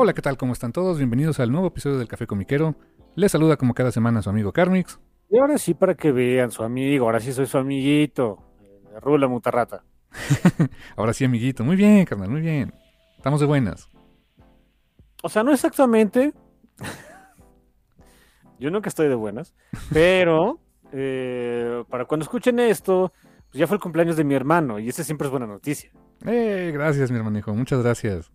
Hola, 0.00 0.12
¿qué 0.12 0.22
tal? 0.22 0.36
¿Cómo 0.36 0.52
están 0.52 0.70
todos? 0.70 0.98
Bienvenidos 0.98 1.40
al 1.40 1.50
nuevo 1.50 1.66
episodio 1.66 1.98
del 1.98 2.06
Café 2.06 2.28
Comiquero. 2.28 2.76
Les 3.16 3.32
saluda 3.32 3.56
como 3.56 3.74
cada 3.74 3.90
semana 3.90 4.22
su 4.22 4.30
amigo 4.30 4.52
Carmix. 4.52 5.00
Y 5.28 5.38
ahora 5.38 5.58
sí, 5.58 5.74
para 5.74 5.96
que 5.96 6.12
vean, 6.12 6.52
su 6.52 6.62
amigo, 6.62 7.06
ahora 7.06 7.18
sí 7.18 7.32
soy 7.32 7.46
su 7.46 7.58
amiguito. 7.58 8.38
Eh, 8.62 9.00
Rula 9.00 9.26
Mutarrata. 9.26 9.82
Ahora 10.96 11.12
sí, 11.12 11.24
amiguito. 11.24 11.64
Muy 11.64 11.74
bien, 11.74 12.04
carnal, 12.04 12.30
muy 12.30 12.42
bien. 12.42 12.72
Estamos 13.16 13.40
de 13.40 13.46
buenas. 13.46 13.88
O 15.24 15.28
sea, 15.28 15.42
no 15.42 15.52
exactamente. 15.52 16.32
Yo 18.60 18.70
nunca 18.70 18.90
estoy 18.90 19.08
de 19.08 19.16
buenas. 19.16 19.52
Pero 19.92 20.60
eh, 20.92 21.82
para 21.90 22.04
cuando 22.04 22.22
escuchen 22.22 22.60
esto, 22.60 23.12
pues 23.50 23.58
ya 23.58 23.66
fue 23.66 23.74
el 23.74 23.82
cumpleaños 23.82 24.16
de 24.16 24.22
mi 24.22 24.36
hermano. 24.36 24.78
Y 24.78 24.90
ese 24.90 25.02
siempre 25.02 25.26
es 25.26 25.32
buena 25.32 25.48
noticia. 25.48 25.90
Eh, 26.24 26.70
gracias, 26.72 27.10
mi 27.10 27.16
hermanijo. 27.16 27.52
Muchas 27.52 27.82
gracias. 27.82 28.30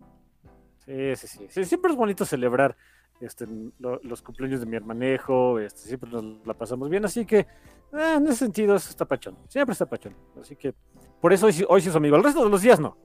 Sí, 0.86 1.16
sí, 1.16 1.26
sí. 1.26 1.46
Sí, 1.50 1.64
siempre 1.64 1.90
es 1.92 1.96
bonito 1.96 2.24
celebrar 2.24 2.76
este, 3.20 3.46
lo- 3.78 4.00
los 4.02 4.22
cumpleaños 4.22 4.60
de 4.60 4.66
mi 4.66 4.76
hermanejo. 4.76 5.58
Este, 5.58 5.80
siempre 5.88 6.10
nos 6.10 6.24
la 6.46 6.54
pasamos 6.54 6.90
bien. 6.90 7.04
Así 7.04 7.24
que, 7.24 7.38
eh, 7.40 8.14
en 8.16 8.26
ese 8.26 8.36
sentido, 8.36 8.74
eso 8.76 8.90
está 8.90 9.04
pachón. 9.04 9.36
Siempre 9.48 9.72
está 9.72 9.86
pachón. 9.86 10.14
Así 10.40 10.56
que, 10.56 10.74
por 11.20 11.32
eso 11.32 11.46
hoy, 11.46 11.52
sí- 11.52 11.64
hoy 11.68 11.80
sí 11.80 11.88
es 11.88 11.96
amigo. 11.96 12.16
El 12.16 12.24
resto 12.24 12.44
de 12.44 12.50
los 12.50 12.60
días 12.62 12.78
no. 12.80 12.96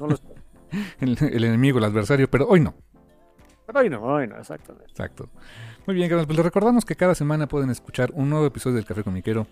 No. 0.00 0.08
El, 1.00 1.16
el 1.22 1.44
enemigo, 1.44 1.78
el 1.78 1.84
adversario, 1.84 2.28
pero 2.30 2.46
hoy 2.46 2.60
no. 2.60 2.74
Pero 3.64 3.78
hoy 3.80 3.88
no, 3.88 4.02
hoy 4.02 4.26
no, 4.26 4.36
exactamente. 4.38 4.90
Exacto. 4.90 5.30
Muy 5.86 5.94
bien. 5.96 6.10
Pues 6.10 6.28
les 6.36 6.44
recordamos 6.44 6.84
que 6.84 6.94
cada 6.94 7.14
semana 7.14 7.46
pueden 7.48 7.70
escuchar 7.70 8.10
un 8.12 8.28
nuevo 8.28 8.44
episodio 8.44 8.76
del 8.76 8.84
Café 8.84 9.02
Comiquero 9.02 9.46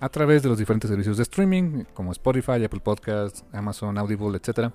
a 0.00 0.08
través 0.08 0.42
de 0.42 0.48
los 0.48 0.56
diferentes 0.58 0.88
servicios 0.88 1.18
de 1.18 1.24
streaming, 1.24 1.84
como 1.92 2.12
Spotify, 2.12 2.64
Apple 2.64 2.80
Podcasts, 2.82 3.44
Amazon 3.52 3.98
Audible, 3.98 4.38
etcétera. 4.38 4.72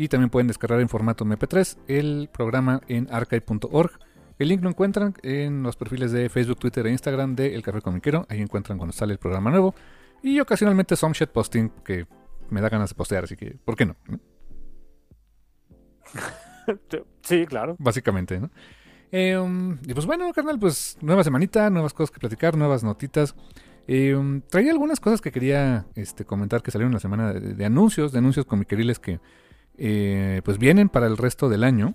Y 0.00 0.08
también 0.08 0.30
pueden 0.30 0.46
descargar 0.46 0.80
en 0.80 0.88
formato 0.88 1.26
MP3 1.26 1.76
el 1.86 2.30
programa 2.32 2.80
en 2.88 3.06
archive.org. 3.12 3.90
El 4.38 4.48
link 4.48 4.62
lo 4.62 4.70
encuentran 4.70 5.12
en 5.22 5.62
los 5.62 5.76
perfiles 5.76 6.10
de 6.10 6.30
Facebook, 6.30 6.58
Twitter 6.58 6.86
e 6.86 6.90
Instagram 6.90 7.36
de 7.36 7.54
El 7.54 7.62
Café 7.62 7.82
Comiquero. 7.82 8.24
Ahí 8.30 8.40
encuentran 8.40 8.78
cuando 8.78 8.94
sale 8.94 9.12
el 9.12 9.18
programa 9.18 9.50
nuevo. 9.50 9.74
Y 10.22 10.40
ocasionalmente 10.40 10.96
some 10.96 11.12
shit 11.12 11.28
posting 11.28 11.68
que 11.84 12.06
me 12.48 12.62
da 12.62 12.70
ganas 12.70 12.88
de 12.88 12.94
postear, 12.94 13.24
así 13.24 13.36
que, 13.36 13.58
¿por 13.62 13.76
qué 13.76 13.84
no? 13.84 13.96
Sí, 17.22 17.44
claro. 17.44 17.76
básicamente, 17.78 18.40
¿no? 18.40 18.48
Eh, 19.12 19.36
um, 19.36 19.76
y 19.86 19.92
pues 19.92 20.06
bueno, 20.06 20.32
carnal, 20.32 20.58
pues 20.58 20.96
nueva 21.02 21.24
semanita, 21.24 21.68
nuevas 21.68 21.92
cosas 21.92 22.10
que 22.10 22.20
platicar, 22.20 22.56
nuevas 22.56 22.82
notitas. 22.82 23.34
Eh, 23.86 24.16
traía 24.48 24.72
algunas 24.72 24.98
cosas 24.98 25.20
que 25.20 25.30
quería 25.30 25.84
este, 25.94 26.24
comentar 26.24 26.62
que 26.62 26.70
salieron 26.70 26.94
la 26.94 27.00
semana 27.00 27.34
de, 27.34 27.52
de 27.52 27.64
anuncios, 27.66 28.12
de 28.12 28.18
anuncios 28.18 28.46
comiqueriles 28.46 28.98
que 28.98 29.20
eh, 29.80 30.42
pues 30.44 30.58
vienen 30.58 30.88
para 30.88 31.06
el 31.06 31.16
resto 31.16 31.48
del 31.48 31.64
año. 31.64 31.94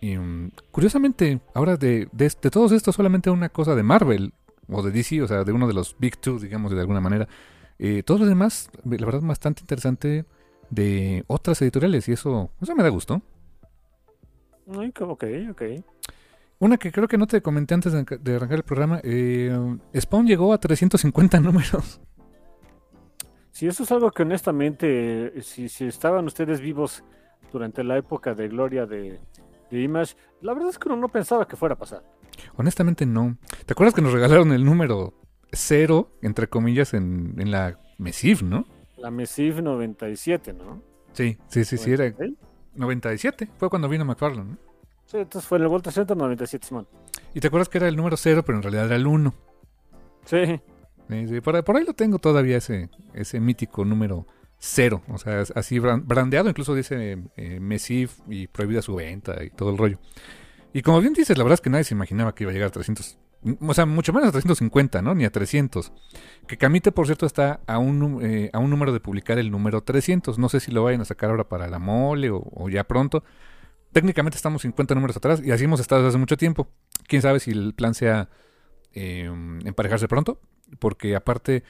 Y, 0.00 0.16
um, 0.16 0.50
curiosamente, 0.72 1.40
ahora 1.54 1.76
de, 1.76 2.08
de, 2.10 2.32
de 2.42 2.50
todos 2.50 2.72
estos 2.72 2.96
solamente 2.96 3.30
una 3.30 3.50
cosa 3.50 3.76
de 3.76 3.84
Marvel 3.84 4.32
o 4.68 4.82
de 4.82 4.90
DC, 4.90 5.22
o 5.22 5.28
sea, 5.28 5.44
de 5.44 5.52
uno 5.52 5.68
de 5.68 5.74
los 5.74 5.96
Big 5.98 6.16
Two, 6.16 6.38
digamos 6.40 6.72
de 6.72 6.80
alguna 6.80 7.00
manera. 7.00 7.28
Eh, 7.78 8.02
todos 8.02 8.20
los 8.20 8.28
demás, 8.28 8.70
la 8.84 9.06
verdad, 9.06 9.20
bastante 9.22 9.60
interesante 9.60 10.24
de 10.70 11.24
otras 11.26 11.60
editoriales 11.62 12.08
y 12.08 12.12
eso, 12.12 12.50
eso 12.60 12.74
me 12.74 12.82
da 12.82 12.88
gusto. 12.88 13.20
Ok, 14.66 15.24
ok. 15.50 15.62
Una 16.58 16.76
que 16.78 16.92
creo 16.92 17.08
que 17.08 17.18
no 17.18 17.26
te 17.26 17.42
comenté 17.42 17.74
antes 17.74 17.92
de, 17.92 18.04
de 18.04 18.36
arrancar 18.36 18.58
el 18.58 18.62
programa. 18.64 19.00
eh, 19.02 19.50
Spawn 19.98 20.26
llegó 20.26 20.52
a 20.52 20.58
350 20.58 21.40
números. 21.40 22.00
Si 23.52 23.66
eso 23.66 23.82
es 23.82 23.92
algo 23.92 24.10
que 24.10 24.22
honestamente, 24.22 25.38
eh, 25.38 25.42
si, 25.42 25.68
si 25.68 25.86
estaban 25.86 26.24
ustedes 26.24 26.60
vivos 26.60 27.04
durante 27.52 27.84
la 27.84 27.98
época 27.98 28.34
de 28.34 28.48
gloria 28.48 28.86
de, 28.86 29.20
de 29.70 29.80
Image, 29.82 30.16
la 30.40 30.54
verdad 30.54 30.70
es 30.70 30.78
que 30.78 30.88
uno 30.88 30.96
no 30.96 31.08
pensaba 31.08 31.46
que 31.46 31.56
fuera 31.56 31.74
a 31.74 31.78
pasar. 31.78 32.02
Honestamente 32.56 33.06
no. 33.06 33.36
¿Te 33.66 33.74
acuerdas 33.74 33.94
que 33.94 34.02
nos 34.02 34.12
regalaron 34.12 34.52
el 34.52 34.64
número 34.64 35.14
cero, 35.52 36.10
entre 36.22 36.48
comillas, 36.48 36.94
en, 36.94 37.34
en 37.38 37.50
la 37.50 37.78
Mesif, 37.98 38.42
no? 38.42 38.64
La 38.96 39.10
Mesiv 39.10 39.62
97, 39.62 40.52
¿no? 40.52 40.80
Sí, 41.12 41.36
sí, 41.48 41.64
sí, 41.64 41.76
sí, 41.76 41.92
era 41.92 42.04
96. 42.04 42.38
97. 42.74 43.48
Fue 43.58 43.68
cuando 43.68 43.88
vino 43.88 44.04
McFarlane. 44.04 44.52
¿no? 44.52 44.58
Sí, 45.04 45.18
entonces 45.18 45.46
fue 45.46 45.58
en 45.58 45.64
el 45.64 45.68
Volta 45.68 45.90
Center 45.90 46.16
97, 46.16 46.66
Simón. 46.66 46.86
Y 47.34 47.40
te 47.40 47.48
acuerdas 47.48 47.68
que 47.68 47.78
era 47.78 47.88
el 47.88 47.96
número 47.96 48.16
cero, 48.16 48.42
pero 48.46 48.58
en 48.58 48.62
realidad 48.62 48.86
era 48.86 48.96
el 48.96 49.06
1. 49.06 49.34
Sí, 50.24 50.60
Sí, 51.28 51.40
por, 51.40 51.62
por 51.64 51.76
ahí 51.76 51.84
lo 51.84 51.94
tengo 51.94 52.18
todavía 52.18 52.56
ese, 52.58 52.88
ese 53.14 53.40
mítico 53.40 53.84
número 53.84 54.26
cero. 54.58 55.02
O 55.08 55.18
sea, 55.18 55.42
así 55.54 55.78
bran- 55.78 56.06
brandeado, 56.06 56.48
incluso 56.48 56.74
dice 56.74 57.18
eh, 57.36 57.60
Mesif 57.60 58.18
y 58.28 58.46
prohibida 58.46 58.82
su 58.82 58.94
venta 58.94 59.42
y 59.44 59.50
todo 59.50 59.70
el 59.70 59.78
rollo. 59.78 59.98
Y 60.72 60.82
como 60.82 61.00
bien 61.00 61.12
dices, 61.12 61.36
la 61.36 61.44
verdad 61.44 61.54
es 61.54 61.60
que 61.60 61.70
nadie 61.70 61.84
se 61.84 61.94
imaginaba 61.94 62.34
que 62.34 62.44
iba 62.44 62.50
a 62.50 62.54
llegar 62.54 62.68
a 62.68 62.72
300. 62.72 63.18
O 63.60 63.74
sea, 63.74 63.86
mucho 63.86 64.12
menos 64.12 64.28
a 64.28 64.32
350, 64.32 65.02
¿no? 65.02 65.14
Ni 65.16 65.24
a 65.24 65.30
300. 65.30 65.92
Que 66.46 66.56
Camite, 66.56 66.92
por 66.92 67.06
cierto, 67.06 67.26
está 67.26 67.60
a 67.66 67.78
un, 67.78 68.20
eh, 68.24 68.50
a 68.52 68.58
un 68.60 68.70
número 68.70 68.92
de 68.92 69.00
publicar 69.00 69.38
el 69.38 69.50
número 69.50 69.82
300. 69.82 70.38
No 70.38 70.48
sé 70.48 70.60
si 70.60 70.70
lo 70.70 70.84
vayan 70.84 71.00
a 71.00 71.04
sacar 71.04 71.30
ahora 71.30 71.48
para 71.48 71.66
la 71.68 71.78
mole 71.80 72.30
o, 72.30 72.68
ya 72.70 72.84
pronto. 72.84 73.24
Técnicamente 73.92 74.36
estamos 74.36 74.62
50 74.62 74.94
números 74.94 75.16
atrás 75.16 75.42
y 75.44 75.50
así 75.50 75.64
hemos 75.64 75.80
estado 75.80 76.02
desde 76.02 76.10
hace 76.10 76.18
mucho 76.18 76.36
tiempo. 76.36 76.68
Quién 77.08 77.20
sabe 77.20 77.40
si 77.40 77.50
el 77.50 77.74
plan 77.74 77.94
sea 77.94 78.30
eh, 78.94 79.24
emparejarse 79.64 80.06
pronto. 80.08 80.40
Porque 80.78 81.16
aparte, 81.16 81.64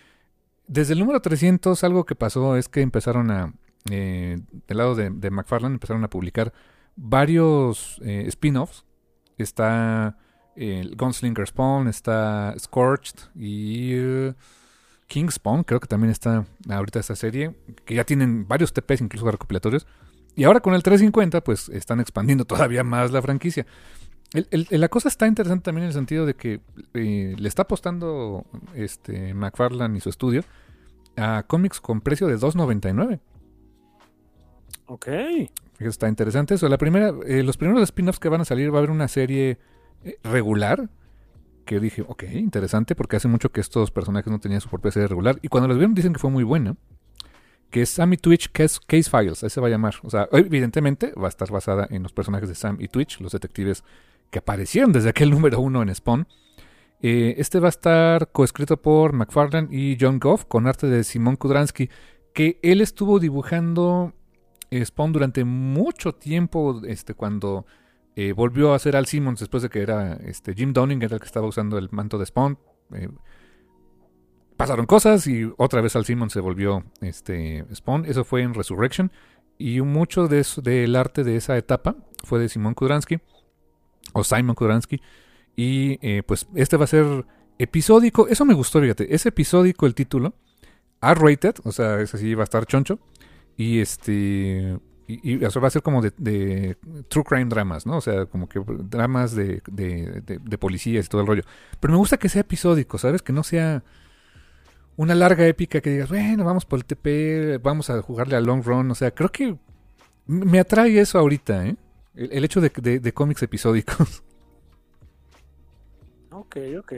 desde 0.66 0.94
el 0.94 1.00
número 1.00 1.20
300, 1.20 1.82
algo 1.84 2.04
que 2.04 2.14
pasó 2.14 2.56
es 2.56 2.68
que 2.68 2.80
empezaron 2.80 3.30
a, 3.30 3.54
eh, 3.90 4.38
del 4.66 4.78
lado 4.78 4.94
de, 4.94 5.10
de 5.10 5.30
McFarlane, 5.30 5.74
empezaron 5.74 6.04
a 6.04 6.10
publicar 6.10 6.52
varios 6.96 8.00
eh, 8.04 8.24
spin-offs. 8.28 8.84
Está 9.38 10.16
eh, 10.56 10.90
Gunslinger 10.96 11.46
Spawn, 11.46 11.88
está 11.88 12.54
Scorched 12.58 13.18
y 13.34 13.94
eh, 13.94 14.34
King 15.06 15.28
Spawn, 15.30 15.64
creo 15.64 15.80
que 15.80 15.86
también 15.86 16.10
está 16.10 16.46
ahorita 16.68 17.00
esta 17.00 17.16
serie, 17.16 17.54
que 17.84 17.94
ya 17.94 18.04
tienen 18.04 18.46
varios 18.46 18.72
TPs, 18.72 19.00
incluso 19.00 19.30
recopilatorios. 19.30 19.86
Y 20.34 20.44
ahora 20.44 20.60
con 20.60 20.74
el 20.74 20.82
350, 20.82 21.42
pues 21.42 21.68
están 21.68 22.00
expandiendo 22.00 22.44
todavía 22.46 22.84
más 22.84 23.10
la 23.10 23.22
franquicia. 23.22 23.66
El- 24.34 24.48
el- 24.70 24.80
la 24.80 24.88
cosa 24.88 25.08
está 25.08 25.26
interesante 25.26 25.64
también 25.64 25.84
en 25.84 25.88
el 25.88 25.94
sentido 25.94 26.24
de 26.24 26.34
que 26.34 26.60
eh, 26.94 27.34
le 27.38 27.48
está 27.48 27.62
apostando 27.62 28.46
este 28.74 29.34
McFarlane 29.34 29.98
y 29.98 30.00
su 30.00 30.08
estudio 30.08 30.42
a 31.16 31.44
cómics 31.46 31.80
con 31.80 32.00
precio 32.00 32.26
de 32.26 32.36
2.99. 32.38 33.20
ok. 34.86 35.08
Está 35.78 36.08
interesante 36.08 36.54
eso. 36.54 36.68
La 36.68 36.78
primera, 36.78 37.12
eh, 37.26 37.42
los 37.42 37.56
primeros 37.56 37.82
spin-offs 37.82 38.20
que 38.20 38.28
van 38.28 38.40
a 38.40 38.44
salir 38.44 38.70
va 38.72 38.76
a 38.76 38.78
haber 38.78 38.90
una 38.90 39.08
serie 39.08 39.58
eh, 40.04 40.16
regular. 40.22 40.88
Que 41.64 41.78
dije, 41.80 42.02
ok, 42.06 42.24
interesante, 42.32 42.94
porque 42.96 43.16
hace 43.16 43.28
mucho 43.28 43.50
que 43.52 43.60
estos 43.60 43.90
personajes 43.90 44.30
no 44.30 44.40
tenían 44.40 44.60
su 44.60 44.68
propia 44.68 44.90
serie 44.90 45.08
regular. 45.08 45.38
Y 45.42 45.48
cuando 45.48 45.68
los 45.68 45.76
vieron 45.76 45.94
dicen 45.94 46.12
que 46.12 46.18
fue 46.18 46.30
muy 46.30 46.44
buena. 46.44 46.76
Que 47.70 47.82
es 47.82 47.88
Sam 47.90 48.12
y 48.12 48.16
Twitch 48.16 48.50
Case, 48.52 48.78
Case 48.86 49.08
Files, 49.10 49.42
así 49.44 49.54
se 49.54 49.60
va 49.60 49.68
a 49.68 49.70
llamar. 49.70 49.94
O 50.02 50.10
sea, 50.10 50.28
evidentemente 50.32 51.12
va 51.14 51.26
a 51.26 51.28
estar 51.28 51.50
basada 51.50 51.86
en 51.90 52.02
los 52.02 52.12
personajes 52.12 52.48
de 52.48 52.54
Sam 52.54 52.76
y 52.80 52.88
Twitch, 52.88 53.20
los 53.20 53.32
detectives 53.32 53.82
que 54.32 54.38
aparecieron 54.40 54.92
desde 54.92 55.10
aquel 55.10 55.30
número 55.30 55.60
uno 55.60 55.82
en 55.82 55.94
Spawn. 55.94 56.26
Eh, 57.02 57.34
este 57.36 57.60
va 57.60 57.68
a 57.68 57.70
estar 57.70 58.32
coescrito 58.32 58.80
por 58.80 59.12
McFarlane 59.12 59.68
y 59.70 59.96
John 60.00 60.18
Goff, 60.18 60.46
con 60.46 60.66
arte 60.66 60.86
de 60.88 61.04
Simon 61.04 61.36
Kudransky, 61.36 61.90
que 62.32 62.58
él 62.62 62.80
estuvo 62.80 63.20
dibujando 63.20 64.14
Spawn 64.72 65.12
durante 65.12 65.44
mucho 65.44 66.14
tiempo, 66.14 66.80
este, 66.86 67.14
cuando 67.14 67.66
eh, 68.16 68.32
volvió 68.32 68.72
a 68.72 68.78
ser 68.78 68.96
Al 68.96 69.06
Simmons 69.06 69.40
después 69.40 69.62
de 69.62 69.68
que 69.68 69.82
era 69.82 70.14
este, 70.14 70.54
Jim 70.54 70.72
Downing, 70.72 71.02
era 71.02 71.16
el 71.16 71.20
que 71.20 71.26
estaba 71.26 71.46
usando 71.46 71.76
el 71.76 71.88
manto 71.90 72.16
de 72.16 72.24
Spawn. 72.24 72.58
Eh, 72.94 73.10
pasaron 74.56 74.86
cosas 74.86 75.26
y 75.26 75.50
otra 75.58 75.82
vez 75.82 75.94
Al 75.94 76.06
Simmons 76.06 76.32
se 76.32 76.40
volvió 76.40 76.84
este, 77.02 77.66
Spawn. 77.74 78.06
Eso 78.06 78.24
fue 78.24 78.42
en 78.42 78.54
Resurrection. 78.54 79.12
Y 79.58 79.82
mucho 79.82 80.26
de 80.26 80.40
eso, 80.40 80.62
del 80.62 80.96
arte 80.96 81.22
de 81.22 81.36
esa 81.36 81.58
etapa 81.58 81.96
fue 82.24 82.38
de 82.38 82.48
Simon 82.48 82.72
Kudransky. 82.74 83.18
O 84.12 84.24
Simon 84.24 84.54
Kudransky. 84.54 85.00
Y 85.56 85.98
eh, 86.02 86.22
pues 86.22 86.46
este 86.54 86.76
va 86.76 86.84
a 86.84 86.88
ser 86.88 87.26
episódico. 87.58 88.28
Eso 88.28 88.44
me 88.44 88.54
gustó, 88.54 88.80
fíjate. 88.80 89.14
Es 89.14 89.26
episódico 89.26 89.86
el 89.86 89.94
título. 89.94 90.34
R-rated. 91.00 91.56
O 91.64 91.72
sea, 91.72 92.00
ese 92.00 92.18
sí 92.18 92.34
va 92.34 92.42
a 92.42 92.44
estar 92.44 92.66
choncho. 92.66 92.98
Y 93.56 93.80
este. 93.80 94.78
Y, 95.06 95.44
eso 95.44 95.60
va 95.60 95.68
a 95.68 95.70
ser 95.70 95.82
como 95.82 96.00
de, 96.00 96.76
true 97.08 97.24
crime 97.24 97.46
dramas, 97.46 97.86
¿no? 97.86 97.98
O 97.98 98.00
sea, 98.00 98.26
como 98.26 98.48
que 98.48 98.62
dramas 98.66 99.34
de, 99.34 99.62
de, 99.70 100.22
de, 100.24 100.58
policías 100.58 101.06
y 101.06 101.08
todo 101.08 101.20
el 101.20 101.26
rollo. 101.26 101.42
Pero 101.80 101.92
me 101.92 101.98
gusta 101.98 102.16
que 102.16 102.28
sea 102.28 102.42
episódico, 102.42 102.98
¿sabes? 102.98 103.20
Que 103.20 103.32
no 103.32 103.42
sea 103.42 103.82
una 104.96 105.14
larga 105.14 105.46
épica 105.46 105.80
que 105.80 105.90
digas, 105.90 106.08
bueno, 106.08 106.44
vamos 106.44 106.64
por 106.64 106.78
el 106.78 106.84
TP, 106.84 107.58
vamos 107.62 107.90
a 107.90 108.00
jugarle 108.00 108.36
a 108.36 108.40
long 108.40 108.62
run. 108.62 108.90
O 108.90 108.94
sea, 108.94 109.10
creo 109.10 109.30
que 109.30 109.56
me 110.26 110.60
atrae 110.60 110.98
eso 110.98 111.18
ahorita, 111.18 111.66
¿eh? 111.66 111.76
El, 112.14 112.44
hecho 112.44 112.60
de, 112.60 112.70
de, 113.00 113.12
cómics 113.12 113.42
episódicos. 113.42 114.22
Ok, 116.34 116.56
ok. 116.78 116.92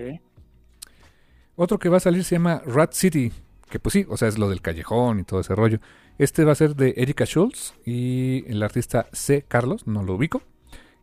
Otro 1.56 1.78
que 1.80 1.88
va 1.88 1.96
a 1.96 2.00
salir 2.00 2.22
se 2.22 2.36
llama 2.36 2.62
Rat 2.64 2.92
City, 2.92 3.32
que 3.68 3.80
pues 3.80 3.92
sí, 3.92 4.06
o 4.08 4.16
sea, 4.16 4.28
es 4.28 4.38
lo 4.38 4.48
del 4.48 4.62
callejón 4.62 5.18
y 5.18 5.24
todo 5.24 5.40
ese 5.40 5.56
rollo. 5.56 5.80
Este 6.18 6.44
va 6.44 6.52
a 6.52 6.54
ser 6.54 6.76
de 6.76 6.94
Erika 6.96 7.24
Schultz 7.24 7.74
y 7.84 8.44
el 8.46 8.62
artista 8.62 9.08
C. 9.12 9.44
Carlos, 9.46 9.88
no 9.88 10.04
lo 10.04 10.14
ubico. 10.14 10.42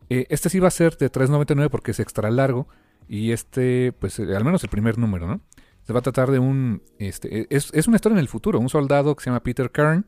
Eh, 0.08 0.26
este 0.30 0.48
sí 0.48 0.60
va 0.60 0.68
a 0.68 0.70
ser 0.70 0.96
de 0.96 1.12
3.99 1.12 1.68
porque 1.68 1.90
es 1.90 2.00
extra 2.00 2.30
largo 2.30 2.68
y 3.06 3.32
este, 3.32 3.92
pues 3.92 4.18
eh, 4.18 4.34
al 4.34 4.44
menos 4.44 4.62
el 4.64 4.70
primer 4.70 4.96
número, 4.96 5.26
¿no? 5.26 5.42
Se 5.82 5.92
va 5.92 5.98
a 5.98 6.02
tratar 6.02 6.30
de 6.30 6.38
un, 6.38 6.82
este, 6.98 7.40
e, 7.40 7.46
es, 7.50 7.70
es 7.74 7.86
una 7.86 7.96
historia 7.96 8.14
en 8.14 8.20
el 8.20 8.28
futuro, 8.28 8.58
un 8.60 8.70
soldado 8.70 9.14
que 9.14 9.24
se 9.24 9.30
llama 9.30 9.42
Peter 9.42 9.70
Kern 9.70 10.06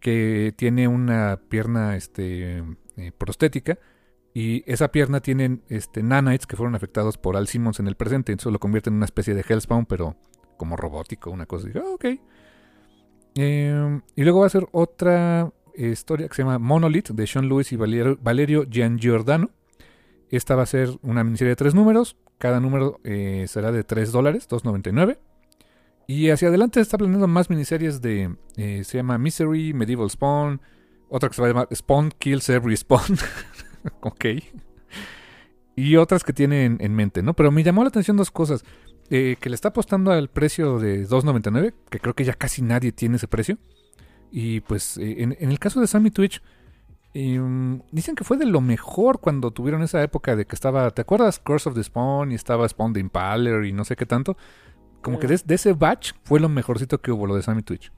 que 0.00 0.52
tiene 0.54 0.86
una 0.86 1.40
pierna 1.48 1.96
este, 1.96 2.62
eh, 2.96 3.12
prostética 3.16 3.78
y 4.32 4.64
esa 4.70 4.90
pierna 4.90 5.20
tiene 5.20 5.60
este, 5.68 6.02
nanites 6.02 6.46
que 6.46 6.56
fueron 6.56 6.74
afectados 6.74 7.18
por 7.18 7.36
Al 7.36 7.46
Simmons 7.46 7.78
en 7.78 7.86
el 7.86 7.94
presente, 7.94 8.32
entonces 8.32 8.52
lo 8.52 8.58
convierte 8.58 8.90
en 8.90 8.96
una 8.96 9.04
especie 9.04 9.34
de 9.34 9.44
Hellspawn, 9.48 9.86
pero 9.86 10.16
como 10.56 10.76
robótico, 10.76 11.30
una 11.30 11.46
cosa. 11.46 11.68
Y 11.72 11.78
ok. 11.78 12.04
Em, 13.36 14.02
y 14.16 14.22
luego 14.22 14.40
va 14.40 14.46
a 14.46 14.50
ser 14.50 14.66
otra 14.72 15.52
historia 15.76 16.28
que 16.28 16.34
se 16.34 16.42
llama 16.42 16.58
Monolith 16.58 17.10
de 17.10 17.26
Sean 17.26 17.48
Lewis 17.48 17.72
y 17.72 17.76
Valerio, 17.76 18.18
Valerio 18.20 18.64
Giangiordano. 18.68 19.50
Esta 20.30 20.56
va 20.56 20.62
a 20.62 20.66
ser 20.66 20.90
una 21.02 21.22
miniserie 21.22 21.50
de 21.50 21.56
tres 21.56 21.74
números. 21.74 22.16
Cada 22.38 22.60
número 22.60 23.00
eh, 23.04 23.46
será 23.48 23.70
de 23.72 23.84
3 23.84 24.10
dólares, 24.12 24.48
2.99. 24.48 25.18
Y 26.06 26.30
hacia 26.30 26.48
adelante 26.48 26.80
está 26.80 26.98
planeando 26.98 27.28
más 27.28 27.48
miniseries 27.48 28.02
de... 28.02 28.36
Eh, 28.56 28.82
se 28.84 28.98
llama 28.98 29.16
Misery, 29.16 29.72
Medieval 29.72 30.10
Spawn. 30.10 30.60
Otra 31.08 31.28
que 31.28 31.34
se 31.34 31.42
va 31.42 31.48
a 31.48 31.50
llamar 31.50 31.68
Spawn 31.74 32.12
Kills 32.18 32.48
Every 32.48 32.76
Spawn. 32.76 33.18
ok. 34.00 34.24
Y 35.76 35.96
otras 35.96 36.22
que 36.24 36.32
tiene 36.32 36.64
en, 36.64 36.94
mente, 36.94 37.22
¿no? 37.22 37.34
Pero 37.34 37.50
me 37.50 37.62
llamó 37.62 37.82
la 37.82 37.88
atención 37.88 38.16
dos 38.16 38.30
cosas. 38.30 38.64
Eh, 39.10 39.36
que 39.38 39.50
le 39.50 39.54
está 39.54 39.68
apostando 39.68 40.12
al 40.12 40.28
precio 40.28 40.78
de 40.78 41.06
2.99, 41.06 41.74
que 41.90 42.00
creo 42.00 42.14
que 42.14 42.24
ya 42.24 42.32
casi 42.32 42.62
nadie 42.62 42.92
tiene 42.92 43.16
ese 43.16 43.28
precio. 43.28 43.58
Y 44.30 44.60
pues 44.60 44.96
eh, 44.96 45.22
en, 45.22 45.36
el 45.38 45.58
caso 45.58 45.80
de 45.80 45.86
Sammy 45.86 46.10
Twitch, 46.10 46.42
em, 47.12 47.82
dicen 47.92 48.14
que 48.14 48.24
fue 48.24 48.36
de 48.36 48.46
lo 48.46 48.60
mejor 48.60 49.20
cuando 49.20 49.50
tuvieron 49.50 49.82
esa 49.82 50.02
época 50.02 50.36
de 50.36 50.46
que 50.46 50.54
estaba, 50.54 50.90
¿te 50.90 51.02
acuerdas? 51.02 51.38
Curse 51.38 51.68
of 51.68 51.74
the 51.74 51.84
Spawn 51.84 52.32
y 52.32 52.34
estaba 52.34 52.68
Spawn 52.68 52.94
the 52.94 53.00
Impaler 53.00 53.64
y 53.64 53.72
no 53.72 53.84
sé 53.84 53.94
qué 53.94 54.06
tanto. 54.06 54.36
Como 55.02 55.18
que 55.18 55.26
de, 55.26 55.54
ese 55.54 55.74
batch 55.74 56.12
fue 56.22 56.40
lo 56.40 56.48
mejorcito 56.48 57.00
que 57.00 57.12
hubo 57.12 57.26
lo 57.26 57.36
de 57.36 57.42
Sammy 57.42 57.62
Twitch. 57.62 57.92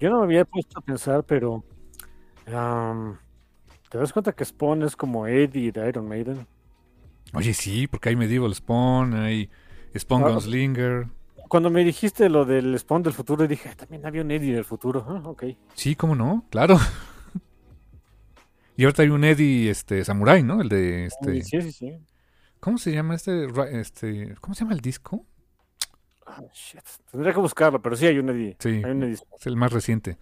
Yo 0.00 0.10
no 0.10 0.18
me 0.18 0.24
había 0.24 0.44
puesto 0.44 0.78
a 0.78 0.82
pensar, 0.82 1.24
pero 1.24 1.64
¿te 2.44 3.98
das 3.98 4.12
cuenta 4.12 4.32
que 4.32 4.44
Spawn 4.44 4.82
es 4.82 4.94
como 4.94 5.26
Eddie 5.26 5.72
de 5.72 5.88
Iron 5.88 6.08
Maiden? 6.08 6.46
Oye, 7.34 7.52
sí, 7.52 7.86
porque 7.86 8.10
hay 8.10 8.16
Medieval 8.16 8.54
Spawn, 8.54 9.14
hay 9.14 9.50
Spawn 9.96 10.22
Gunslinger. 10.22 11.08
Cuando 11.48 11.70
me 11.70 11.82
dijiste 11.82 12.28
lo 12.28 12.44
del 12.44 12.78
Spawn 12.78 13.02
del 13.02 13.12
futuro, 13.12 13.46
dije, 13.46 13.74
también 13.74 14.06
había 14.06 14.22
un 14.22 14.30
Eddie 14.30 14.54
del 14.54 14.64
futuro. 14.64 15.04
Ah, 15.08 15.22
ok. 15.24 15.44
Sí, 15.74 15.96
cómo 15.96 16.14
no, 16.14 16.44
claro. 16.50 16.78
y 18.76 18.84
ahorita 18.84 19.02
hay 19.02 19.08
un 19.08 19.24
Eddie 19.24 19.70
este, 19.70 20.04
Samurai, 20.04 20.42
¿no? 20.42 20.60
El 20.60 20.68
de 20.68 21.06
este. 21.06 21.42
Sí, 21.42 21.60
sí, 21.62 21.72
sí. 21.72 21.98
¿Cómo 22.60 22.78
se 22.78 22.92
llama 22.92 23.14
este, 23.14 23.46
este. 23.72 24.34
¿Cómo 24.40 24.54
se 24.54 24.60
llama 24.60 24.74
el 24.74 24.80
disco? 24.80 25.24
Ah, 26.28 26.42
shit. 26.52 26.82
Tendría 27.10 27.32
que 27.32 27.40
buscarlo, 27.40 27.80
pero 27.80 27.96
sí 27.96 28.06
hay 28.06 28.18
un 28.18 28.28
Eddie. 28.28 28.56
Sí, 28.58 28.82
es 29.38 29.46
el 29.46 29.56
más 29.56 29.72
reciente. 29.72 30.18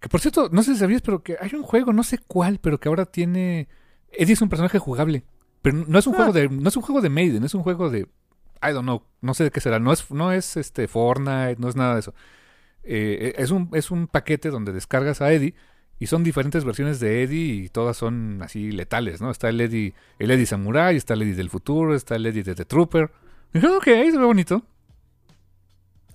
Que 0.00 0.08
por 0.08 0.20
cierto, 0.20 0.48
no 0.52 0.62
sé 0.62 0.74
si 0.74 0.80
sabías, 0.80 1.02
pero 1.02 1.22
que 1.22 1.36
hay 1.40 1.52
un 1.54 1.62
juego, 1.62 1.92
no 1.92 2.04
sé 2.04 2.18
cuál, 2.18 2.58
pero 2.60 2.78
que 2.78 2.88
ahora 2.88 3.06
tiene. 3.06 3.68
Eddie 4.12 4.34
es 4.34 4.42
un 4.42 4.48
personaje 4.48 4.78
jugable. 4.78 5.24
Pero 5.62 5.84
no 5.88 5.98
es 5.98 6.06
un 6.06 6.14
juego 6.14 6.30
ah. 6.30 6.34
de, 6.34 6.48
no 6.48 6.68
es 6.68 6.76
un 6.76 6.82
juego 6.82 7.00
de 7.00 7.08
Maiden, 7.08 7.42
es 7.42 7.54
un 7.54 7.62
juego 7.64 7.90
de, 7.90 8.06
I 8.62 8.72
don't 8.72 8.82
know, 8.82 9.02
no 9.20 9.34
sé 9.34 9.44
de 9.44 9.50
qué 9.50 9.60
será. 9.60 9.80
No 9.80 9.92
es, 9.92 10.08
no 10.10 10.32
es 10.32 10.56
este 10.56 10.86
Fortnite, 10.86 11.56
no 11.58 11.68
es 11.68 11.74
nada 11.74 11.94
de 11.94 12.00
eso. 12.00 12.14
Eh, 12.84 13.34
es, 13.36 13.50
un, 13.50 13.68
es 13.72 13.90
un 13.90 14.06
paquete 14.06 14.50
donde 14.50 14.72
descargas 14.72 15.20
a 15.20 15.32
Eddie 15.32 15.54
y 15.98 16.06
son 16.06 16.22
diferentes 16.22 16.64
versiones 16.64 17.00
de 17.00 17.22
Eddie 17.22 17.64
y 17.64 17.68
todas 17.68 17.96
son 17.96 18.40
así 18.42 18.70
letales, 18.70 19.20
¿no? 19.20 19.30
Está 19.30 19.48
el 19.48 19.60
Eddie, 19.60 19.94
el 20.18 20.30
Eddie 20.30 20.46
Samurai, 20.46 20.96
está 20.96 21.14
el 21.14 21.22
Eddie 21.22 21.34
del 21.34 21.50
futuro, 21.50 21.94
está 21.94 22.16
el 22.16 22.26
Eddie 22.26 22.44
de 22.44 22.54
The 22.54 22.64
Trooper. 22.64 23.10
Y 23.52 23.58
ok, 23.58 23.84
se 23.84 24.18
ve 24.18 24.24
bonito. 24.24 24.62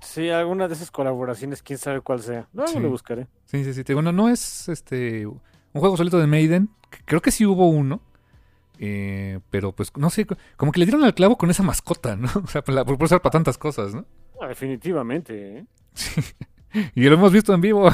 Sí, 0.04 0.30
alguna 0.30 0.68
de 0.68 0.76
esas 0.76 0.92
colaboraciones, 0.92 1.64
quién 1.64 1.80
sabe 1.80 2.02
cuál 2.02 2.22
sea. 2.22 2.48
Luego 2.54 2.80
lo 2.80 2.90
buscaré. 2.90 3.28
Sí, 3.46 3.64
sí, 3.64 3.74
sí. 3.74 3.94
Bueno, 3.94 4.12
no 4.12 4.30
es 4.30 4.70
este 4.70 5.26
un 5.26 5.42
juego 5.74 5.98
solito 5.98 6.20
de 6.20 6.28
Maiden. 6.28 6.70
Creo 7.06 7.22
que 7.22 7.32
sí 7.32 7.46
hubo 7.46 7.68
uno 7.68 8.02
eh, 8.80 9.40
pero 9.50 9.72
pues 9.72 9.96
no 9.98 10.10
sé, 10.10 10.26
como 10.58 10.72
que 10.72 10.80
le 10.80 10.86
dieron 10.86 11.04
al 11.04 11.14
clavo 11.14 11.38
con 11.38 11.50
esa 11.50 11.64
mascota, 11.64 12.16
¿no? 12.16 12.28
O 12.44 12.48
sea, 12.48 12.64
por, 12.64 12.98
por, 12.98 13.08
para 13.08 13.32
tantas 13.32 13.58
cosas, 13.58 13.94
¿no? 13.94 14.06
Ah, 14.42 14.48
definitivamente, 14.48 15.60
¿eh? 15.60 15.66
Y 16.96 17.04
lo 17.04 17.14
hemos 17.14 17.32
visto 17.32 17.54
en 17.54 17.62
vivo. 17.62 17.90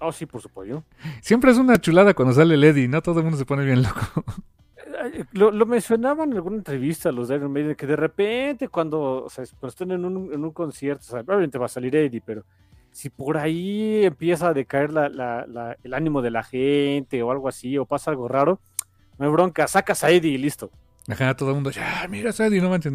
Oh, 0.00 0.10
sí, 0.10 0.24
por 0.24 0.40
supuesto. 0.40 0.82
Siempre 1.20 1.52
es 1.52 1.58
una 1.58 1.78
chulada 1.78 2.14
cuando 2.14 2.34
sale 2.34 2.54
Eddie, 2.54 2.88
¿no? 2.88 3.02
Todo 3.02 3.18
el 3.18 3.24
mundo 3.24 3.38
se 3.38 3.44
pone 3.44 3.64
bien 3.64 3.82
loco. 3.82 4.24
Lo, 5.32 5.50
lo 5.50 5.66
mencionaban 5.66 6.30
en 6.30 6.36
alguna 6.36 6.56
entrevista 6.56 7.12
los 7.12 7.28
de 7.28 7.36
Iron 7.36 7.52
Maiden, 7.52 7.74
que 7.74 7.86
de 7.86 7.96
repente 7.96 8.68
cuando, 8.68 9.24
o 9.24 9.30
sea, 9.30 9.44
cuando 9.58 9.68
estén 9.68 9.90
en 9.92 10.04
un, 10.04 10.32
en 10.32 10.44
un 10.44 10.50
concierto, 10.50 11.04
o 11.06 11.10
sea, 11.10 11.20
obviamente 11.20 11.58
va 11.58 11.66
a 11.66 11.68
salir 11.68 11.94
Eddie, 11.94 12.22
pero 12.24 12.44
si 12.90 13.08
por 13.08 13.38
ahí 13.38 14.04
empieza 14.04 14.48
a 14.48 14.54
decaer 14.54 14.92
la, 14.92 15.08
la, 15.08 15.76
el 15.82 15.94
ánimo 15.94 16.22
de 16.22 16.30
la 16.30 16.42
gente 16.42 17.22
o 17.22 17.30
algo 17.30 17.48
así, 17.48 17.78
o 17.78 17.86
pasa 17.86 18.10
algo 18.10 18.28
raro, 18.28 18.60
no 19.18 19.26
hay 19.26 19.32
bronca, 19.32 19.66
sacas 19.66 20.04
a 20.04 20.10
Eddie 20.10 20.32
y 20.32 20.38
listo. 20.38 20.70
Ajá, 21.08 21.34
todo 21.34 21.50
el 21.50 21.54
mundo, 21.56 21.70
ya, 21.70 22.06
mira 22.08 22.30
a 22.30 22.46
Eddie, 22.46 22.60
no 22.60 22.70
manches. 22.70 22.92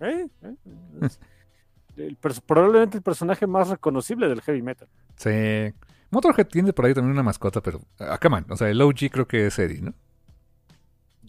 ¿Eh? 0.00 0.26
¿Eh? 0.42 2.14
probablemente 2.46 2.96
el 2.96 3.02
personaje 3.02 3.46
más 3.46 3.68
reconocible 3.68 4.28
del 4.28 4.40
heavy 4.40 4.62
metal. 4.62 4.88
Sí. 5.16 5.74
Motorhead 6.10 6.46
tiene 6.46 6.72
por 6.72 6.86
ahí 6.86 6.94
también 6.94 7.12
una 7.12 7.22
mascota, 7.22 7.60
pero 7.60 7.80
acá 7.98 8.28
man, 8.28 8.46
o 8.48 8.56
sea, 8.56 8.68
el 8.70 8.80
OG 8.80 9.10
creo 9.10 9.28
que 9.28 9.46
es 9.46 9.58
Eddie, 9.58 9.82
¿no? 9.82 9.94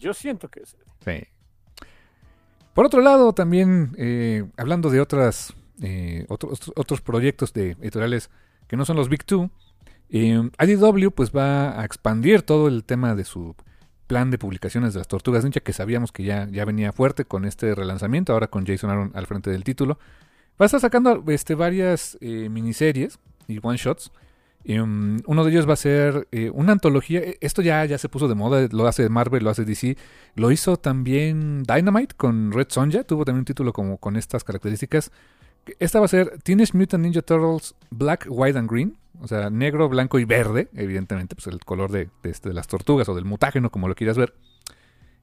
Yo 0.00 0.14
siento 0.14 0.48
que. 0.48 0.62
Sí. 0.64 1.26
Por 2.74 2.86
otro 2.86 3.00
lado, 3.00 3.32
también 3.32 3.92
eh, 3.98 4.44
hablando 4.56 4.90
de 4.90 5.00
otras 5.00 5.54
eh, 5.82 6.26
otros, 6.28 6.72
otros 6.76 7.00
proyectos 7.00 7.52
de 7.52 7.70
editoriales 7.80 8.30
que 8.68 8.76
no 8.76 8.84
son 8.84 8.96
los 8.96 9.08
Big 9.08 9.24
Two, 9.24 9.50
eh, 10.10 10.50
IDW 10.58 11.10
pues 11.10 11.30
va 11.30 11.80
a 11.80 11.84
expandir 11.84 12.42
todo 12.42 12.68
el 12.68 12.84
tema 12.84 13.14
de 13.14 13.24
su 13.24 13.54
plan 14.06 14.30
de 14.30 14.38
publicaciones 14.38 14.92
de 14.92 14.98
las 14.98 15.08
Tortugas 15.08 15.44
Ninja 15.44 15.60
que 15.60 15.72
sabíamos 15.72 16.12
que 16.12 16.24
ya, 16.24 16.48
ya 16.50 16.64
venía 16.64 16.92
fuerte 16.92 17.24
con 17.24 17.44
este 17.44 17.74
relanzamiento, 17.74 18.32
ahora 18.32 18.48
con 18.48 18.66
Jason 18.66 18.90
Aaron 18.90 19.12
al 19.14 19.26
frente 19.26 19.50
del 19.50 19.64
título. 19.64 19.98
Va 20.60 20.64
a 20.64 20.66
estar 20.66 20.80
sacando 20.80 21.24
este, 21.28 21.54
varias 21.54 22.18
eh, 22.20 22.48
miniseries 22.50 23.18
y 23.48 23.58
one 23.62 23.78
shots. 23.78 24.12
Um, 24.68 25.20
uno 25.26 25.44
de 25.44 25.50
ellos 25.50 25.66
va 25.66 25.72
a 25.72 25.76
ser 25.76 26.28
eh, 26.32 26.50
una 26.52 26.72
antología. 26.72 27.20
E, 27.20 27.38
esto 27.40 27.62
ya, 27.62 27.84
ya 27.84 27.98
se 27.98 28.08
puso 28.08 28.28
de 28.28 28.34
moda, 28.34 28.68
lo 28.70 28.86
hace 28.86 29.08
Marvel, 29.08 29.44
lo 29.44 29.50
hace 29.50 29.64
DC. 29.64 29.96
Lo 30.34 30.50
hizo 30.50 30.76
también 30.76 31.62
Dynamite 31.62 32.14
con 32.14 32.52
Red 32.52 32.68
Sonja. 32.68 33.04
Tuvo 33.04 33.24
también 33.24 33.40
un 33.40 33.44
título 33.46 33.72
como 33.72 33.98
con 33.98 34.16
estas 34.16 34.44
características. 34.44 35.10
Esta 35.78 35.98
va 35.98 36.06
a 36.06 36.08
ser 36.08 36.38
Teenage 36.42 36.76
Mutant 36.76 37.04
Ninja 37.04 37.22
Turtles 37.22 37.74
Black, 37.90 38.26
White 38.28 38.58
and 38.58 38.70
Green. 38.70 38.96
O 39.20 39.28
sea, 39.28 39.50
negro, 39.50 39.88
blanco 39.88 40.18
y 40.18 40.24
verde, 40.24 40.68
evidentemente, 40.74 41.34
pues 41.34 41.46
el 41.46 41.60
color 41.60 41.90
de, 41.90 42.08
este, 42.22 42.48
de, 42.48 42.54
las 42.54 42.68
tortugas 42.68 43.06
o 43.10 43.14
del 43.14 43.26
mutágeno, 43.26 43.70
como 43.70 43.86
lo 43.86 43.94
quieras 43.94 44.16
ver. 44.16 44.34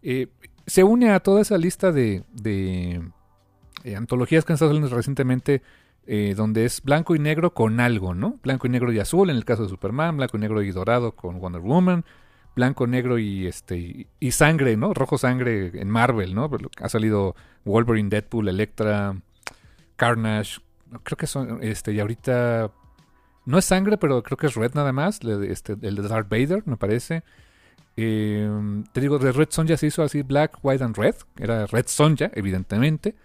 Eh, 0.03 0.27
se 0.67 0.83
une 0.83 1.09
a 1.09 1.19
toda 1.19 1.41
esa 1.41 1.57
lista 1.57 1.91
de, 1.91 2.23
de 2.31 3.01
eh, 3.83 3.95
antologías 3.95 4.45
que 4.45 4.53
han 4.53 4.55
estado 4.55 4.69
saliendo 4.69 4.95
recientemente 4.95 5.63
eh, 6.09 6.35
donde 6.37 6.63
es 6.63 6.81
blanco 6.81 7.15
y 7.15 7.19
negro 7.19 7.53
con 7.53 7.81
algo, 7.81 8.15
¿no? 8.15 8.39
Blanco 8.41 8.65
y 8.65 8.69
negro 8.69 8.93
y 8.93 8.99
azul 8.99 9.29
en 9.29 9.35
el 9.35 9.43
caso 9.43 9.63
de 9.63 9.69
Superman, 9.69 10.15
blanco 10.15 10.37
y 10.37 10.39
negro 10.39 10.61
y 10.61 10.71
dorado 10.71 11.11
con 11.11 11.39
Wonder 11.39 11.61
Woman, 11.61 12.05
blanco, 12.55 12.87
negro 12.87 13.19
y 13.19 13.45
este 13.45 14.07
y, 14.17 14.31
sangre, 14.31 14.77
¿no? 14.77 14.93
Rojo 14.93 15.17
sangre 15.17 15.71
en 15.73 15.89
Marvel, 15.89 16.33
¿no? 16.33 16.49
Ha 16.81 16.87
salido 16.87 17.35
Wolverine, 17.65 18.09
Deadpool, 18.09 18.47
Electra, 18.47 19.17
Carnage, 19.97 20.61
creo 21.03 21.17
que 21.17 21.27
son 21.27 21.59
este 21.61 21.91
y 21.91 21.99
ahorita 21.99 22.71
no 23.45 23.57
es 23.57 23.65
sangre, 23.65 23.97
pero 23.97 24.23
creo 24.23 24.37
que 24.37 24.47
es 24.47 24.55
red 24.55 24.73
nada 24.75 24.93
más, 24.93 25.19
este, 25.23 25.75
el 25.81 25.95
de 25.95 26.07
Darth 26.07 26.29
Vader, 26.29 26.63
me 26.65 26.77
parece. 26.77 27.23
Em, 27.97 28.83
te 28.93 29.01
digo, 29.01 29.19
de 29.19 29.31
Red 29.33 29.49
Sonja 29.49 29.75
se 29.75 29.87
hizo 29.87 30.03
así 30.03 30.21
Black, 30.21 30.59
White 30.61 30.83
and 30.83 30.95
Red, 30.95 31.15
era 31.37 31.65
Red 31.65 31.87
Sonja, 31.87 32.31
evidentemente. 32.33 33.15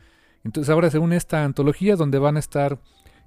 Entonces 0.44 0.70
ahora 0.70 0.90
se 0.90 0.98
une 0.98 1.16
esta 1.16 1.44
antología 1.44 1.96
donde 1.96 2.18
van 2.18 2.36
a 2.36 2.40
estar 2.40 2.78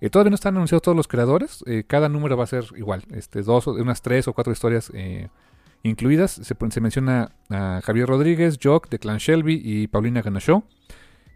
eh, 0.01 0.09
todavía 0.09 0.29
no 0.29 0.35
están 0.35 0.55
anunciados 0.55 0.81
todos 0.81 0.95
los 0.95 1.07
creadores. 1.07 1.63
Eh, 1.65 1.83
cada 1.87 2.09
número 2.09 2.37
va 2.37 2.43
a 2.43 2.47
ser 2.47 2.65
igual. 2.75 3.03
Este, 3.11 3.41
dos, 3.41 3.67
unas 3.67 4.01
tres 4.01 4.27
o 4.27 4.33
cuatro 4.33 4.51
historias 4.51 4.91
eh, 4.93 5.29
incluidas. 5.83 6.31
Se, 6.31 6.81
menciona 6.81 7.31
a 7.49 7.81
Javier 7.83 8.07
Rodríguez, 8.07 8.59
Jock 8.61 8.89
de 8.89 8.99
Clan 8.99 9.17
Shelby 9.17 9.61
y 9.63 9.87
Paulina 9.87 10.21
Ganachó. 10.21 10.63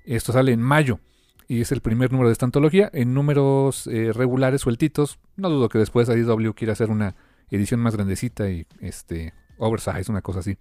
Esto 0.06 0.34
sale 0.34 0.52
en 0.52 0.62
mayo 0.62 1.00
y 1.48 1.62
es 1.62 1.72
el 1.72 1.82
primer 1.82 2.12
número 2.12 2.30
de 2.30 2.34
esta 2.34 2.46
antología. 2.46 2.90
En 2.94 3.14
números 3.14 3.88
regulares 3.88 4.62
sueltitos, 4.62 5.20
no 5.36 5.50
dudo 5.50 5.70
que 5.70 5.78
después 5.78 6.10
IDW 6.10 6.54
quiera 6.54 6.74
hacer 6.74 6.90
una 6.90 7.16
edición 7.52 7.80
más 7.80 7.96
grandecita 7.96 8.50
y 8.50 8.66
este 8.82 9.34
oversize, 9.58 10.12
una 10.12 10.22
cosa 10.22 10.40
así. 10.40 10.58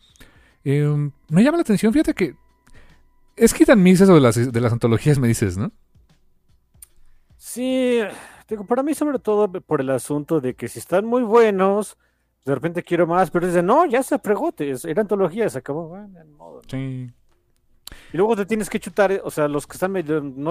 Em, 0.64 1.12
me 1.28 1.42
llama 1.42 1.58
la 1.58 1.62
atención, 1.62 1.92
fíjate 1.92 2.14
que 2.14 2.34
es 3.38 3.54
que 3.54 3.64
tan 3.64 3.83
mis 3.83 4.00
eso 4.00 4.14
de 4.14 4.21
las, 4.21 4.52
de 4.52 4.61
las 4.61 4.73
antologías, 4.73 5.18
me 5.18 5.28
dices, 5.28 5.57
¿no? 5.57 5.73
Sí, 7.37 8.00
digo, 8.49 8.64
para 8.66 8.83
mí 8.83 8.95
sobre 8.95 9.18
todo 9.18 9.50
por 9.50 9.80
el 9.80 9.90
asunto 9.90 10.40
de 10.40 10.54
que 10.54 10.68
si 10.68 10.78
están 10.78 11.04
muy 11.07 11.23
buenos, 11.23 11.97
de 12.45 12.54
repente 12.54 12.83
quiero 12.83 13.07
más, 13.07 13.30
pero 13.30 13.47
dicen, 13.47 13.66
no, 13.66 13.87
ya 13.87 14.02
se 14.02 14.18
pregote, 14.18 14.75
era 14.85 15.02
antología, 15.02 15.49
se 15.49 15.59
acabó. 15.59 15.88
Bueno, 15.88 16.09
modo, 16.37 16.62
Sí. 16.68 17.11
Y 18.12 18.16
luego 18.16 18.37
te 18.37 18.47
tienes 18.47 18.68
que 18.68 18.80
chutar, 18.80 19.21
o 19.25 19.30
sea, 19.30 19.49
los 19.49 19.66
que 19.66 19.75
están 19.75 19.92
medio, 19.92 20.21
no, 20.21 20.50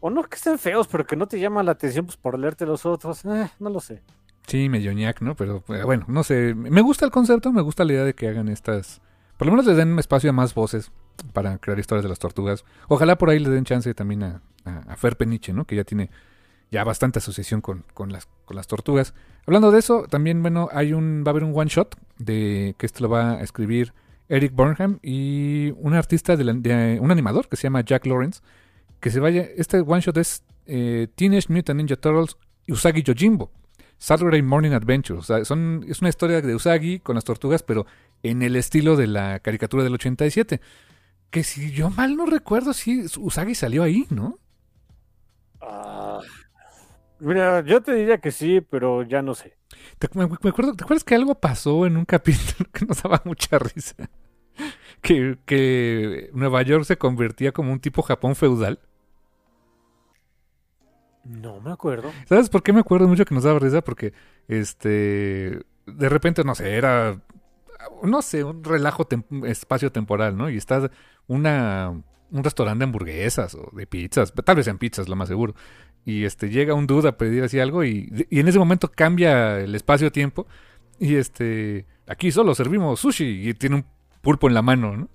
o, 0.00 0.10
no 0.10 0.22
que 0.24 0.36
estén 0.36 0.58
feos, 0.58 0.86
pero 0.86 1.06
que 1.06 1.16
no 1.16 1.26
te 1.26 1.40
llaman 1.40 1.66
la 1.66 1.72
atención 1.72 2.04
pues 2.06 2.16
por 2.16 2.38
leerte 2.38 2.66
los 2.66 2.84
otros, 2.84 3.24
eh, 3.24 3.50
no 3.58 3.70
lo 3.70 3.80
sé. 3.80 4.02
Sí, 4.46 4.68
medio 4.68 4.92
ñac, 4.92 5.20
¿no? 5.20 5.34
Pero 5.34 5.62
eh, 5.68 5.82
bueno, 5.84 6.06
no 6.08 6.22
sé, 6.24 6.54
me 6.54 6.80
gusta 6.80 7.04
el 7.04 7.10
concepto, 7.10 7.52
me 7.52 7.62
gusta 7.62 7.84
la 7.84 7.92
idea 7.92 8.04
de 8.04 8.14
que 8.14 8.28
hagan 8.28 8.48
estas, 8.48 9.00
por 9.38 9.46
lo 9.46 9.52
menos 9.52 9.64
les 9.64 9.76
den 9.76 9.98
espacio 9.98 10.28
a 10.28 10.34
más 10.34 10.52
voces 10.52 10.90
para 11.32 11.56
crear 11.58 11.78
historias 11.78 12.02
de 12.02 12.10
las 12.10 12.18
tortugas. 12.18 12.64
Ojalá 12.88 13.16
por 13.16 13.30
ahí 13.30 13.38
le 13.38 13.48
den 13.48 13.64
chance 13.64 13.92
también 13.94 14.22
a, 14.22 14.42
a, 14.64 14.78
a 14.92 14.96
Fer 14.96 15.16
Peniche, 15.16 15.54
¿no? 15.54 15.64
Que 15.64 15.76
ya 15.76 15.84
tiene 15.84 16.10
ya 16.70 16.84
bastante 16.84 17.18
asociación 17.18 17.60
con, 17.60 17.84
con, 17.94 18.12
las, 18.12 18.28
con 18.44 18.56
las 18.56 18.66
tortugas. 18.66 19.14
Hablando 19.46 19.70
de 19.70 19.78
eso, 19.78 20.06
también, 20.08 20.42
bueno, 20.42 20.68
hay 20.72 20.92
un, 20.92 21.24
va 21.26 21.30
a 21.30 21.32
haber 21.32 21.44
un 21.44 21.52
one 21.54 21.70
shot 21.70 21.96
de 22.18 22.74
que 22.78 22.86
esto 22.86 23.02
lo 23.04 23.08
va 23.08 23.32
a 23.32 23.42
escribir 23.42 23.94
Eric 24.28 24.52
Burnham 24.54 24.98
y 25.02 25.72
un 25.78 25.94
artista, 25.94 26.36
de, 26.36 26.98
un 27.00 27.10
animador 27.10 27.48
que 27.48 27.56
se 27.56 27.62
llama 27.62 27.82
Jack 27.82 28.06
Lawrence, 28.06 28.42
que 29.00 29.10
se 29.10 29.20
vaya, 29.20 29.42
este 29.56 29.80
one 29.80 30.00
shot 30.00 30.18
es 30.18 30.42
eh, 30.66 31.08
Teenage 31.14 31.46
Mutant 31.48 31.78
Ninja 31.78 31.96
Turtles 31.96 32.36
Usagi 32.68 33.02
Yojimbo, 33.02 33.50
Saturday 33.96 34.42
Morning 34.42 34.72
Adventure, 34.72 35.22
son, 35.44 35.84
es 35.88 36.00
una 36.00 36.10
historia 36.10 36.42
de 36.42 36.54
Usagi 36.54 37.00
con 37.00 37.14
las 37.14 37.24
tortugas, 37.24 37.62
pero 37.62 37.86
en 38.22 38.42
el 38.42 38.56
estilo 38.56 38.96
de 38.96 39.06
la 39.06 39.40
caricatura 39.40 39.84
del 39.84 39.94
87. 39.94 40.60
Que 41.30 41.44
si 41.44 41.72
yo 41.72 41.90
mal 41.90 42.16
no 42.16 42.26
recuerdo, 42.26 42.72
si 42.72 43.04
Usagi 43.18 43.54
salió 43.54 43.82
ahí, 43.82 44.06
¿no? 44.10 44.38
Ah, 45.60 46.20
Mira, 47.20 47.62
yo 47.64 47.82
te 47.82 47.94
diría 47.94 48.18
que 48.18 48.30
sí, 48.30 48.60
pero 48.60 49.02
ya 49.02 49.22
no 49.22 49.34
sé. 49.34 49.56
¿Te, 49.98 50.08
me, 50.14 50.24
acuerdo, 50.24 50.74
¿Te 50.74 50.84
acuerdas 50.84 51.04
que 51.04 51.14
algo 51.14 51.34
pasó 51.34 51.86
en 51.86 51.96
un 51.96 52.04
capítulo 52.06 52.70
que 52.72 52.86
nos 52.86 53.02
daba 53.02 53.22
mucha 53.24 53.58
risa? 53.58 54.08
Que, 55.02 55.38
que 55.46 56.30
Nueva 56.32 56.62
York 56.62 56.84
se 56.84 56.98
convertía 56.98 57.52
como 57.52 57.72
un 57.72 57.80
tipo 57.80 58.02
Japón 58.02 58.36
feudal. 58.36 58.80
No 61.24 61.60
me 61.60 61.72
acuerdo. 61.72 62.10
¿Sabes 62.26 62.48
por 62.48 62.62
qué 62.62 62.72
me 62.72 62.80
acuerdo 62.80 63.06
mucho 63.06 63.24
que 63.24 63.34
nos 63.34 63.44
daba 63.44 63.58
risa? 63.58 63.82
Porque, 63.82 64.12
este, 64.46 65.60
de 65.86 66.08
repente, 66.08 66.42
no 66.44 66.54
sé, 66.54 66.74
era, 66.74 67.20
no 68.02 68.22
sé, 68.22 68.44
un 68.44 68.64
relajo 68.64 69.06
espacio 69.46 69.92
temporal, 69.92 70.36
¿no? 70.36 70.50
Y 70.50 70.56
está 70.56 70.90
una, 71.26 71.90
un 72.30 72.44
restaurante 72.44 72.80
de 72.80 72.84
hamburguesas 72.84 73.54
o 73.54 73.70
de 73.72 73.86
pizzas, 73.86 74.32
tal 74.44 74.56
vez 74.56 74.64
sean 74.64 74.78
pizzas, 74.78 75.08
lo 75.08 75.16
más 75.16 75.28
seguro 75.28 75.54
y 76.08 76.24
este 76.24 76.48
llega 76.48 76.72
un 76.72 76.86
dude 76.86 77.08
a 77.08 77.18
pedir 77.18 77.44
así 77.44 77.60
algo 77.60 77.84
y, 77.84 78.08
en 78.30 78.48
ese 78.48 78.58
momento 78.58 78.90
cambia 78.90 79.60
el 79.60 79.74
espacio-tiempo 79.74 80.46
y 80.98 81.16
este 81.16 81.84
aquí 82.06 82.32
solo 82.32 82.54
servimos 82.54 83.00
sushi 83.00 83.50
y 83.50 83.52
tiene 83.52 83.76
un 83.76 83.84
pulpo 84.22 84.48
en 84.48 84.54
la 84.54 84.62
mano, 84.62 84.96
¿no? 84.96 85.08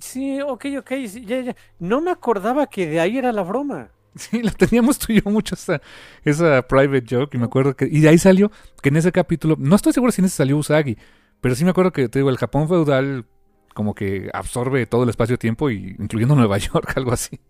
Sí, 0.00 0.40
ok, 0.40 0.66
ok, 0.78 0.90
ya, 1.24 1.40
ya. 1.40 1.56
No 1.78 2.00
me 2.00 2.10
acordaba 2.10 2.66
que 2.66 2.86
de 2.86 2.98
ahí 2.98 3.16
era 3.16 3.30
la 3.30 3.42
broma. 3.42 3.90
Sí, 4.18 4.42
la 4.42 4.52
teníamos 4.52 4.98
tú 4.98 5.12
y 5.12 5.20
yo 5.20 5.30
mucho 5.30 5.54
esa, 5.54 5.80
esa 6.24 6.62
private 6.62 7.04
joke 7.08 7.34
y 7.34 7.38
me 7.38 7.46
acuerdo 7.46 7.74
que... 7.74 7.86
Y 7.90 8.00
de 8.00 8.08
ahí 8.08 8.18
salió 8.18 8.50
que 8.80 8.90
en 8.90 8.96
ese 8.96 9.12
capítulo, 9.12 9.56
no 9.58 9.76
estoy 9.76 9.92
seguro 9.92 10.12
si 10.12 10.20
en 10.20 10.26
ese 10.26 10.36
salió 10.36 10.56
Usagi, 10.56 10.96
pero 11.40 11.54
sí 11.54 11.64
me 11.64 11.70
acuerdo 11.70 11.92
que, 11.92 12.08
te 12.08 12.20
digo, 12.20 12.30
el 12.30 12.38
Japón 12.38 12.68
feudal 12.68 13.26
como 13.74 13.94
que 13.94 14.30
absorbe 14.32 14.86
todo 14.86 15.02
el 15.02 15.08
espacio-tiempo, 15.08 15.68
incluyendo 15.68 16.36
Nueva 16.36 16.58
York, 16.58 16.92
algo 16.96 17.12
así. 17.12 17.40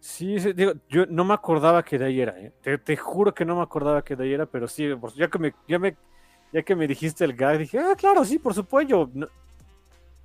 Sí, 0.00 0.36
digo, 0.54 0.72
yo 0.88 1.04
no 1.06 1.24
me 1.24 1.34
acordaba 1.34 1.84
que 1.84 1.98
de 1.98 2.06
ahí 2.06 2.20
era, 2.20 2.34
¿eh? 2.38 2.78
te, 2.78 2.96
juro 2.96 3.34
que 3.34 3.44
no 3.44 3.56
me 3.56 3.62
acordaba 3.62 4.02
que 4.02 4.16
de 4.16 4.24
ahí 4.24 4.32
era, 4.32 4.46
pero 4.46 4.66
sí, 4.66 4.88
ya 5.16 5.28
que 5.28 5.38
me, 5.38 5.54
ya 5.68 5.78
me, 5.78 5.96
ya 6.52 6.62
que 6.62 6.74
me 6.74 6.88
dijiste 6.88 7.24
el 7.24 7.34
gag, 7.34 7.58
dije, 7.58 7.78
ah, 7.78 7.94
claro, 7.96 8.24
sí, 8.24 8.38
por 8.38 8.54
supuesto. 8.54 9.10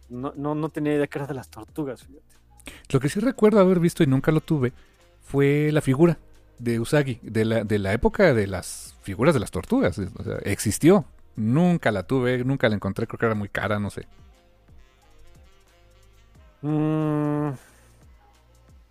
No, 0.10 0.34
no, 0.36 0.56
no, 0.56 0.70
tenía 0.70 0.94
idea 0.94 1.08
que 1.08 1.18
era 1.18 1.28
de 1.28 1.34
las 1.34 1.50
tortugas, 1.50 2.04
fíjate. 2.04 2.24
Lo 2.90 3.00
que 3.00 3.10
sí 3.10 3.20
recuerdo 3.20 3.60
haber 3.60 3.80
visto 3.80 4.04
y 4.04 4.08
nunca 4.08 4.32
lo 4.32 4.40
tuve 4.40 4.72
fue 5.24 5.72
la 5.72 5.82
figura 5.82 6.20
de 6.60 6.80
Usagi, 6.80 7.20
de 7.24 7.46
la, 7.46 7.64
de 7.64 7.80
la 7.80 7.94
época 7.94 8.34
de 8.34 8.48
las 8.48 8.96
figuras 9.02 9.34
de 9.34 9.40
las 9.40 9.52
tortugas. 9.52 9.98
O 9.98 10.24
sea, 10.24 10.38
existió. 10.44 11.06
Nunca 11.36 11.92
la 11.92 12.04
tuve, 12.04 12.44
nunca 12.44 12.70
la 12.70 12.76
encontré, 12.76 13.08
creo 13.08 13.18
que 13.18 13.26
era 13.26 13.36
muy 13.36 13.50
cara, 13.50 13.80
no 13.80 13.90
sé. 13.90 14.06
Mmm 16.62 17.54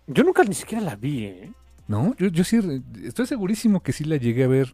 yo 0.07 0.23
nunca 0.23 0.43
ni 0.43 0.53
siquiera 0.53 0.83
la 0.83 0.95
vi, 0.95 1.25
¿eh? 1.25 1.51
No, 1.87 2.15
yo, 2.17 2.27
yo 2.27 2.43
sí, 2.43 2.59
estoy 3.03 3.25
segurísimo 3.25 3.81
que 3.81 3.93
sí 3.93 4.03
la 4.03 4.17
llegué 4.17 4.43
a 4.43 4.47
ver. 4.47 4.73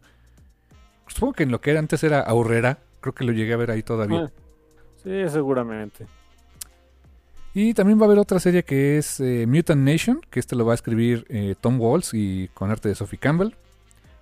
Supongo 1.08 1.34
que 1.34 1.44
en 1.44 1.52
lo 1.52 1.62
que 1.62 1.72
era 1.72 1.80
antes 1.80 2.04
era 2.04 2.20
Ahorrera, 2.22 2.80
creo 3.02 3.14
que 3.14 3.24
lo 3.24 3.32
llegué 3.32 3.54
a 3.54 3.58
ver 3.58 3.72
ahí 3.72 3.84
todavía. 3.84 4.26
Ah, 4.26 4.32
sí, 5.04 5.30
seguramente. 5.30 6.08
Y 7.62 7.74
también 7.74 8.00
va 8.00 8.04
a 8.04 8.06
haber 8.06 8.20
otra 8.20 8.40
serie 8.40 8.64
que 8.64 8.98
es 8.98 9.20
eh, 9.20 9.46
Mutant 9.46 9.82
Nation, 9.82 10.22
que 10.30 10.40
este 10.40 10.56
lo 10.56 10.66
va 10.66 10.72
a 10.72 10.76
escribir 10.76 11.26
eh, 11.28 11.56
Tom 11.60 11.78
Walls 11.82 12.14
y 12.14 12.48
con 12.54 12.72
arte 12.72 12.88
de 12.88 12.96
Sophie 12.96 13.20
Campbell. 13.20 13.54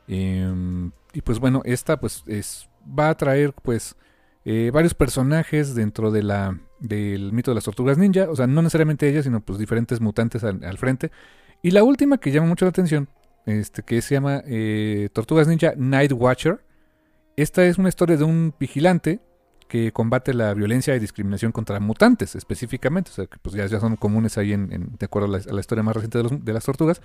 Em, 0.07 0.89
y 1.13 1.21
pues 1.21 1.37
bueno, 1.37 1.61
esta 1.63 1.99
pues 1.99 2.23
es, 2.25 2.67
va 2.97 3.09
a 3.09 3.15
traer 3.15 3.53
pues 3.53 3.95
eh, 4.43 4.71
varios 4.73 4.95
personajes 4.95 5.75
dentro 5.75 6.09
de 6.09 6.23
la 6.23 6.59
del 6.79 7.31
mito 7.31 7.51
de 7.51 7.55
las 7.55 7.65
tortugas 7.65 7.99
ninja, 7.99 8.27
o 8.27 8.35
sea, 8.35 8.47
no 8.47 8.63
necesariamente 8.63 9.07
ellas, 9.07 9.25
sino 9.25 9.39
pues 9.39 9.59
diferentes 9.59 10.01
mutantes 10.01 10.43
al, 10.43 10.77
frente. 10.79 11.11
Y 11.61 11.69
la 11.69 11.83
última 11.83 12.17
que 12.17 12.31
llama 12.31 12.47
mucho 12.47 12.65
la 12.65 12.69
atención, 12.69 13.07
este, 13.45 13.83
que 13.83 14.01
se 14.01 14.15
llama 14.15 14.41
Tortugas 15.13 15.47
Ninja 15.47 15.73
Night 15.77 16.11
Watcher. 16.11 16.63
Esta 17.35 17.63
es 17.67 17.77
una 17.77 17.89
historia 17.89 18.17
de 18.17 18.23
un 18.23 18.55
vigilante 18.59 19.19
que 19.67 19.91
combate 19.91 20.33
la 20.33 20.53
violencia 20.53 20.95
y 20.95 20.99
discriminación 20.99 21.51
contra 21.51 21.79
mutantes 21.79 22.35
específicamente, 22.35 23.11
o 23.11 23.13
sea, 23.13 23.25
que 23.25 23.37
pues 23.41 23.55
ya, 23.55 23.65
ya 23.65 23.79
son 23.79 23.95
comunes 23.95 24.37
ahí 24.37 24.53
en, 24.53 24.69
de 24.97 25.05
acuerdo 25.05 25.33
a 25.35 25.39
la, 25.53 25.59
historia 25.59 25.83
más 25.83 25.95
reciente 25.95 26.23
de, 26.23 26.53
las 26.53 26.63
tortugas. 26.63 27.01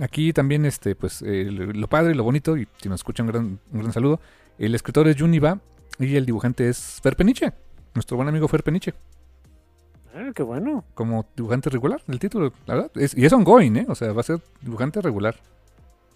Aquí 0.00 0.32
también, 0.32 0.66
este, 0.66 0.94
pues, 0.94 1.22
eh, 1.22 1.44
lo 1.50 1.88
padre 1.88 2.12
y 2.12 2.14
lo 2.14 2.22
bonito, 2.22 2.56
y 2.56 2.68
si 2.82 2.88
nos 2.88 3.00
escuchan, 3.00 3.26
un 3.26 3.32
gran, 3.32 3.44
un 3.72 3.80
gran 3.80 3.92
saludo. 3.92 4.20
El 4.58 4.74
escritor 4.74 5.08
es 5.08 5.18
Juniva 5.18 5.58
y 5.98 6.16
el 6.16 6.26
dibujante 6.26 6.68
es 6.68 7.00
Fer 7.02 7.16
Peniche 7.16 7.52
nuestro 7.96 8.16
buen 8.16 8.28
amigo 8.28 8.46
Fer 8.46 8.62
Peniche. 8.62 8.94
Ah, 10.14 10.30
qué 10.34 10.42
bueno. 10.42 10.84
Como 10.94 11.26
dibujante 11.34 11.68
regular, 11.68 12.00
el 12.06 12.18
título, 12.18 12.52
la 12.66 12.74
verdad. 12.74 12.90
y 12.94 13.24
es 13.24 13.32
ongoing, 13.32 13.76
¿eh? 13.76 13.86
O 13.88 13.94
sea, 13.94 14.12
va 14.12 14.20
a 14.20 14.24
ser 14.24 14.40
dibujante 14.60 15.00
regular. 15.02 15.36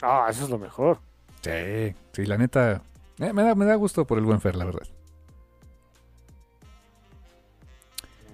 Ah, 0.03 0.29
eso 0.31 0.45
es 0.45 0.51
lo 0.51 0.59
mejor. 0.59 0.99
Sí, 1.43 1.95
sí, 2.13 2.27
la 2.27 2.39
neta. 2.39 2.83
Eh, 3.19 3.33
me, 3.33 3.43
da, 3.43 3.55
me 3.55 3.65
da 3.65 3.75
gusto 3.75 4.07
por 4.07 4.19
el 4.19 4.25
buen 4.25 4.41
Fer, 4.41 4.57
la 4.57 4.65
verdad. 4.65 4.87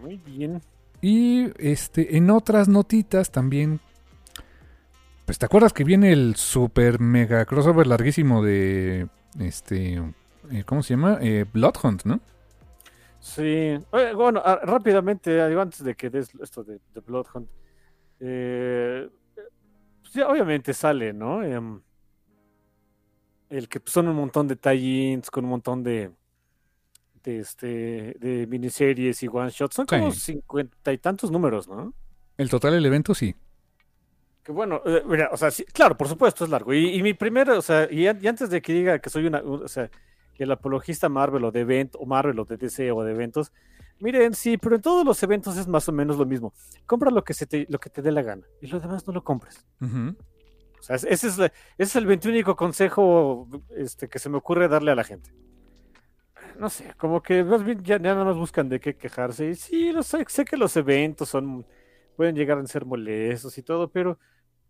Muy 0.07 0.19
bien. 0.19 0.63
Y 1.03 1.49
este, 1.59 2.17
en 2.17 2.31
otras 2.31 2.69
notitas 2.69 3.33
también. 3.33 3.81
Pues 5.25 5.37
te 5.41 5.47
acuerdas 5.47 5.73
que 5.73 5.83
viene 5.83 6.13
el 6.13 6.37
super 6.37 7.01
mega 7.01 7.45
crossover 7.45 7.89
larguísimo 7.89 8.41
de. 8.41 9.09
Este. 9.41 9.95
Eh, 10.53 10.63
¿Cómo 10.65 10.85
se 10.85 10.95
llama? 10.95 11.19
Eh, 11.21 11.45
Bloodhunt, 11.53 12.05
¿no? 12.05 12.21
Sí, 13.19 13.77
bueno, 13.91 14.41
ah, 14.45 14.61
rápidamente, 14.63 15.43
antes 15.43 15.83
de 15.83 15.97
que 15.97 16.09
des 16.09 16.33
esto 16.41 16.63
de, 16.63 16.79
de 16.95 17.01
Bloodhunt, 17.01 17.49
eh, 18.21 19.11
sí, 20.09 20.21
obviamente 20.21 20.73
sale, 20.73 21.13
¿no? 21.13 21.43
Em, 21.43 21.81
el 23.51 23.69
que 23.69 23.83
son 23.85 24.07
un 24.07 24.15
montón 24.15 24.47
de 24.47 24.55
tie-ins 24.55 25.29
con 25.29 25.45
un 25.45 25.51
montón 25.51 25.83
de, 25.83 26.13
de, 27.27 27.41
este, 27.41 27.67
de 28.21 28.47
miniseries 28.47 29.23
y 29.23 29.29
one-shots. 29.29 29.75
Son 29.75 29.85
como 29.87 30.13
cincuenta 30.13 30.93
y 30.93 30.99
tantos 30.99 31.31
números, 31.31 31.67
¿no? 31.69 31.93
El 32.39 32.49
total 32.49 32.73
del 32.73 32.87
evento 32.87 33.15
sí. 33.15 33.35
Que 34.43 34.53
bueno, 34.53 34.81
eh, 34.87 35.03
mira, 35.07 35.29
o 35.33 35.37
sea, 35.37 35.51
sí, 35.51 35.65
claro, 35.65 35.97
por 35.97 36.07
supuesto 36.09 36.45
es 36.45 36.51
largo. 36.51 36.73
Y, 36.73 36.95
y 36.95 37.03
mi 37.03 37.15
primero, 37.15 37.59
o 37.59 37.63
sea, 37.63 37.89
y, 37.91 38.07
an- 38.07 38.21
y 38.23 38.29
antes 38.29 38.49
de 38.49 38.63
que 38.63 38.73
diga 38.73 38.99
que 39.01 39.11
soy 39.11 39.27
una, 39.27 39.43
un- 39.43 39.65
o 39.65 39.69
sea, 39.69 39.91
el 40.39 40.53
apologista 40.53 41.09
Marvel 41.09 41.45
o 41.45 41.51
de 41.51 41.61
evento, 41.61 41.99
o 41.99 42.07
Marvel 42.07 42.39
o 42.39 42.45
de 42.45 42.57
DC 42.57 42.93
o 42.93 43.03
de 43.03 43.13
eventos, 43.13 43.53
miren, 43.99 44.35
sí, 44.35 44.57
pero 44.57 44.77
en 44.77 44.83
todos 44.83 45.05
los 45.05 45.21
eventos 45.23 45.57
es 45.57 45.67
más 45.67 45.89
o 45.89 45.93
menos 45.93 46.17
lo 46.17 46.27
mismo. 46.27 46.53
Compra 46.87 47.11
lo 47.11 47.25
que 47.25 47.35
se 47.35 47.47
te, 47.47 47.67
lo 47.69 47.79
que 47.81 47.91
te 47.91 48.03
dé 48.03 48.13
la 48.13 48.23
gana 48.23 48.47
y 48.61 48.69
lo 48.69 48.79
demás 48.79 49.05
no 49.07 49.13
lo 49.15 49.25
compres. 49.25 49.67
O 49.81 50.83
sea, 50.83 50.95
es- 50.95 51.05
ese 51.05 51.27
es, 51.27 51.39
la- 51.39 51.47
ese 51.47 51.53
es 51.79 51.97
el 51.97 52.07
21 52.07 52.55
consejo 52.55 53.49
este, 53.77 54.09
que 54.09 54.19
se 54.21 54.29
me 54.29 54.37
ocurre 54.37 54.69
darle 54.69 54.93
a 54.93 54.95
la 54.95 55.03
gente. 55.05 55.33
No 56.59 56.71
sé, 56.71 56.95
como 56.97 57.23
que 57.23 57.45
más 57.45 57.63
bien 57.65 57.83
ya, 57.83 57.97
ya 57.99 58.15
nada 58.15 58.25
más 58.25 58.37
buscan 58.37 58.69
de 58.69 58.81
qué 58.81 58.97
quejarse. 58.97 59.51
Y 59.51 59.55
sí, 59.55 59.93
lo 59.93 60.03
sé, 60.03 60.25
sé 60.29 60.45
que 60.45 60.57
los 60.57 60.77
eventos 60.77 61.29
son 61.29 61.67
pueden 62.17 62.35
llegar 62.35 62.59
a 62.59 62.67
ser 62.67 62.87
molestos 62.87 63.59
y 63.59 63.63
todo, 63.63 63.89
pero 63.91 64.19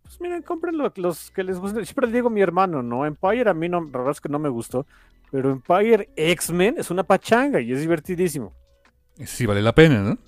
pues 0.02 0.21
miren, 0.21 0.43
compren 0.43 0.76
lo- 0.78 0.93
los 0.97 1.31
que 1.31 1.45
les 1.45 1.59
gusten. 1.59 1.85
Siempre 1.85 2.07
le 2.09 2.12
digo 2.14 2.28
a 2.28 2.31
mi 2.31 2.40
hermano, 2.40 2.83
¿no? 2.83 3.07
Empire 3.07 3.50
a 3.50 3.55
mí 3.55 3.69
no, 3.69 3.81
la 3.83 3.99
verdad 3.99 4.11
es 4.12 4.21
que 4.21 4.28
no 4.28 4.38
me 4.38 4.49
gustó, 4.49 4.87
pero 5.31 5.50
Empire 5.50 6.11
X-Men 6.16 6.76
es 6.78 6.90
una 6.90 7.05
pachanga 7.05 7.61
y 7.61 7.73
es 7.73 7.81
divertidísimo. 7.81 8.52
Sí 9.25 9.47
vale 9.47 9.62
la 9.62 9.75
pena, 9.75 10.00
¿no? 10.02 10.19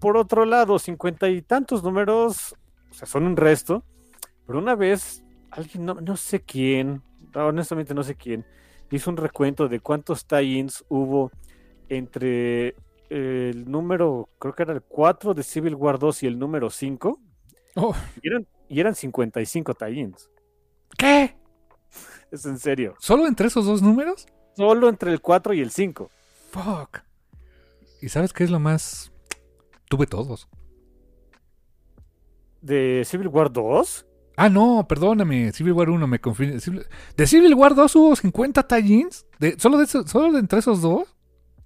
Por 0.00 0.16
otro 0.16 0.44
lado, 0.44 0.78
cincuenta 0.78 1.28
y 1.28 1.42
tantos 1.42 1.82
números, 1.84 2.54
o 2.90 2.94
sea, 2.94 3.06
son 3.06 3.24
un 3.26 3.36
resto, 3.36 3.84
pero 4.46 4.58
una 4.58 4.74
vez 4.74 5.22
alguien, 5.50 5.84
no, 5.84 5.94
no 5.94 6.16
sé 6.16 6.40
quién, 6.40 7.02
honestamente 7.34 7.94
no 7.94 8.02
sé 8.02 8.14
quién, 8.14 8.44
hizo 8.90 9.10
un 9.10 9.16
recuento 9.16 9.68
de 9.68 9.80
cuántos 9.80 10.26
tie-ins 10.26 10.84
hubo 10.88 11.30
entre 11.88 12.74
el 13.10 13.70
número, 13.70 14.28
creo 14.38 14.54
que 14.54 14.62
era 14.62 14.72
el 14.72 14.82
4 14.82 15.34
de 15.34 15.42
Civil 15.42 15.74
War 15.74 15.98
2 15.98 16.22
y 16.22 16.26
el 16.26 16.38
número 16.38 16.70
5, 16.70 17.20
Oh, 17.76 17.94
y 18.22 18.28
eran, 18.28 18.46
y 18.68 18.80
eran 18.80 18.94
55 18.94 19.74
tie-ins. 19.74 20.30
¿Qué? 20.96 21.36
Es 22.30 22.46
en 22.46 22.58
serio. 22.58 22.94
¿Solo 22.98 23.26
entre 23.26 23.48
esos 23.48 23.66
dos 23.66 23.82
números? 23.82 24.26
Solo 24.56 24.88
entre 24.88 25.12
el 25.12 25.20
4 25.20 25.54
y 25.54 25.60
el 25.60 25.70
5. 25.70 26.10
Fuck. 26.50 27.00
¿Y 28.00 28.08
sabes 28.08 28.32
qué 28.32 28.44
es 28.44 28.50
lo 28.50 28.60
más? 28.60 29.12
Tuve 29.88 30.06
todos. 30.06 30.48
¿De 32.60 33.02
Civil 33.04 33.28
War 33.28 33.52
2? 33.52 34.06
Ah, 34.36 34.48
no, 34.48 34.84
perdóname. 34.88 35.52
Civil 35.52 35.72
War 35.74 35.90
1 35.90 36.06
me. 36.06 36.20
Civil- 36.20 36.86
¿De 37.16 37.26
Civil 37.26 37.54
War 37.54 37.74
2 37.74 37.94
hubo 37.96 38.16
50 38.16 38.66
tie-ins? 38.66 39.26
¿De, 39.38 39.58
¿Solo, 39.58 39.78
de 39.78 39.86
¿Solo 39.86 40.32
de 40.32 40.40
entre 40.40 40.58
esos 40.58 40.82
dos? 40.82 41.14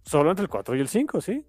Solo 0.05 0.31
entre 0.31 0.43
el 0.45 0.49
4 0.49 0.77
y 0.77 0.81
el 0.81 0.89
5, 0.89 1.21
sí. 1.21 1.47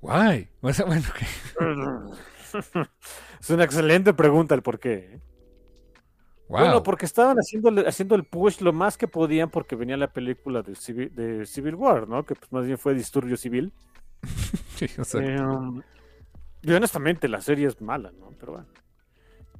Guay. 0.00 0.48
O 0.60 0.72
sea, 0.72 0.86
bueno, 0.86 1.02
ok. 1.10 2.16
es 3.40 3.50
una 3.50 3.64
excelente 3.64 4.14
pregunta 4.14 4.54
el 4.54 4.62
por 4.62 4.78
qué. 4.78 4.94
¿eh? 4.94 5.20
Wow. 6.48 6.60
Bueno, 6.60 6.82
porque 6.82 7.06
estaban 7.06 7.36
haciendo, 7.38 7.70
haciendo 7.88 8.14
el 8.14 8.24
push 8.24 8.60
lo 8.60 8.72
más 8.72 8.96
que 8.96 9.08
podían 9.08 9.50
porque 9.50 9.74
venía 9.74 9.96
la 9.96 10.12
película 10.12 10.62
de 10.62 10.76
Civil, 10.76 11.12
de 11.14 11.44
Civil 11.44 11.74
War, 11.74 12.08
¿no? 12.08 12.24
Que 12.24 12.34
pues 12.36 12.52
más 12.52 12.64
bien 12.66 12.78
fue 12.78 12.94
Disturbio 12.94 13.36
Civil. 13.36 13.72
Sí, 14.76 14.86
o 14.98 15.04
sea, 15.04 15.22
Eh, 15.22 15.40
um, 15.40 15.80
y 16.60 16.70
honestamente 16.70 17.28
la 17.28 17.40
serie 17.40 17.66
es 17.66 17.80
mala, 17.80 18.12
¿no? 18.12 18.28
Pero 18.38 18.52
bueno. 18.52 18.66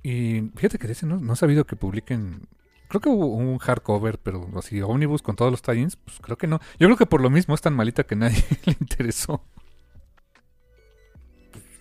Y 0.08 0.52
fíjate 0.54 0.78
que 0.78 0.86
ese 0.92 1.04
no, 1.04 1.16
no 1.18 1.32
he 1.32 1.36
sabido 1.36 1.64
que 1.64 1.74
publiquen. 1.74 2.46
Creo 2.88 3.00
que 3.00 3.08
hubo 3.08 3.26
un 3.26 3.58
hardcover, 3.58 4.18
pero 4.20 4.48
así, 4.56 4.80
Omnibus 4.80 5.20
con 5.20 5.34
todos 5.34 5.50
los 5.50 5.62
tie-ins, 5.62 5.96
pues 5.96 6.18
creo 6.20 6.38
que 6.38 6.46
no. 6.46 6.60
Yo 6.78 6.86
creo 6.86 6.96
que 6.96 7.06
por 7.06 7.20
lo 7.20 7.28
mismo 7.30 7.54
es 7.56 7.60
tan 7.60 7.74
malita 7.74 8.04
que 8.04 8.14
nadie 8.14 8.44
le 8.66 8.76
interesó. 8.80 9.42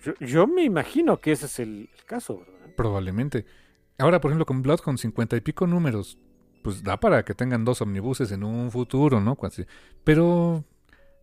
Yo, 0.04 0.14
yo 0.20 0.46
me 0.46 0.64
imagino 0.64 1.20
que 1.20 1.30
ese 1.32 1.46
es 1.46 1.58
el, 1.60 1.88
el 1.96 2.04
caso, 2.04 2.38
¿verdad? 2.40 2.74
Probablemente. 2.76 3.44
Ahora, 3.98 4.20
por 4.20 4.30
ejemplo, 4.30 4.46
con 4.46 4.62
Blood 4.62 4.80
con 4.80 4.98
cincuenta 4.98 5.36
y 5.36 5.40
pico 5.40 5.66
números, 5.68 6.18
pues 6.62 6.82
da 6.82 6.98
para 6.98 7.24
que 7.24 7.34
tengan 7.34 7.64
dos 7.64 7.80
omnibuses 7.80 8.32
en 8.32 8.42
un 8.44 8.72
futuro, 8.72 9.20
¿no? 9.20 9.36
Pero, 10.04 10.64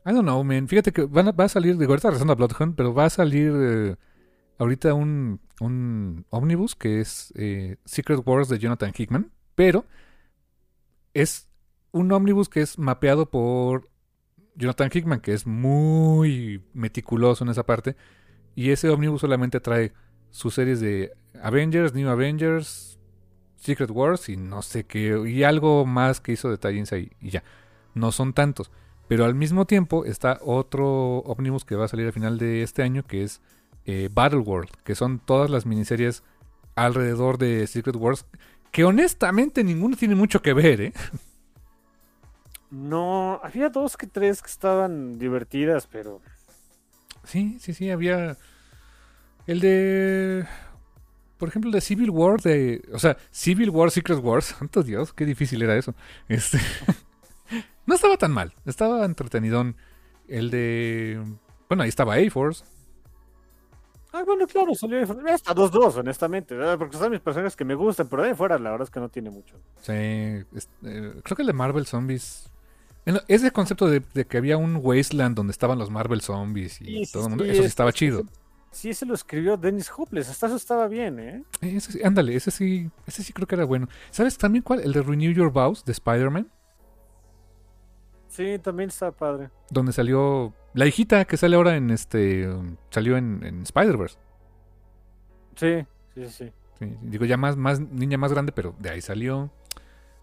I 0.06 0.12
don't 0.12 0.24
know, 0.24 0.44
man. 0.44 0.68
Fíjate 0.70 0.92
que 0.94 1.04
van 1.04 1.28
a- 1.28 1.32
va 1.32 1.46
a 1.46 1.50
salir, 1.50 1.78
digo, 1.78 1.92
ahorita 1.92 2.08
regresando 2.10 2.34
a 2.34 2.36
Bloodhound, 2.38 2.76
pero 2.76 2.94
va 2.94 3.06
a 3.06 3.10
salir 3.10 3.52
eh, 3.56 3.96
ahorita 4.64 4.94
un, 4.94 5.40
un 5.60 6.26
omnibus 6.30 6.76
que 6.76 7.00
es 7.00 7.32
eh, 7.36 7.78
Secret 7.86 8.22
Wars 8.26 8.50
de 8.50 8.60
Jonathan 8.60 8.94
Hickman, 8.98 9.32
pero 9.56 9.86
es 11.14 11.50
un 11.92 12.12
omnibus 12.12 12.50
que 12.50 12.62
es 12.62 12.80
mapeado 12.80 13.30
por 13.30 13.90
Jonathan 14.56 14.90
Hickman, 14.94 15.20
que 15.20 15.34
es 15.34 15.46
muy 15.46 16.64
meticuloso 16.74 17.44
en 17.44 17.52
esa 17.52 17.66
parte, 17.66 17.96
y 18.56 18.72
ese 18.72 18.90
omnibus 18.90 19.22
solamente 19.22 19.60
trae 19.60 19.94
sus 20.30 20.56
series 20.56 20.80
de 20.80 21.12
Avengers, 21.42 21.94
New 21.94 22.10
Avengers, 22.10 23.00
Secret 23.56 23.92
Wars 23.92 24.30
y 24.30 24.38
no 24.38 24.62
sé 24.62 24.86
qué, 24.86 25.22
y 25.28 25.44
algo 25.44 25.86
más 25.86 26.20
que 26.20 26.34
hizo 26.34 26.50
de 26.50 26.58
tie-ins 26.58 26.92
ahí, 26.94 27.12
y 27.20 27.30
ya. 27.30 27.44
No 27.94 28.12
son 28.12 28.34
tantos. 28.34 28.72
Pero 29.08 29.26
al 29.26 29.36
mismo 29.36 29.66
tiempo 29.66 30.06
está 30.06 30.40
otro 30.42 31.20
Omnibus 31.20 31.66
que 31.66 31.76
va 31.76 31.86
a 31.86 31.88
salir 31.88 32.08
al 32.08 32.14
final 32.14 32.40
de 32.40 32.64
este 32.64 32.82
año, 32.82 33.04
que 33.04 33.24
es 33.24 33.42
eh, 33.86 34.10
Battle 34.12 34.40
World, 34.40 34.70
que 34.84 34.96
son 34.96 35.20
todas 35.20 35.50
las 35.50 35.66
miniseries 35.66 36.24
alrededor 36.76 37.38
de 37.38 37.68
Secret 37.68 37.96
Wars, 37.96 38.26
que 38.72 38.84
honestamente 38.84 39.64
ninguno 39.64 39.96
tiene 39.96 40.16
mucho 40.16 40.42
que 40.42 40.54
ver, 40.54 40.82
¿eh? 40.82 40.94
No, 42.72 43.40
había 43.44 43.70
dos 43.70 43.98
que 43.98 44.08
tres 44.08 44.42
que 44.42 44.50
estaban 44.50 45.20
divertidas, 45.20 45.88
pero 45.92 46.22
Sí, 47.24 47.58
sí, 47.60 47.74
sí, 47.74 47.90
había 47.90 48.38
el 49.48 49.60
de... 49.60 50.46
Por 51.38 51.50
ejemplo, 51.50 51.70
el 51.70 51.74
de 51.74 51.82
Civil 51.82 52.10
War, 52.10 52.42
de... 52.42 52.82
O 52.94 53.00
sea, 53.00 53.18
Civil 53.32 53.70
War, 53.70 53.92
Secret 53.92 54.20
Wars, 54.20 54.46
santo 54.60 54.84
Dios, 54.84 55.14
qué 55.14 55.26
difícil 55.26 55.62
era 55.62 55.76
eso. 55.78 55.96
Este... 56.28 56.60
no 57.86 57.96
estaba 57.96 58.18
tan 58.18 58.32
mal, 58.32 58.54
estaba 58.66 59.06
entretenidón. 59.06 59.76
El 60.28 60.50
de... 60.52 61.22
Bueno, 61.68 61.84
ahí 61.84 61.90
estaba 61.90 62.16
A-Force. 62.16 62.64
Ah, 64.16 64.24
bueno, 64.24 64.46
claro, 64.48 64.76
salió 64.76 65.00
hasta 65.34 65.54
dos 65.56 65.72
dos, 65.72 65.98
honestamente, 65.98 66.54
¿verdad? 66.56 66.78
porque 66.78 66.98
son 66.98 67.12
mis 67.12 67.20
personajes 67.20 67.56
que 67.56 67.66
me 67.66 67.74
gustan, 67.74 68.08
pero 68.08 68.22
de 68.22 68.30
ahí 68.30 68.36
fuera 68.36 68.60
la 68.60 68.70
verdad 68.72 68.86
es 68.86 68.92
que 68.92 69.00
no 69.00 69.10
tiene 69.10 69.32
mucho. 69.32 69.56
Sí, 69.82 69.92
es- 69.92 70.70
eh, 70.86 71.20
creo 71.24 71.36
que 71.36 71.42
el 71.42 71.48
de 71.48 71.54
Marvel 71.54 71.86
Zombies... 71.88 72.50
en 73.06 73.16
lo- 73.16 73.22
Ese 73.28 73.50
concepto 73.52 73.88
de, 73.88 74.04
de 74.14 74.26
que 74.26 74.38
había 74.38 74.56
un 74.58 74.78
wasteland 74.82 75.36
donde 75.36 75.52
estaban 75.52 75.80
los 75.80 75.90
Marvel 75.90 76.22
Zombies 76.22 76.80
y 76.82 77.06
Sí, 77.06 77.12
todo 77.12 77.24
el 77.24 77.30
mundo, 77.30 77.44
sí, 77.44 77.50
eso 77.50 77.62
sí 77.62 77.66
es- 77.66 77.72
estaba 77.72 77.90
es- 77.90 77.96
chido. 77.96 78.24
Sí, 78.72 78.90
ese 78.90 79.06
lo 79.06 79.14
escribió 79.14 79.56
Dennis 79.58 79.92
Hopeless, 79.96 80.30
hasta 80.30 80.48
eso 80.48 80.56
estaba 80.56 80.88
bien, 80.88 81.20
¿eh? 81.20 81.44
Eh, 81.62 81.76
Ese 81.78 81.92
sí, 81.92 82.00
ándale, 82.04 82.36
ese 82.36 82.50
sí, 82.50 82.90
ese 83.06 83.22
sí 83.24 83.32
creo 83.34 83.48
que 83.48 83.54
era 83.56 83.66
bueno. 83.66 83.88
¿Sabes 84.10 84.36
también 84.38 84.64
cuál? 84.64 84.80
El 84.80 84.94
de 84.94 85.02
Renew 85.04 85.32
Your 85.32 85.52
Vows 85.52 85.86
de 85.86 85.92
Spider-Man. 85.92 86.50
Sí, 88.34 88.58
también 88.58 88.90
está 88.90 89.12
padre. 89.12 89.50
donde 89.70 89.94
salió 89.94 90.54
la 90.74 90.88
hijita 90.88 91.26
que 91.26 91.38
sale 91.38 91.56
ahora 91.56 91.76
en 91.76 91.92
este 91.92 92.50
um, 92.50 92.78
salió 92.90 93.16
en, 93.16 93.44
en 93.46 93.62
Spider-Verse. 93.62 94.18
Sí, 95.56 95.86
sí, 96.16 96.30
sí. 96.30 96.52
Sí, 96.80 96.98
digo 97.04 97.26
ya 97.26 97.38
más 97.38 97.56
más 97.58 97.80
niña 97.80 98.18
más 98.18 98.34
grande, 98.34 98.52
pero 98.52 98.74
de 98.80 98.90
ahí 98.90 99.02
salió. 99.02 99.52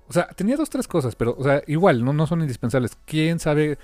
O 0.09 0.13
sea, 0.13 0.27
tenía 0.29 0.57
dos 0.57 0.69
tres 0.71 0.89
cosas, 0.89 1.15
pero 1.15 1.37
o 1.39 1.45
sea, 1.45 1.63
igual 1.69 2.05
no 2.05 2.13
no 2.13 2.27
son 2.27 2.41
indispensables. 2.41 2.99
¿Quién 3.07 3.39
sabe 3.39 3.79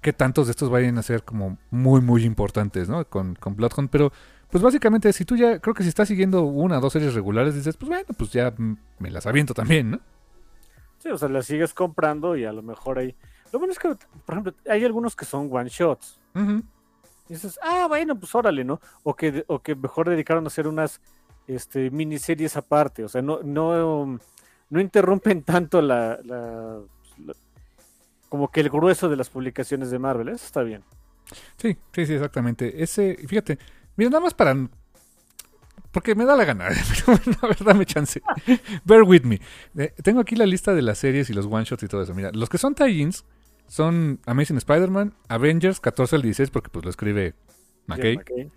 qué 0.00 0.12
tantos 0.12 0.46
de 0.46 0.52
estos 0.52 0.70
vayan 0.70 0.96
a 0.98 1.02
ser 1.02 1.24
como 1.24 1.58
muy 1.70 2.00
muy 2.00 2.22
importantes, 2.24 2.88
¿no? 2.88 3.04
Con 3.08 3.34
con 3.34 3.56
Bloodhound, 3.56 3.90
pero 3.90 4.12
pues 4.48 4.62
básicamente 4.62 5.12
si 5.12 5.24
tú 5.24 5.34
ya 5.36 5.58
creo 5.58 5.74
que 5.74 5.82
si 5.82 5.88
estás 5.88 6.06
siguiendo 6.06 6.44
una 6.44 6.78
o 6.78 6.80
dos 6.80 6.92
series 6.92 7.14
regulares 7.14 7.56
dices, 7.56 7.76
pues 7.76 7.88
bueno, 7.88 8.06
pues 8.16 8.30
ya 8.30 8.54
mm, 8.56 8.76
me 9.00 9.10
las 9.10 9.26
aviento 9.26 9.54
también, 9.54 9.90
¿no? 9.90 10.00
Sí, 10.98 11.08
o 11.10 11.18
sea, 11.18 11.28
la 11.28 11.42
sigues 11.42 11.74
comprando 11.74 12.36
y 12.36 12.44
a 12.44 12.52
lo 12.52 12.62
mejor 12.62 12.98
ahí. 13.00 13.16
Lo 13.52 13.58
bueno 13.58 13.72
es 13.72 13.78
que, 13.78 13.88
por 13.88 14.34
ejemplo, 14.34 14.54
hay 14.68 14.84
algunos 14.84 15.14
que 15.16 15.24
son 15.24 15.48
one 15.52 15.68
shots. 15.70 16.18
Y 17.28 17.32
dices, 17.32 17.58
ah, 17.62 17.86
bueno, 17.88 18.18
pues 18.18 18.34
órale, 18.34 18.62
¿no? 18.64 18.80
O 19.02 19.14
que, 19.14 19.44
o 19.48 19.60
que 19.60 19.74
mejor 19.74 20.08
dedicaron 20.08 20.44
a 20.44 20.48
hacer 20.48 20.68
unas 20.68 21.00
este, 21.46 21.90
miniseries 21.90 22.56
aparte. 22.56 23.04
O 23.04 23.08
sea, 23.08 23.22
no, 23.22 23.40
no, 23.42 24.18
no 24.70 24.80
interrumpen 24.80 25.42
tanto 25.42 25.80
la, 25.82 26.18
la- 26.24 26.80
la- 27.24 27.34
como 28.28 28.50
que 28.50 28.60
el 28.60 28.68
grueso 28.70 29.08
de 29.08 29.16
las 29.16 29.30
publicaciones 29.30 29.90
de 29.90 29.98
Marvel. 29.98 30.28
Eso 30.28 30.44
está 30.46 30.62
bien. 30.62 30.82
Sí, 31.56 31.76
sí, 31.92 32.06
sí, 32.06 32.14
exactamente. 32.14 32.82
Ese, 32.82 33.16
fíjate, 33.26 33.58
mira, 33.96 34.10
nada 34.10 34.22
más 34.22 34.34
para... 34.34 34.54
Porque 35.90 36.14
me 36.14 36.26
da 36.26 36.36
la 36.36 36.44
gana, 36.44 36.68
pero 37.06 37.18
bueno, 37.18 37.38
a 37.40 37.46
ver, 37.46 37.64
dame 37.64 37.86
chance. 37.86 38.20
Bear 38.84 39.02
with 39.02 39.22
me. 39.22 39.40
Eh, 39.78 39.94
tengo 40.02 40.20
aquí 40.20 40.36
la 40.36 40.44
lista 40.46 40.74
de 40.74 40.82
las 40.82 40.98
series 40.98 41.30
y 41.30 41.32
los 41.32 41.46
one-shots 41.46 41.82
y 41.84 41.88
todo 41.88 42.02
eso. 42.02 42.14
Mira, 42.14 42.30
los 42.32 42.48
que 42.50 42.58
son 42.58 42.74
tie-ins 42.74 43.24
son 43.68 44.20
Amazing 44.26 44.58
Spider-Man, 44.58 45.14
Avengers 45.28 45.80
14 45.80 46.16
al 46.16 46.22
16, 46.22 46.50
porque 46.50 46.70
pues 46.70 46.84
lo 46.84 46.90
escribe 46.90 47.34
McKay. 47.86 48.20
Eh. 48.36 48.50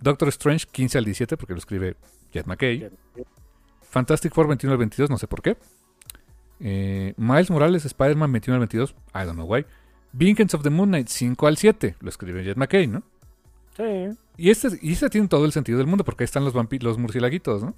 Doctor 0.00 0.28
Strange 0.28 0.66
15 0.70 0.98
al 0.98 1.04
17 1.04 1.36
porque 1.36 1.54
lo 1.54 1.58
escribe 1.58 1.96
Jet 2.32 2.46
McKay. 2.46 2.90
Fantastic 3.82 4.32
Four 4.32 4.48
21 4.48 4.72
al 4.72 4.78
22, 4.78 5.10
no 5.10 5.18
sé 5.18 5.26
por 5.26 5.42
qué. 5.42 5.56
Eh, 6.60 7.14
Miles 7.16 7.50
Morales 7.50 7.84
Spider-Man 7.84 8.30
21 8.30 8.54
al 8.54 8.60
22, 8.60 8.94
I 9.14 9.24
don't 9.24 9.34
know 9.34 9.46
why. 9.46 9.66
Vincents 10.12 10.54
of 10.54 10.62
the 10.62 10.70
Moon 10.70 10.90
Knight 10.90 11.08
5 11.08 11.46
al 11.46 11.56
7, 11.56 11.96
lo 12.00 12.08
escribe 12.08 12.44
Jet 12.44 12.56
McKay, 12.56 12.86
¿no? 12.86 13.02
Sí. 13.76 14.16
Y 14.36 14.50
este, 14.50 14.68
y 14.80 14.92
este 14.92 15.10
tiene 15.10 15.28
todo 15.28 15.44
el 15.44 15.52
sentido 15.52 15.78
del 15.78 15.86
mundo 15.86 16.04
porque 16.04 16.24
ahí 16.24 16.26
están 16.26 16.44
los, 16.44 16.54
los 16.54 16.98
murciélaguitos, 16.98 17.62
¿no? 17.62 17.74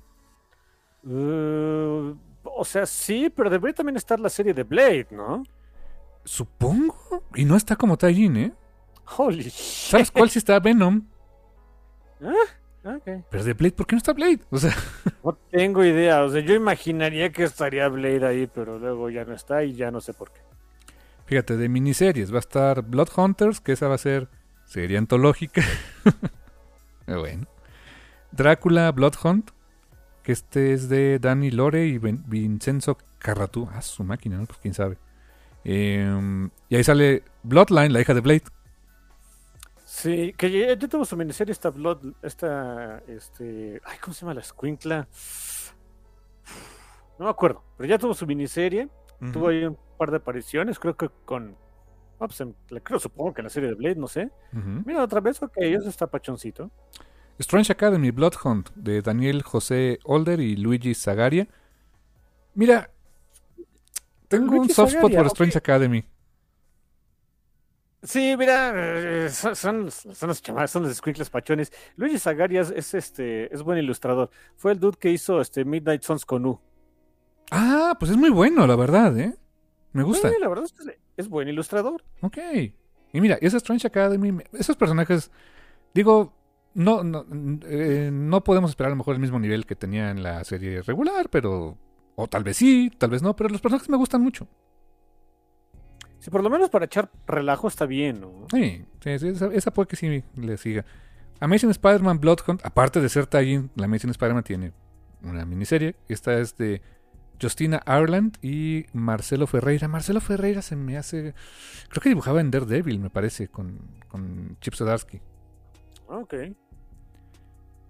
Uh, 1.04 2.16
o 2.44 2.64
sea, 2.64 2.86
sí, 2.86 3.30
pero 3.34 3.50
debería 3.50 3.74
también 3.74 3.96
estar 3.96 4.18
la 4.18 4.28
serie 4.28 4.54
de 4.54 4.62
Blade, 4.62 5.08
¿no? 5.10 5.44
Supongo. 6.24 7.24
Y 7.34 7.44
no 7.44 7.56
está 7.56 7.76
como 7.76 7.96
Taijin, 7.96 8.36
¿eh? 8.36 8.52
Holy. 9.18 9.50
¿Sabes 9.50 10.10
cuál 10.10 10.30
sí 10.30 10.38
está 10.38 10.58
Venom? 10.60 11.02
Ok. 12.84 13.24
Pero 13.30 13.44
de 13.44 13.52
Blade, 13.54 13.72
¿por 13.72 13.86
qué 13.86 13.94
no 13.96 13.98
está 13.98 14.12
Blade? 14.12 14.40
O 14.50 14.58
sea, 14.58 14.74
No 15.24 15.32
tengo 15.50 15.84
idea. 15.84 16.22
O 16.22 16.30
sea, 16.30 16.40
yo 16.40 16.54
imaginaría 16.54 17.32
que 17.32 17.44
estaría 17.44 17.88
Blade 17.88 18.26
ahí, 18.26 18.46
pero 18.46 18.78
luego 18.78 19.10
ya 19.10 19.24
no 19.24 19.34
está 19.34 19.64
y 19.64 19.74
ya 19.74 19.90
no 19.90 20.00
sé 20.00 20.12
por 20.14 20.30
qué. 20.32 20.40
fíjate, 21.26 21.56
de 21.56 21.68
miniseries 21.68 22.30
va 22.32 22.36
a 22.36 22.40
estar 22.40 22.82
Blood 22.82 23.08
Hunters, 23.16 23.60
que 23.60 23.72
esa 23.72 23.88
va 23.88 23.94
a 23.94 23.98
ser 23.98 24.28
serie 24.66 24.98
antológica. 24.98 25.62
Eh, 27.06 27.14
bueno. 27.16 27.46
Drácula 28.32 28.90
Blood 28.92 29.14
Hunt, 29.22 29.50
que 30.22 30.32
este 30.32 30.72
es 30.72 30.88
de 30.88 31.18
Danny 31.20 31.50
Lore 31.52 31.86
y 31.86 31.98
Vin- 31.98 32.24
Vincenzo 32.26 32.98
Carratú. 33.18 33.68
Ah, 33.72 33.80
su 33.80 34.02
máquina, 34.04 34.36
¿no? 34.38 34.46
Pues 34.46 34.58
quién 34.60 34.74
sabe. 34.74 34.98
Eh, 35.64 36.48
y 36.68 36.76
ahí 36.76 36.84
sale 36.84 37.22
Bloodline, 37.42 37.92
la 37.92 38.00
hija 38.00 38.14
de 38.14 38.20
Blade. 38.20 38.44
Sí, 39.84 40.34
que 40.36 40.50
ya, 40.50 40.74
ya 40.74 40.88
tuvo 40.88 41.04
su 41.04 41.16
miniserie 41.16 41.52
esta 41.52 41.70
Blood, 41.70 42.14
esta, 42.22 42.98
este, 43.06 43.80
ay, 43.84 43.98
¿cómo 44.02 44.12
se 44.12 44.22
llama 44.22 44.34
la 44.34 44.40
escuincla? 44.40 45.08
No 47.18 47.26
me 47.26 47.30
acuerdo, 47.30 47.62
pero 47.76 47.88
ya 47.88 47.96
tuvo 47.96 48.12
su 48.12 48.26
miniserie, 48.26 48.88
tuvo 49.32 49.48
ahí 49.48 49.64
un 49.64 49.78
par 49.96 50.10
de 50.10 50.16
apariciones, 50.16 50.80
creo 50.80 50.96
que 50.96 51.08
con, 51.24 51.56
ah, 52.18 52.26
pues 52.26 52.42
creo, 52.82 52.98
supongo 52.98 53.32
que 53.32 53.40
en 53.40 53.44
la 53.44 53.50
serie 53.50 53.68
de 53.68 53.76
Blade, 53.76 53.94
no 53.94 54.08
sé. 54.08 54.30
Mira, 54.52 55.02
otra 55.02 55.20
vez, 55.20 55.40
ok, 55.40 55.56
eso 55.58 55.88
está 55.88 56.08
pachoncito. 56.08 56.70
Strange 57.38 57.72
Academy 57.72 58.10
Blood 58.10 58.34
Hunt 58.44 58.70
de 58.74 59.00
Daniel 59.00 59.42
José 59.42 60.00
Older 60.04 60.40
y 60.40 60.56
Luigi 60.56 60.94
Zagaria. 60.94 61.46
Mira, 62.54 62.90
tengo 64.38 64.60
un 64.60 64.68
soft 64.68 64.94
spot 64.94 65.12
por. 65.14 65.26
Strange 65.26 65.58
Academy. 65.58 66.04
Sí, 68.02 68.36
mira, 68.36 68.72
eh, 68.74 69.30
son, 69.30 69.56
son, 69.56 69.90
son 69.90 70.28
los 70.28 70.42
chamadas, 70.42 70.70
son 70.70 70.82
los 70.82 70.94
squinkles 70.94 71.30
pachones. 71.30 71.72
Luigi 71.96 72.18
Zagarias 72.18 72.70
es 72.70 72.92
este, 72.92 73.52
es 73.52 73.62
buen 73.62 73.78
ilustrador. 73.78 74.30
Fue 74.56 74.72
el 74.72 74.78
dude 74.80 74.98
que 74.98 75.10
hizo 75.10 75.40
este 75.40 75.64
Midnight 75.64 76.02
Suns 76.02 76.26
con 76.26 76.44
U. 76.44 76.60
Ah, 77.50 77.96
pues 77.98 78.10
es 78.10 78.16
muy 78.18 78.28
bueno, 78.30 78.66
la 78.66 78.76
verdad, 78.76 79.18
¿eh? 79.18 79.34
Me 79.92 80.02
gusta. 80.02 80.28
Sí, 80.28 80.36
la 80.38 80.48
verdad 80.48 80.64
es 80.64 80.72
que 80.72 80.98
es- 81.16 81.28
buen 81.28 81.48
ilustrador. 81.48 82.04
Ok. 82.20 82.36
Y 83.12 83.20
mira, 83.20 83.38
esa 83.40 83.56
Strange 83.56 83.86
Academy, 83.86 84.36
esos 84.52 84.76
personajes, 84.76 85.30
digo, 85.94 86.34
no, 86.74 87.04
no, 87.04 87.24
eh, 87.66 88.10
no 88.12 88.42
podemos 88.44 88.70
esperar 88.72 88.88
a 88.88 88.94
lo 88.94 88.96
mejor 88.96 89.14
el 89.14 89.20
mismo 89.20 89.38
nivel 89.38 89.64
que 89.64 89.76
tenía 89.76 90.10
en 90.10 90.22
la 90.22 90.44
serie 90.44 90.82
regular, 90.82 91.30
pero... 91.30 91.78
O 92.16 92.28
tal 92.28 92.44
vez 92.44 92.56
sí, 92.56 92.92
tal 92.98 93.10
vez 93.10 93.22
no, 93.22 93.34
pero 93.34 93.48
los 93.48 93.60
personajes 93.60 93.88
me 93.88 93.96
gustan 93.96 94.22
mucho. 94.22 94.46
Si 96.18 96.30
por 96.30 96.42
lo 96.42 96.48
menos 96.48 96.70
para 96.70 96.86
echar 96.86 97.10
relajo 97.26 97.68
está 97.68 97.86
bien, 97.86 98.20
¿no? 98.20 98.46
Sí, 98.50 98.84
sí, 99.00 99.18
sí, 99.18 99.28
esa, 99.28 99.52
esa 99.52 99.72
puede 99.72 99.88
que 99.88 99.96
sí 99.96 100.22
le 100.36 100.56
siga. 100.56 100.84
Amazing 101.40 101.70
Spider-Man 101.70 102.20
Bloodhunt, 102.20 102.64
aparte 102.64 103.00
de 103.00 103.08
ser 103.08 103.26
tie 103.26 103.68
la 103.74 103.84
Amazing 103.84 104.10
Spider-Man 104.10 104.44
tiene 104.44 104.72
una 105.22 105.44
miniserie. 105.44 105.96
Esta 106.08 106.38
es 106.38 106.56
de 106.56 106.80
Justina 107.40 107.82
Ireland 107.86 108.38
y 108.42 108.86
Marcelo 108.92 109.46
Ferreira. 109.46 109.88
Marcelo 109.88 110.20
Ferreira 110.20 110.62
se 110.62 110.76
me 110.76 110.96
hace... 110.96 111.34
Creo 111.88 112.02
que 112.02 112.08
dibujaba 112.08 112.40
en 112.40 112.50
Daredevil, 112.50 112.98
me 112.98 113.10
parece, 113.10 113.48
con, 113.48 113.78
con 114.08 114.56
Chip 114.60 114.74
Zdarsky. 114.74 115.20
Ok. 116.06 116.34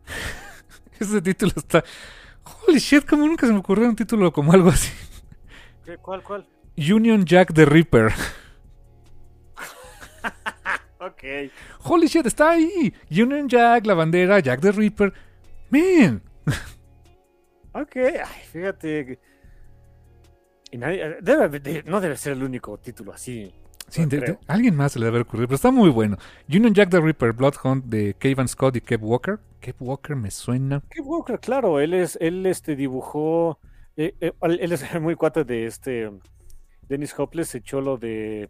Ese 0.99 1.23
título 1.23 1.53
está... 1.57 1.85
Holy 2.45 2.79
shit, 2.79 3.05
como 3.07 3.27
nunca 3.27 3.47
se 3.47 3.53
me 3.53 3.59
ocurrió 3.59 3.89
un 3.89 3.97
título 3.97 4.33
como 4.33 4.53
algo 4.53 4.69
así. 4.71 4.91
¿Qué- 5.85 5.97
¿Cuál, 5.99 6.23
cuál? 6.23 6.47
Union 6.77 7.25
Jack 7.25 7.53
the 7.55 7.65
Ripper. 7.65 8.13
Ok. 10.99 11.23
Holy 11.83 12.07
shit, 12.07 12.25
está 12.25 12.51
ahí. 12.53 12.95
Union 13.11 13.47
Jack, 13.47 13.85
la 13.85 13.93
bandera, 13.93 14.41
Jack 14.41 14.61
the 14.63 14.73
Ripper. 14.73 15.13
Man. 15.69 16.23
Ok. 17.73 17.97
Ay, 17.97 18.43
fíjate. 18.51 19.19
Y 20.71 20.79
nadie, 20.79 21.19
debe, 21.21 21.61
de- 21.61 21.83
no 21.83 22.01
debe 22.01 22.17
ser 22.17 22.33
el 22.33 22.43
único 22.43 22.79
título 22.79 23.13
así. 23.13 23.53
Sí, 23.89 24.03
alguien 24.47 24.75
más 24.75 24.93
se 24.93 24.99
le 24.99 25.07
debe 25.07 25.17
haber 25.17 25.27
ocurrido, 25.27 25.49
pero 25.49 25.57
está 25.57 25.71
muy 25.71 25.91
bueno. 25.91 26.17
Union 26.49 26.75
Jack 26.75 26.91
the 26.91 27.01
Ripper, 27.01 27.33
Bloodhunt 27.33 27.85
de 27.85 28.15
Kevin 28.19 28.49
Scott 28.49 28.77
y 28.77 28.81
Kev 28.81 29.05
Walker. 29.05 29.39
Kev 29.61 29.77
Walker 29.79 30.17
me 30.17 30.31
suena. 30.31 30.83
Qué 30.91 31.01
Walker, 31.01 31.39
claro, 31.39 31.81
él 31.81 31.95
es, 31.95 32.19
él 32.21 32.45
este 32.47 32.77
dibujó, 32.77 33.59
eh, 33.97 34.15
eh, 34.21 34.33
él 34.43 34.73
es 34.73 34.83
muy 35.01 35.15
cuate 35.15 35.45
de 35.45 35.67
este 35.67 36.11
Dennis 36.89 37.15
Hopeless, 37.19 37.49
se 37.49 37.59
echó 37.59 37.81
lo 37.81 37.97
de 37.97 38.49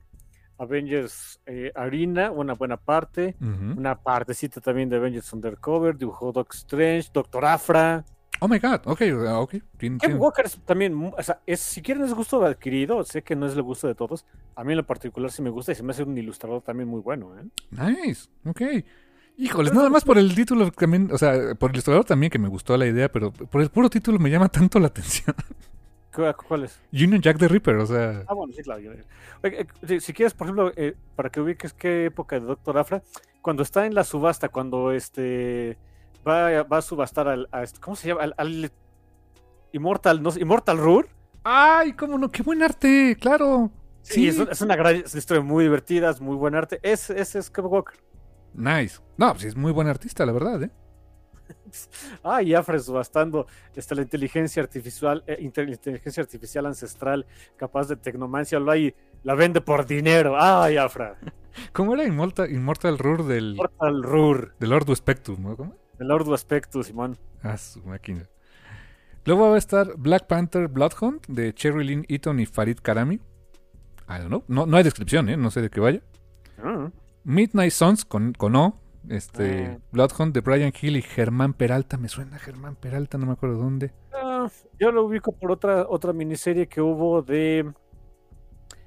Avengers 0.59 1.41
eh, 1.47 1.73
Arena, 1.75 2.31
una 2.31 2.55
buena 2.55 2.77
parte, 2.77 3.37
una 3.41 4.01
partecita 4.01 4.61
también 4.61 4.89
de 4.89 4.97
Avengers 4.97 5.33
Undercover, 5.33 5.97
dibujó 5.97 6.33
Doc 6.33 6.55
Strange, 6.55 7.11
Doctor 7.13 7.45
Afra. 7.45 8.05
Oh 8.45 8.49
my 8.49 8.59
god, 8.59 8.81
ok, 8.85 9.01
ok. 9.39 9.55
Tiene- 9.79 10.15
Walker 10.17 10.45
es 10.45 10.59
también, 10.67 11.13
o 11.17 11.23
sea, 11.23 11.41
es, 11.47 11.61
si 11.61 11.81
quieren 11.81 12.05
es 12.05 12.13
gusto 12.13 12.45
adquirido, 12.45 13.03
sé 13.05 13.23
que 13.23 13.35
no 13.35 13.47
es 13.47 13.55
el 13.55 13.63
gusto 13.63 13.87
de 13.89 13.95
todos, 13.95 14.27
a 14.55 14.65
mí 14.65 14.73
en 14.73 14.77
lo 14.77 14.87
particular 14.87 15.31
sí 15.33 15.41
me 15.41 15.49
gusta 15.49 15.73
y 15.73 15.77
se 15.77 15.83
me 15.83 15.93
hace 15.93 16.03
un 16.03 16.19
ilustrador 16.19 16.61
también 16.61 16.87
muy 16.89 17.01
bueno, 17.01 17.35
¿eh? 17.39 17.45
Nice, 17.71 18.29
ok. 18.45 18.61
Híjoles, 19.39 19.73
nada 19.73 19.89
más 19.89 20.05
por 20.05 20.19
el 20.19 20.35
título 20.35 20.71
también, 20.73 21.09
o 21.11 21.17
sea, 21.17 21.55
por 21.59 21.71
el 21.71 21.77
ilustrador 21.77 22.05
también 22.05 22.31
que 22.31 22.39
me 22.39 22.49
gustó 22.49 22.77
la 22.77 22.87
idea, 22.87 23.11
pero 23.11 23.33
por 23.33 23.63
el 23.63 23.71
puro 23.71 23.89
título 23.89 24.19
me 24.19 24.31
llama 24.31 24.51
tanto 24.51 24.79
la 24.79 24.89
atención. 24.89 25.35
¿Cu- 26.15 26.23
¿Cuál 26.47 26.65
es? 26.65 26.79
Union 26.93 27.23
Jack 27.23 27.39
the 27.39 27.49
Ripper, 27.49 27.77
o 27.77 27.87
sea, 27.87 28.25
Ah, 28.29 28.35
bueno, 28.35 28.53
sí, 28.55 28.63
claro. 28.63 28.83
eh, 29.43 29.67
si, 29.89 30.01
si 30.01 30.13
quieres, 30.13 30.35
por 30.35 30.47
ejemplo, 30.47 30.71
eh, 30.77 30.95
para 31.17 31.31
que 31.31 31.41
ubiques 31.41 31.73
qué 31.73 32.05
época 32.05 32.39
de 32.39 32.45
Doctor 32.47 32.77
Afra, 32.79 33.03
cuando 33.41 33.63
está 33.63 33.87
en 33.87 33.95
la 33.95 34.05
subasta, 34.05 34.51
cuando 34.51 34.93
este 34.93 35.77
va, 36.27 36.63
va 36.63 36.79
a 36.79 36.83
subastar 36.83 37.29
al, 37.29 37.49
a 37.53 37.63
este- 37.63 37.81
¿cómo 37.81 37.97
se 37.97 38.09
llama? 38.09 38.23
Al, 38.23 38.35
al 38.37 38.73
Immortal, 39.73 40.23
no 40.23 40.31
Immortal 40.39 40.79
Rur. 40.79 41.09
¡ay, 41.45 41.93
cómo 41.93 42.17
no! 42.19 42.31
¡Qué 42.31 42.43
buen 42.43 42.63
arte! 42.63 43.17
¡Claro! 43.21 43.71
Sí, 44.03 44.29
es, 44.29 44.39
es 44.39 44.61
una 44.61 44.77
gran 44.77 44.97
es 44.97 45.13
una 45.15 45.19
historia 45.19 45.43
muy 45.43 45.65
divertida, 45.65 46.11
es 46.11 46.21
muy 46.21 46.37
buen 46.37 46.55
arte. 46.55 46.79
Ese, 46.83 47.19
es 47.21 47.51
Kev 47.51 47.67
Walker. 47.67 47.99
Nice. 48.53 49.01
No, 49.17 49.33
pues 49.33 49.45
es 49.45 49.57
muy 49.57 49.73
buen 49.73 49.89
artista, 49.89 50.25
la 50.27 50.33
verdad, 50.33 50.63
¿eh? 50.63 50.71
Ah, 52.23 52.43
y 52.43 52.55
Afra 52.55 52.79
subastando 52.79 53.47
este, 53.75 53.95
la 53.95 54.03
inteligencia 54.03 54.63
artificial, 54.63 55.25
eh, 55.27 55.39
inteligencia 55.41 56.23
artificial 56.23 56.67
ancestral 56.67 57.27
capaz 57.57 57.89
de 57.89 57.97
tecnomancia, 57.97 58.59
lo 58.61 58.71
hay, 58.71 58.95
la 59.23 59.35
vende 59.35 59.61
por 59.61 59.85
dinero. 59.87 60.37
Ay, 60.39 60.77
Afra. 60.77 61.19
¿Cómo 61.73 61.95
era 61.95 62.05
Immortal, 62.05 62.51
Immortal 62.51 62.99
Rur 62.99 63.27
del, 63.27 63.53
Immortal 63.53 64.03
Rur. 64.03 64.55
del 64.59 64.73
Ordo 64.73 64.95
Spectrum, 64.95 65.43
¿no? 65.43 65.57
¿Cómo? 65.57 65.77
El 65.99 66.11
Ordo 66.11 66.35
Aspecto, 66.35 66.83
Simón. 66.83 67.17
Ah, 67.43 67.57
su 67.57 67.81
máquina. 67.83 68.29
Luego 69.25 69.49
va 69.49 69.55
a 69.55 69.59
estar 69.59 69.97
Black 69.97 70.27
Panther 70.27 70.69
Bloodhunt 70.69 71.27
de 71.29 71.55
Cherry 71.55 71.85
Lynn 71.85 72.05
Eaton 72.09 72.41
y 72.41 72.47
Farid 72.47 72.79
Karami. 72.83 73.15
I 73.17 74.19
don't 74.19 74.27
know. 74.27 74.45
No, 74.49 74.67
no 74.67 74.77
hay 74.77 74.83
descripción, 74.85 75.29
¿eh? 75.29 75.37
No 75.37 75.51
sé 75.51 75.63
de 75.63 75.71
qué 75.71 75.81
vaya. 75.81 76.03
Ah. 76.63 76.91
Midnight 77.25 77.73
Suns 77.73 78.05
con, 78.05 78.33
con 78.35 78.55
O. 78.57 78.81
Este, 79.09 79.67
Ah. 79.67 79.79
Bloodhunt 79.93 80.35
de 80.35 80.41
Brian 80.41 80.73
Hill 80.79 80.97
y 80.97 81.03
Germán 81.03 81.55
Peralta. 81.55 81.97
Me 81.97 82.09
suena 82.09 82.39
Germán 82.39 82.77
Peralta, 82.77 83.17
no 83.19 83.27
me 83.27 83.33
acuerdo 83.33 83.57
dónde. 83.59 83.93
Ah, 84.13 84.49
yo 84.79 84.93
lo 84.93 85.05
ubico 85.05 85.33
por 85.33 85.51
otra, 85.53 85.87
otra 85.89 86.13
miniserie 86.13 86.67
que 86.69 86.81
hubo 86.83 87.23
de. 87.23 87.73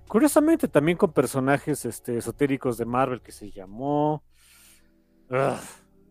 Curiosamente, 0.07 0.67
también 0.67 0.97
con 0.97 1.11
personajes 1.11 1.83
este, 1.85 2.17
esotéricos 2.17 2.77
de 2.77 2.85
Marvel 2.85 3.21
que 3.21 3.31
se 3.31 3.51
llamó. 3.51 4.23
ah, 5.31 5.59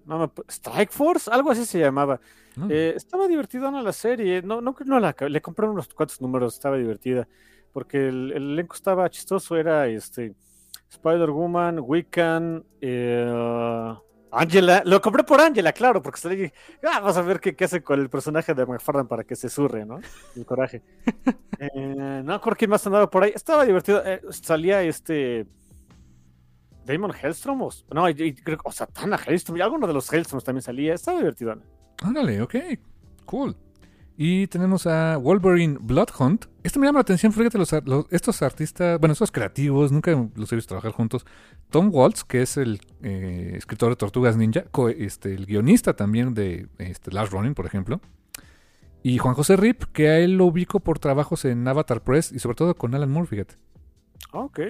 no 0.07 0.19
me 0.19 0.25
pu- 0.27 0.45
Strike 0.49 0.93
Force, 0.93 1.31
algo 1.31 1.51
así 1.51 1.65
se 1.67 1.79
llamaba. 1.79 2.21
No. 2.57 2.69
Eh, 2.71 2.95
estaba 2.97 3.27
divertida 3.29 3.71
la 3.71 3.93
serie. 3.93 4.41
No, 4.43 4.61
no, 4.61 4.75
no 4.87 5.01
la 5.01 5.15
le 5.29 5.43
compré 5.43 5.67
unos 5.69 5.89
cuantos 5.89 6.21
números, 6.21 6.55
estaba 6.55 6.77
divertida. 6.77 7.29
Porque 7.73 8.09
el, 8.09 8.33
el 8.33 8.53
elenco 8.53 8.75
estaba 8.75 9.11
chistoso. 9.11 9.57
Era 9.57 9.87
este 9.89 10.35
Spider-Woman, 10.89 11.81
Wiccan, 11.81 12.65
eh, 12.81 13.95
Angela. 14.31 14.83
Lo 14.85 15.01
compré 15.01 15.25
por 15.25 15.41
Angela, 15.41 15.73
claro, 15.73 16.03
porque 16.03 16.21
se 16.21 16.29
le 16.29 16.37
dije, 16.37 16.55
ah, 16.85 17.01
vamos 17.01 17.17
a 17.17 17.23
ver 17.23 17.41
qué, 17.41 17.55
qué 17.55 17.65
hace 17.65 17.83
con 17.83 18.01
el 18.01 18.09
personaje 18.09 18.55
de 18.55 18.65
McFarlane 18.67 19.09
para 19.09 19.25
que 19.25 19.37
se 19.37 19.49
surre, 19.49 19.85
¿no? 19.85 20.01
El 20.35 20.47
coraje. 20.47 20.83
Eh, 21.59 22.21
no 22.23 22.39
creo 22.39 22.55
que 22.55 22.69
más 22.69 22.87
andaba 22.87 23.09
por 23.09 23.25
ahí. 23.25 23.33
Estaba 23.35 23.65
divertido. 23.65 24.03
eh, 24.05 24.21
salía 24.31 24.83
este. 24.83 25.47
Damon 26.87 27.13
Hellstrom 27.13 27.61
o, 27.63 27.71
no, 27.93 28.09
y- 28.09 28.35
creo 28.35 28.59
o 28.65 28.73
Satana 28.73 29.19
Hellstrom, 29.25 29.59
y 29.59 29.61
alguno 29.61 29.87
de 29.87 29.93
los 29.93 30.11
Hellstroms 30.13 30.45
también 30.45 30.63
salía, 30.63 30.95
estaba 30.95 31.19
divertido. 31.19 31.55
Ándale, 32.03 32.41
ok. 32.41 32.55
Cool. 33.25 33.57
Y 34.19 34.47
tenemos 34.47 34.87
a 34.87 35.19
Wolverine 35.19 35.77
Bloodhunt. 35.79 36.47
Esto 36.63 36.81
me 36.81 36.87
llama 36.87 36.99
la 36.99 37.03
atención, 37.03 37.33
fíjate, 37.35 37.59
los, 37.59 37.75
estos 38.11 38.41
artistas, 38.41 38.99
bueno, 38.99 39.13
estos 39.13 39.31
creativos, 39.31 39.93
nunca 39.93 40.11
los 40.37 40.51
he 40.53 40.57
visto 40.57 40.69
trabajar 40.71 40.93
juntos. 40.93 41.27
Tom 41.69 41.91
Waltz, 41.93 42.25
que 42.25 42.41
es 42.41 42.57
el 42.57 42.81
eh, 43.03 43.53
escritor 43.57 43.91
de 43.91 43.97
Tortugas 43.97 44.37
Ninja, 44.39 44.65
co- 44.71 44.89
este, 44.89 45.35
el 45.35 45.45
guionista 45.45 45.95
también 45.95 46.33
de 46.33 46.69
este, 46.79 47.11
Last 47.13 47.33
Running, 47.33 47.55
por 47.55 47.67
ejemplo. 47.67 48.01
Y 49.03 49.19
Juan 49.19 49.35
José 49.35 49.57
Rip, 49.57 49.85
que 49.93 50.09
a 50.09 50.19
él 50.19 50.37
lo 50.39 50.47
ubico 50.47 50.81
por 50.81 50.99
trabajos 50.99 51.45
en 51.45 51.69
Avatar 51.69 52.03
Press 52.03 52.33
y 52.33 52.39
sobre 52.39 52.57
todo 52.57 52.75
con 52.75 52.95
Alan 52.95 53.11
Moore, 53.11 53.29
fíjate. 53.29 53.57
Ok, 54.33 54.61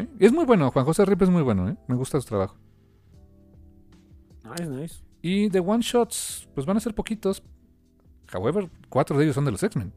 ¿eh? 0.00 0.08
Es 0.18 0.32
muy 0.32 0.44
bueno, 0.44 0.70
Juan 0.70 0.84
José 0.84 1.04
Rip 1.04 1.22
es 1.22 1.30
muy 1.30 1.42
bueno, 1.42 1.68
¿eh? 1.68 1.76
me 1.88 1.94
gusta 1.96 2.20
su 2.20 2.26
trabajo. 2.26 2.56
nice, 4.44 4.66
nice. 4.70 5.02
Y 5.22 5.48
de 5.48 5.60
One 5.60 5.82
Shots, 5.82 6.48
pues 6.54 6.66
van 6.66 6.76
a 6.76 6.80
ser 6.80 6.94
poquitos. 6.94 7.42
However, 8.32 8.68
cuatro 8.88 9.18
de 9.18 9.24
ellos 9.24 9.34
son 9.34 9.44
de 9.44 9.50
los 9.52 9.62
X-Men. 9.62 9.92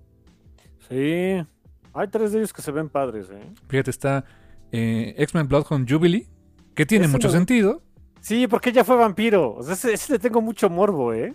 Sí, 0.89 1.46
hay 1.94 2.08
tres 2.12 2.32
de 2.32 2.39
ellos 2.39 2.52
que 2.54 2.62
se 2.62 2.72
ven 2.72 2.89
padres, 2.89 3.30
¿eh? 3.30 3.42
Fíjate, 3.70 3.89
está 3.92 4.26
eh, 4.72 5.13
X-Men 5.18 5.48
Bloodhound 5.48 5.89
Jubilee, 5.89 6.28
que 6.76 6.86
tiene 6.86 7.06
Ese 7.06 7.12
mucho 7.13 7.28
me- 7.30 7.34
sentido, 7.34 7.82
Sí, 8.20 8.48
porque 8.48 8.70
ella 8.70 8.86
fue 8.86 8.96
vampiro. 8.96 9.54
O 9.56 9.63
sea, 9.63 9.74
ese, 9.74 9.92
ese 9.94 10.13
le 10.13 10.20
tengo 10.20 10.42
mucho 10.42 10.70
morbo, 10.70 11.13
¿eh? 11.13 11.34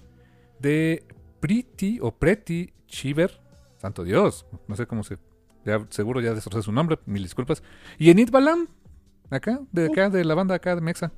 de 0.58 1.04
Pretty 1.38 1.98
o 2.00 2.10
Pretty 2.10 2.72
Shiver, 2.88 3.40
santo 3.76 4.02
Dios, 4.04 4.46
no 4.66 4.74
sé 4.74 4.86
cómo 4.86 5.04
se... 5.04 5.18
ya 5.68 5.86
seguro 5.90 6.20
ya 6.20 6.34
destrocé 6.34 6.62
su 6.62 6.72
nombre, 6.72 6.98
mil 7.06 7.22
disculpas. 7.22 7.62
Y 7.98 8.10
Enid 8.10 8.30
Balam, 8.30 8.68
acá, 9.30 9.60
de 9.72 9.86
acá, 9.86 10.10
de 10.10 10.24
la 10.24 10.34
banda 10.34 10.54
acá 10.54 10.74
de 10.74 10.80
Mexa. 10.80 11.12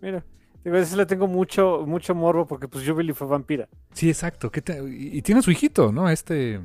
Mira, 0.00 0.24
digo, 0.64 0.76
ese 0.76 0.96
le 0.96 1.06
tengo 1.06 1.26
mucho, 1.26 1.84
mucho 1.86 2.14
morbo 2.14 2.46
porque 2.46 2.68
pues 2.68 2.86
Jubilee 2.86 3.14
fue 3.14 3.26
vampira. 3.26 3.68
Sí, 3.92 4.08
exacto. 4.08 4.50
¿qué 4.50 4.62
te- 4.62 4.82
y, 4.88 5.22
tiene 5.22 5.42
su 5.42 5.50
hijito, 5.50 5.92
¿no? 5.92 6.08
Este... 6.08 6.60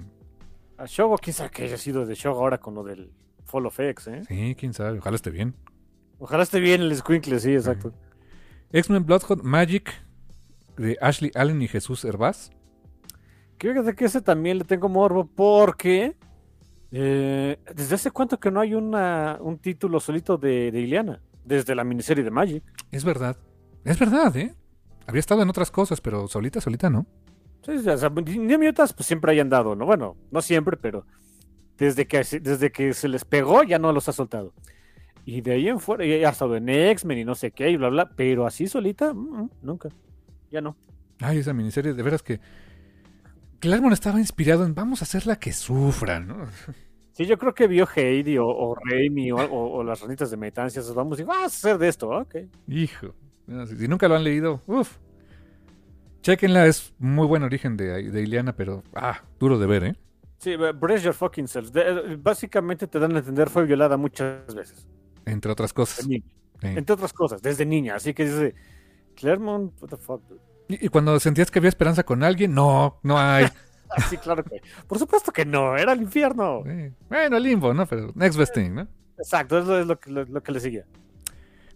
A 0.78 0.86
Shogo, 0.86 1.18
quién 1.18 1.34
sabe 1.34 1.50
que 1.50 1.64
haya 1.64 1.78
sido 1.78 2.06
de 2.06 2.16
Shogo 2.16 2.40
ahora 2.40 2.58
con 2.58 2.74
lo 2.74 2.84
del 2.84 3.12
Fall 3.46 3.66
of 3.66 3.80
X, 3.80 4.08
¿eh? 4.08 4.24
Sí, 4.28 4.56
quién 4.58 4.74
sabe, 4.74 5.00
ojalá 5.00 5.16
esté 5.16 5.30
bien. 5.30 5.56
Ojalá 6.20 6.44
esté 6.44 6.60
bien 6.60 6.82
el 6.82 6.96
Squinkle, 6.96 7.40
sí, 7.40 7.54
exacto. 7.54 7.94
X-Men 8.72 9.06
Bloodhound 9.06 9.44
Magic, 9.44 9.92
de 10.78 10.98
Ashley 11.02 11.32
Allen 11.36 11.62
y 11.62 11.68
Jesús. 11.68 12.06
Que 13.58 13.70
Fíjate 13.70 13.96
que 13.96 14.06
ese 14.06 14.22
también 14.22 14.58
le 14.58 14.64
tengo 14.64 14.88
morbo 14.88 15.26
porque 15.26 16.16
eh, 16.92 17.58
desde 17.76 17.96
hace 17.96 18.12
cuánto 18.12 18.40
que 18.40 18.52
no 18.52 18.60
hay 18.60 18.74
una, 18.74 19.38
un 19.42 19.58
título 19.60 20.00
solito 20.00 20.38
de, 20.38 20.72
de 20.72 20.80
Ileana, 20.82 21.22
desde 21.46 21.76
la 21.76 21.84
miniserie 21.84 22.24
de 22.24 22.32
Magic. 22.32 22.64
Es 22.92 23.04
verdad. 23.04 23.38
Es 23.86 23.98
verdad, 24.00 24.36
¿eh? 24.38 24.56
Había 25.08 25.20
estado 25.20 25.42
en 25.42 25.50
otras 25.50 25.72
cosas, 25.72 26.02
pero 26.02 26.28
solita, 26.28 26.62
solita, 26.62 26.90
¿no? 26.90 27.06
Sí, 27.66 27.72
o 27.88 27.98
sea, 27.98 28.10
pues 28.10 28.26
siempre 29.00 29.32
hayan 29.32 29.50
dado, 29.50 29.76
¿no? 29.76 29.86
Bueno, 29.86 30.16
no 30.32 30.42
siempre, 30.42 30.78
pero 30.78 31.06
desde 31.78 32.08
que, 32.08 32.24
se- 32.24 32.40
desde 32.40 32.72
que 32.72 32.94
se 32.94 33.08
les 33.08 33.26
pegó 33.26 33.64
ya 33.64 33.80
no 33.80 33.92
los 33.92 34.08
ha 34.10 34.14
soltado. 34.14 34.54
Y 35.26 35.42
de 35.42 35.54
ahí 35.54 35.68
en 35.68 35.80
fuera, 35.80 36.06
ya 36.06 36.28
ha 36.30 36.32
estado 36.32 36.56
en 36.56 36.70
X-Men 36.70 37.20
y 37.20 37.26
no 37.26 37.36
sé 37.36 37.52
qué, 37.52 37.70
y 37.70 37.78
bla, 37.78 37.90
bla, 37.90 38.10
pero 38.16 38.46
así 38.46 38.68
solita, 38.68 39.14
mm, 39.14 39.44
mm, 39.44 39.50
nunca. 39.62 39.90
Ya 40.52 40.62
no. 40.62 40.76
Ay, 41.20 41.40
esa 41.40 41.54
miniserie, 41.54 41.94
de 41.94 42.04
veras 42.04 42.24
que. 42.24 42.40
Claremont 43.60 43.94
estaba 43.94 44.20
inspirado 44.20 44.66
en 44.66 44.74
vamos 44.76 45.02
a 45.02 45.06
hacerla 45.06 45.38
que 45.38 45.52
sufra, 45.54 46.20
¿no? 46.20 46.48
Sí, 47.14 47.26
yo 47.26 47.38
creo 47.38 47.54
que 47.54 47.68
vio 47.68 47.88
Heidi 47.94 48.38
o, 48.38 48.48
o 48.48 48.76
Raimi 48.76 49.32
o, 49.32 49.38
o- 49.38 49.78
o 49.80 49.84
las 49.84 50.00
ranitas 50.02 50.32
de 50.32 50.38
metancias, 50.38 50.94
vamos, 50.94 51.20
y 51.20 51.24
vas 51.24 51.42
a 51.42 51.46
hacer 51.46 51.78
de 51.78 51.90
esto, 51.90 52.10
ok. 52.10 52.36
Hijo. 52.68 53.14
Si, 53.78 53.88
nunca 53.88 54.08
lo 54.08 54.16
han 54.16 54.24
leído, 54.24 54.62
uff. 54.68 54.98
Chequenla, 56.22 56.66
es 56.68 56.94
muy 57.00 57.28
buen 57.28 57.44
origen 57.44 57.76
de, 57.78 58.10
de 58.12 58.22
Ileana, 58.22 58.56
pero. 58.56 58.84
Ah, 58.94 59.22
duro 59.40 59.58
de 59.58 59.68
ver, 59.68 59.84
¿eh? 59.86 59.96
Sí, 60.38 60.56
brace 60.56 61.04
your 61.04 61.14
fucking 61.14 61.48
self. 61.48 61.72
De- 61.72 61.82
eh, 62.14 62.18
básicamente 62.22 62.88
te 62.88 63.00
dan 63.00 63.16
a 63.16 63.20
entender 63.20 63.50
fue 63.50 63.66
violada 63.66 63.98
muchas 63.98 64.54
veces. 64.56 64.88
Entre 65.26 65.52
otras 65.52 65.74
cosas. 65.74 66.08
de 66.08 66.14
niña. 66.16 66.26
Sí. 66.62 66.68
Entre 66.68 66.94
otras 66.94 67.14
cosas, 67.14 67.42
desde 67.42 67.66
niña. 67.66 67.96
Así 67.96 68.14
que 68.14 68.26
dice, 68.26 68.56
Claremont, 69.16 69.74
what 69.82 69.90
the 69.90 69.98
fuck, 69.98 70.22
dude? 70.28 70.40
Y, 70.70 70.86
y 70.86 70.90
cuando 70.90 71.20
sentías 71.20 71.52
que 71.52 71.60
había 71.60 71.70
esperanza 71.70 72.04
con 72.04 72.24
alguien, 72.24 72.54
no, 72.54 73.00
no 73.04 73.20
hay. 73.20 73.46
Ah, 73.90 74.02
sí, 74.10 74.18
claro 74.18 74.44
que. 74.44 74.62
Por 74.88 74.98
supuesto 74.98 75.34
que 75.34 75.46
no, 75.46 75.76
era 75.76 75.92
el 75.92 76.02
infierno. 76.02 76.64
Sí. 76.64 76.94
Bueno, 77.10 77.38
el 77.38 77.44
limbo, 77.44 77.74
¿no? 77.74 77.86
Pero 77.86 78.12
next 78.16 78.38
best 78.38 78.54
thing, 78.54 78.72
¿no? 78.72 78.88
Exacto, 79.18 79.60
es 79.60 79.66
lo, 79.66 79.80
es 79.80 79.88
lo 79.88 80.00
que, 80.00 80.12
lo, 80.12 80.24
lo 80.24 80.42
que 80.42 80.52
le 80.54 80.60
seguía. 80.62 80.86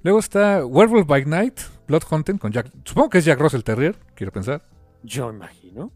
Luego 0.03 0.19
está 0.19 0.65
Werewolf 0.65 1.07
by 1.07 1.25
Night, 1.25 1.59
Blood 1.87 2.03
Hunting, 2.09 2.37
con 2.37 2.51
Jack. 2.51 2.71
Supongo 2.85 3.09
que 3.09 3.17
es 3.17 3.25
Jack 3.25 3.39
Russell 3.39 3.61
Terrier, 3.61 3.95
quiero 4.15 4.31
pensar. 4.31 4.61
Yo 5.01 5.29
imagino. 5.29 5.91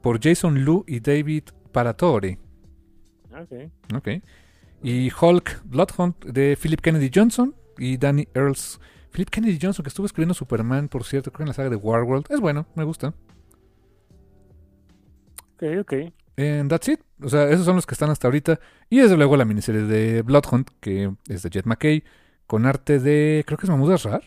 Por 0.00 0.20
Jason 0.20 0.64
Lu 0.64 0.84
y 0.86 1.00
David 1.00 1.44
Paratore. 1.70 2.38
Ok. 3.32 3.70
Ok. 3.94 4.08
Y 4.82 5.12
Hulk 5.12 5.62
Bloodhunt 5.64 6.24
de 6.24 6.58
Philip 6.60 6.80
Kennedy 6.80 7.10
Johnson 7.14 7.54
y 7.78 7.96
Danny 7.96 8.28
Earls. 8.34 8.80
Philip 9.12 9.28
Kennedy 9.28 9.58
Johnson, 9.60 9.82
que 9.82 9.88
estuvo 9.88 10.06
escribiendo 10.06 10.34
Superman, 10.34 10.88
por 10.88 11.04
cierto, 11.04 11.30
creo 11.32 11.44
en 11.44 11.48
la 11.48 11.54
saga 11.54 11.70
de 11.70 11.76
Warworld. 11.76 12.26
Es 12.30 12.40
bueno, 12.40 12.66
me 12.74 12.84
gusta. 12.84 13.14
Ok, 15.54 15.64
ok. 15.80 15.92
And 16.36 16.70
that's 16.70 16.88
it. 16.88 17.00
O 17.22 17.28
sea, 17.28 17.50
esos 17.50 17.64
son 17.64 17.76
los 17.76 17.86
que 17.86 17.94
están 17.94 18.10
hasta 18.10 18.26
ahorita. 18.26 18.58
Y 18.88 18.98
desde 19.00 19.16
luego 19.16 19.36
la 19.36 19.44
miniserie 19.44 19.82
de 19.82 20.22
Bloodhunt, 20.22 20.70
que 20.80 21.12
es 21.28 21.42
de 21.42 21.50
Jet 21.50 21.66
McKay, 21.66 22.02
con 22.46 22.66
arte 22.66 22.98
de, 22.98 23.44
creo 23.46 23.58
que 23.58 23.66
es 23.66 23.70
Mahmoud 23.70 23.92
Asrar. 23.92 24.22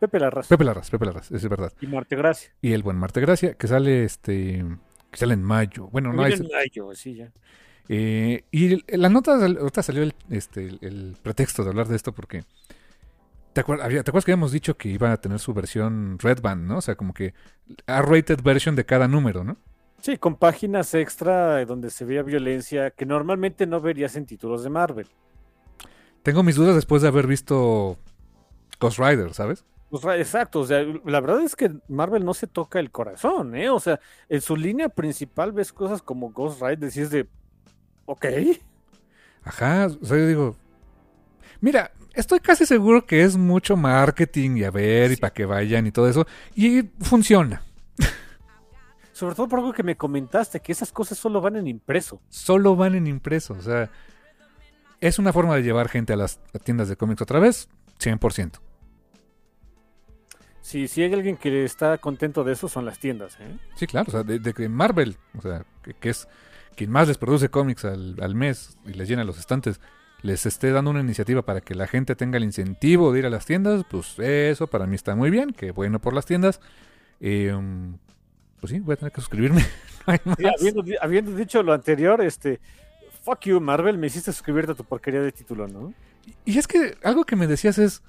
Pepe 0.00 0.18
Larraz. 0.18 0.48
Pepe 0.48 0.64
Larraz, 0.64 0.90
Pepe 0.90 1.06
Larraz, 1.06 1.30
es 1.30 1.48
verdad. 1.48 1.72
Y 1.80 1.86
Marte 1.86 2.16
Gracia. 2.16 2.50
Y 2.60 2.72
el 2.72 2.82
buen 2.82 2.96
Marte 2.96 3.20
Gracia, 3.20 3.54
que 3.54 3.68
sale 3.68 4.04
este. 4.04 4.64
que 5.10 5.18
sale 5.18 5.34
en 5.34 5.42
mayo. 5.42 5.88
Bueno, 5.88 6.12
no 6.12 6.26
es. 6.26 6.40
en 6.40 6.48
mayo, 6.48 6.94
sí, 6.94 7.14
ya. 7.14 7.30
Eh, 7.88 8.44
y 8.50 8.82
la 8.96 9.08
nota, 9.08 9.34
ahorita 9.34 9.82
salió 9.82 10.02
el, 10.02 10.14
este, 10.30 10.66
el, 10.66 10.78
el 10.80 11.16
pretexto 11.22 11.62
de 11.62 11.70
hablar 11.70 11.88
de 11.88 11.96
esto 11.96 12.12
porque. 12.12 12.44
¿Te, 13.54 13.64
acuer- 13.64 13.82
había- 13.82 14.04
¿Te 14.04 14.10
acuerdas 14.10 14.26
que 14.26 14.32
habíamos 14.32 14.52
dicho 14.52 14.76
que 14.78 14.90
iba 14.90 15.12
a 15.12 15.18
tener 15.20 15.38
su 15.40 15.54
versión 15.54 16.18
Red 16.20 16.40
Band, 16.42 16.66
¿no? 16.68 16.78
O 16.78 16.82
sea, 16.82 16.96
como 16.96 17.14
que 17.14 17.34
R-rated 17.86 18.42
version 18.42 18.76
de 18.76 18.86
cada 18.86 19.08
número, 19.08 19.44
¿no? 19.44 19.58
Sí, 20.00 20.18
con 20.18 20.36
páginas 20.36 20.94
extra 20.94 21.60
eh, 21.60 21.66
donde 21.66 21.90
se 21.90 22.04
veía 22.04 22.22
violencia 22.22 22.90
que 22.92 23.06
normalmente 23.06 23.66
no 23.66 23.80
verías 23.80 24.14
en 24.16 24.26
títulos 24.26 24.62
de 24.62 24.70
Marvel. 24.70 25.08
Tengo 26.22 26.42
mis 26.42 26.56
dudas 26.56 26.74
después 26.74 27.02
de 27.02 27.08
haber 27.08 27.26
visto 27.26 27.98
Ghost 28.80 28.98
Rider, 29.00 29.34
¿sabes? 29.34 29.64
Pues, 29.90 30.04
exacto, 30.18 30.60
o 30.60 30.66
sea, 30.66 30.82
la 31.04 31.20
verdad 31.20 31.40
es 31.42 31.54
que 31.54 31.70
Marvel 31.88 32.24
no 32.24 32.34
se 32.34 32.48
toca 32.48 32.80
el 32.80 32.90
corazón, 32.90 33.54
¿eh? 33.54 33.70
O 33.70 33.78
sea, 33.78 34.00
en 34.28 34.40
su 34.40 34.56
línea 34.56 34.88
principal 34.88 35.52
ves 35.52 35.72
cosas 35.72 36.02
como 36.02 36.32
Ghost 36.32 36.60
Rider 36.60 36.90
y 36.94 37.00
es 37.00 37.10
de, 37.10 37.28
ok, 38.06 38.26
Ajá, 39.42 39.86
o 40.00 40.04
sea, 40.06 40.18
yo 40.18 40.26
digo. 40.26 40.56
Mira, 41.60 41.90
estoy 42.14 42.40
casi 42.40 42.66
seguro 42.66 43.04
que 43.06 43.22
es 43.22 43.36
mucho 43.36 43.76
marketing 43.76 44.56
y 44.58 44.64
a 44.64 44.70
ver 44.70 45.10
y 45.12 45.14
Sí. 45.16 45.20
para 45.20 45.32
que 45.32 45.44
vayan 45.44 45.86
y 45.86 45.92
todo 45.92 46.08
eso. 46.08 46.26
Y 46.54 46.82
funciona. 47.00 47.62
sobre 49.12 49.36
todo 49.36 49.46
por 49.48 49.60
algo 49.60 49.72
que 49.72 49.82
me 49.84 49.96
comentaste, 49.96 50.58
que 50.60 50.72
esas 50.72 50.90
cosas 50.90 51.16
solo 51.18 51.40
van 51.40 51.56
en 51.56 51.66
impreso. 51.68 52.20
Solo 52.28 52.74
van 52.74 52.94
en 52.96 53.06
impreso. 53.06 53.54
O 53.54 53.62
sea, 53.62 53.88
es 55.00 55.18
una 55.20 55.32
forma 55.32 55.54
de 55.56 55.62
llevar 55.62 55.88
gente 55.88 56.12
a 56.12 56.16
las 56.16 56.40
a 56.52 56.58
tiendas 56.58 56.88
de 56.88 56.96
cómics 56.96 57.22
otra 57.22 57.38
vez. 57.38 57.68
100%. 58.00 58.60
Si, 60.60 60.88
si 60.88 61.02
hay 61.02 61.12
alguien 61.12 61.36
que 61.36 61.64
está 61.64 61.98
contento 61.98 62.42
de 62.42 62.54
eso, 62.54 62.68
son 62.68 62.86
las 62.86 62.98
tiendas, 62.98 63.36
¿eh? 63.38 63.56
Sí, 63.76 63.86
claro. 63.86 64.06
O 64.08 64.10
sea, 64.10 64.22
de, 64.22 64.38
de 64.38 64.52
que 64.54 64.68
Marvel, 64.68 65.16
o 65.38 65.42
sea, 65.42 65.64
que, 65.82 65.92
que 65.94 66.08
es 66.08 66.26
quien 66.74 66.90
más 66.90 67.06
les 67.06 67.18
produce 67.18 67.50
cómics 67.50 67.84
al, 67.84 68.16
al 68.20 68.34
mes 68.34 68.76
y 68.86 68.94
les 68.94 69.06
llena 69.08 69.24
los 69.24 69.38
estantes, 69.38 69.78
les 70.24 70.46
esté 70.46 70.70
dando 70.72 70.90
una 70.90 71.00
iniciativa 71.00 71.42
para 71.42 71.60
que 71.60 71.74
la 71.74 71.86
gente 71.86 72.16
tenga 72.16 72.38
el 72.38 72.44
incentivo 72.44 73.12
de 73.12 73.18
ir 73.18 73.26
a 73.26 73.30
las 73.30 73.44
tiendas, 73.44 73.84
pues 73.90 74.18
eso 74.18 74.66
para 74.68 74.86
mí 74.86 74.94
está 74.94 75.14
muy 75.14 75.28
bien. 75.28 75.52
Que 75.52 75.70
bueno 75.70 76.00
por 76.00 76.14
las 76.14 76.24
tiendas. 76.24 76.60
Eh, 77.20 77.52
um, 77.52 77.98
pues 78.58 78.72
sí, 78.72 78.80
voy 78.80 78.94
a 78.94 78.96
tener 78.96 79.12
que 79.12 79.20
suscribirme. 79.20 79.64
No. 80.26 80.34
Sí, 80.36 80.44
habiendo, 80.46 80.82
di- 80.82 80.96
habiendo 81.00 81.34
dicho 81.34 81.62
lo 81.62 81.72
anterior, 81.72 82.20
este, 82.20 82.60
fuck 83.22 83.40
you, 83.46 83.58
Marvel, 83.58 83.96
me 83.96 84.08
hiciste 84.08 84.32
suscribirte 84.32 84.72
a 84.72 84.74
tu 84.74 84.84
porquería 84.84 85.22
de 85.22 85.32
título, 85.32 85.66
¿no? 85.66 85.94
Y 86.44 86.58
es 86.58 86.66
que 86.66 86.98
algo 87.02 87.24
que 87.24 87.36
me 87.36 87.46
decías 87.46 87.78
es, 87.78 88.02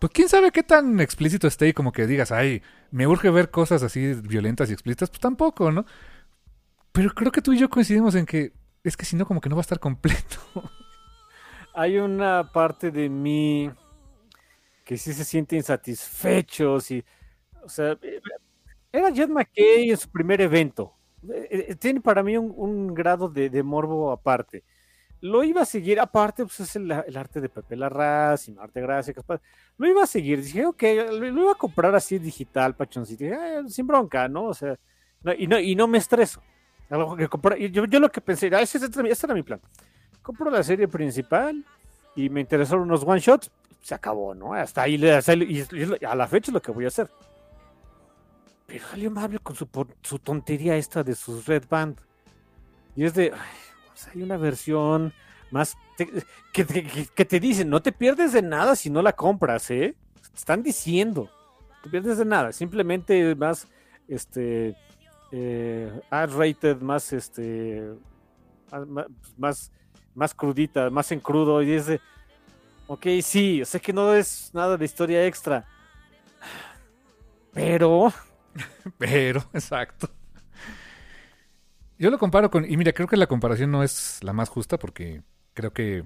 pues 0.00 0.10
quién 0.12 0.28
sabe 0.28 0.50
qué 0.50 0.64
tan 0.64 0.98
explícito 0.98 1.46
esté 1.46 1.68
y 1.68 1.72
como 1.72 1.92
que 1.92 2.08
digas, 2.08 2.32
ay, 2.32 2.60
me 2.90 3.06
urge 3.06 3.30
ver 3.30 3.50
cosas 3.52 3.84
así 3.84 4.14
violentas 4.14 4.68
y 4.68 4.72
explícitas, 4.72 5.10
pues 5.10 5.20
tampoco, 5.20 5.70
¿no? 5.70 5.86
Pero 6.90 7.10
creo 7.10 7.30
que 7.30 7.40
tú 7.42 7.52
y 7.52 7.58
yo 7.58 7.70
coincidimos 7.70 8.16
en 8.16 8.26
que 8.26 8.52
es 8.82 8.96
que 8.96 9.04
si 9.04 9.14
no, 9.14 9.26
como 9.26 9.40
que 9.40 9.48
no 9.48 9.54
va 9.54 9.60
a 9.60 9.68
estar 9.68 9.78
completo. 9.78 10.38
Hay 11.76 11.98
una 11.98 12.50
parte 12.52 12.90
de 12.90 13.08
mí 13.08 13.70
que 14.84 14.96
sí 14.96 15.12
se 15.12 15.24
siente 15.24 15.56
insatisfecho, 15.56 16.80
sí. 16.80 17.02
O 17.64 17.68
sea, 17.68 17.92
eh, 18.02 18.20
era 18.92 19.10
Jet 19.10 19.28
McKay 19.30 19.90
en 19.90 19.96
su 19.96 20.10
primer 20.10 20.40
evento. 20.40 20.94
Eh, 21.28 21.66
eh, 21.70 21.74
Tiene 21.76 22.00
para 22.00 22.22
mí 22.22 22.36
un, 22.36 22.52
un 22.56 22.94
grado 22.94 23.28
de, 23.28 23.50
de 23.50 23.62
morbo 23.62 24.12
aparte. 24.12 24.64
lo 25.22 25.44
iba 25.44 25.62
a 25.62 25.66
seguir, 25.66 26.00
aparte, 26.00 26.44
pues 26.44 26.60
es 26.60 26.76
el, 26.76 26.90
el 26.92 27.16
arte 27.18 27.40
de 27.40 27.48
Pepe 27.50 27.76
Larraz 27.76 28.48
Gracia, 28.74 29.14
Caspar, 29.14 29.40
lo 29.78 29.88
iba 29.88 30.04
a 30.04 30.06
seguir, 30.06 30.42
dije, 30.42 30.66
ok, 30.66 30.82
lo, 31.12 31.26
iba 31.28 31.52
a 31.52 31.56
comprar 31.56 31.94
así 31.96 32.18
digital, 32.20 32.76
pachoncito, 32.76 33.24
"Ah, 33.34 33.62
sin 33.68 33.86
bronca, 33.88 34.28
¿no? 34.28 34.46
O 34.46 34.54
sea, 34.54 34.76
no, 35.22 35.32
y, 35.34 35.46
no, 35.48 35.58
y 35.60 35.76
no 35.76 35.88
me 35.88 35.98
estreso. 35.98 36.42
Algo 36.90 37.16
que 37.16 37.28
comprar- 37.28 37.58
yo, 37.58 37.86
yo 37.86 38.00
lo 38.00 38.10
que 38.12 38.20
pensé, 38.22 38.48
era, 38.48 38.60
ese, 38.62 38.78
ese- 38.78 38.88
ese 39.10 39.26
era 39.26 39.34
mi 39.34 39.42
plan. 39.44 39.60
Compro 40.26 40.50
la 40.50 40.64
serie 40.64 40.88
principal 40.88 41.64
y 42.16 42.28
me 42.30 42.40
interesaron 42.40 42.82
unos 42.82 43.04
one 43.04 43.20
shots, 43.20 43.48
se 43.80 43.94
acabó, 43.94 44.34
¿no? 44.34 44.54
Hasta 44.54 44.82
ahí, 44.82 45.08
hasta 45.08 45.30
ahí- 45.30 45.64
y, 45.72 45.76
y 46.00 46.04
a 46.04 46.16
la 46.16 46.26
fecha 46.26 46.50
es 46.50 46.54
lo 46.54 46.60
que 46.60 46.72
voy 46.72 46.84
a 46.84 46.88
hacer. 46.88 47.08
Pero 48.66 48.84
salió 48.88 49.08
Marvel 49.12 49.40
con 49.40 49.54
su, 49.54 49.66
tontería 50.18 50.76
esta 50.76 51.04
de 51.04 51.14
sus 51.14 51.46
Red 51.46 51.66
Band. 51.70 51.96
Y 52.96 53.04
es 53.04 53.14
de, 53.14 53.32
sea, 53.94 54.12
hay 54.16 54.22
una 54.22 54.36
versión 54.36 55.12
más 55.52 55.76
que, 55.96 56.64
que- 56.66 57.06
que 57.14 57.24
te 57.24 57.38
dicen, 57.38 57.70
no 57.70 57.80
te 57.80 57.92
pierdes 57.92 58.32
de 58.32 58.42
nada 58.42 58.74
si 58.74 58.90
no 58.90 59.02
la 59.02 59.12
compras, 59.14 59.70
¿eh? 59.70 59.94
Te 60.32 60.38
están 60.38 60.60
diciendo, 60.64 61.30
no 61.70 61.82
te 61.84 61.88
pierdes 61.90 62.18
de 62.18 62.24
nada, 62.24 62.50
simplemente 62.50 63.32
más, 63.36 63.68
este, 64.08 64.76
eh, 65.30 66.00
rated 66.10 66.80
más, 66.80 67.12
este, 67.12 67.92
más, 68.88 69.06
más- 69.38 69.72
más, 70.16 70.34
crudita, 70.34 70.90
más 70.90 71.12
en 71.12 71.20
crudo, 71.20 71.62
y 71.62 71.72
es 71.72 71.86
de, 71.86 72.02
ok, 72.86 73.06
sí, 73.22 73.62
sé 73.66 73.80
que 73.80 73.92
no 73.94 74.14
es 74.14 74.50
nada 74.54 74.76
de 74.78 74.84
historia 74.86 75.26
extra, 75.26 75.66
pero 77.52 78.12
Pero, 78.98 79.40
exacto. 79.52 80.08
Yo 81.98 82.10
lo 82.10 82.18
comparo 82.18 82.50
con. 82.50 82.70
Y 82.70 82.76
mira, 82.76 82.92
creo 82.92 83.08
que 83.08 83.16
la 83.16 83.26
comparación 83.26 83.70
no 83.70 83.82
es 83.82 84.18
la 84.22 84.32
más 84.32 84.48
justa 84.48 84.78
porque 84.78 85.22
creo 85.54 85.72
que. 85.72 86.04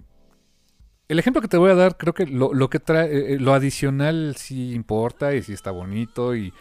El 1.08 1.18
ejemplo 1.18 1.42
que 1.42 1.48
te 1.48 1.56
voy 1.56 1.70
a 1.72 1.74
dar, 1.74 1.96
creo 1.96 2.14
que 2.14 2.26
lo, 2.26 2.54
lo 2.54 2.70
que 2.70 2.78
trae. 2.80 3.06
eh, 3.06 3.34
eh, 3.34 3.38
lo 3.40 3.52
adicional 3.54 4.36
sí 4.36 4.72
importa 4.74 5.34
y 5.34 5.42
sí 5.42 5.52
está 5.52 5.70
bonito 5.72 6.34
y. 6.36 6.54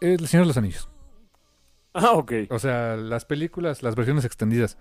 El 0.00 0.26
Señor 0.28 0.44
de 0.44 0.48
los 0.48 0.56
Anillos. 0.56 0.88
Ah, 1.94 2.12
ok. 2.12 2.32
O 2.50 2.58
sea, 2.58 2.96
las 2.96 3.24
películas, 3.24 3.82
las 3.82 3.94
versiones 3.96 4.24
extendidas. 4.24 4.78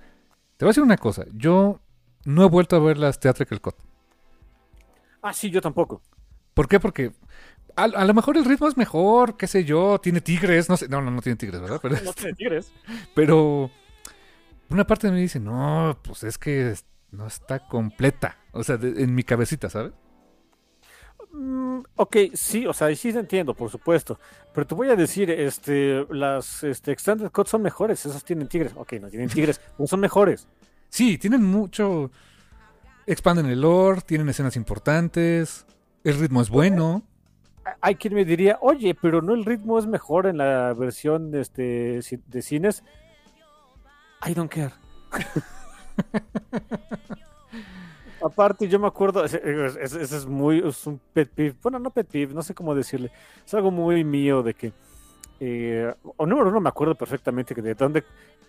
Te 0.57 0.65
voy 0.65 0.69
a 0.69 0.71
decir 0.71 0.83
una 0.83 0.97
cosa. 0.97 1.25
Yo 1.33 1.79
no 2.25 2.43
he 2.43 2.49
vuelto 2.49 2.75
a 2.75 2.79
ver 2.79 2.97
las 2.97 3.19
Theatrical 3.19 3.61
Cut. 3.61 3.75
Ah, 5.21 5.33
sí, 5.33 5.49
yo 5.49 5.61
tampoco. 5.61 6.01
¿Por 6.53 6.67
qué? 6.67 6.79
Porque 6.79 7.11
a, 7.75 7.83
a 7.83 8.05
lo 8.05 8.13
mejor 8.13 8.37
el 8.37 8.45
ritmo 8.45 8.67
es 8.67 8.77
mejor, 8.77 9.37
qué 9.37 9.47
sé 9.47 9.63
yo, 9.63 9.99
tiene 9.99 10.21
tigres, 10.21 10.69
no 10.69 10.77
sé, 10.77 10.87
no, 10.87 11.01
no, 11.01 11.11
no 11.11 11.21
tiene 11.21 11.35
tigres, 11.37 11.61
¿verdad? 11.61 11.79
Pero, 11.81 11.95
No 12.03 12.13
te 12.13 12.33
tigres. 12.33 12.71
pero 13.15 13.69
una 14.69 14.85
parte 14.87 15.07
de 15.07 15.13
mí 15.13 15.21
dice, 15.21 15.39
no, 15.39 15.97
pues 16.03 16.23
es 16.23 16.37
que 16.37 16.73
no 17.11 17.27
está 17.27 17.67
completa, 17.67 18.37
o 18.51 18.63
sea, 18.63 18.77
de- 18.77 19.03
en 19.03 19.13
mi 19.15 19.23
cabecita, 19.23 19.69
¿sabes? 19.69 19.93
Mm, 21.31 21.79
ok, 21.95 22.17
sí, 22.33 22.65
o 22.65 22.73
sea, 22.73 22.93
sí 22.95 23.13
te 23.13 23.19
entiendo, 23.19 23.53
por 23.53 23.69
supuesto. 23.69 24.19
Pero 24.53 24.65
te 24.65 24.75
voy 24.75 24.89
a 24.89 24.95
decir, 24.95 25.29
este, 25.29 26.05
las 26.09 26.63
este, 26.63 26.91
Extended 26.91 27.31
Cuts 27.31 27.51
son 27.51 27.61
mejores, 27.61 28.05
esas 28.05 28.23
tienen 28.23 28.47
tigres. 28.47 28.73
Ok, 28.75 28.93
no 28.93 29.09
tienen 29.09 29.29
tigres, 29.29 29.61
son 29.85 29.99
mejores. 29.99 30.47
Sí, 30.89 31.17
tienen 31.17 31.43
mucho, 31.43 32.11
expanden 33.05 33.47
el 33.47 33.61
lore, 33.61 34.01
tienen 34.01 34.29
escenas 34.29 34.55
importantes, 34.55 35.65
el 36.03 36.17
ritmo 36.17 36.41
es 36.41 36.49
bueno. 36.49 37.03
Hay 37.81 37.95
quien 37.95 38.13
me 38.13 38.23
diría, 38.23 38.57
oye, 38.61 38.95
pero 38.95 39.21
no 39.21 39.33
el 39.33 39.43
ritmo 39.43 39.77
es 39.77 39.85
mejor 39.85 40.25
en 40.25 40.37
la 40.37 40.73
versión 40.73 41.31
de, 41.31 41.41
este, 41.41 41.99
de 42.27 42.41
cines. 42.41 42.83
I 44.25 44.33
don't 44.33 44.51
care. 44.51 44.71
Aparte, 48.27 48.67
yo 48.67 48.79
me 48.79 48.87
acuerdo, 48.87 49.23
ese 49.25 49.41
ese 49.81 50.01
es, 50.03 50.25
muy, 50.25 50.59
es 50.59 50.85
un 50.87 50.99
pet 51.13 51.29
peeve, 51.29 51.55
bueno, 51.61 51.79
no 51.79 51.89
pet 51.89 52.07
peeve, 52.07 52.33
no 52.33 52.41
sé 52.43 52.53
cómo 52.53 52.73
decirle, 52.75 53.11
es 53.45 53.53
algo 53.53 53.71
muy 53.71 54.03
mío 54.03 54.43
de 54.43 54.53
que, 54.53 54.71
eh, 55.39 55.93
o 56.17 56.25
número 56.25 56.49
uno, 56.49 56.59
me 56.61 56.69
acuerdo 56.69 56.95
perfectamente 56.95 57.53
que 57.55 57.61
de 57.61 57.73
dónde, 57.75 58.03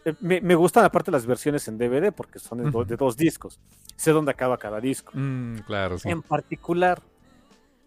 eh, 0.05 0.15
me, 0.21 0.41
me 0.41 0.55
gustan 0.55 0.85
aparte 0.85 1.11
las 1.11 1.27
versiones 1.27 1.67
en 1.69 1.77
DVD 1.79 2.13
porque 2.13 2.39
son 2.39 2.63
de, 2.63 2.71
do- 2.71 2.85
de 2.85 2.97
dos 2.97 3.17
discos, 3.17 3.59
sé 3.97 4.13
dónde 4.13 4.31
acaba 4.31 4.57
cada 4.59 4.81
disco. 4.81 5.13
Mm, 5.15 5.59
claro, 5.67 5.99
sí. 5.99 6.09
En 6.09 6.23
particular, 6.23 7.03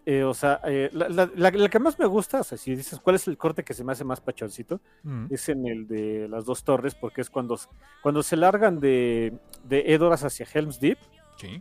eh, 0.04 0.24
o 0.24 0.34
sea, 0.34 0.60
eh, 0.64 0.90
la, 0.92 1.08
la- 1.08 1.30
la- 1.34 1.50
la 1.52 1.68
que 1.68 1.78
más 1.78 1.96
me 1.98 2.06
gusta, 2.06 2.40
o 2.40 2.44
sea, 2.44 2.58
si 2.58 2.74
dices 2.74 2.98
cuál 3.00 3.16
es 3.16 3.26
el 3.28 3.38
corte 3.38 3.62
que 3.64 3.72
se 3.72 3.84
me 3.84 3.92
hace 3.92 4.04
más 4.04 4.20
pachoncito, 4.20 4.80
Mm. 5.04 5.26
es 5.30 5.48
en 5.48 5.66
el 5.66 5.86
de 5.88 6.26
las 6.28 6.44
dos 6.44 6.64
torres, 6.64 6.94
porque 6.94 7.20
es 7.20 7.30
cuando, 7.30 7.56
cuando 8.02 8.22
se 8.22 8.36
largan 8.36 8.80
de, 8.80 9.32
de 9.64 9.92
Edoras 9.94 10.24
hacia 10.24 10.46
Helm's 10.52 10.80
Deep 10.80 10.98
Sí. 11.38 11.60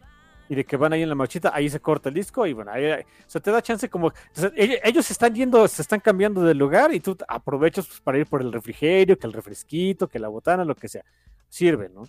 Y 0.51 0.55
de 0.55 0.65
que 0.65 0.75
van 0.75 0.91
ahí 0.91 1.01
en 1.01 1.07
la 1.07 1.15
marchita, 1.15 1.51
ahí 1.53 1.69
se 1.69 1.79
corta 1.79 2.09
el 2.09 2.15
disco 2.15 2.45
y 2.45 2.51
bueno, 2.51 2.71
ahí, 2.71 2.83
ahí- 2.85 3.03
o 3.03 3.29
sea, 3.29 3.39
te 3.39 3.51
da 3.51 3.61
chance 3.61 3.89
como, 3.89 4.11
sea, 4.33 4.51
ellos, 4.83 5.09
están 5.09 5.33
yendo, 5.33 5.65
se 5.69 5.81
están 5.81 6.01
cambiando 6.01 6.41
de 6.43 6.53
lugar 6.53 6.93
y 6.93 6.99
tú 6.99 7.15
aprovechas 7.25 7.87
pues, 7.87 8.01
para 8.01 8.17
ir 8.17 8.27
por 8.27 8.41
el 8.41 8.51
refrigerio, 8.51 9.17
que 9.17 9.27
el 9.27 9.31
refresquito, 9.31 10.09
que 10.09 10.19
la 10.19 10.27
botana, 10.27 10.65
lo 10.65 10.75
que 10.75 10.89
sea, 10.89 11.05
sirve, 11.47 11.87
¿no? 11.87 12.03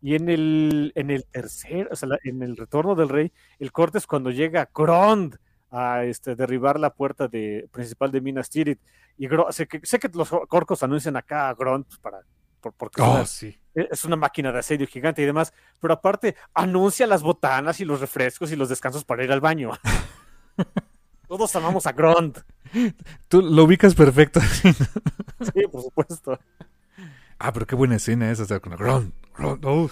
Y 0.00 0.14
en 0.14 0.28
el, 0.28 0.92
en 0.94 1.10
el 1.10 1.24
tercer, 1.26 1.88
o 1.90 1.96
sea, 1.96 2.08
en 2.22 2.42
el 2.44 2.56
retorno 2.56 2.94
del 2.94 3.08
rey, 3.08 3.32
el 3.58 3.72
corte 3.72 3.98
es 3.98 4.06
cuando 4.06 4.30
llega 4.30 4.70
Grond 4.72 5.36
a 5.72 6.04
este, 6.04 6.36
derribar 6.36 6.78
la 6.78 6.90
puerta 6.94 7.26
de, 7.26 7.68
principal 7.72 8.12
de 8.12 8.20
Minas 8.20 8.50
Tirith. 8.50 8.78
Y 9.18 9.26
Gro- 9.28 9.50
sé, 9.50 9.66
que, 9.66 9.80
sé 9.82 9.98
que 9.98 10.08
los 10.14 10.30
corcos 10.48 10.82
anuncian 10.84 11.16
acá 11.16 11.48
a 11.48 11.54
Grond 11.54 11.86
pues, 11.86 11.98
para, 11.98 12.20
porque 12.60 13.00
es 13.02 13.06
Oh, 13.08 13.12
una- 13.14 13.26
sí. 13.26 13.58
es 13.74 14.04
una 14.04 14.16
máquina 14.16 14.52
de 14.52 14.58
asedio 14.58 14.86
gigante 14.86 15.22
y 15.22 15.24
demás, 15.26 15.52
pero 15.80 15.94
aparte 15.94 16.36
anuncia 16.54 17.06
las 17.06 17.22
botanas 17.22 17.80
y 17.80 17.84
los 17.84 18.00
refrescos 18.00 18.52
y 18.52 18.56
los 18.56 18.68
descansos 18.68 19.04
para 19.04 19.24
ir 19.24 19.32
al 19.32 19.40
baño. 19.40 19.70
Todos 21.28 21.54
amamos 21.56 21.86
a 21.86 21.92
Grond. 21.92 22.42
Tú 23.28 23.40
lo 23.42 23.64
ubicas 23.64 23.94
perfecto. 23.94 24.40
Sí, 24.40 25.62
por 25.70 25.82
supuesto. 25.82 26.38
ah, 27.38 27.52
pero 27.52 27.66
qué 27.66 27.74
buena 27.74 27.96
escena 27.96 28.30
esa, 28.30 28.42
o 28.42 28.46
sea, 28.46 28.60
con 28.60 28.74
Gron, 28.76 29.14
Gron, 29.36 29.60
oh. 29.64 29.88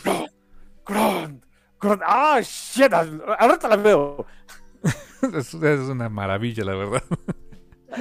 Grond. 0.85 1.45
Grond. 1.81 2.03
Ah, 2.05 2.41
shit. 2.43 2.93
Ahorita 2.93 3.69
la 3.69 3.77
veo. 3.77 4.27
es, 5.35 5.55
es 5.55 5.81
una 5.89 6.09
maravilla, 6.09 6.65
la 6.65 6.75
verdad. 6.75 7.03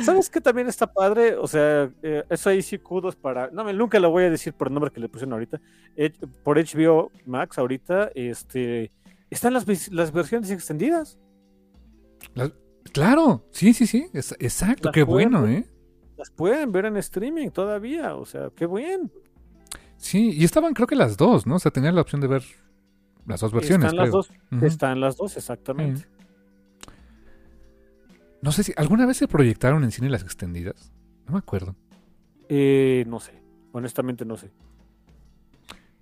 ¿Sabes 0.03 0.29
qué 0.29 0.41
también 0.41 0.67
está 0.67 0.91
padre? 0.91 1.35
O 1.35 1.47
sea, 1.47 1.89
eh, 2.03 2.23
eso 2.29 2.49
ahí 2.49 2.61
sí 2.61 2.77
kudos 2.77 3.15
para... 3.15 3.49
No, 3.51 3.63
me- 3.63 3.73
nunca 3.73 3.99
lo 3.99 4.09
voy 4.11 4.25
a 4.25 4.29
decir 4.29 4.53
por 4.53 4.67
el 4.67 4.73
nombre 4.73 4.91
que 4.91 4.99
le 4.99 5.07
pusieron 5.09 5.33
ahorita. 5.33 5.61
Eh, 5.95 6.11
por 6.43 6.57
HBO 6.57 7.11
Max 7.25 7.57
ahorita, 7.57 8.11
este... 8.15 8.91
Están 9.29 9.53
las, 9.53 9.65
las 9.91 10.11
versiones 10.11 10.51
extendidas. 10.51 11.17
Las- 12.33 12.51
claro, 12.93 13.45
sí, 13.51 13.73
sí, 13.73 13.87
sí, 13.87 14.07
es- 14.13 14.35
exacto, 14.39 14.89
Las 14.89 14.93
qué 14.93 15.05
pueden 15.05 15.31
bueno. 15.31 15.47
¿eh? 15.47 15.65
Las 16.17 16.31
pueden 16.31 16.71
ver 16.71 16.85
en 16.85 16.97
streaming 16.97 17.49
todavía. 17.49 18.15
O 18.15 18.25
sea, 18.25 18.49
qué 18.55 18.67
bien. 18.67 19.11
Sí, 19.97 20.31
y 20.31 20.43
estaban 20.43 20.73
creo 20.73 20.87
que 20.87 20.95
las 20.95 21.15
dos, 21.17 21.45
¿no? 21.47 21.55
O 21.55 21.59
sea, 21.59 21.71
tenían 21.71 21.95
la 21.95 22.01
opción 22.01 22.21
de 22.21 22.27
ver 22.27 22.43
las 23.25 23.39
dos 23.41 23.51
versiones. 23.53 23.85
Están 23.87 23.97
las 23.97 24.03
creo. 24.09 24.11
dos. 24.17 24.31
Ujú. 24.51 24.65
Están 24.65 24.99
las 24.99 25.17
dos, 25.17 25.37
exactamente. 25.37 26.05
No 28.41 28.51
sé 28.51 28.63
si 28.63 28.73
alguna 28.77 29.05
vez 29.05 29.17
se 29.17 29.27
proyectaron 29.27 29.83
en 29.83 29.91
cine 29.91 30.09
las 30.09 30.23
extendidas. 30.23 30.91
No 31.25 31.33
me 31.33 31.39
acuerdo. 31.39 31.75
Eh, 32.49 33.03
no 33.07 33.19
sé. 33.19 33.41
Honestamente 33.71 34.25
no 34.25 34.37
sé. 34.37 34.51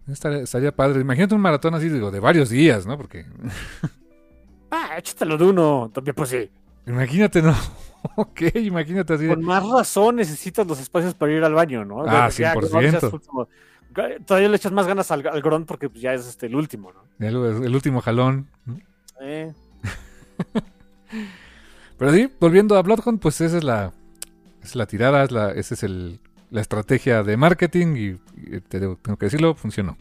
Estaría, 0.07 0.39
estaría 0.39 0.75
padre. 0.75 1.01
Imagínate 1.01 1.33
un 1.33 1.41
maratón 1.41 1.73
así, 1.73 1.89
digo, 1.89 2.11
de 2.11 2.19
varios 2.19 2.49
días, 2.49 2.85
¿no? 2.85 2.97
Porque 2.97 3.25
Ah, 4.71 4.97
échatelo 4.97 5.37
de 5.37 5.45
uno. 5.45 5.89
También 5.93 6.13
pues 6.15 6.29
sí. 6.29 6.49
imagínate, 6.85 7.41
¿no? 7.41 7.55
ok, 8.15 8.41
imagínate 8.55 9.13
así. 9.13 9.27
Con 9.27 9.43
más 9.43 9.67
razón 9.67 10.17
necesitas 10.17 10.67
los 10.67 10.79
espacios 10.79 11.13
para 11.15 11.31
ir 11.31 11.43
al 11.43 11.53
baño, 11.53 11.85
¿no? 11.85 12.03
Ah, 12.05 12.29
Ya, 12.29 12.53
100%. 12.53 12.81
ya 12.83 12.99
seas 12.99 13.13
último. 13.13 13.47
Todavía 14.25 14.49
le 14.49 14.57
echas 14.57 14.73
más 14.73 14.85
ganas 14.87 15.09
al, 15.09 15.25
al 15.25 15.41
Gron 15.41 15.65
porque 15.65 15.89
pues, 15.89 16.01
ya 16.01 16.13
es 16.13 16.27
este, 16.27 16.47
el 16.47 16.55
último, 16.55 16.91
¿no? 16.91 17.25
El, 17.25 17.63
el 17.63 17.73
último 17.73 18.01
jalón. 18.01 18.49
¿no? 18.65 18.77
Eh, 19.21 19.53
Pero 21.97 22.13
sí, 22.13 22.29
volviendo 22.39 22.77
a 22.77 22.81
Bloodhound, 22.81 23.19
pues 23.19 23.39
esa 23.41 23.57
es 23.57 23.63
la, 23.63 23.93
es 24.61 24.75
la 24.75 24.85
tirada, 24.85 25.23
es 25.23 25.31
la, 25.31 25.51
esa 25.51 25.73
es 25.75 25.83
el, 25.83 26.19
la 26.49 26.61
estrategia 26.61 27.23
de 27.23 27.37
marketing 27.37 27.95
y, 27.95 28.55
y 28.55 28.61
te 28.61 28.79
digo, 28.79 28.97
tengo 29.01 29.17
que 29.17 29.27
decirlo, 29.27 29.55
funcionó. 29.55 29.97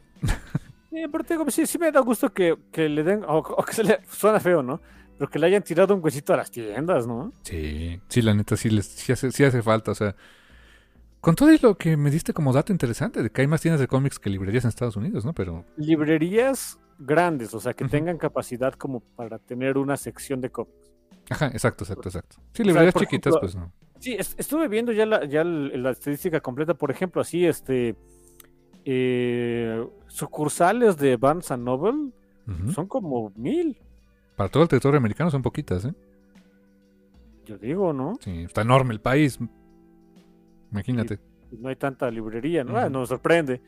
sí, 0.91 1.03
pero 1.11 1.25
te 1.25 1.35
digo, 1.35 1.51
sí, 1.51 1.67
sí 1.67 1.79
me 1.79 1.93
da 1.93 2.01
gusto 2.01 2.33
que, 2.33 2.57
que 2.73 2.89
le 2.89 3.03
den, 3.03 3.25
o, 3.25 3.39
o 3.39 3.65
que 3.65 3.73
se 3.73 3.85
le, 3.85 4.01
suena 4.09 4.41
feo, 4.41 4.63
¿no? 4.63 4.81
Pero 5.19 5.31
que 5.31 5.39
le 5.39 5.47
hayan 5.47 5.63
tirado 5.63 5.95
un 5.95 6.03
huesito 6.03 6.35
a 6.35 6.37
las 6.37 6.51
tiendas, 6.51 7.07
¿no? 7.07 7.33
Sí, 7.43 8.01
sí, 8.09 8.23
la 8.23 8.35
neta 8.35 8.57
sí, 8.57 8.71
les, 8.71 8.87
sí, 8.87 9.13
hace, 9.13 9.31
sí 9.31 9.45
hace 9.45 9.63
falta, 9.63 9.93
o 9.93 9.95
sea, 9.95 10.17
con 11.21 11.37
todo 11.37 11.53
y 11.53 11.59
lo 11.59 11.79
que 11.79 11.97
me 11.97 12.11
diste 12.11 12.33
como 12.35 12.53
dato 12.53 12.73
interesante, 12.73 13.23
de 13.23 13.31
que 13.31 13.41
hay 13.41 13.47
más 13.47 13.61
tiendas 13.61 13.81
de 13.81 13.87
cómics 13.87 14.19
que 14.19 14.29
librerías 14.29 14.65
en 14.65 14.69
Estados 14.69 14.97
Unidos, 14.97 15.25
¿no? 15.25 15.33
Pero, 15.33 15.65
Librerías 15.77 16.79
grandes, 16.99 17.55
o 17.55 17.61
sea, 17.61 17.75
que 17.75 17.87
tengan 17.87 18.19
capacidad 18.19 18.75
como 18.75 19.01
para 19.01 19.39
tener 19.39 19.79
una 19.79 19.97
sección 19.97 20.41
de 20.41 20.51
cómics. 20.51 20.84
Ajá, 21.31 21.47
exacto, 21.49 21.85
exacto, 21.85 22.09
exacto. 22.09 22.37
Sí, 22.53 22.65
librerías 22.65 22.95
chiquitas, 22.95 23.35
ejemplo, 23.35 23.41
pues 23.41 23.57
no. 23.57 23.73
Sí, 24.01 24.15
es- 24.19 24.35
estuve 24.39 24.69
viendo 24.69 24.93
ya 24.93 25.07
la, 25.07 25.25
ya 25.25 25.45
la 25.45 25.91
estadística 25.91 26.41
completa, 26.41 26.75
por 26.75 26.91
ejemplo, 26.91 27.21
así, 27.23 27.47
este, 27.47 27.97
eh, 28.85 29.87
sucursales 30.09 30.97
de 30.99 31.17
Barnes 31.17 31.51
Noble 31.59 32.11
son 32.75 32.87
como 32.87 33.33
mil, 33.37 33.79
Para 34.37 34.51
todo 34.51 34.63
el 34.65 34.69
territorio 34.69 34.99
americano 34.99 35.31
son 35.31 35.41
poquitas, 35.43 35.87
¿eh? 35.87 35.95
yo 37.47 37.57
digo, 37.59 37.93
¿no? 37.93 38.19
Sí, 38.21 38.43
está 38.45 38.63
enorme 38.63 38.93
el 38.95 39.01
país. 39.01 39.39
Imagínate. 40.71 41.19
No 41.53 41.69
hay 41.69 41.77
tanta 41.77 42.11
librería, 42.11 42.65
¿no? 42.65 42.77
Ah, 42.77 42.89
no 42.89 43.01
me 43.01 43.07
sorprende. 43.07 43.61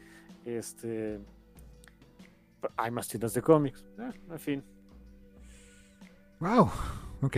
Este, 0.44 1.20
hay 2.76 2.90
más 2.90 3.06
tiendas 3.08 3.32
de 3.34 3.42
cómics. 3.42 3.84
Ah, 3.98 4.12
en 4.30 4.38
fin. 4.40 4.64
Wow, 6.40 6.70
ok. 7.22 7.36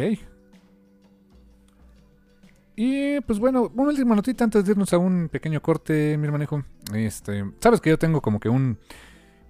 Y 2.76 3.20
pues 3.22 3.38
bueno, 3.40 3.72
una 3.74 3.88
última 3.90 4.14
notita 4.14 4.44
antes 4.44 4.64
de 4.64 4.70
irnos 4.72 4.92
a 4.92 4.98
un 4.98 5.28
pequeño 5.28 5.60
corte, 5.60 6.16
mi 6.16 6.26
hermanejo. 6.26 6.62
Este, 6.94 7.44
sabes 7.60 7.80
que 7.80 7.90
yo 7.90 7.98
tengo 7.98 8.20
como 8.22 8.38
que 8.38 8.48
un, 8.48 8.78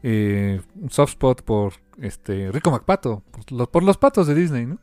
eh, 0.02 0.60
un 0.76 0.90
soft 0.90 1.10
spot 1.12 1.42
por 1.42 1.74
este 2.00 2.50
Rico 2.52 2.70
MacPato, 2.70 3.22
por 3.30 3.52
los, 3.52 3.68
por 3.68 3.82
los 3.82 3.98
patos 3.98 4.26
de 4.26 4.34
Disney, 4.34 4.66
¿no? 4.66 4.78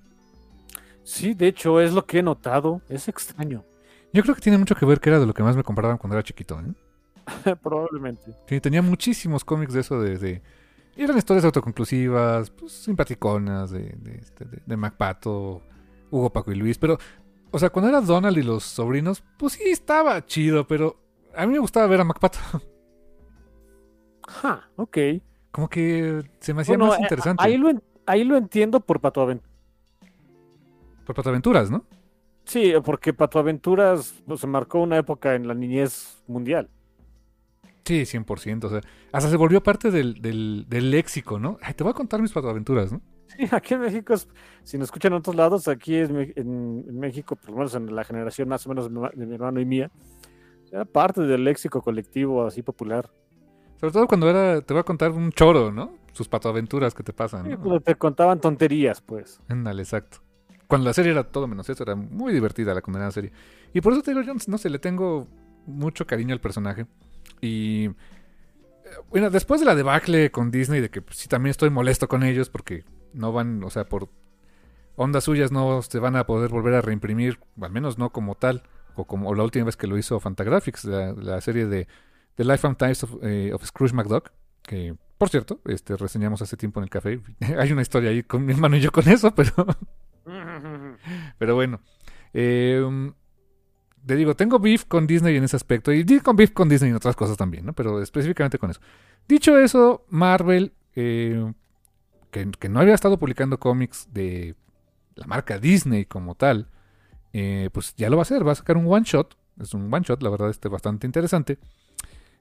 Sí, 1.03 1.33
de 1.33 1.47
hecho, 1.47 1.79
es 1.81 1.93
lo 1.93 2.05
que 2.05 2.19
he 2.19 2.23
notado. 2.23 2.81
Es 2.89 3.07
extraño. 3.07 3.63
Yo 4.13 4.23
creo 4.23 4.35
que 4.35 4.41
tiene 4.41 4.57
mucho 4.57 4.75
que 4.75 4.85
ver 4.85 4.99
que 4.99 5.09
era 5.09 5.19
de 5.19 5.25
lo 5.25 5.33
que 5.33 5.43
más 5.43 5.55
me 5.55 5.63
compraban 5.63 5.97
cuando 5.97 6.15
era 6.15 6.23
chiquito, 6.23 6.59
¿eh? 6.59 7.55
Probablemente. 7.63 8.33
Sí, 8.47 8.59
tenía 8.61 8.81
muchísimos 8.81 9.43
cómics 9.43 9.73
de 9.73 9.81
eso 9.81 9.99
de... 10.01 10.17
de- 10.17 10.41
y 10.95 11.03
eran 11.03 11.17
historias 11.17 11.45
autoconclusivas, 11.45 12.49
pues, 12.51 12.71
simpaticonas, 12.71 13.71
de, 13.71 13.95
de, 13.97 14.15
este, 14.15 14.45
de, 14.45 14.61
de 14.65 14.77
MacPato, 14.77 15.61
Hugo, 16.11 16.31
Paco 16.31 16.51
y 16.51 16.55
Luis. 16.55 16.77
Pero, 16.77 16.97
o 17.51 17.59
sea, 17.59 17.69
cuando 17.69 17.89
era 17.89 18.01
Donald 18.01 18.37
y 18.37 18.43
los 18.43 18.63
sobrinos, 18.63 19.23
pues 19.37 19.53
sí 19.53 19.63
estaba 19.65 20.25
chido, 20.25 20.65
pero 20.67 20.97
a 21.35 21.45
mí 21.45 21.53
me 21.53 21.59
gustaba 21.59 21.87
ver 21.87 22.01
a 22.01 22.03
MacPato. 22.05 22.39
Ja, 24.27 24.69
ok. 24.75 24.97
Como 25.51 25.69
que 25.69 26.23
se 26.39 26.53
me 26.53 26.61
hacía 26.61 26.73
Bueno, 26.77 26.87
más 26.91 26.99
eh, 26.99 27.03
interesante. 27.03 27.43
Ahí 27.43 27.57
lo, 27.57 27.69
en- 27.69 27.83
ahí 28.05 28.23
lo 28.23 28.35
entiendo 28.37 28.79
por 28.79 28.99
Pato 28.99 29.21
Aventuras. 29.21 29.53
Por 31.05 31.15
Pato 31.15 31.29
Aventuras, 31.29 31.69
¿no? 31.69 31.85
Sí, 32.45 32.73
porque 32.83 33.13
Pato 33.13 33.39
Aventuras 33.39 34.15
pues, 34.25 34.39
se 34.41 34.47
marcó 34.47 34.79
una 34.81 34.97
época 34.97 35.35
en 35.35 35.47
la 35.47 35.53
niñez 35.53 36.23
mundial. 36.27 36.69
Sí, 37.85 38.05
100%. 38.05 38.65
O 38.65 38.69
sea, 38.69 38.81
hasta 39.11 39.29
se 39.29 39.37
volvió 39.37 39.61
parte 39.61 39.91
del, 39.91 40.21
del, 40.21 40.65
del 40.67 40.89
léxico, 40.91 41.39
¿no? 41.39 41.57
Ay, 41.61 41.73
te 41.75 41.83
voy 41.83 41.91
a 41.91 41.93
contar 41.93 42.21
mis 42.21 42.31
Pato 42.31 42.49
Aventuras, 42.49 42.91
¿no? 42.91 43.01
Sí, 43.27 43.47
aquí 43.51 43.75
en 43.75 43.81
México, 43.81 44.13
es- 44.13 44.27
si 44.63 44.77
nos 44.77 44.87
escuchan 44.87 45.13
en 45.13 45.19
otros 45.19 45.35
lados, 45.35 45.67
aquí 45.67 45.95
es 45.95 46.09
en, 46.09 46.33
en 46.35 46.99
México, 46.99 47.35
por 47.35 47.51
lo 47.51 47.57
menos 47.57 47.75
en 47.75 47.95
la 47.95 48.03
generación 48.03 48.49
más 48.49 48.65
o 48.65 48.69
menos 48.69 48.89
de 49.15 49.25
mi, 49.25 49.35
hermano 49.35 49.59
y 49.59 49.65
mía, 49.65 49.91
era 50.71 50.85
parte 50.85 51.21
del 51.21 51.43
léxico 51.43 51.81
colectivo 51.81 52.45
así 52.45 52.61
popular. 52.63 53.09
Sobre 53.79 53.93
todo 53.93 54.07
cuando 54.07 54.29
era... 54.29 54.61
Te 54.61 54.73
voy 54.73 54.81
a 54.81 54.83
contar 54.83 55.11
un 55.11 55.31
choro, 55.31 55.71
¿no? 55.71 55.93
Sus 56.13 56.27
Pato 56.27 56.49
Aventuras 56.49 56.93
que 56.95 57.03
te 57.03 57.13
pasan, 57.13 57.43
Sí, 57.45 57.51
¿no? 57.51 57.59
cuando 57.59 57.79
te 57.81 57.95
contaban 57.95 58.39
tonterías, 58.39 59.01
pues. 59.01 59.41
Ándale, 59.47 59.83
exacto. 59.83 60.19
Cuando 60.67 60.87
la 60.87 60.93
serie 60.93 61.11
era 61.11 61.23
todo 61.23 61.45
menos 61.47 61.69
eso, 61.69 61.83
era 61.83 61.93
muy 61.95 62.33
divertida 62.33 62.73
la 62.73 62.81
condenada 62.81 63.11
serie. 63.11 63.31
Y 63.73 63.81
por 63.81 63.93
eso 63.93 64.01
te 64.01 64.11
digo, 64.11 64.23
yo 64.23 64.33
no 64.47 64.57
sé, 64.57 64.69
le 64.69 64.79
tengo 64.79 65.27
mucho 65.67 66.07
cariño 66.07 66.33
al 66.33 66.41
personaje. 66.41 66.87
Y 67.41 67.89
bueno, 69.09 69.29
después 69.29 69.59
de 69.59 69.65
la 69.65 69.75
debacle 69.75 70.31
con 70.31 70.51
Disney, 70.51 70.81
de 70.81 70.89
que 70.89 71.01
pues, 71.01 71.17
sí 71.17 71.27
también 71.27 71.51
estoy 71.51 71.69
molesto 71.69 72.07
con 72.07 72.23
ellos 72.23 72.49
porque 72.49 72.83
no 73.13 73.31
van, 73.31 73.63
o 73.63 73.69
sea, 73.69 73.85
por 73.85 74.09
ondas 74.95 75.23
suyas 75.25 75.51
no 75.51 75.81
se 75.81 75.99
van 75.99 76.15
a 76.15 76.25
poder 76.25 76.49
volver 76.49 76.73
a 76.75 76.81
reimprimir, 76.81 77.39
al 77.61 77.71
menos 77.71 77.97
no 77.97 78.11
como 78.11 78.35
tal, 78.35 78.63
o 78.95 79.05
como 79.05 79.33
la 79.35 79.43
última 79.43 79.65
vez 79.65 79.77
que 79.77 79.87
lo 79.87 79.97
hizo 79.97 80.19
Fantagraphics, 80.19 80.85
la, 80.85 81.13
la 81.13 81.41
serie 81.41 81.65
de 81.65 81.87
The 82.35 82.43
Life 82.45 82.65
and 82.65 82.77
Times 82.77 83.03
of, 83.03 83.11
eh, 83.23 83.51
of 83.53 83.65
Scrooge 83.65 83.93
McDuck, 83.93 84.31
que 84.61 84.95
por 85.17 85.29
cierto, 85.29 85.61
este 85.65 85.95
reseñamos 85.95 86.41
hace 86.41 86.57
tiempo 86.57 86.79
en 86.79 86.85
el 86.85 86.89
café. 86.89 87.21
Hay 87.57 87.71
una 87.71 87.81
historia 87.81 88.09
ahí 88.09 88.23
con 88.23 88.45
mi 88.45 88.53
hermano 88.53 88.75
y 88.75 88.81
yo 88.81 88.91
con 88.91 89.07
eso, 89.07 89.33
pero 89.33 89.51
pero 91.37 91.55
bueno. 91.55 91.79
eh, 92.33 92.83
te 94.05 94.15
digo, 94.15 94.35
tengo 94.35 94.59
beef 94.59 94.85
con 94.85 95.07
Disney 95.07 95.35
en 95.35 95.43
ese 95.43 95.55
aspecto. 95.55 95.91
Y 95.91 96.05
con 96.19 96.35
beef 96.35 96.51
con 96.51 96.69
Disney 96.69 96.91
en 96.91 96.95
otras 96.95 97.15
cosas 97.15 97.37
también, 97.37 97.65
¿no? 97.65 97.73
Pero 97.73 98.01
específicamente 98.01 98.59
con 98.59 98.69
eso. 98.69 98.79
Dicho 99.27 99.57
eso, 99.57 100.05
Marvel, 100.09 100.73
eh, 100.95 101.51
que, 102.31 102.51
que 102.51 102.69
no 102.69 102.79
había 102.79 102.93
estado 102.93 103.17
publicando 103.17 103.59
cómics 103.59 104.07
de 104.11 104.55
la 105.15 105.25
marca 105.25 105.57
Disney 105.57 106.05
como 106.05 106.35
tal, 106.35 106.69
eh, 107.33 107.69
pues 107.73 107.95
ya 107.95 108.09
lo 108.09 108.17
va 108.17 108.21
a 108.21 108.23
hacer. 108.23 108.47
Va 108.47 108.51
a 108.51 108.55
sacar 108.55 108.77
un 108.77 108.85
one 108.87 109.05
shot. 109.05 109.35
Es 109.59 109.73
un 109.73 109.91
one 109.91 110.03
shot, 110.03 110.21
la 110.21 110.29
verdad, 110.29 110.49
este 110.49 110.69
bastante 110.69 111.07
interesante. 111.07 111.57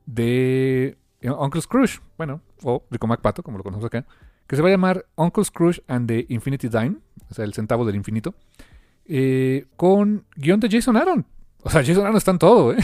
De 0.05 0.99
eh, 1.21 1.31
Uncle 1.31 1.63
Scrooge. 1.63 2.01
Bueno, 2.19 2.43
o 2.63 2.85
Rico 2.91 3.07
MacPato, 3.07 3.43
como 3.43 3.57
lo 3.57 3.65
conocemos 3.65 3.87
acá. 3.87 4.05
Que 4.47 4.57
se 4.57 4.63
va 4.63 4.69
a 4.69 4.73
llamar 4.73 5.07
Uncle 5.15 5.45
Scrooge 5.45 5.83
and 5.89 6.09
the 6.09 6.27
Infinity 6.29 6.69
Dime. 6.69 6.99
O 7.31 7.35
sea, 7.35 7.47
el 7.47 7.55
centavo 7.55 7.87
del 7.87 7.97
infinito. 7.97 8.35
con 9.77 10.27
guion 10.37 10.61
de 10.61 10.69
Jason 10.71 10.99
Aaron. 10.99 11.27
O 11.65 11.71
sea, 11.71 11.83
Jason 11.83 12.05
Aaron 12.05 12.17
está 12.17 12.31
en 12.31 12.39
todo, 12.39 12.73
¿eh? 12.73 12.79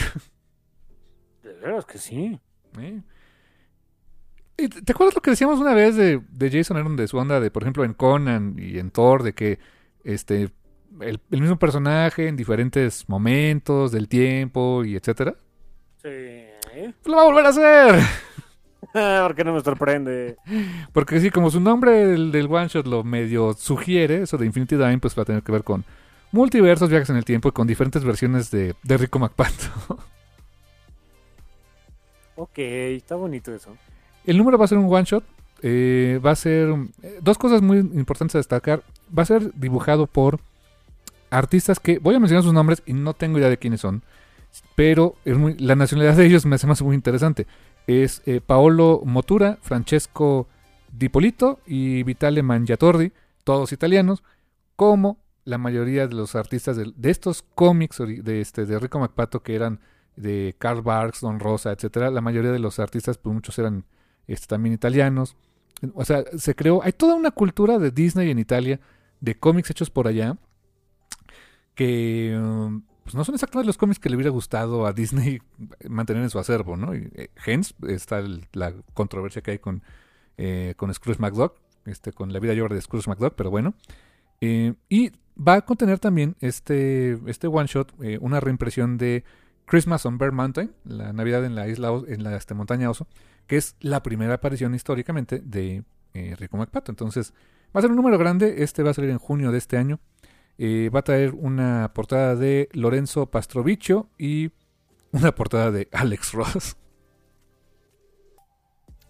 De 1.43 1.53
veras 1.53 1.85
que 1.85 1.97
sí. 1.97 2.39
¿Eh? 2.79 3.01
¿Y 4.57 4.67
¿Te 4.67 4.91
acuerdas 4.91 5.15
lo 5.15 5.21
que 5.21 5.31
decíamos 5.31 5.59
una 5.59 5.73
vez 5.73 5.95
de, 5.95 6.21
de 6.29 6.51
Jason 6.51 6.77
Aaron, 6.77 6.95
de 6.95 7.07
su 7.07 7.17
onda, 7.17 7.39
de 7.39 7.51
por 7.51 7.63
ejemplo 7.63 7.83
en 7.83 7.93
Conan 7.93 8.55
y 8.57 8.79
en 8.79 8.91
Thor, 8.91 9.23
de 9.23 9.33
que 9.33 9.59
este 10.03 10.51
el, 10.99 11.19
el 11.31 11.41
mismo 11.41 11.57
personaje 11.57 12.27
en 12.27 12.35
diferentes 12.35 13.07
momentos 13.07 13.91
del 13.91 14.07
tiempo 14.07 14.83
y 14.83 14.95
etcétera? 14.95 15.35
Sí. 16.01 16.09
Pues 16.73 17.05
lo 17.05 17.15
va 17.17 17.21
a 17.21 17.25
volver 17.25 17.45
a 17.45 17.49
hacer. 17.49 17.95
Porque 19.27 19.43
no 19.43 19.53
me 19.53 19.61
sorprende. 19.61 20.37
Porque 20.91 21.19
sí, 21.19 21.29
como 21.29 21.51
su 21.51 21.59
nombre 21.59 22.07
del, 22.07 22.31
del 22.31 22.47
one 22.47 22.67
shot 22.67 22.87
lo 22.87 23.03
medio 23.03 23.53
sugiere, 23.53 24.23
eso 24.23 24.37
de 24.37 24.45
Infinity 24.47 24.75
Dime, 24.75 24.97
pues 24.97 25.17
va 25.17 25.21
a 25.21 25.25
tener 25.25 25.43
que 25.43 25.51
ver 25.51 25.63
con 25.63 25.85
multiversos, 26.31 26.89
viajes 26.89 27.09
en 27.09 27.17
el 27.17 27.25
tiempo 27.25 27.49
y 27.49 27.51
con 27.51 27.67
diferentes 27.67 28.03
versiones 28.03 28.51
de, 28.51 28.75
de 28.83 28.97
Rico 28.97 29.19
MacPato. 29.19 29.99
Ok, 32.35 32.57
está 32.59 33.15
bonito 33.15 33.53
eso. 33.53 33.77
El 34.23 34.37
número 34.37 34.57
va 34.57 34.65
a 34.65 34.67
ser 34.67 34.77
un 34.77 34.91
one 34.91 35.03
shot. 35.05 35.23
eh, 35.63 36.19
va 36.25 36.31
a 36.31 36.35
ser 36.35 36.69
eh, 37.03 37.19
dos 37.21 37.37
cosas 37.37 37.61
muy 37.61 37.77
importantes 37.79 38.35
a 38.35 38.39
destacar. 38.39 38.83
Va 39.17 39.23
a 39.23 39.25
ser 39.27 39.53
dibujado 39.53 40.07
por 40.07 40.39
artistas 41.29 41.79
que 41.79 41.99
voy 41.99 42.15
a 42.15 42.19
mencionar 42.19 42.43
sus 42.43 42.53
nombres 42.53 42.83
y 42.85 42.93
no 42.93 43.13
tengo 43.13 43.37
idea 43.39 43.49
de 43.49 43.57
quiénes 43.57 43.81
son. 43.81 44.03
Pero 44.75 45.15
es 45.25 45.37
muy- 45.37 45.57
la 45.57 45.75
nacionalidad 45.75 46.17
de 46.17 46.25
ellos 46.25 46.45
me 46.45 46.55
hace 46.55 46.67
más 46.67 46.81
muy 46.81 46.95
interesante. 46.95 47.47
Es 47.87 48.21
eh, 48.25 48.41
Paolo 48.45 49.01
Motura, 49.05 49.59
Francesco 49.61 50.47
Di 50.91 51.09
Polito 51.09 51.59
y 51.65 52.03
Vitale 52.03 52.43
Mangiatordi, 52.43 53.13
todos 53.43 53.71
italianos, 53.73 54.23
como 54.75 55.17
la 55.43 55.57
mayoría 55.57 56.07
de 56.07 56.15
los 56.15 56.35
artistas 56.35 56.77
de, 56.77 56.91
de 56.95 57.09
estos 57.09 57.43
cómics 57.55 57.97
de, 57.97 58.41
este, 58.41 58.65
de 58.65 58.79
Rico 58.79 58.99
MacPato 58.99 59.41
que 59.41 59.55
eran 59.55 59.79
de 60.15 60.55
Karl 60.59 60.81
Barks, 60.81 61.21
Don 61.21 61.39
Rosa, 61.39 61.71
etcétera. 61.71 62.11
La 62.11 62.21
mayoría 62.21 62.51
de 62.51 62.59
los 62.59 62.79
artistas, 62.79 63.17
pues 63.17 63.33
muchos 63.33 63.57
eran 63.59 63.85
este, 64.27 64.47
también 64.47 64.73
italianos. 64.73 65.35
O 65.95 66.05
sea, 66.05 66.23
se 66.37 66.55
creó, 66.55 66.83
hay 66.83 66.93
toda 66.93 67.15
una 67.15 67.31
cultura 67.31 67.79
de 67.79 67.91
Disney 67.91 68.29
en 68.29 68.39
Italia, 68.39 68.79
de 69.19 69.35
cómics 69.35 69.71
hechos 69.71 69.89
por 69.89 70.07
allá, 70.07 70.37
que 71.73 72.37
um, 72.39 72.83
pues 73.03 73.15
no 73.15 73.23
son 73.23 73.35
exactamente 73.35 73.65
los 73.65 73.77
cómics 73.77 73.99
que 73.99 74.09
le 74.09 74.15
hubiera 74.15 74.29
gustado 74.29 74.85
a 74.85 74.93
Disney 74.93 75.41
mantener 75.89 76.23
en 76.23 76.29
su 76.29 76.37
acervo, 76.37 76.77
¿no? 76.77 76.95
Y, 76.95 77.09
eh, 77.15 77.31
hence 77.45 77.73
está 77.87 78.23
la 78.53 78.73
controversia 78.93 79.41
que 79.41 79.51
hay 79.51 79.59
con, 79.59 79.81
eh, 80.37 80.75
con 80.77 80.93
Scrooge 80.93 81.19
McDuck, 81.19 81.55
este, 81.85 82.11
con 82.13 82.31
la 82.31 82.39
vida 82.39 82.53
y 82.53 82.57
de 82.59 82.81
Scrooge 82.81 83.09
McDuck, 83.09 83.33
pero 83.35 83.49
bueno. 83.49 83.73
Eh, 84.41 84.73
y 84.89 85.11
va 85.37 85.55
a 85.55 85.61
contener 85.61 85.99
también 85.99 86.35
este, 86.41 87.19
este 87.27 87.47
one 87.47 87.67
shot, 87.67 87.93
eh, 88.01 88.17
una 88.21 88.39
reimpresión 88.39 88.97
de 88.97 89.23
Christmas 89.65 90.05
on 90.05 90.17
Bear 90.17 90.31
Mountain, 90.31 90.71
la 90.83 91.13
Navidad 91.13 91.45
en 91.45 91.55
la 91.55 91.67
isla, 91.67 91.89
en 92.07 92.23
la 92.23 92.35
este, 92.35 92.53
montaña 92.53 92.89
Oso, 92.89 93.07
que 93.47 93.57
es 93.57 93.75
la 93.79 94.03
primera 94.03 94.33
aparición 94.33 94.75
históricamente 94.75 95.39
de 95.39 95.83
eh, 96.13 96.35
Rico 96.37 96.57
MacPato. 96.57 96.91
Entonces, 96.91 97.33
va 97.75 97.79
a 97.79 97.81
ser 97.81 97.91
un 97.91 97.95
número 97.95 98.17
grande, 98.17 98.63
este 98.63 98.83
va 98.83 98.91
a 98.91 98.93
salir 98.93 99.11
en 99.11 99.19
junio 99.19 99.51
de 99.51 99.57
este 99.57 99.77
año. 99.77 99.99
Va 100.59 100.99
a 100.99 101.03
traer 101.03 101.33
una 101.33 101.89
portada 101.91 102.35
de 102.35 102.69
Lorenzo 102.73 103.31
Pastroviccio 103.31 104.09
y 104.19 104.51
una 105.11 105.33
portada 105.33 105.71
de 105.71 105.87
Alex 105.91 106.33
Ross. 106.33 106.77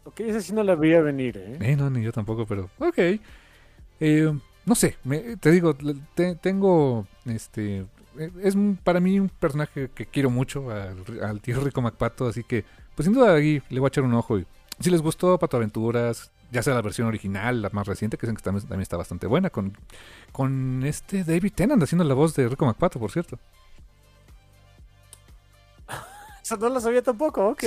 Ok, 0.03 0.21
ese 0.21 0.41
sí 0.41 0.53
no 0.53 0.63
la 0.63 0.75
veía 0.75 1.01
venir, 1.01 1.37
¿eh? 1.37 1.57
Eh, 1.59 1.75
no, 1.75 1.89
ni 1.89 2.03
yo 2.03 2.11
tampoco, 2.11 2.45
pero 2.45 2.69
ok. 2.79 2.97
Eh, 3.99 4.39
no 4.65 4.75
sé, 4.75 4.97
me- 5.03 5.37
te 5.37 5.51
digo, 5.51 5.75
te- 6.15 6.35
tengo, 6.35 7.07
este, 7.25 7.79
eh, 8.17 8.31
es 8.43 8.55
un- 8.55 8.77
para 8.83 8.99
mí 8.99 9.19
un 9.19 9.29
personaje 9.29 9.89
que 9.93 10.05
quiero 10.05 10.29
mucho, 10.29 10.69
al, 10.71 11.03
al 11.23 11.41
tío 11.41 11.59
Rico 11.61 11.81
MacPato, 11.81 12.27
así 12.27 12.43
que, 12.43 12.65
pues 12.95 13.05
sin 13.05 13.13
duda 13.13 13.33
ahí 13.33 13.61
le 13.69 13.79
voy 13.79 13.87
a 13.87 13.89
echar 13.89 14.03
un 14.03 14.13
ojo. 14.13 14.39
Y, 14.39 14.45
si 14.79 14.89
les 14.89 15.01
gustó 15.01 15.37
Pato 15.37 15.57
Aventuras, 15.57 16.31
ya 16.51 16.63
sea 16.63 16.73
la 16.73 16.81
versión 16.81 17.07
original, 17.07 17.61
la 17.61 17.69
más 17.71 17.87
reciente, 17.87 18.17
que 18.17 18.25
dicen 18.27 18.35
que 18.35 18.43
también, 18.43 18.61
también 18.63 18.81
está 18.81 18.97
bastante 18.97 19.27
buena, 19.27 19.49
con, 19.49 19.77
con 20.31 20.83
este 20.85 21.23
David 21.23 21.53
Tennant 21.55 21.81
haciendo 21.83 22.03
la 22.03 22.13
voz 22.13 22.35
de 22.35 22.47
Rico 22.49 22.65
MacPato, 22.65 22.99
por 22.99 23.11
cierto. 23.11 23.39
Eso 26.43 26.57
no 26.57 26.69
lo 26.69 26.79
sabía 26.79 27.01
tampoco, 27.01 27.47
ok. 27.49 27.63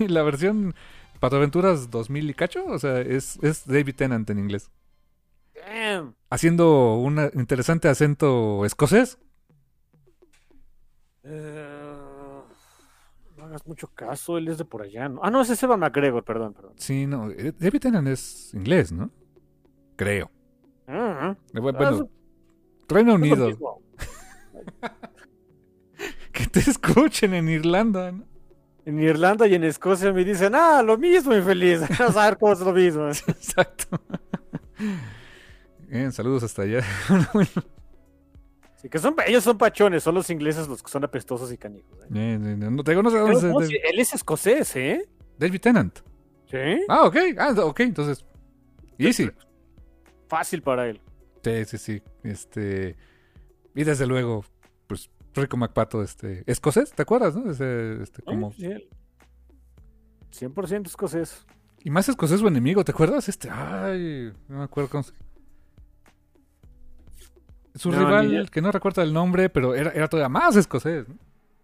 La 0.00 0.22
versión 0.22 0.74
Patoaventuras 1.20 1.90
2000 1.90 2.30
y 2.30 2.34
cacho, 2.34 2.64
o 2.66 2.78
sea, 2.78 3.00
es, 3.00 3.38
es 3.42 3.66
David 3.66 3.94
Tennant 3.96 4.28
en 4.30 4.38
inglés. 4.38 4.70
Damn. 5.66 6.14
Haciendo 6.30 6.94
un 6.96 7.18
interesante 7.34 7.88
acento 7.88 8.64
escocés. 8.64 9.18
Eh, 11.24 11.66
no 13.36 13.44
hagas 13.44 13.66
mucho 13.66 13.88
caso, 13.88 14.38
él 14.38 14.48
es 14.48 14.58
de 14.58 14.64
por 14.64 14.82
allá. 14.82 15.08
¿no? 15.08 15.20
Ah, 15.22 15.30
no, 15.30 15.40
ese 15.40 15.54
es 15.54 15.62
Evan 15.62 15.80
McGregor, 15.80 16.24
perdón, 16.24 16.54
perdón. 16.54 16.72
Sí, 16.76 17.06
no, 17.06 17.30
eh, 17.30 17.52
David 17.58 17.80
Tennant 17.80 18.08
es 18.08 18.52
inglés, 18.54 18.92
¿no? 18.92 19.10
Creo. 19.96 20.30
Ah, 20.86 21.36
Bueno, 21.52 22.08
Reino 22.88 23.14
Unido. 23.14 23.50
Que 26.32 26.46
te 26.46 26.60
escuchen 26.60 27.34
en 27.34 27.48
Irlanda, 27.48 28.12
¿no? 28.12 28.24
En 28.84 29.00
Irlanda 29.00 29.46
y 29.48 29.54
en 29.54 29.64
Escocia 29.64 30.12
me 30.12 30.24
dicen, 30.24 30.54
ah, 30.54 30.82
lo 30.84 30.96
mismo, 30.96 31.34
infeliz. 31.34 31.82
A 32.00 32.12
saber 32.12 32.38
cómo 32.38 32.52
es 32.52 32.60
lo 32.60 32.72
mismo. 32.72 33.08
Exacto. 33.08 34.00
Bien, 35.88 36.12
saludos 36.12 36.42
hasta 36.42 36.62
allá. 36.62 36.82
Sí, 38.80 38.88
que 38.88 39.00
son, 39.00 39.16
ellos 39.26 39.42
son 39.42 39.58
pachones, 39.58 40.04
son 40.04 40.14
los 40.14 40.30
ingleses 40.30 40.68
los 40.68 40.84
que 40.84 40.88
son 40.88 41.02
apestosos 41.02 41.50
y 41.50 41.58
canijos. 41.58 41.98
¿eh? 42.00 42.06
Bien, 42.10 42.40
bien, 42.40 42.60
bien. 42.60 42.76
no, 42.76 42.84
te 42.84 42.92
digo, 42.92 43.02
no 43.02 43.10
sé 43.10 43.18
dónde 43.18 43.36
Pero, 43.40 43.88
él 43.90 43.98
es 43.98 44.14
escocés, 44.14 44.76
¿eh? 44.76 45.04
David 45.36 45.60
Tennant. 45.60 45.98
Sí. 46.48 46.84
Ah, 46.88 47.04
ok. 47.04 47.16
Ah, 47.38 47.54
ok, 47.64 47.80
entonces. 47.80 48.24
Easy. 48.96 49.28
Fácil 50.28 50.62
para 50.62 50.86
él. 50.88 51.00
Sí, 51.42 51.64
sí, 51.64 51.78
sí. 51.78 52.02
Este. 52.22 52.94
Y 53.74 53.82
desde 53.82 54.06
luego, 54.06 54.44
pues, 54.86 55.10
Rico 55.34 55.56
McPato, 55.56 56.00
este. 56.00 56.44
Escocés, 56.46 56.92
¿te 56.92 57.02
acuerdas, 57.02 57.34
no? 57.34 57.50
Ese, 57.50 58.00
este, 58.00 58.22
como. 58.22 58.52
Sí, 58.52 58.66
él. 58.66 58.88
100% 60.30 60.86
escocés. 60.86 61.44
Y 61.82 61.90
más 61.90 62.08
escocés 62.08 62.38
su 62.38 62.46
enemigo, 62.46 62.84
¿te 62.84 62.92
acuerdas? 62.92 63.28
Este. 63.28 63.50
Ay, 63.50 64.32
no 64.46 64.58
me 64.58 64.64
acuerdo 64.64 64.88
cómo 64.88 65.02
se. 65.02 65.12
Su 67.78 67.90
No, 67.90 67.98
rival, 67.98 68.50
que 68.50 68.60
no 68.60 68.72
recuerdo 68.72 69.02
el 69.02 69.12
nombre, 69.12 69.48
pero 69.48 69.74
era, 69.74 69.90
era 69.90 70.08
todavía 70.08 70.28
más 70.28 70.56
escocés, 70.56 71.08
¿no? 71.08 71.16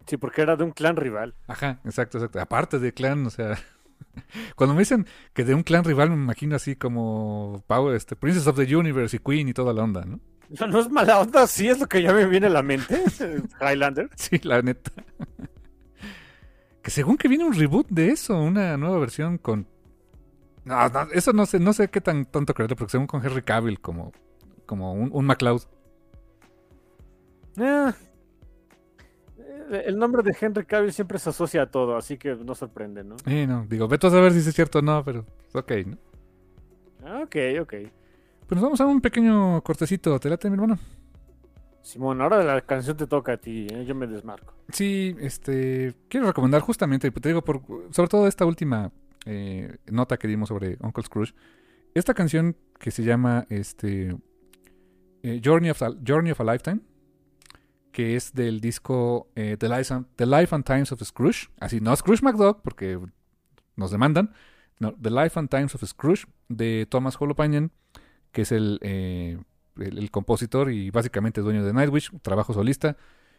Sí, 0.06 0.16
porque 0.16 0.42
era 0.42 0.56
de 0.56 0.64
un 0.64 0.70
clan 0.70 0.96
rival. 0.96 1.34
Ajá, 1.46 1.80
exacto, 1.84 2.18
exacto. 2.18 2.40
Aparte 2.40 2.78
de 2.78 2.92
clan, 2.92 3.26
o 3.26 3.30
sea. 3.30 3.58
Cuando 4.56 4.74
me 4.74 4.80
dicen 4.80 5.06
que 5.32 5.44
de 5.44 5.54
un 5.54 5.62
clan 5.62 5.84
rival, 5.84 6.10
me 6.10 6.16
imagino 6.16 6.56
así 6.56 6.76
como 6.76 7.64
Power, 7.66 7.94
este, 7.96 8.16
Princess 8.16 8.46
of 8.46 8.56
the 8.56 8.76
Universe 8.76 9.16
y 9.16 9.18
Queen 9.18 9.48
y 9.48 9.54
toda 9.54 9.72
la 9.72 9.82
onda, 9.82 10.04
¿no? 10.04 10.20
No, 10.60 10.66
no 10.66 10.78
es 10.78 10.90
mala 10.90 11.20
onda, 11.20 11.46
sí 11.46 11.68
es 11.68 11.80
lo 11.80 11.86
que 11.86 12.02
ya 12.02 12.12
me 12.12 12.26
viene 12.26 12.46
a 12.48 12.50
la 12.50 12.62
mente. 12.62 13.02
Highlander. 13.60 14.10
Sí, 14.14 14.38
la 14.42 14.60
neta. 14.60 14.92
que 16.82 16.90
según 16.90 17.16
que 17.16 17.28
viene 17.28 17.44
un 17.44 17.54
reboot 17.54 17.88
de 17.88 18.10
eso, 18.10 18.38
una 18.38 18.76
nueva 18.76 18.98
versión 18.98 19.38
con. 19.38 19.66
No, 20.64 20.88
no, 20.90 21.08
eso 21.12 21.32
no 21.32 21.46
sé, 21.46 21.58
no 21.60 21.72
sé 21.72 21.88
qué 21.88 22.00
tan 22.00 22.26
tanto 22.26 22.54
creerlo, 22.54 22.76
porque 22.76 22.92
según 22.92 23.06
con 23.06 23.24
Henry 23.24 23.42
Cavill 23.42 23.80
como, 23.80 24.12
como 24.66 24.92
un, 24.92 25.10
un 25.12 25.24
MacLeod. 25.24 25.62
Eh, 27.56 27.92
El 29.86 29.98
nombre 29.98 30.22
de 30.22 30.36
Henry 30.38 30.64
Cavill 30.64 30.92
siempre 30.92 31.18
se 31.18 31.30
asocia 31.30 31.62
a 31.62 31.70
todo, 31.70 31.96
así 31.96 32.16
que 32.18 32.34
no 32.34 32.54
sorprende, 32.54 33.02
¿no? 33.04 33.16
Eh, 33.26 33.46
no, 33.46 33.66
digo, 33.68 33.88
vete 33.88 34.06
a 34.06 34.10
saber 34.10 34.32
si 34.32 34.38
es 34.38 34.54
cierto 34.54 34.78
o 34.80 34.82
no, 34.82 35.02
pero 35.04 35.24
ok, 35.52 35.72
¿no? 35.86 35.98
Ah, 37.04 37.22
Ok, 37.24 37.36
ok. 37.60 37.74
Pues 38.46 38.60
nos 38.60 38.62
vamos 38.62 38.80
a 38.80 38.86
un 38.86 39.00
pequeño 39.00 39.62
cortecito, 39.62 40.18
¿te 40.20 40.28
late, 40.28 40.50
mi 40.50 40.54
hermano? 40.54 40.78
Simón, 41.80 42.20
ahora 42.20 42.42
la 42.44 42.60
canción 42.60 42.96
te 42.96 43.06
toca 43.06 43.32
a 43.32 43.36
ti, 43.38 43.66
¿eh? 43.70 43.84
yo 43.86 43.94
me 43.94 44.06
desmarco. 44.06 44.54
Sí, 44.70 45.14
este, 45.20 45.94
quiero 46.08 46.26
recomendar 46.26 46.60
justamente, 46.62 47.10
te 47.10 47.28
digo, 47.28 47.42
por, 47.42 47.62
sobre 47.90 48.08
todo 48.08 48.26
esta 48.26 48.44
última 48.46 48.90
eh, 49.26 49.76
nota 49.90 50.16
que 50.18 50.28
dimos 50.28 50.48
sobre 50.50 50.76
Uncle 50.80 51.04
Scrooge, 51.04 51.34
esta 51.94 52.12
canción 52.14 52.56
que 52.78 52.90
se 52.90 53.02
llama 53.02 53.46
este, 53.48 54.16
eh, 55.22 55.40
Journey, 55.42 55.70
of 55.70 55.82
a, 55.82 55.90
Journey 56.06 56.32
of 56.32 56.40
a 56.40 56.44
Lifetime, 56.44 56.80
que 57.94 58.16
es 58.16 58.34
del 58.34 58.60
disco 58.60 59.28
eh, 59.36 59.56
The, 59.56 59.68
Life 59.68 59.94
and, 60.52 60.64
Times 60.64 60.90
of 60.90 61.00
Scrooge, 61.04 61.48
así 61.60 61.80
no 61.80 61.94
Scrooge 61.94 62.24
McDuck, 62.24 62.60
porque 62.60 62.98
nos 63.76 63.92
demandan, 63.92 64.34
no, 64.80 64.96
The 65.00 65.10
Life 65.10 65.38
and 65.38 65.48
Times 65.48 65.76
of 65.76 65.84
Scrooge, 65.84 66.26
de 66.48 66.88
Thomas 66.90 67.14
Holopainen, 67.16 67.70
que 68.32 68.42
es 68.42 68.50
el, 68.50 68.80
eh, 68.82 69.38
el, 69.76 70.10
compositor 70.10 70.72
y 70.72 70.90
básicamente 70.90 71.40
dueño 71.40 71.64
de 71.64 71.72
Nightwish, 71.72 72.10
trabajo 72.20 72.52
solista. 72.52 72.96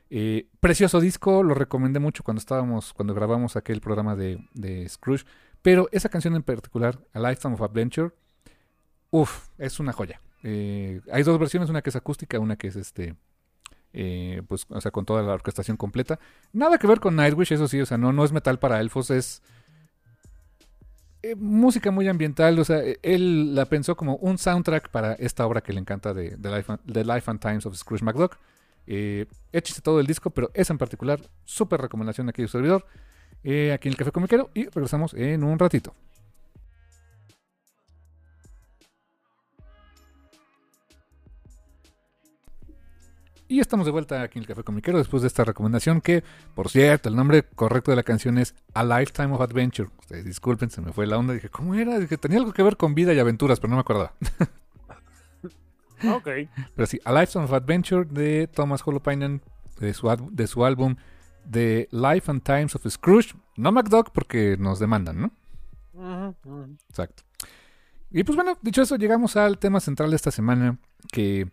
Eh, 0.09 0.47
precioso 0.61 1.01
disco, 1.01 1.43
lo 1.43 1.53
recomendé 1.53 1.99
mucho 1.99 2.23
cuando 2.23 2.39
estábamos, 2.39 2.93
cuando 2.93 3.13
grabamos 3.13 3.57
aquel 3.57 3.81
programa 3.81 4.15
de, 4.15 4.87
Scrooge. 4.87 5.25
Pero 5.61 5.89
esa 5.91 6.07
canción 6.07 6.33
en 6.33 6.43
particular, 6.43 6.97
A 7.11 7.19
Lifetime 7.19 7.55
of 7.55 7.61
Adventure, 7.61 8.11
uff, 9.09 9.49
es 9.57 9.81
una 9.81 9.91
joya. 9.91 10.21
Hay 10.43 11.23
dos 11.23 11.37
versiones, 11.39 11.69
una 11.69 11.81
que 11.81 11.89
es 11.89 11.95
acústica, 11.97 12.39
una 12.39 12.55
que 12.55 12.67
es 12.67 12.77
este, 12.77 13.17
eh, 13.97 14.41
pues, 14.47 14.65
o 14.69 14.81
sea, 14.81 14.91
con 14.91 15.05
toda 15.05 15.23
la 15.23 15.33
orquestación 15.33 15.77
completa. 15.77 16.19
Nada 16.51 16.77
que 16.77 16.85
ver 16.85 16.99
con 16.99 17.15
Nightwish, 17.15 17.53
eso 17.53 17.67
sí, 17.69 17.79
o 17.79 17.85
sea, 17.85 17.97
no, 17.97 18.11
no 18.11 18.25
es 18.25 18.33
metal 18.33 18.59
para 18.59 18.81
elfos, 18.81 19.09
es 19.09 19.41
eh, 21.23 21.33
música 21.35 21.91
muy 21.91 22.07
ambiental, 22.09 22.59
o 22.59 22.65
sea, 22.65 22.79
eh, 22.79 22.99
él 23.01 23.55
la 23.55 23.65
pensó 23.65 23.95
como 23.95 24.17
un 24.17 24.37
soundtrack 24.37 24.89
para 24.89 25.13
esta 25.13 25.47
obra 25.47 25.61
que 25.61 25.71
le 25.71 25.79
encanta 25.79 26.13
de 26.13 26.37
The 26.37 26.55
Life 26.55 26.71
and, 26.73 26.93
The 26.93 27.05
Life 27.05 27.31
and 27.31 27.39
Times 27.39 27.65
of 27.65 27.75
Scrooge 27.77 28.03
McDuck. 28.03 28.37
Eh, 28.85 29.25
échese 29.53 29.81
todo 29.81 30.01
el 30.01 30.07
disco, 30.07 30.29
pero 30.29 30.51
esa 30.53 30.73
en 30.73 30.77
particular, 30.77 31.21
súper 31.45 31.79
recomendación 31.79 32.27
aquí 32.27 32.41
de 32.41 32.49
su 32.49 32.57
servidor, 32.57 32.85
eh, 33.45 33.71
aquí 33.71 33.87
en 33.87 33.93
el 33.93 33.97
Café 33.97 34.11
Comiquero, 34.11 34.51
y 34.53 34.65
regresamos 34.65 35.13
en 35.13 35.43
un 35.45 35.57
ratito. 35.57 35.95
Y 43.47 43.59
estamos 43.59 43.85
de 43.85 43.91
vuelta 43.91 44.23
aquí 44.23 44.39
en 44.39 44.43
el 44.43 44.47
Café 44.47 44.63
Comiquero 44.63 44.97
después 44.97 45.21
de 45.21 45.27
esta 45.27 45.43
recomendación 45.43 46.01
que, 46.01 46.23
por 46.55 46.69
cierto, 46.69 47.09
el 47.09 47.15
nombre 47.15 47.43
correcto 47.43 47.91
de 47.91 47.97
la 47.97 48.03
canción 48.03 48.39
es 48.39 48.55
A 48.73 48.83
Lifetime 48.83 49.33
of 49.33 49.41
Adventure. 49.41 49.89
Ustedes 49.99 50.25
disculpen, 50.25 50.71
se 50.71 50.81
me 50.81 50.91
fue 50.91 51.05
la 51.05 51.19
onda. 51.19 51.33
Dije, 51.33 51.49
¿cómo 51.49 51.75
era? 51.75 51.99
Dije, 51.99 52.17
tenía 52.17 52.39
algo 52.39 52.53
que 52.53 52.63
ver 52.63 52.75
con 52.75 52.95
vida 52.95 53.13
y 53.13 53.19
aventuras, 53.19 53.59
pero 53.59 53.69
no 53.69 53.75
me 53.75 53.81
acordaba. 53.81 54.13
Ok. 56.11 56.27
Pero 56.75 56.85
sí, 56.87 56.99
A 57.05 57.13
Lifetime 57.13 57.45
of 57.45 57.53
Adventure 57.53 58.05
de 58.05 58.47
Thomas 58.47 58.81
Holopainen, 58.85 59.41
de 59.79 59.93
su, 59.93 60.29
de 60.31 60.47
su 60.47 60.65
álbum 60.65 60.95
The 61.49 61.87
Life 61.91 62.29
and 62.31 62.41
Times 62.41 62.75
of 62.75 62.85
Scrooge. 62.89 63.35
No 63.57 63.71
MacDuck 63.71 64.11
porque 64.11 64.57
nos 64.59 64.79
demandan, 64.79 65.21
¿no? 65.21 66.33
Exacto. 66.89 67.23
Y 68.11 68.23
pues 68.23 68.35
bueno, 68.35 68.57
dicho 68.61 68.81
eso, 68.81 68.95
llegamos 68.95 69.35
al 69.35 69.59
tema 69.59 69.79
central 69.79 70.09
de 70.09 70.15
esta 70.15 70.31
semana, 70.31 70.77
que 71.11 71.49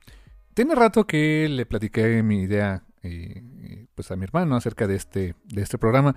tiene 0.54 0.74
rato 0.74 1.06
que 1.06 1.48
le 1.48 1.66
platiqué 1.66 2.22
mi 2.22 2.42
idea 2.42 2.84
eh, 3.02 3.42
eh, 3.62 3.86
pues 3.94 4.10
a 4.10 4.16
mi 4.16 4.24
hermano 4.24 4.56
acerca 4.56 4.86
de 4.86 4.96
este, 4.96 5.34
de 5.44 5.62
este 5.62 5.78
programa, 5.78 6.14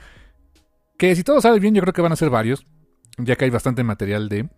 que 0.98 1.16
si 1.16 1.24
todo 1.24 1.42
sale 1.42 1.60
bien 1.60 1.74
yo 1.74 1.82
creo 1.82 1.94
que 1.94 2.02
van 2.02 2.12
a 2.12 2.16
ser 2.16 2.30
varios, 2.30 2.66
ya 3.18 3.36
que 3.36 3.46
hay 3.46 3.52
bastante 3.52 3.84
material 3.84 4.30
de... 4.30 4.50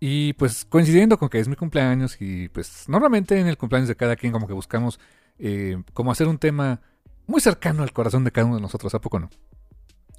Y 0.00 0.34
pues 0.34 0.66
coincidiendo 0.66 1.18
con 1.18 1.30
que 1.30 1.38
es 1.38 1.48
mi 1.48 1.56
cumpleaños 1.56 2.20
y 2.20 2.48
pues 2.50 2.88
normalmente 2.88 3.38
en 3.38 3.46
el 3.46 3.56
cumpleaños 3.56 3.88
de 3.88 3.96
cada 3.96 4.16
quien 4.16 4.32
como 4.32 4.46
que 4.46 4.52
buscamos 4.52 5.00
eh, 5.38 5.82
hacer 6.10 6.28
un 6.28 6.36
tema 6.36 6.82
muy 7.26 7.40
cercano 7.40 7.82
al 7.82 7.92
corazón 7.92 8.22
de 8.24 8.30
cada 8.30 8.46
uno 8.46 8.56
de 8.56 8.62
nosotros, 8.62 8.94
¿a 8.94 9.00
poco 9.00 9.18
no? 9.18 9.30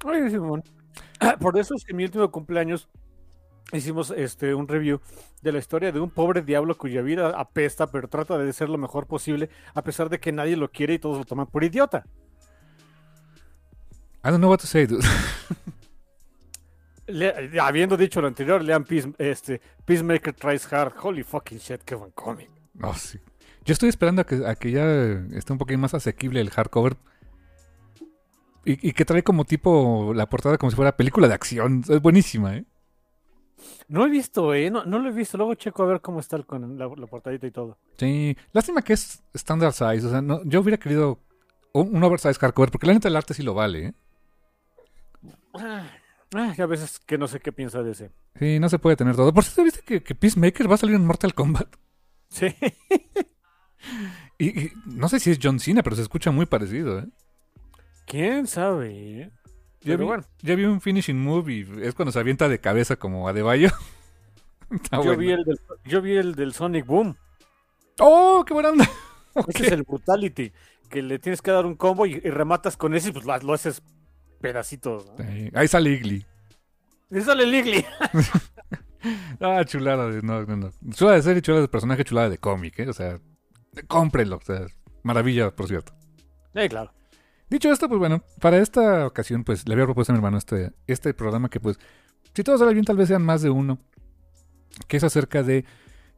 Oye, 0.04 0.28
Simón. 0.28 0.64
Ah, 1.20 1.36
Por 1.38 1.56
eso 1.58 1.74
es 1.76 1.84
que 1.84 1.94
mi 1.94 2.04
último 2.04 2.30
cumpleaños 2.32 2.88
hicimos 3.72 4.10
este 4.10 4.54
un 4.54 4.68
review 4.68 5.00
de 5.42 5.52
la 5.52 5.58
historia 5.58 5.92
de 5.92 6.00
un 6.00 6.10
pobre 6.10 6.42
diablo 6.42 6.76
cuya 6.76 7.02
vida 7.02 7.30
apesta, 7.38 7.88
pero 7.90 8.08
trata 8.08 8.38
de 8.38 8.52
ser 8.52 8.68
lo 8.68 8.78
mejor 8.78 9.06
posible, 9.06 9.50
a 9.74 9.82
pesar 9.82 10.08
de 10.08 10.18
que 10.20 10.32
nadie 10.32 10.56
lo 10.56 10.70
quiere 10.70 10.94
y 10.94 10.98
todos 10.98 11.18
lo 11.18 11.24
toman 11.24 11.46
por 11.46 11.64
idiota. 11.64 12.04
I 14.24 14.28
don't 14.30 14.38
know 14.38 14.50
what 14.50 14.58
to 14.58 14.66
say, 14.66 14.86
dude. 14.86 15.04
Le- 17.06 17.60
habiendo 17.60 17.96
dicho 17.96 18.20
lo 18.20 18.26
anterior, 18.26 18.62
lean 18.62 18.84
Peace- 18.84 19.14
este, 19.18 19.60
Peacemaker 19.84 20.34
Tries 20.34 20.72
Hard. 20.72 20.94
Holy 21.00 21.22
fucking 21.22 21.58
shit, 21.58 21.82
qué 21.82 21.94
buen 21.94 22.10
cómic. 22.10 22.50
No, 22.74 22.92
sí. 22.94 23.18
Yo 23.64 23.72
estoy 23.72 23.88
esperando 23.88 24.22
a 24.22 24.26
que, 24.26 24.44
a 24.46 24.54
que 24.56 24.70
ya 24.72 24.84
esté 25.36 25.52
un 25.52 25.58
poquito 25.58 25.78
más 25.78 25.94
asequible 25.94 26.40
el 26.40 26.50
hardcover. 26.50 26.96
Y, 28.64 28.88
y 28.88 28.92
que 28.92 29.04
trae 29.04 29.22
como 29.22 29.44
tipo 29.44 30.12
la 30.14 30.28
portada 30.28 30.58
como 30.58 30.70
si 30.70 30.76
fuera 30.76 30.96
película 30.96 31.28
de 31.28 31.34
acción. 31.34 31.84
Es 31.88 32.02
buenísima, 32.02 32.56
¿eh? 32.56 32.64
No 33.88 34.04
he 34.04 34.08
visto, 34.10 34.52
eh, 34.54 34.70
no, 34.70 34.84
no 34.84 34.98
lo 34.98 35.08
he 35.08 35.12
visto. 35.12 35.36
Luego 35.36 35.54
checo 35.54 35.82
a 35.82 35.86
ver 35.86 36.00
cómo 36.00 36.20
está 36.20 36.36
el- 36.36 36.46
con 36.46 36.78
la, 36.78 36.86
la 36.96 37.06
portadita 37.06 37.46
y 37.46 37.50
todo. 37.50 37.78
Sí. 37.98 38.36
Lástima 38.52 38.82
que 38.82 38.92
es 38.94 39.22
standard 39.34 39.72
size. 39.72 40.06
O 40.06 40.10
sea, 40.10 40.20
no, 40.22 40.42
yo 40.44 40.60
hubiera 40.60 40.78
querido 40.78 41.20
un, 41.72 41.96
un 41.96 42.04
oversize 42.04 42.34
hardcover. 42.38 42.70
Porque 42.70 42.86
la 42.86 42.94
neta 42.94 43.08
el 43.08 43.16
arte 43.16 43.34
sí 43.34 43.42
lo 43.42 43.54
vale, 43.54 43.86
¿eh? 43.86 43.94
Ah, 45.54 45.86
ah, 46.34 46.54
a 46.58 46.66
veces 46.66 46.98
que 47.00 47.18
no 47.18 47.28
sé 47.28 47.40
qué 47.40 47.52
piensa 47.52 47.82
de 47.82 47.92
ese. 47.92 48.10
Sí, 48.38 48.58
no 48.58 48.68
se 48.68 48.78
puede 48.78 48.96
tener 48.96 49.16
todo. 49.16 49.32
Por 49.32 49.44
cierto, 49.44 49.64
¿viste 49.64 49.80
que, 49.82 50.02
que 50.02 50.14
Peacemaker 50.14 50.70
va 50.70 50.74
a 50.74 50.78
salir 50.78 50.94
en 50.96 51.06
Mortal 51.06 51.34
Kombat? 51.34 51.68
Sí. 52.28 52.46
Y, 54.38 54.60
y 54.64 54.72
no 54.84 55.08
sé 55.08 55.20
si 55.20 55.30
es 55.30 55.38
John 55.40 55.60
Cena, 55.60 55.82
pero 55.82 55.94
se 55.96 56.02
escucha 56.02 56.30
muy 56.30 56.44
parecido, 56.44 56.98
¿eh? 56.98 57.06
¿Quién 58.06 58.46
sabe? 58.46 59.30
Ya 59.86 59.92
Pero 59.92 59.98
vi, 59.98 60.04
bueno, 60.06 60.24
ya 60.42 60.54
vi 60.56 60.64
un 60.64 60.80
finishing 60.80 61.16
move 61.22 61.52
y 61.52 61.60
es 61.82 61.94
cuando 61.94 62.10
se 62.10 62.18
avienta 62.18 62.48
de 62.48 62.58
cabeza 62.58 62.96
como 62.96 63.28
a 63.28 63.32
De 63.32 63.42
Bayo. 63.42 63.68
Está 64.70 64.96
yo, 64.96 65.04
bueno. 65.04 65.18
vi 65.18 65.30
el 65.30 65.44
del, 65.44 65.60
yo 65.84 66.02
vi 66.02 66.16
el 66.16 66.34
del 66.34 66.52
Sonic 66.52 66.84
Boom. 66.86 67.16
¡Oh, 68.00 68.44
qué 68.44 68.52
buena 68.52 68.70
onda! 68.70 68.90
Ese 69.48 69.66
es 69.66 69.72
el 69.72 69.84
Brutality. 69.84 70.52
Que 70.90 71.02
le 71.02 71.20
tienes 71.20 71.40
que 71.40 71.52
dar 71.52 71.66
un 71.66 71.76
combo 71.76 72.04
y, 72.04 72.14
y 72.14 72.30
rematas 72.30 72.76
con 72.76 72.94
ese 72.94 73.10
y 73.10 73.12
pues 73.12 73.24
lo, 73.24 73.38
lo 73.38 73.52
haces 73.52 73.80
pedacitos. 74.40 75.06
¿no? 75.06 75.24
Sí, 75.24 75.50
Ahí 75.54 75.68
sale 75.68 75.90
Igly. 75.90 76.26
Y 77.12 77.20
sale 77.20 77.46
Ligly. 77.46 77.84
Ah, 79.40 79.62
chulada 79.64 80.10
de, 80.10 80.20
no, 80.22 80.44
no, 80.44 80.56
no. 80.56 80.72
Chulada 80.90 81.16
de 81.18 81.22
serie, 81.22 81.40
chulada 81.42 81.62
de 81.62 81.68
personaje, 81.68 82.02
chulada 82.02 82.28
de 82.28 82.38
cómic, 82.38 82.80
¿eh? 82.80 82.88
O 82.88 82.92
sea, 82.92 83.20
cómprenlo. 83.86 84.38
O 84.38 84.40
sea, 84.40 84.66
maravilla, 85.04 85.54
por 85.54 85.68
cierto. 85.68 85.92
Sí, 86.52 86.68
claro. 86.68 86.92
Dicho 87.48 87.70
esto, 87.70 87.88
pues 87.88 87.98
bueno, 87.98 88.22
para 88.40 88.58
esta 88.58 89.06
ocasión, 89.06 89.44
pues 89.44 89.68
le 89.68 89.74
había 89.74 89.84
propuesto 89.84 90.12
a 90.12 90.14
mi 90.14 90.18
hermano 90.18 90.38
este, 90.38 90.72
este 90.86 91.14
programa 91.14 91.48
que, 91.48 91.60
pues, 91.60 91.78
si 92.34 92.42
todo 92.42 92.58
sale 92.58 92.72
bien, 92.72 92.84
tal 92.84 92.96
vez 92.96 93.08
sean 93.08 93.22
más 93.22 93.42
de 93.42 93.50
uno. 93.50 93.78
Que 94.88 94.98
es 94.98 95.04
acerca 95.04 95.42
de. 95.42 95.64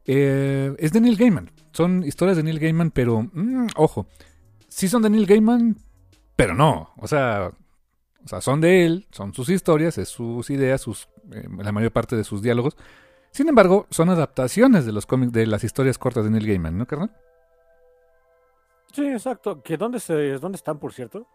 eh, 0.05 0.75
es 0.79 0.91
de 0.91 1.01
Neil 1.01 1.15
Gaiman. 1.15 1.51
Son 1.71 2.03
historias 2.03 2.37
de 2.37 2.43
Neil 2.43 2.59
Gaiman, 2.59 2.91
pero. 2.91 3.23
mm, 3.31 3.67
ojo. 3.75 4.07
Sí 4.67 4.87
son 4.89 5.01
de 5.01 5.09
Neil 5.09 5.25
Gaiman, 5.25 5.77
pero 6.35 6.55
no. 6.55 6.91
O 6.97 7.07
sea. 7.07 7.51
O 8.25 8.27
sea, 8.27 8.41
son 8.41 8.59
de 8.59 8.85
él, 8.85 9.07
son 9.11 9.33
sus 9.33 9.47
historias, 9.49 9.97
es 9.97 10.09
sus 10.09 10.49
ideas, 10.49 10.81
sus, 10.81 11.07
eh, 11.31 11.47
la 11.57 11.71
mayor 11.71 11.91
parte 11.93 12.17
de 12.17 12.25
sus 12.25 12.41
diálogos. 12.41 12.75
Sin 13.31 13.47
embargo, 13.47 13.87
son 13.91 14.09
adaptaciones 14.09 14.85
de 14.85 14.91
los 14.91 15.05
cómics, 15.05 15.31
de 15.31 15.47
las 15.47 15.63
historias 15.63 15.97
cortas 15.97 16.25
de 16.25 16.31
Neil 16.31 16.45
Gaiman, 16.45 16.77
¿no, 16.77 16.85
carnal? 16.85 17.15
Sí, 18.93 19.07
exacto. 19.07 19.61
¿Que 19.61 19.77
dónde, 19.77 19.99
se, 19.99 20.13
¿Dónde 20.39 20.55
están, 20.55 20.79
por 20.79 20.93
cierto? 20.93 21.27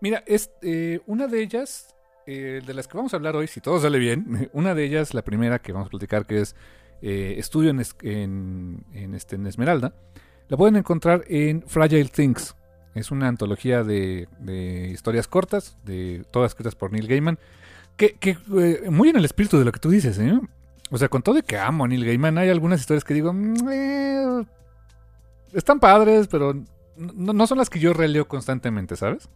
Mira, 0.00 0.22
es, 0.26 0.50
eh, 0.62 1.00
una 1.06 1.26
de 1.26 1.42
ellas, 1.42 1.94
eh, 2.26 2.62
de 2.64 2.74
las 2.74 2.86
que 2.88 2.96
vamos 2.96 3.12
a 3.12 3.16
hablar 3.16 3.36
hoy, 3.36 3.46
si 3.46 3.60
todo 3.60 3.80
sale 3.80 3.98
bien, 3.98 4.48
una 4.52 4.74
de 4.74 4.84
ellas, 4.84 5.14
la 5.14 5.22
primera 5.22 5.58
que 5.58 5.72
vamos 5.72 5.88
a 5.88 5.90
platicar, 5.90 6.26
que 6.26 6.40
es 6.40 6.54
eh, 7.02 7.34
Estudio 7.38 7.70
en, 7.70 8.84
en, 8.92 9.14
este, 9.14 9.36
en 9.36 9.46
Esmeralda, 9.46 9.94
la 10.48 10.56
pueden 10.56 10.76
encontrar 10.76 11.24
en 11.28 11.62
Fragile 11.62 12.08
Things. 12.08 12.54
Es 12.94 13.10
una 13.10 13.28
antología 13.28 13.84
de, 13.84 14.28
de 14.40 14.88
historias 14.88 15.28
cortas, 15.28 15.76
de 15.84 16.24
todas 16.30 16.52
escritas 16.52 16.74
por 16.74 16.90
Neil 16.90 17.06
Gaiman, 17.06 17.38
que, 17.96 18.14
que, 18.14 18.36
muy 18.90 19.10
en 19.10 19.16
el 19.16 19.24
espíritu 19.24 19.58
de 19.58 19.64
lo 19.64 19.72
que 19.72 19.80
tú 19.80 19.90
dices, 19.90 20.18
¿eh? 20.18 20.38
O 20.90 20.96
sea, 20.96 21.08
con 21.08 21.22
todo 21.22 21.34
de 21.34 21.42
que 21.42 21.58
amo 21.58 21.84
a 21.84 21.88
Neil 21.88 22.04
Gaiman, 22.04 22.38
hay 22.38 22.48
algunas 22.48 22.80
historias 22.80 23.04
que 23.04 23.14
digo, 23.14 23.32
"Mm, 23.32 24.42
están 25.52 25.80
padres, 25.80 26.28
pero 26.28 26.54
no, 26.98 27.32
no 27.32 27.46
son 27.46 27.58
las 27.58 27.70
que 27.70 27.78
yo 27.78 27.92
releo 27.92 28.28
constantemente, 28.28 28.96
¿sabes? 28.96 29.28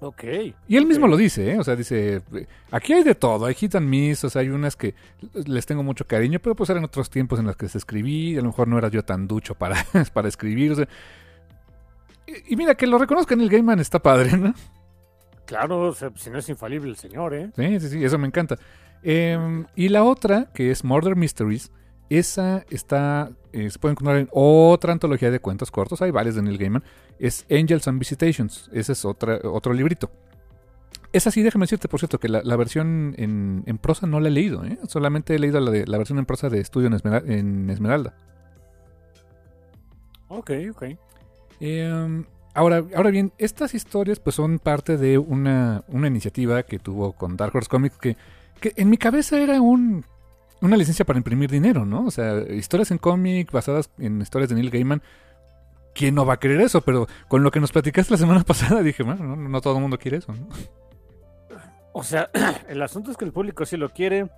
Ok. 0.00 0.24
Y 0.68 0.76
él 0.76 0.86
mismo 0.86 1.06
lo 1.06 1.16
dice, 1.16 1.52
¿eh? 1.52 1.58
O 1.58 1.64
sea, 1.64 1.74
dice, 1.74 2.22
aquí 2.70 2.92
hay 2.92 3.02
de 3.02 3.14
todo, 3.14 3.46
hay 3.46 3.54
hit 3.54 3.74
and 3.76 3.88
miss, 3.88 4.24
o 4.24 4.30
sea, 4.30 4.42
hay 4.42 4.50
unas 4.50 4.76
que 4.76 4.94
les 5.46 5.64
tengo 5.64 5.82
mucho 5.82 6.06
cariño, 6.06 6.38
pero 6.38 6.54
pues 6.54 6.68
eran 6.68 6.84
otros 6.84 7.08
tiempos 7.08 7.38
en 7.38 7.46
los 7.46 7.56
que 7.56 7.68
se 7.68 7.78
escribí, 7.78 8.32
y 8.32 8.36
a 8.36 8.40
lo 8.40 8.48
mejor 8.48 8.68
no 8.68 8.76
era 8.76 8.88
yo 8.88 9.04
tan 9.04 9.26
ducho 9.26 9.54
para, 9.54 9.84
para 10.12 10.28
escribir, 10.28 10.72
o 10.72 10.74
sea. 10.74 10.88
Y, 12.26 12.52
y 12.52 12.56
mira, 12.56 12.74
que 12.74 12.86
lo 12.86 12.98
reconozcan 12.98 13.40
el 13.40 13.48
Gaiman 13.48 13.80
está 13.80 13.98
padre, 14.00 14.36
¿no? 14.36 14.54
Claro, 15.46 15.80
o 15.80 15.94
sea, 15.94 16.10
si 16.16 16.28
no 16.28 16.38
es 16.38 16.48
infalible 16.48 16.90
el 16.90 16.96
señor, 16.96 17.32
¿eh? 17.32 17.50
Sí, 17.56 17.80
sí, 17.80 17.88
sí, 17.88 18.04
eso 18.04 18.18
me 18.18 18.26
encanta. 18.26 18.58
Eh, 19.02 19.64
y 19.76 19.88
la 19.88 20.02
otra, 20.02 20.50
que 20.52 20.70
es 20.70 20.84
Murder 20.84 21.16
Mysteries, 21.16 21.70
esa 22.10 22.64
está, 22.70 23.30
eh, 23.52 23.70
se 23.70 23.78
puede 23.78 23.92
encontrar 23.92 24.16
en 24.18 24.28
otra 24.32 24.92
antología 24.92 25.30
de 25.30 25.40
cuentos 25.40 25.70
cortos, 25.70 26.02
hay 26.02 26.10
varios 26.10 26.34
de 26.36 26.42
Neil 26.42 26.58
Gaiman, 26.58 26.84
es 27.18 27.46
Angels 27.50 27.88
and 27.88 27.98
Visitations, 27.98 28.70
ese 28.72 28.92
es 28.92 29.04
otra, 29.04 29.40
otro 29.44 29.72
librito. 29.72 30.10
Esa 31.12 31.30
sí, 31.30 31.42
déjame 31.42 31.64
decirte, 31.64 31.88
por 31.88 32.00
cierto, 32.00 32.20
que 32.20 32.28
la, 32.28 32.42
la 32.42 32.56
versión 32.56 33.14
en, 33.16 33.62
en 33.66 33.78
prosa 33.78 34.06
no 34.06 34.20
la 34.20 34.28
he 34.28 34.30
leído, 34.32 34.64
¿eh? 34.64 34.78
solamente 34.86 35.34
he 35.34 35.38
leído 35.38 35.60
la, 35.60 35.70
de, 35.70 35.86
la 35.86 35.98
versión 35.98 36.18
en 36.18 36.26
prosa 36.26 36.50
de 36.50 36.60
Estudio 36.60 36.88
en, 36.88 36.92
Esmera- 36.94 37.22
en 37.26 37.70
Esmeralda. 37.70 38.14
Ok, 40.28 40.50
ok. 40.72 40.84
Eh, 41.60 42.24
ahora, 42.52 42.84
ahora 42.94 43.10
bien, 43.10 43.32
estas 43.38 43.74
historias 43.74 44.18
pues 44.20 44.36
son 44.36 44.58
parte 44.58 44.96
de 44.96 45.16
una, 45.18 45.84
una 45.88 46.08
iniciativa 46.08 46.62
que 46.64 46.78
tuvo 46.78 47.12
con 47.12 47.36
Dark 47.36 47.54
Horse 47.54 47.70
Comics 47.70 47.96
que, 47.96 48.16
que 48.60 48.72
en 48.76 48.90
mi 48.90 48.98
cabeza 48.98 49.38
era 49.38 49.60
un, 49.60 50.04
una 50.60 50.76
licencia 50.76 51.04
para 51.04 51.18
imprimir 51.18 51.50
dinero, 51.50 51.84
¿no? 51.84 52.06
O 52.06 52.10
sea, 52.10 52.38
historias 52.52 52.90
en 52.90 52.98
cómic 52.98 53.50
basadas 53.52 53.90
en 53.98 54.20
historias 54.20 54.48
de 54.48 54.56
Neil 54.56 54.70
Gaiman. 54.70 55.02
¿Quién 55.94 56.14
no 56.14 56.26
va 56.26 56.34
a 56.34 56.38
querer 56.38 56.60
eso? 56.60 56.82
Pero 56.82 57.06
con 57.28 57.42
lo 57.42 57.50
que 57.50 57.60
nos 57.60 57.72
platicaste 57.72 58.12
la 58.12 58.18
semana 58.18 58.42
pasada 58.44 58.82
dije, 58.82 59.02
bueno, 59.02 59.24
no, 59.24 59.36
no 59.36 59.60
todo 59.60 59.76
el 59.76 59.82
mundo 59.82 59.98
quiere 59.98 60.18
eso, 60.18 60.32
¿no? 60.32 60.48
O 61.92 62.02
sea, 62.02 62.30
el 62.68 62.82
asunto 62.82 63.10
es 63.10 63.16
que 63.16 63.24
el 63.24 63.32
público 63.32 63.64
sí 63.64 63.76
lo 63.76 63.90
quiere. 63.90 64.28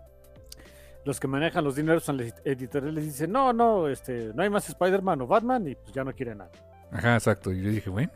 Los 1.04 1.20
que 1.20 1.28
manejan 1.28 1.64
los 1.64 1.76
dineros 1.76 2.04
son 2.04 2.20
editoriales 2.44 3.04
dicen, 3.04 3.32
no, 3.32 3.52
no, 3.52 3.88
este, 3.88 4.32
no 4.34 4.42
hay 4.42 4.50
más 4.50 4.68
Spider-Man 4.68 5.22
o 5.22 5.26
Batman 5.26 5.66
y 5.66 5.74
pues 5.74 5.92
ya 5.92 6.04
no 6.04 6.12
quieren 6.12 6.38
nada. 6.38 6.50
Ajá, 6.92 7.14
exacto. 7.14 7.52
Y 7.52 7.62
yo 7.62 7.70
dije, 7.70 7.90
bueno. 7.90 8.12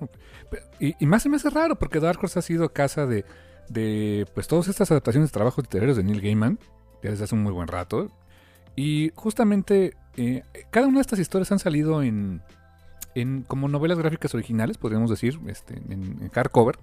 Y, 0.78 0.94
y 0.98 1.06
más 1.06 1.22
se 1.22 1.28
me 1.28 1.36
hace 1.36 1.50
raro 1.50 1.76
porque 1.76 2.00
Dark 2.00 2.18
Horse 2.22 2.38
ha 2.38 2.42
sido 2.42 2.72
casa 2.72 3.06
de, 3.06 3.24
de 3.68 4.26
pues 4.34 4.46
todas 4.46 4.68
estas 4.68 4.90
adaptaciones 4.90 5.30
de 5.30 5.34
trabajos 5.34 5.64
literarios 5.64 5.96
de 5.96 6.04
Neil 6.04 6.20
Gaiman 6.20 6.58
desde 7.10 7.24
hace 7.24 7.34
un 7.34 7.42
muy 7.42 7.52
buen 7.52 7.68
rato. 7.68 8.10
Y 8.76 9.12
justamente 9.14 9.94
eh, 10.16 10.42
cada 10.70 10.86
una 10.86 10.98
de 10.98 11.02
estas 11.02 11.18
historias 11.18 11.52
han 11.52 11.58
salido 11.58 12.02
en, 12.02 12.42
en 13.14 13.42
como 13.42 13.68
novelas 13.68 13.98
gráficas 13.98 14.34
originales, 14.34 14.78
podríamos 14.78 15.10
decir, 15.10 15.38
este, 15.46 15.74
en, 15.74 16.18
en 16.20 16.28
hardcover, 16.30 16.78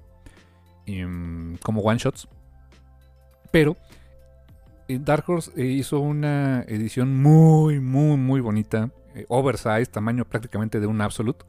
y, 0.85 1.03
mm, 1.03 1.57
como 1.63 1.81
one 1.81 1.99
shots. 1.99 2.27
Pero 3.51 3.77
eh, 4.87 4.99
Dark 5.01 5.23
Horse 5.27 5.51
eh, 5.55 5.65
hizo 5.65 5.99
una 5.99 6.61
edición 6.67 7.21
muy, 7.21 7.79
muy, 7.79 8.17
muy 8.17 8.41
bonita, 8.41 8.91
oversize, 9.27 9.87
tamaño 9.87 10.25
prácticamente 10.25 10.79
de 10.79 10.87
un 10.87 11.01
Absolute, 11.01 11.45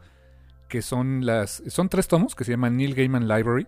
que 0.69 0.83
son 0.83 1.27
las, 1.27 1.63
son 1.69 1.89
tres 1.89 2.09
tomos 2.09 2.35
que 2.35 2.45
se 2.45 2.53
llaman 2.53 2.77
Neil 2.77 2.95
Gaiman 2.95 3.29
Library, 3.29 3.67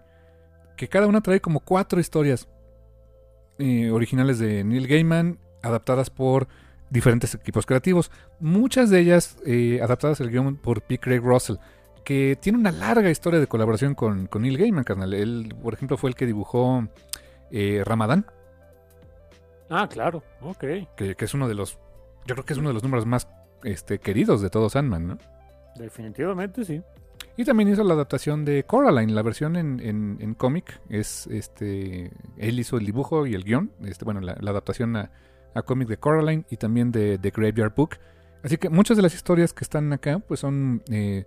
que 0.77 0.89
cada 0.89 1.07
una 1.07 1.21
trae 1.21 1.41
como 1.41 1.61
cuatro 1.61 2.01
historias 2.01 2.49
eh, 3.63 3.91
originales 3.91 4.39
de 4.39 4.65
Neil 4.65 4.87
Gaiman, 4.89 5.39
adaptadas 5.63 6.11
por 6.11 6.49
diferentes 6.91 7.35
equipos 7.35 7.65
creativos. 7.65 8.11
Muchas 8.41 8.91
de 8.91 8.99
ellas 9.01 9.37
eh, 9.47 9.81
adaptadas 9.83 10.21
al 10.21 10.31
guion 10.31 10.57
por 10.57 10.83
P. 10.83 10.99
Craig 10.99 11.21
Russell, 11.21 11.57
que 12.05 12.37
tiene 12.41 12.59
una 12.59 12.73
larga 12.73 13.11
historia 13.11 13.39
de 13.41 13.47
colaboración 13.47 13.95
con, 13.95 14.27
con 14.27 14.43
Neil 14.43 14.59
Gaiman, 14.59 14.85
carnal. 14.85 15.15
Él, 15.15 15.55
por 15.63 15.75
ejemplo, 15.75 15.97
fue 15.97 16.11
el 16.11 16.17
que 16.17 16.27
dibujó 16.27 16.87
eh, 17.51 17.83
Ramadán, 17.85 18.27
Ah, 19.71 19.89
claro, 19.89 20.23
ok. 20.43 20.65
que, 20.97 21.15
que 21.17 21.25
es 21.25 21.33
uno 21.33 21.49
de 21.49 21.55
los, 21.55 21.79
yo 22.27 22.35
creo 22.35 22.45
que 22.45 22.53
es 22.53 22.59
uno 22.59 22.69
de 22.69 22.75
los 22.75 22.83
números 22.83 23.07
más 23.07 23.27
este, 23.65 23.99
queridos 23.99 24.43
de 24.43 24.51
todo 24.51 24.69
Sandman, 24.69 25.07
¿no? 25.07 25.19
Definitivamente 25.77 26.65
sí. 26.67 26.83
Y 27.37 27.45
también 27.45 27.69
hizo 27.71 27.83
la 27.83 27.95
adaptación 27.95 28.45
de 28.45 28.65
Coraline, 28.65 29.13
la 29.13 29.23
versión 29.23 29.57
en, 29.57 29.81
en, 29.81 30.19
en 30.21 30.35
cómic. 30.35 30.81
Es 30.89 31.27
este. 31.29 32.13
Él 32.37 32.61
hizo 32.61 32.77
el 32.77 32.85
dibujo 32.85 33.27
y 33.27 33.35
el 33.35 33.45
guion. 33.45 33.73
Este, 33.85 34.05
bueno, 34.05 34.21
la, 34.21 34.33
adaptación 34.33 34.97
a, 34.97 35.11
a 35.55 35.63
cómic 35.63 35.89
de 35.89 35.97
Coraline 35.97 36.45
y 36.51 36.57
también 36.57 36.93
de 36.93 37.19
The 37.19 37.31
Graveyard 37.31 37.75
Book. 37.75 37.97
Así 38.43 38.57
que 38.59 38.69
muchas 38.69 38.97
de 38.97 39.03
las 39.03 39.15
historias 39.15 39.53
que 39.55 39.65
están 39.65 39.93
acá, 39.93 40.19
pues 40.19 40.41
son 40.41 40.83
eh, 40.91 41.25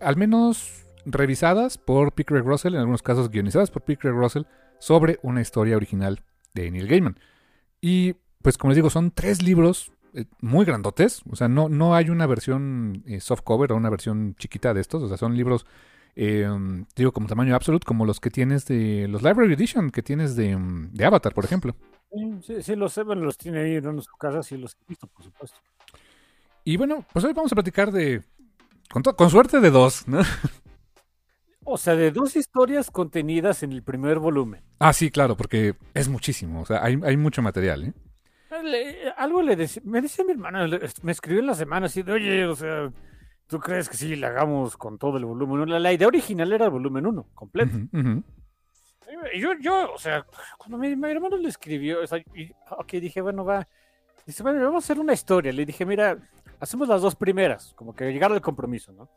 al 0.00 0.16
menos 0.16 0.84
revisadas 1.06 1.78
por 1.78 2.12
P. 2.12 2.24
Russell, 2.28 2.74
en 2.74 2.80
algunos 2.80 3.02
casos 3.02 3.30
guionizadas 3.30 3.70
por 3.70 3.82
P. 3.82 3.96
Russell, 4.02 4.42
sobre 4.78 5.18
una 5.22 5.40
historia 5.40 5.76
original 5.76 6.22
de 6.54 6.70
Neil 6.70 6.88
Gaiman. 6.88 7.18
Y 7.80 8.14
pues 8.42 8.58
como 8.58 8.70
les 8.70 8.76
digo, 8.76 8.90
son 8.90 9.10
tres 9.10 9.42
libros 9.42 9.92
muy 10.40 10.64
grandotes. 10.64 11.22
O 11.30 11.36
sea, 11.36 11.48
no, 11.48 11.68
no 11.68 11.94
hay 11.94 12.10
una 12.10 12.26
versión 12.26 13.02
eh, 13.06 13.20
softcover 13.20 13.72
o 13.72 13.76
una 13.76 13.90
versión 13.90 14.34
chiquita 14.36 14.74
de 14.74 14.80
estos. 14.80 15.02
O 15.02 15.08
sea, 15.08 15.16
son 15.16 15.36
libros, 15.36 15.66
eh, 16.16 16.48
digo, 16.96 17.12
como 17.12 17.26
tamaño 17.26 17.54
absolute, 17.54 17.84
como 17.84 18.04
los 18.04 18.20
que 18.20 18.30
tienes 18.30 18.66
de 18.66 19.06
los 19.08 19.22
Library 19.22 19.54
Edition 19.54 19.90
que 19.90 20.02
tienes 20.02 20.36
de, 20.36 20.56
mm, 20.56 20.92
de 20.92 21.04
Avatar, 21.04 21.34
por 21.34 21.44
ejemplo. 21.44 21.74
Sí, 22.42 22.62
sí, 22.62 22.76
los 22.76 22.92
Seven 22.92 23.20
los 23.20 23.36
tiene 23.36 23.60
ahí 23.60 23.76
en 23.76 24.02
su 24.02 24.16
casa, 24.18 24.42
sí 24.42 24.56
los 24.56 24.72
he 24.74 24.84
visto, 24.88 25.06
por 25.06 25.24
supuesto. 25.24 25.58
Y 26.64 26.76
bueno, 26.76 27.04
pues 27.12 27.24
hoy 27.24 27.32
vamos 27.32 27.52
a 27.52 27.54
platicar 27.54 27.92
de, 27.92 28.22
con, 28.90 29.02
con 29.02 29.30
suerte, 29.30 29.60
de 29.60 29.70
dos, 29.70 30.08
¿no? 30.08 30.20
O 31.70 31.76
sea, 31.76 31.94
de 31.94 32.10
dos 32.10 32.34
historias 32.34 32.90
contenidas 32.90 33.62
en 33.62 33.72
el 33.72 33.82
primer 33.82 34.18
volumen. 34.18 34.62
Ah, 34.78 34.94
sí, 34.94 35.10
claro, 35.10 35.36
porque 35.36 35.74
es 35.92 36.08
muchísimo. 36.08 36.62
O 36.62 36.64
sea, 36.64 36.82
hay, 36.82 36.98
hay 37.04 37.18
mucho 37.18 37.42
material, 37.42 37.84
¿eh? 37.84 37.92
Le- 38.62 39.10
algo 39.16 39.42
le 39.42 39.56
decía, 39.56 39.82
me 39.84 40.00
decía 40.00 40.24
mi 40.24 40.32
hermana, 40.32 40.66
le- 40.66 40.80
me 41.02 41.12
escribió 41.12 41.40
en 41.40 41.46
la 41.46 41.54
semana 41.54 41.86
así 41.86 42.02
de, 42.02 42.12
oye, 42.12 42.46
o 42.46 42.54
sea, 42.56 42.90
¿tú 43.46 43.58
crees 43.60 43.88
que 43.88 43.96
sí 43.96 44.16
le 44.16 44.26
hagamos 44.26 44.76
con 44.76 44.98
todo 44.98 45.18
el 45.18 45.24
volumen 45.26 45.56
1? 45.60 45.66
La, 45.66 45.78
la 45.78 45.92
idea 45.92 46.08
original 46.08 46.52
era 46.52 46.64
el 46.66 46.70
volumen 46.70 47.06
1, 47.06 47.26
completo. 47.34 47.76
Y 49.34 49.40
yo, 49.40 49.50
yo, 49.60 49.92
o 49.92 49.98
sea, 49.98 50.24
cuando 50.58 50.78
mi, 50.78 50.94
mi 50.96 51.10
hermano 51.10 51.36
le 51.36 51.48
escribió, 51.48 52.02
o 52.02 52.06
sea, 52.06 52.18
y, 52.34 52.52
ok, 52.70 52.90
dije, 52.92 53.20
bueno, 53.20 53.44
va. 53.44 53.66
Dice, 54.26 54.42
bueno, 54.42 54.60
vamos 54.62 54.84
a 54.84 54.86
hacer 54.86 54.98
una 55.00 55.12
historia. 55.14 55.52
Le 55.52 55.64
dije, 55.64 55.84
mira, 55.86 56.18
hacemos 56.60 56.88
las 56.88 57.00
dos 57.02 57.14
primeras, 57.16 57.72
como 57.74 57.94
que 57.94 58.12
llegar 58.12 58.30
al 58.32 58.40
compromiso, 58.42 58.92
¿no? 58.92 59.08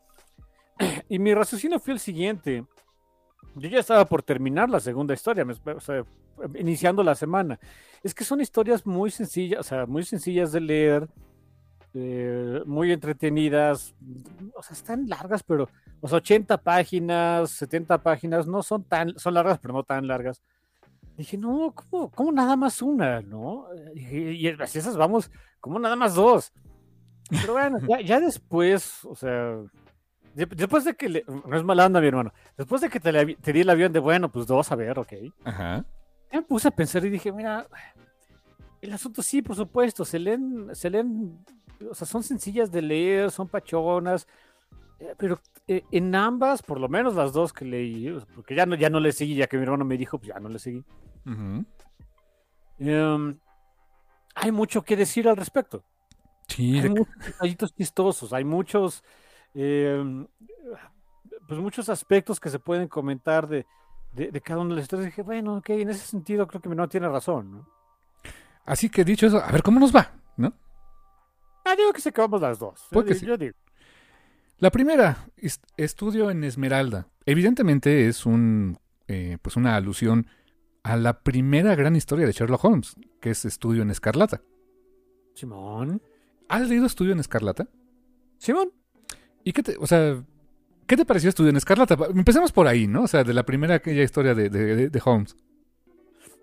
Y 1.08 1.18
mi 1.18 1.34
raciocinio 1.34 1.78
fue 1.78 1.92
el 1.94 2.00
siguiente. 2.00 2.64
Yo 3.54 3.68
ya 3.68 3.80
estaba 3.80 4.04
por 4.06 4.22
terminar 4.22 4.70
la 4.70 4.80
segunda 4.80 5.12
historia, 5.14 5.44
me- 5.44 5.52
o 5.72 5.80
sea, 5.80 6.04
iniciando 6.58 7.02
la 7.02 7.14
semana. 7.14 7.58
Es 8.02 8.14
que 8.14 8.24
son 8.24 8.40
historias 8.40 8.84
muy 8.86 9.10
sencillas, 9.10 9.60
o 9.60 9.62
sea, 9.62 9.86
muy 9.86 10.02
sencillas 10.04 10.52
de 10.52 10.60
leer, 10.60 11.08
eh, 11.94 12.60
muy 12.66 12.92
entretenidas. 12.92 13.94
O 14.54 14.62
sea, 14.62 14.74
están 14.76 15.08
largas, 15.08 15.42
pero, 15.42 15.68
o 16.00 16.08
sea, 16.08 16.18
80 16.18 16.58
páginas, 16.58 17.50
70 17.50 18.02
páginas, 18.02 18.46
no 18.46 18.62
son 18.62 18.84
tan, 18.84 19.18
son 19.18 19.34
largas, 19.34 19.58
pero 19.60 19.74
no 19.74 19.82
tan 19.84 20.06
largas. 20.06 20.42
Dije, 21.16 21.36
no, 21.36 21.72
¿cómo, 21.74 22.10
cómo 22.10 22.32
nada 22.32 22.56
más 22.56 22.80
una, 22.82 23.20
no? 23.20 23.66
Dije, 23.94 24.32
y 24.32 24.48
así 24.48 24.78
esas 24.78 24.96
vamos, 24.96 25.30
como 25.60 25.78
nada 25.78 25.94
más 25.94 26.14
dos. 26.14 26.52
Pero 27.30 27.52
bueno, 27.52 27.78
ya, 27.86 28.00
ya 28.00 28.20
después, 28.20 29.04
o 29.04 29.14
sea, 29.14 29.58
de- 30.34 30.46
después 30.46 30.84
de 30.84 30.94
que 30.94 31.08
le, 31.08 31.24
no 31.46 31.54
es 31.56 31.62
mala 31.62 31.86
onda, 31.86 32.00
mi 32.00 32.08
hermano, 32.08 32.32
después 32.56 32.80
de 32.80 32.88
que 32.88 32.98
te, 32.98 33.12
le 33.12 33.36
te 33.36 33.52
di 33.52 33.60
el 33.60 33.70
avión 33.70 33.92
de, 33.92 34.00
bueno, 34.00 34.30
pues 34.30 34.46
dos, 34.46 34.72
a 34.72 34.76
ver, 34.76 34.98
ok. 34.98 35.12
Ajá. 35.44 35.84
Ya 36.32 36.40
me 36.40 36.42
puse 36.46 36.68
a 36.68 36.70
pensar 36.70 37.04
y 37.04 37.10
dije, 37.10 37.30
mira, 37.30 37.66
el 38.80 38.92
asunto 38.92 39.22
sí, 39.22 39.42
por 39.42 39.54
supuesto, 39.56 40.04
se 40.04 40.18
leen, 40.18 40.74
se 40.74 40.88
leen, 40.90 41.38
o 41.90 41.94
sea, 41.94 42.06
son 42.06 42.22
sencillas 42.22 42.70
de 42.72 42.82
leer, 42.82 43.30
son 43.30 43.48
pachonas, 43.48 44.26
eh, 44.98 45.14
pero 45.18 45.38
eh, 45.68 45.82
en 45.90 46.14
ambas, 46.14 46.62
por 46.62 46.80
lo 46.80 46.88
menos 46.88 47.14
las 47.14 47.32
dos 47.32 47.52
que 47.52 47.64
leí, 47.64 48.16
porque 48.34 48.54
ya 48.54 48.64
no, 48.66 48.74
ya 48.76 48.88
no 48.90 48.98
le 48.98 49.12
seguí, 49.12 49.34
ya 49.34 49.46
que 49.46 49.56
mi 49.58 49.64
hermano 49.64 49.84
me 49.84 49.96
dijo, 49.98 50.18
pues 50.18 50.28
ya 50.28 50.40
no 50.40 50.48
le 50.48 50.58
seguí. 50.58 50.82
Em, 52.78 53.38
hay 54.34 54.50
mucho 54.52 54.82
que 54.82 54.96
decir 54.96 55.28
al 55.28 55.36
respecto. 55.36 55.84
Sí, 56.48 56.76
Hay 56.76 56.82
de- 56.82 56.88
muchos 56.90 57.14
detallitos 57.24 57.74
chistosos, 57.74 58.32
hay 58.32 58.44
muchos, 58.44 59.04
em, 59.54 60.26
pues 61.46 61.60
muchos 61.60 61.88
aspectos 61.88 62.40
que 62.40 62.50
se 62.50 62.58
pueden 62.58 62.88
comentar 62.88 63.46
de, 63.48 63.66
de, 64.12 64.30
de 64.30 64.40
cada 64.40 64.60
una 64.60 64.70
de 64.70 64.76
las 64.76 64.84
historias. 64.84 65.06
Dije, 65.06 65.22
bueno, 65.22 65.56
ok, 65.56 65.70
en 65.70 65.90
ese 65.90 66.06
sentido 66.06 66.46
creo 66.46 66.60
que 66.60 66.68
mi 66.68 66.74
hermano 66.74 66.88
tiene 66.88 67.08
razón, 67.08 67.50
¿no? 67.52 67.68
Así 68.64 68.88
que 68.88 69.04
dicho 69.04 69.26
eso, 69.26 69.38
a 69.42 69.50
ver 69.50 69.62
cómo 69.62 69.80
nos 69.80 69.94
va, 69.94 70.12
¿no? 70.36 70.52
Ah, 71.64 71.74
digo 71.76 71.92
que 71.92 72.00
se 72.00 72.10
acabamos 72.10 72.40
las 72.40 72.58
dos. 72.58 72.86
Yo 72.90 73.02
sí. 73.14 73.26
yo 73.26 73.36
digo. 73.36 73.56
La 74.58 74.70
primera, 74.70 75.26
es- 75.36 75.60
estudio 75.76 76.30
en 76.30 76.44
Esmeralda. 76.44 77.08
Evidentemente 77.26 78.06
es 78.08 78.24
un, 78.26 78.78
eh, 79.08 79.38
pues 79.42 79.56
una 79.56 79.74
alusión 79.76 80.26
a 80.84 80.96
la 80.96 81.20
primera 81.22 81.74
gran 81.74 81.96
historia 81.96 82.26
de 82.26 82.32
Sherlock 82.32 82.64
Holmes, 82.64 82.94
que 83.20 83.30
es 83.30 83.44
Estudio 83.44 83.82
en 83.82 83.90
Escarlata. 83.90 84.40
Simón. 85.34 86.02
¿Has 86.48 86.68
leído 86.68 86.86
Estudio 86.86 87.12
en 87.12 87.20
Escarlata? 87.20 87.66
Simón. 88.38 88.72
¿Y 89.44 89.52
qué 89.52 89.62
te, 89.62 89.76
o 89.78 89.86
sea, 89.86 90.22
qué 90.92 90.96
te 90.98 91.04
pareció 91.06 91.30
Estudio 91.30 91.48
en 91.50 91.56
Escarlata? 91.56 91.96
Empecemos 92.14 92.52
por 92.52 92.66
ahí, 92.66 92.86
¿no? 92.86 93.04
O 93.04 93.06
sea, 93.08 93.24
de 93.24 93.32
la 93.32 93.44
primera 93.44 93.76
aquella 93.76 94.02
historia 94.02 94.34
de, 94.34 94.50
de- 94.50 94.76
de- 94.76 94.88
de 94.90 95.02
Holmes. 95.04 95.34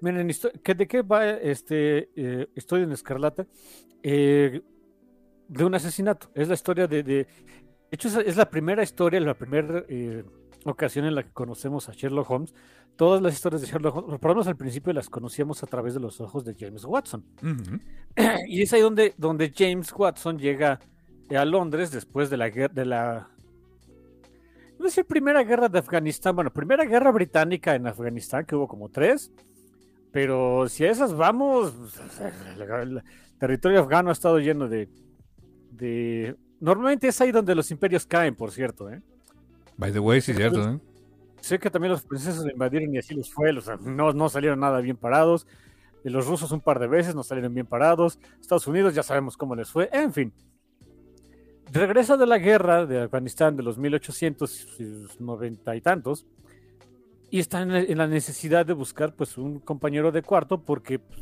Miren, 0.02 0.28
histo- 0.30 0.52
¿qué- 0.64 0.74
¿de 0.74 0.88
qué 0.88 1.02
va 1.04 1.30
este 1.30 2.10
eh, 2.16 2.48
Estoy 2.56 2.82
en 2.84 2.92
Escarlata? 2.92 3.46
Eh, 4.02 4.62
de 5.48 5.64
un 5.66 5.76
asesinato. 5.76 6.32
Es 6.34 6.48
la 6.48 6.54
historia 6.56 6.88
de... 6.88 7.04
de... 7.04 7.14
de 7.14 7.28
hecho, 7.92 8.08
es, 8.22 8.36
la 8.38 8.50
primera 8.50 8.82
historia, 8.82 9.20
la 9.20 9.34
primera 9.38 9.84
eh, 9.88 10.24
ocasión 10.66 11.06
en 11.06 11.14
la 11.16 11.24
que 11.24 11.32
conocemos 11.32 11.88
a 11.90 11.94
Sherlock 11.94 12.30
Holmes. 12.32 12.54
Todas 12.96 13.22
las 13.22 13.34
historias 13.34 13.62
de 13.62 13.68
Sherlock 13.68 13.96
Holmes, 13.98 14.20
por 14.20 14.30
lo 14.32 14.36
menos 14.36 14.48
al 14.48 14.58
principio 14.58 14.92
las 14.94 15.10
conocíamos 15.10 15.62
a 15.64 15.68
través 15.68 15.94
de 15.94 16.00
los 16.00 16.20
ojos 16.22 16.44
de 16.44 16.56
James 16.60 16.86
Watson. 16.86 17.24
Y 18.48 18.62
es 18.64 18.74
ahí 18.74 18.82
donde, 18.82 19.14
donde 19.18 19.54
James 19.56 19.94
Watson 19.96 20.38
llega 20.40 20.80
a 21.30 21.46
Londres 21.46 21.92
después 21.92 22.30
de 22.30 22.38
la 22.38 22.50
de 22.50 22.86
la... 22.86 23.30
No 24.80 24.90
sé, 24.90 25.04
primera 25.04 25.44
guerra 25.44 25.68
de 25.68 25.80
Afganistán, 25.80 26.36
bueno, 26.36 26.52
primera 26.52 26.86
guerra 26.86 27.12
británica 27.12 27.76
en 27.76 27.86
Afganistán, 27.86 28.46
que 28.46 28.56
hubo 28.56 28.68
como 28.68 28.90
tres, 28.90 29.32
pero 30.12 30.70
si 30.70 30.86
a 30.86 30.92
esas 30.92 31.14
vamos, 31.14 31.74
el 32.82 33.04
territorio 33.38 33.82
afgano 33.82 34.10
ha 34.10 34.14
estado 34.14 34.40
lleno 34.40 34.70
de... 34.70 34.88
de... 35.72 36.36
Normalmente 36.62 37.10
es 37.10 37.20
ahí 37.20 37.32
donde 37.32 37.56
los 37.56 37.70
imperios 37.72 38.06
caen, 38.06 38.36
por 38.36 38.52
cierto, 38.52 38.90
¿eh? 38.90 39.02
By 39.78 39.92
the 39.92 40.00
way, 40.00 40.22
sí 40.22 40.32
es 40.32 40.38
cierto, 40.38 40.70
¿eh? 40.70 40.80
Sé 41.42 41.60
que 41.60 41.70
también 41.70 41.92
los 41.92 42.02
franceses 42.02 42.44
lo 42.44 42.52
invadieron 42.52 42.94
y 42.94 42.98
así 42.98 43.14
les 43.16 43.32
fue, 43.32 43.52
o 43.52 43.62
sea, 43.62 43.78
no, 43.78 44.12
no 44.14 44.30
salieron 44.30 44.60
nada 44.60 44.82
bien 44.82 44.98
parados. 44.98 45.48
Los 46.04 46.28
rusos 46.28 46.52
un 46.52 46.62
par 46.62 46.80
de 46.80 46.88
veces 46.88 47.16
no 47.16 47.24
salieron 47.24 47.54
bien 47.54 47.66
parados. 47.66 48.20
Estados 48.40 48.68
Unidos 48.68 48.94
ya 48.94 49.04
sabemos 49.04 49.36
cómo 49.38 49.56
les 49.56 49.70
fue. 49.70 49.90
En 49.92 50.14
fin. 50.14 50.34
Regresa 51.72 52.18
de 52.18 52.26
la 52.26 52.38
guerra 52.40 52.86
de 52.86 53.02
Afganistán 53.02 53.56
de 53.56 53.64
los 53.64 53.78
1890 53.78 55.76
y 55.76 55.82
tantos. 55.82 56.26
Y 57.30 57.40
está 57.40 57.62
en 57.62 57.98
la, 57.98 58.08
necesidad 58.08 58.66
de 58.66 58.74
buscar 58.74 59.14
pues 59.14 59.38
un 59.38 59.60
compañero 59.60 60.12
de 60.12 60.24
cuarto 60.24 60.60
porque 60.60 60.98
pues, 60.98 61.20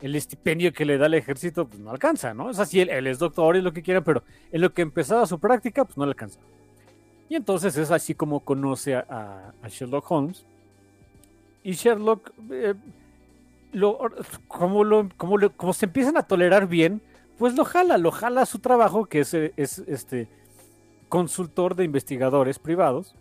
el 0.00 0.14
estipendio 0.14 0.72
que 0.72 0.84
le 0.84 0.96
da 0.96 1.06
el 1.06 1.14
ejército 1.14 1.66
pues 1.66 1.80
no 1.80 1.90
alcanza, 1.90 2.34
¿no? 2.34 2.50
Es 2.50 2.60
así, 2.60 2.80
él, 2.80 2.88
él 2.88 3.08
es 3.08 3.18
doctor 3.18 3.56
y 3.56 3.62
lo 3.62 3.72
que 3.72 3.82
quiera, 3.82 4.02
pero 4.02 4.22
en 4.52 4.60
lo 4.60 4.72
que 4.72 4.82
empezaba 4.82 5.26
su 5.26 5.40
práctica 5.40 5.84
pues 5.84 5.98
no 5.98 6.04
le 6.04 6.10
alcanza. 6.10 6.38
Y 7.28 7.34
entonces 7.34 7.76
es 7.76 7.90
así 7.90 8.14
como 8.14 8.40
conoce 8.40 8.94
a, 8.94 9.52
Sherlock 9.68 10.08
Holmes. 10.08 10.46
Y 11.64 11.72
Sherlock, 11.72 12.30
eh, 12.50 12.74
lo, 13.72 13.98
como, 14.46 14.84
como 15.56 15.72
se 15.72 15.86
empiezan 15.86 16.16
a 16.16 16.22
tolerar 16.22 16.68
bien, 16.68 17.00
pues 17.38 17.56
lo 17.56 17.64
jala, 17.64 17.98
lo 17.98 18.10
jala 18.10 18.42
a 18.42 18.46
su 18.46 18.58
trabajo, 18.58 19.06
que 19.06 19.20
es, 19.20 19.34
eh, 19.34 19.52
es 19.56 19.78
este 19.80 20.28
consultor 21.08 21.74
de 21.74 21.84
investigadores 21.84 22.58
privados, 22.58 23.14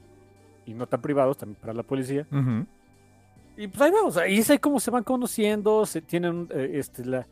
y 0.66 0.74
no 0.74 0.88
tan 0.88 1.02
privados, 1.02 1.38
también 1.38 1.60
para 1.60 1.74
la 1.74 1.84
policía. 1.84 2.26
Y 3.58 3.68
pues 3.68 3.82
ahí 3.82 3.92
vamos, 3.92 4.18
ahí 4.18 4.40
es 4.40 4.50
ahí 4.50 4.58
como 4.60 4.80
se 4.80 4.90
van 4.92 5.04
conociendo, 5.04 5.86
se 5.86 6.02
tienen 6.02 6.48
eh, 6.52 6.72
este, 6.76 7.06
la, 7.06 7.28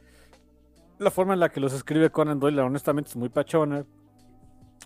la 1.00 1.10
forma 1.12 1.34
en 1.34 1.40
la 1.40 1.50
que 1.50 1.60
los 1.60 1.74
escribe 1.74 2.10
Conan 2.12 2.40
Doyle, 2.40 2.60
honestamente 2.62 3.10
es 3.10 3.16
muy 3.16 3.30
pachona. 3.30 3.86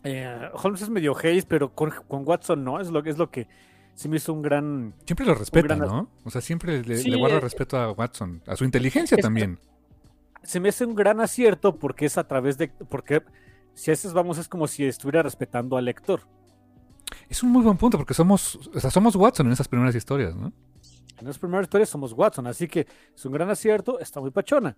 Eh, 0.03 0.49
Holmes 0.63 0.81
es 0.83 0.89
medio 0.89 1.13
haze, 1.17 1.43
pero 1.47 1.73
con, 1.73 1.91
con 2.07 2.27
Watson 2.27 2.63
no, 2.63 2.79
es 2.79 2.89
lo, 2.91 3.03
es 3.03 3.17
lo 3.17 3.29
que 3.31 3.47
se 3.95 4.07
me 4.07 4.17
hizo 4.17 4.31
un 4.33 4.41
gran... 4.41 4.93
Siempre 5.05 5.25
lo 5.25 5.33
respeta, 5.35 5.75
gran 5.75 5.79
¿no? 5.79 6.09
O 6.23 6.29
sea, 6.29 6.41
siempre 6.41 6.83
le, 6.83 6.97
Sí, 6.97 7.09
le 7.09 7.17
guarda 7.17 7.37
eh, 7.37 7.41
respeto 7.41 7.77
a 7.77 7.91
Watson, 7.91 8.41
a 8.45 8.55
su 8.55 8.63
inteligencia 8.65 9.15
es- 9.17 9.21
también. 9.23 9.59
Se 10.45 10.59
me 10.59 10.69
hace 10.69 10.85
un 10.85 10.95
gran 10.95 11.19
acierto 11.19 11.77
porque 11.77 12.05
es 12.05 12.17
a 12.17 12.27
través 12.27 12.57
de... 12.57 12.69
Porque 12.69 13.21
si 13.73 13.91
a 13.91 13.93
veces 13.93 14.13
vamos 14.13 14.37
es 14.37 14.47
como 14.47 14.67
si 14.67 14.85
estuviera 14.85 15.21
respetando 15.21 15.77
al 15.77 15.85
lector. 15.85 16.21
Es 17.29 17.43
un 17.43 17.51
muy 17.51 17.63
buen 17.63 17.77
punto 17.77 17.97
porque 17.97 18.13
somos, 18.13 18.55
o 18.73 18.79
sea, 18.79 18.89
somos 18.89 19.15
Watson 19.15 19.47
en 19.47 19.53
esas 19.53 19.67
primeras 19.67 19.95
historias, 19.95 20.35
¿no? 20.35 20.53
En 21.17 21.27
las 21.27 21.39
primeras 21.39 21.65
historias 21.65 21.89
somos 21.89 22.13
Watson, 22.13 22.47
así 22.47 22.67
que 22.67 22.87
es 23.15 23.25
un 23.25 23.31
gran 23.31 23.49
acierto, 23.49 23.99
está 23.99 24.19
muy 24.19 24.31
pachona. 24.31 24.77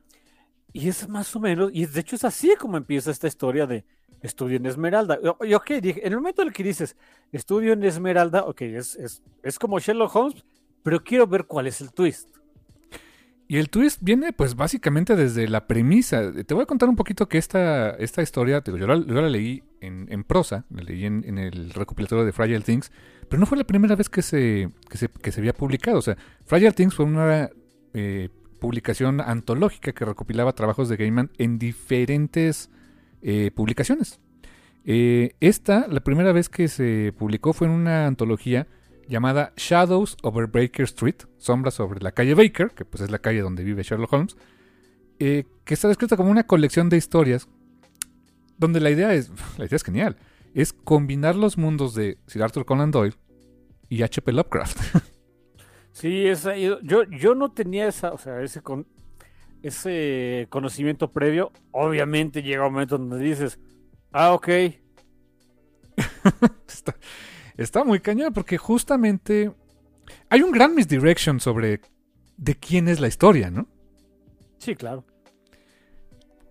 Y 0.74 0.88
es 0.88 1.08
más 1.08 1.36
o 1.36 1.40
menos, 1.40 1.72
y 1.74 1.86
de 1.86 2.00
hecho 2.00 2.16
es 2.16 2.24
así 2.24 2.56
como 2.60 2.78
empieza 2.78 3.10
esta 3.10 3.28
historia 3.28 3.66
de 3.66 3.86
estudio 4.22 4.58
en 4.58 4.66
Esmeralda. 4.66 5.18
Y 5.42 5.54
ok, 5.54 5.72
dije, 5.82 6.06
en 6.06 6.14
el 6.14 6.20
momento 6.20 6.42
en 6.42 6.50
el 6.50 6.54
que 6.54 6.64
dices 6.64 6.96
estudio 7.32 7.74
en 7.74 7.84
Esmeralda, 7.84 8.44
ok, 8.46 8.62
es, 8.62 8.96
es, 8.96 9.24
es 9.44 9.58
como 9.58 9.80
Sherlock 9.80 10.16
Holmes, 10.16 10.46
pero 10.84 11.04
quiero 11.04 11.26
ver 11.28 11.46
cuál 11.46 11.68
es 11.68 11.82
el 11.82 11.92
twist. 11.92 12.37
Y 13.50 13.58
el 13.58 13.70
twist 13.70 14.00
viene, 14.02 14.34
pues, 14.34 14.56
básicamente 14.56 15.16
desde 15.16 15.48
la 15.48 15.68
premisa. 15.68 16.34
Te 16.34 16.54
voy 16.54 16.64
a 16.64 16.66
contar 16.66 16.90
un 16.90 16.98
poquito 16.98 17.30
que 17.30 17.38
esta, 17.38 17.92
esta 17.92 18.22
historia, 18.22 18.62
yo, 18.66 18.88
la, 18.88 19.30
leí 19.30 19.64
en, 19.80 20.08
en 20.10 20.24
prosa, 20.26 20.66
la 20.70 20.84
leí 20.84 21.06
en, 21.06 21.24
en 21.26 21.38
el 21.38 21.72
recopilatorio 21.72 22.26
de 22.26 22.34
Fragile 22.34 22.62
Things, 22.62 22.92
pero 23.30 23.40
no 23.40 23.46
fue 23.46 23.58
la 23.58 23.64
primera 23.64 23.96
vez 23.96 24.10
que 24.10 24.22
se, 24.22 24.70
que 24.90 24.98
se, 24.98 25.08
que 25.08 25.32
se 25.32 25.40
había 25.40 25.54
publicado. 25.54 26.00
O 26.00 26.02
sea, 26.02 26.18
Fragile 26.46 26.74
Things 26.74 26.94
fue 26.94 27.06
una 27.06 27.50
eh, 27.94 28.30
publicación 28.60 29.22
antológica 29.22 29.94
que 29.94 30.04
recopilaba 30.04 30.54
trabajos 30.54 30.90
de 30.90 30.98
Gaiman 30.98 31.32
en 31.38 31.58
diferentes 31.58 32.70
eh, 33.22 33.52
publicaciones. 33.56 34.20
Eh, 34.84 35.36
esta, 35.40 35.88
la 35.88 36.02
primera 36.02 36.32
vez 36.32 36.50
que 36.50 36.68
se 36.68 37.14
publicó 37.18 37.54
fue 37.54 37.68
en 37.68 37.74
una 37.74 38.08
antología 38.08 38.68
llamada 39.08 39.54
Shadows 39.58 40.18
over 40.24 40.48
Baker 40.48 40.84
Street, 40.86 41.16
sombras 41.38 41.76
sobre 41.76 42.00
la 42.02 42.12
calle 42.12 42.34
Baker, 42.34 42.72
que 42.72 42.86
pues 42.86 43.04
es 43.04 43.12
la 43.12 43.20
calle 43.20 43.42
donde 43.42 43.64
vive 43.64 43.84
Sherlock 43.84 44.14
Holmes, 44.14 44.38
eh, 45.20 45.46
que 45.66 45.74
está 45.74 45.88
descrita 45.88 46.18
como 46.18 46.32
una 46.32 46.46
colección 46.46 46.90
de 46.90 46.98
historias 46.98 47.48
donde 48.58 48.80
la 48.80 48.90
idea 48.90 49.14
es, 49.14 49.30
la 49.58 49.66
idea 49.66 49.76
es 49.76 49.84
genial, 49.84 50.18
es 50.54 50.74
combinar 50.74 51.36
los 51.36 51.58
mundos 51.58 51.94
de 51.96 52.18
Sir 52.28 52.44
Arthur 52.44 52.66
Conan 52.66 52.92
Doyle 52.92 53.16
y 53.90 54.04
H.P. 54.04 54.32
Lovecraft. 54.32 54.78
Sí, 55.92 56.28
es 56.28 56.46
ahí- 56.46 56.70
yo, 56.84 57.06
yo 57.06 57.34
no 57.34 57.52
tenía 57.54 57.88
esa, 57.88 58.14
o 58.14 58.20
sea, 58.20 58.44
ese, 58.44 58.62
con, 58.62 58.86
ese 59.64 60.46
conocimiento 60.52 61.12
previo. 61.12 61.52
Obviamente 61.72 62.44
llega 62.44 62.68
un 62.68 62.74
momento 62.74 63.00
donde 63.00 63.18
dices, 63.18 63.58
ah, 64.12 64.34
ok, 64.34 64.48
está, 66.68 66.96
está 67.58 67.84
muy 67.84 68.00
cañón 68.00 68.34
porque 68.34 68.58
justamente 68.58 69.52
hay 70.30 70.42
un 70.42 70.52
gran 70.52 70.74
misdirection 70.76 71.40
sobre 71.40 71.82
de 72.38 72.56
quién 72.56 72.88
es 72.88 73.00
la 73.00 73.08
historia, 73.08 73.50
¿no? 73.52 73.68
sí, 74.60 74.76
claro. 74.76 75.04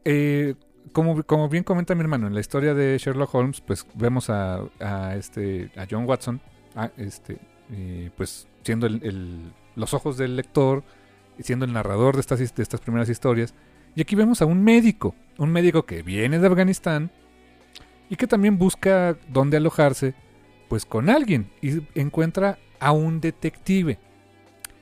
Eh, 0.04 0.54
como, 0.92 1.22
como 1.24 1.48
bien 1.48 1.64
comenta 1.64 1.94
mi 1.94 2.00
hermano, 2.02 2.26
en 2.28 2.34
la 2.34 2.40
historia 2.40 2.74
de 2.74 2.96
Sherlock 2.98 3.34
Holmes, 3.34 3.60
pues 3.60 3.86
vemos 3.94 4.30
a, 4.30 4.60
a 4.80 5.16
este, 5.16 5.70
a 5.76 5.86
John 5.90 6.04
Watson, 6.06 6.40
a 6.76 6.90
este, 6.96 7.38
eh, 7.72 8.10
pues 8.16 8.46
siendo 8.62 8.86
el- 8.86 9.02
el- 9.02 9.52
los 9.74 9.92
ojos 9.94 10.16
del 10.16 10.36
lector, 10.36 10.84
y 11.38 11.42
siendo 11.42 11.64
el 11.66 11.72
narrador 11.72 12.14
de 12.14 12.20
estas, 12.20 12.38
de 12.38 12.62
estas 12.62 12.80
primeras 12.80 13.08
historias. 13.10 13.52
Y 13.94 14.00
aquí 14.00 14.14
vemos 14.14 14.40
a 14.40 14.46
un 14.46 14.62
médico, 14.62 15.14
un 15.38 15.50
médico 15.50 15.84
que 15.84 16.02
viene 16.02 16.38
de 16.38 16.46
Afganistán 16.46 17.10
y 18.08 18.16
que 18.16 18.26
también 18.26 18.56
busca 18.58 19.18
dónde 19.28 19.56
alojarse, 19.58 20.14
pues 20.68 20.84
con 20.84 21.08
alguien, 21.08 21.50
y 21.62 21.82
encuentra 21.94 22.58
a 22.80 22.92
un 22.92 23.20
detective. 23.20 23.98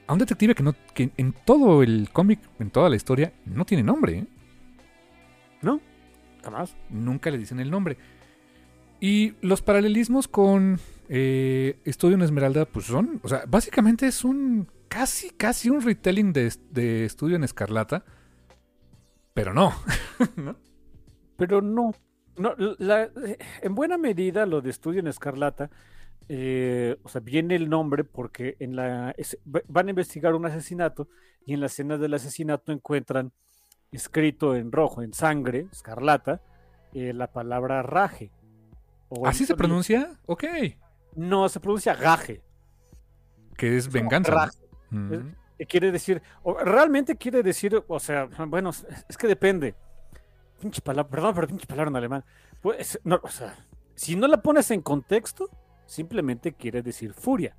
A 0.06 0.12
un 0.12 0.18
detective 0.18 0.54
que, 0.54 0.62
no, 0.62 0.74
que 0.94 1.10
en 1.16 1.32
todo 1.32 1.82
el 1.82 2.10
cómic, 2.12 2.40
en 2.58 2.70
toda 2.70 2.88
la 2.88 2.96
historia, 2.96 3.32
no 3.46 3.64
tiene 3.64 3.82
nombre. 3.82 4.18
¿eh? 4.18 4.26
¿No? 5.62 5.80
Jamás. 6.42 6.76
nunca 6.90 7.30
le 7.30 7.38
dicen 7.38 7.60
el 7.60 7.70
nombre. 7.70 7.96
Y 9.00 9.34
los 9.40 9.62
paralelismos 9.62 10.28
con 10.28 10.78
eh, 11.08 11.78
Estudio 11.84 12.16
en 12.16 12.22
Esmeralda, 12.22 12.64
pues 12.64 12.86
son, 12.86 13.20
o 13.22 13.28
sea, 13.28 13.44
básicamente 13.46 14.06
es 14.06 14.24
un 14.24 14.68
casi, 14.88 15.30
casi 15.30 15.70
un 15.70 15.82
retelling 15.82 16.32
de, 16.32 16.52
de 16.70 17.04
Estudio 17.04 17.36
en 17.36 17.44
Escarlata, 17.44 18.04
pero 19.32 19.52
no. 19.52 19.72
Pero 21.36 21.60
no. 21.60 21.92
No 22.36 22.54
la- 22.78 23.04
eh, 23.04 23.38
en 23.62 23.74
buena 23.74 23.98
medida 23.98 24.46
lo 24.46 24.60
de 24.60 24.70
Estudio 24.70 25.00
en 25.00 25.06
Escarlata, 25.08 25.70
eh, 26.28 26.96
o 27.02 27.08
sea, 27.08 27.20
viene 27.20 27.54
el 27.54 27.68
nombre 27.68 28.04
porque 28.04 28.56
en 28.60 28.76
la, 28.76 29.10
es- 29.18 29.38
van 29.44 29.86
a 29.88 29.90
investigar 29.90 30.34
un 30.34 30.46
asesinato 30.46 31.08
y 31.46 31.54
en 31.54 31.60
la 31.60 31.66
escena 31.66 31.98
del 31.98 32.14
asesinato 32.14 32.72
encuentran 32.72 33.32
escrito 33.92 34.56
en 34.56 34.72
rojo, 34.72 35.02
en 35.02 35.12
sangre, 35.12 35.66
escarlata, 35.70 36.40
eh, 36.94 37.12
la 37.12 37.26
palabra 37.30 37.82
raje. 37.82 38.30
O 39.08 39.26
¿Así 39.26 39.44
se 39.44 39.54
pronuncia? 39.54 40.18
Ok. 40.26 40.44
No, 41.14 41.48
se 41.48 41.60
pronuncia 41.60 41.94
gaje. 41.94 42.42
Que 43.56 43.76
es 43.76 43.90
venganza. 43.92 44.32
raje. 44.32 44.58
Mm. 44.90 45.34
Quiere 45.68 45.92
decir, 45.92 46.20
o 46.42 46.54
realmente 46.58 47.14
quiere 47.16 47.42
decir, 47.42 47.80
o 47.86 48.00
sea, 48.00 48.26
bueno, 48.48 48.70
es 49.08 49.16
que 49.16 49.28
depende. 49.28 49.74
Pinche 50.60 50.80
palabra, 50.80 51.10
perdón, 51.10 51.34
pero 51.34 51.46
pinche 51.48 51.66
palabra 51.66 51.90
en 51.90 51.96
alemán. 51.96 52.24
Pues, 52.62 52.98
no, 53.04 53.20
o 53.22 53.28
sea, 53.28 53.54
si 53.94 54.16
no 54.16 54.26
la 54.28 54.40
pones 54.42 54.70
en 54.70 54.80
contexto, 54.82 55.50
simplemente 55.86 56.52
quiere 56.54 56.82
decir 56.82 57.12
furia. 57.12 57.56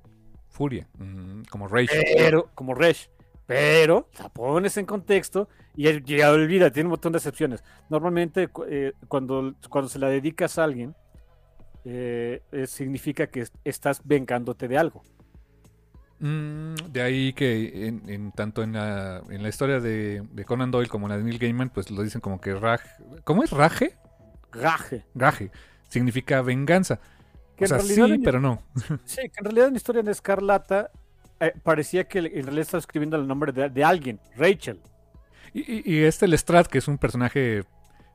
Furia. 0.48 0.88
Mm, 0.98 1.42
como 1.50 1.68
Rage. 1.68 2.14
Pero, 2.16 2.50
como 2.54 2.74
Resh. 2.74 3.10
Pero 3.46 4.08
la 4.18 4.28
pones 4.28 4.76
en 4.76 4.86
contexto 4.86 5.48
y 5.76 5.84
ya, 5.84 6.00
ya 6.02 6.32
olvida, 6.32 6.70
tiene 6.72 6.88
un 6.88 6.92
montón 6.92 7.12
de 7.12 7.18
excepciones. 7.18 7.62
Normalmente, 7.88 8.48
eh, 8.68 8.92
cuando, 9.06 9.54
cuando 9.70 9.88
se 9.88 9.98
la 10.00 10.08
dedicas 10.08 10.58
a 10.58 10.64
alguien, 10.64 10.96
eh, 11.84 12.42
eh, 12.50 12.66
significa 12.66 13.28
que 13.28 13.42
est- 13.42 13.54
estás 13.64 14.00
vengándote 14.04 14.66
de 14.66 14.78
algo. 14.78 15.04
Mm, 16.18 16.74
de 16.92 17.02
ahí 17.02 17.32
que 17.34 17.86
en, 17.88 18.08
en- 18.08 18.32
tanto 18.32 18.62
en 18.62 18.72
la, 18.72 19.22
en 19.28 19.42
la 19.42 19.48
historia 19.48 19.80
de, 19.80 20.22
de 20.32 20.44
Conan 20.44 20.70
Doyle 20.70 20.88
como 20.88 21.06
en 21.06 21.10
la 21.10 21.18
de 21.18 21.24
Neil 21.24 21.38
Gaiman, 21.38 21.68
pues 21.70 21.90
lo 21.90 22.02
dicen 22.02 22.20
como 22.20 22.40
que 22.40 22.54
Raj... 22.54 22.80
¿Cómo 23.24 23.42
es? 23.42 23.50
¿Raje? 23.50 23.96
Gaje. 24.52 25.04
Gaje. 25.14 25.50
Significa 25.88 26.40
venganza. 26.42 26.98
Que 27.56 27.64
o 27.64 27.66
en 27.66 27.68
sea, 27.68 27.78
realidad 27.78 28.06
sí, 28.06 28.12
en- 28.12 28.22
pero 28.22 28.40
no. 28.40 28.62
Sí, 29.04 29.22
que 29.28 29.38
en 29.38 29.44
realidad 29.44 29.68
en 29.68 29.76
Historia 29.76 30.00
en 30.00 30.08
Escarlata 30.08 30.90
eh, 31.40 31.52
parecía 31.62 32.04
que 32.04 32.18
en 32.20 32.24
realidad 32.32 32.58
estaba 32.60 32.78
escribiendo 32.80 33.16
el 33.16 33.26
nombre 33.28 33.52
de, 33.52 33.68
de 33.68 33.84
alguien, 33.84 34.18
Rachel. 34.36 34.80
Y, 35.52 35.60
y- 35.60 35.82
y 35.84 36.04
este 36.04 36.26
Lestrade, 36.28 36.68
que 36.70 36.78
es 36.78 36.88
un 36.88 36.96
personaje 36.98 37.64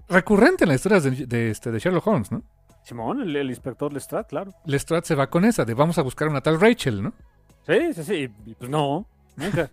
recurrente 0.10 0.64
en 0.64 0.70
las 0.70 0.78
historias 0.78 1.04
de, 1.04 1.12
de, 1.28 1.52
este, 1.52 1.72
de 1.72 1.80
Sherlock 1.80 2.06
Holmes, 2.08 2.32
¿no? 2.32 2.41
Simón, 2.84 3.22
el, 3.22 3.36
el 3.36 3.49
inspector 3.52 3.93
Lestrade, 3.93 4.26
claro. 4.28 4.54
Lestrade 4.66 5.06
se 5.06 5.14
va 5.16 5.30
con 5.30 5.45
esa, 5.45 5.66
de 5.66 5.76
vamos 5.76 5.99
a 5.99 6.02
buscar 6.02 6.28
una 6.28 6.41
tal 6.41 6.60
Rachel, 6.60 7.04
¿no? 7.04 7.14
Sí, 7.68 7.93
sí, 7.93 8.03
sí. 8.03 8.28
Pues 8.57 8.70
no, 8.70 9.07
nunca. 9.36 9.70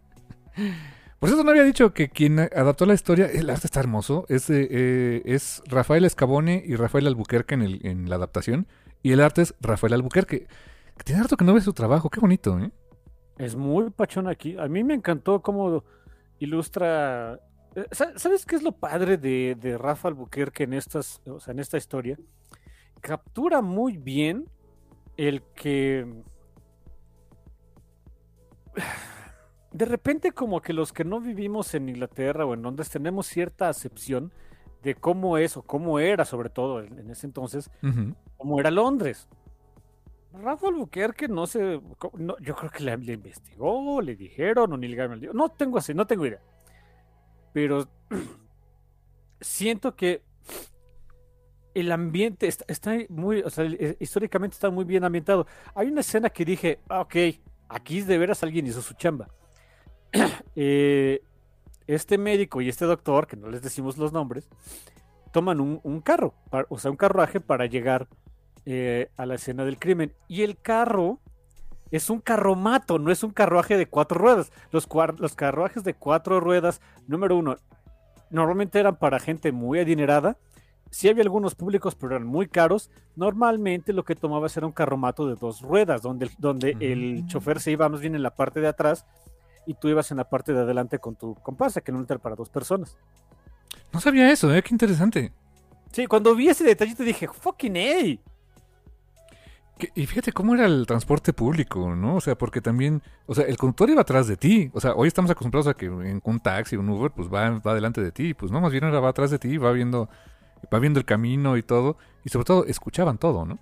Por 1.19 1.29
eso 1.29 1.43
no 1.43 1.51
había 1.51 1.65
dicho 1.65 1.93
que 1.93 2.09
quien 2.11 2.39
adaptó 2.39 2.87
la 2.87 2.95
historia, 2.95 3.27
el 3.27 3.51
arte 3.51 3.67
está 3.67 3.81
hermoso, 3.81 4.25
es, 4.29 4.49
eh, 4.51 4.69
eh, 4.71 5.23
es 5.25 5.63
Rafael 5.67 6.05
Escabone 6.05 6.63
y 6.65 6.77
Rafael 6.77 7.09
Albuquerque 7.09 7.55
en, 7.55 7.63
el- 7.63 7.85
en 7.87 8.09
la 8.09 8.17
adaptación, 8.17 8.69
y 9.03 9.11
el 9.13 9.21
arte 9.21 9.43
es 9.43 9.55
Rafael 9.61 9.95
Albuquerque, 9.95 10.47
que 10.97 11.05
tiene 11.05 11.21
harto 11.21 11.37
que 11.37 11.45
no 11.45 11.55
ve 11.55 11.61
su 11.61 11.73
trabajo, 11.73 12.09
qué 12.09 12.21
bonito, 12.21 12.57
¿eh? 12.61 12.71
es 13.39 13.57
muy 13.57 13.91
pachón 13.91 14.29
aquí. 14.29 14.57
A 14.59 14.69
mí 14.69 14.85
me 14.85 14.95
encantó 14.95 15.43
cómo 15.43 15.83
ilustra. 16.39 17.41
eh, 17.75 17.87
sa- 17.91 18.17
¿Sabes 18.17 18.47
qué 18.47 18.55
es 18.57 18.63
lo 18.63 18.73
padre 18.73 19.17
de, 19.17 19.57
de 19.61 19.77
Rafa 19.77 20.07
Albuquerque 20.09 20.65
en 20.65 20.73
estas, 20.75 21.21
o 21.27 21.41
sea, 21.41 21.51
en 21.53 21.59
esta 21.59 21.77
historia? 21.79 22.17
Captura 23.01 23.61
muy 23.61 23.97
bien 23.97 24.47
el 25.17 25.43
que 25.57 26.07
de 29.73 29.85
repente 29.85 30.33
como 30.33 30.61
que 30.61 30.73
los 30.73 30.93
que 30.93 31.05
no 31.05 31.21
vivimos 31.21 31.75
en 31.75 31.89
Inglaterra 31.89 32.47
o 32.47 32.55
en 32.55 32.63
Londres 32.63 32.91
tenemos 32.91 33.27
cierta 33.27 33.69
acepción 33.69 34.33
de 34.83 34.95
cómo 34.95 35.39
es 35.39 35.57
o 35.57 35.63
cómo 35.63 35.99
era 35.99 36.25
sobre 36.25 36.51
todo 36.51 36.81
en, 36.81 37.11
ese 37.11 37.27
entonces, 37.27 37.71
Ujú. 37.83 38.15
cómo 38.37 38.61
era 38.61 38.71
Londres. 38.71 39.29
Rafa 40.33 40.69
Albuquerque 40.69 41.27
no 41.29 41.47
sé, 41.47 41.81
no, 42.15 42.39
yo 42.39 42.55
creo 42.55 42.71
que 42.71 42.85
le, 42.85 42.97
le 42.99 43.15
investigó, 43.15 44.01
le 44.01 44.15
dijeron, 44.15 44.73
o 44.73 44.77
Neil 44.77 44.95
Gaiman 44.95 45.19
le 45.19 45.27
dijo, 45.27 45.35
no 45.35 45.49
tengo 45.49 45.79
así, 45.79 45.95
no 45.95 46.07
tengo 46.07 46.27
idea. 46.27 46.41
Pero 47.53 47.89
siento 49.41 49.97
que 49.97 50.23
el 51.75 51.93
ambiente 51.93 52.47
está, 52.47 52.65
está 52.69 52.97
muy, 53.09 53.41
o 53.41 53.51
sea, 53.51 53.65
eh, 53.65 53.97
históricamente 54.01 54.55
está 54.55 54.71
muy 54.71 54.85
bien 54.85 55.05
ambientado. 55.05 55.47
Hay 55.75 55.89
una 55.89 56.01
escena 56.01 56.31
que 56.31 56.45
dije, 56.45 56.81
ah, 56.89 57.01
ok, 57.01 57.17
aquí 57.69 58.03
de 58.03 58.19
veras 58.19 58.43
alguien 58.43 58.67
hizo 58.67 58.83
su 58.83 58.95
chamba. 58.95 59.29
Eh, 60.61 61.21
este 61.87 62.19
médico 62.19 62.61
y 62.61 62.69
este 62.69 62.85
doctor, 62.85 63.29
que 63.29 63.37
no 63.37 63.49
les 63.49 63.63
decimos 63.63 63.97
los 63.97 64.13
nombres, 64.13 64.49
toman 65.33 65.61
un, 65.61 66.01
carro, 66.01 66.35
pa- 66.51 66.67
o 66.69 66.79
sea, 66.79 66.91
un 66.91 66.97
carruaje 66.97 67.39
para 67.39 67.67
llegar 67.67 68.09
eh, 68.67 69.09
a 69.17 69.25
la 69.25 69.37
escena 69.37 69.65
del 69.65 69.79
crimen. 69.79 70.13
Y 70.27 70.43
el 70.43 70.59
carro 70.61 71.21
es 71.93 72.11
un 72.11 72.21
carromato, 72.21 72.99
no 72.99 73.13
es 73.13 73.23
un 73.23 73.31
carruaje 73.31 73.77
de 73.77 73.87
cuatro 73.87 74.19
ruedas. 74.19 74.51
Los, 74.73 74.89
los 75.19 75.35
carruajes 75.37 75.85
de 75.85 75.95
cuatro 75.95 76.41
ruedas, 76.41 76.81
número 77.07 77.37
uno, 77.37 77.57
normalmente 78.31 78.81
eran 78.81 78.97
para 78.97 79.21
gente 79.21 79.53
muy 79.53 79.79
adinerada. 79.79 80.37
Sí 80.91 81.09
había 81.09 81.23
algunos 81.23 81.55
públicos, 81.55 81.95
pero 81.95 82.17
eran 82.17 82.27
muy 82.27 82.47
caros. 82.49 82.91
Normalmente 83.17 83.93
lo 83.93 84.05
que 84.05 84.15
tomabas 84.17 84.57
era 84.57 84.67
un 84.67 84.73
carromato 84.73 85.27
de 85.29 85.35
dos 85.35 85.61
ruedas, 85.61 86.03
donde, 86.03 86.27
el- 86.27 86.33
donde 86.39 86.77
el 86.81 87.27
chofer 87.27 87.61
se 87.61 87.71
iba 87.73 87.89
más 87.89 88.01
bien 88.01 88.15
en 88.15 88.23
la 88.23 88.35
parte 88.35 88.61
de 88.61 88.69
atrás 88.69 89.05
y 89.67 89.75
tú 89.75 89.89
ibas 89.89 90.11
en 90.11 90.17
la 90.17 90.25
parte 90.29 90.53
de 90.55 90.61
adelante 90.61 90.99
con 90.99 91.15
tu 91.15 91.35
comparsa, 91.35 91.81
que 91.83 91.93
no 91.93 92.03
era 92.03 92.19
para 92.19 92.35
dos 92.37 92.49
personas. 92.49 92.97
No 93.93 94.01
sabía 94.01 94.31
eso, 94.31 94.55
¿eh? 94.55 94.63
Qué 94.63 94.75
interesante. 94.75 95.33
Sí, 95.93 96.07
cuando 96.07 96.35
vi 96.35 96.49
ese 96.49 96.65
detallito 96.65 97.03
dije, 97.03 97.29
fucking 97.29 97.77
hey. 97.77 98.21
Y 99.95 100.07
fíjate 100.07 100.33
cómo 100.33 100.55
era 100.55 100.67
el 100.67 100.87
transporte 100.87 101.33
público, 101.33 101.95
¿no? 101.95 102.17
O 102.17 102.21
sea, 102.21 102.37
porque 102.37 102.61
también, 102.61 103.01
o 103.27 103.35
sea, 103.35 103.45
el 103.45 103.57
conductor 103.57 103.89
iba 103.89 104.01
atrás 104.01 104.27
de 104.27 104.37
ti. 104.37 104.71
O 104.75 104.81
sea, 104.81 104.93
hoy 104.95 105.07
estamos 105.07 105.31
acostumbrados 105.31 105.69
a 105.69 105.75
que 105.75 105.87
en 105.87 106.21
un 106.25 106.41
taxi, 106.41 106.77
un 106.77 106.89
Uber, 106.89 107.13
pues 107.13 107.29
va, 107.33 107.51
va 107.61 107.75
delante 107.75 108.01
de 108.01 108.11
ti. 108.11 108.35
Pues 108.35 108.51
no, 108.51 108.61
más 108.61 108.73
bien 108.73 108.83
ahora 108.85 108.99
va 108.99 109.11
atrás 109.11 109.31
de 109.31 109.39
ti, 109.39 109.57
va 109.57 109.71
viendo, 109.71 110.09
va 110.73 110.79
viendo 110.79 110.99
el 111.01 111.07
camino 111.07 111.57
y 111.57 111.63
todo. 111.63 111.97
Y 112.25 112.31
sobre 112.31 112.45
todo, 112.45 112.65
escuchaban 112.67 113.19
todo, 113.19 113.45
¿no? 113.45 113.59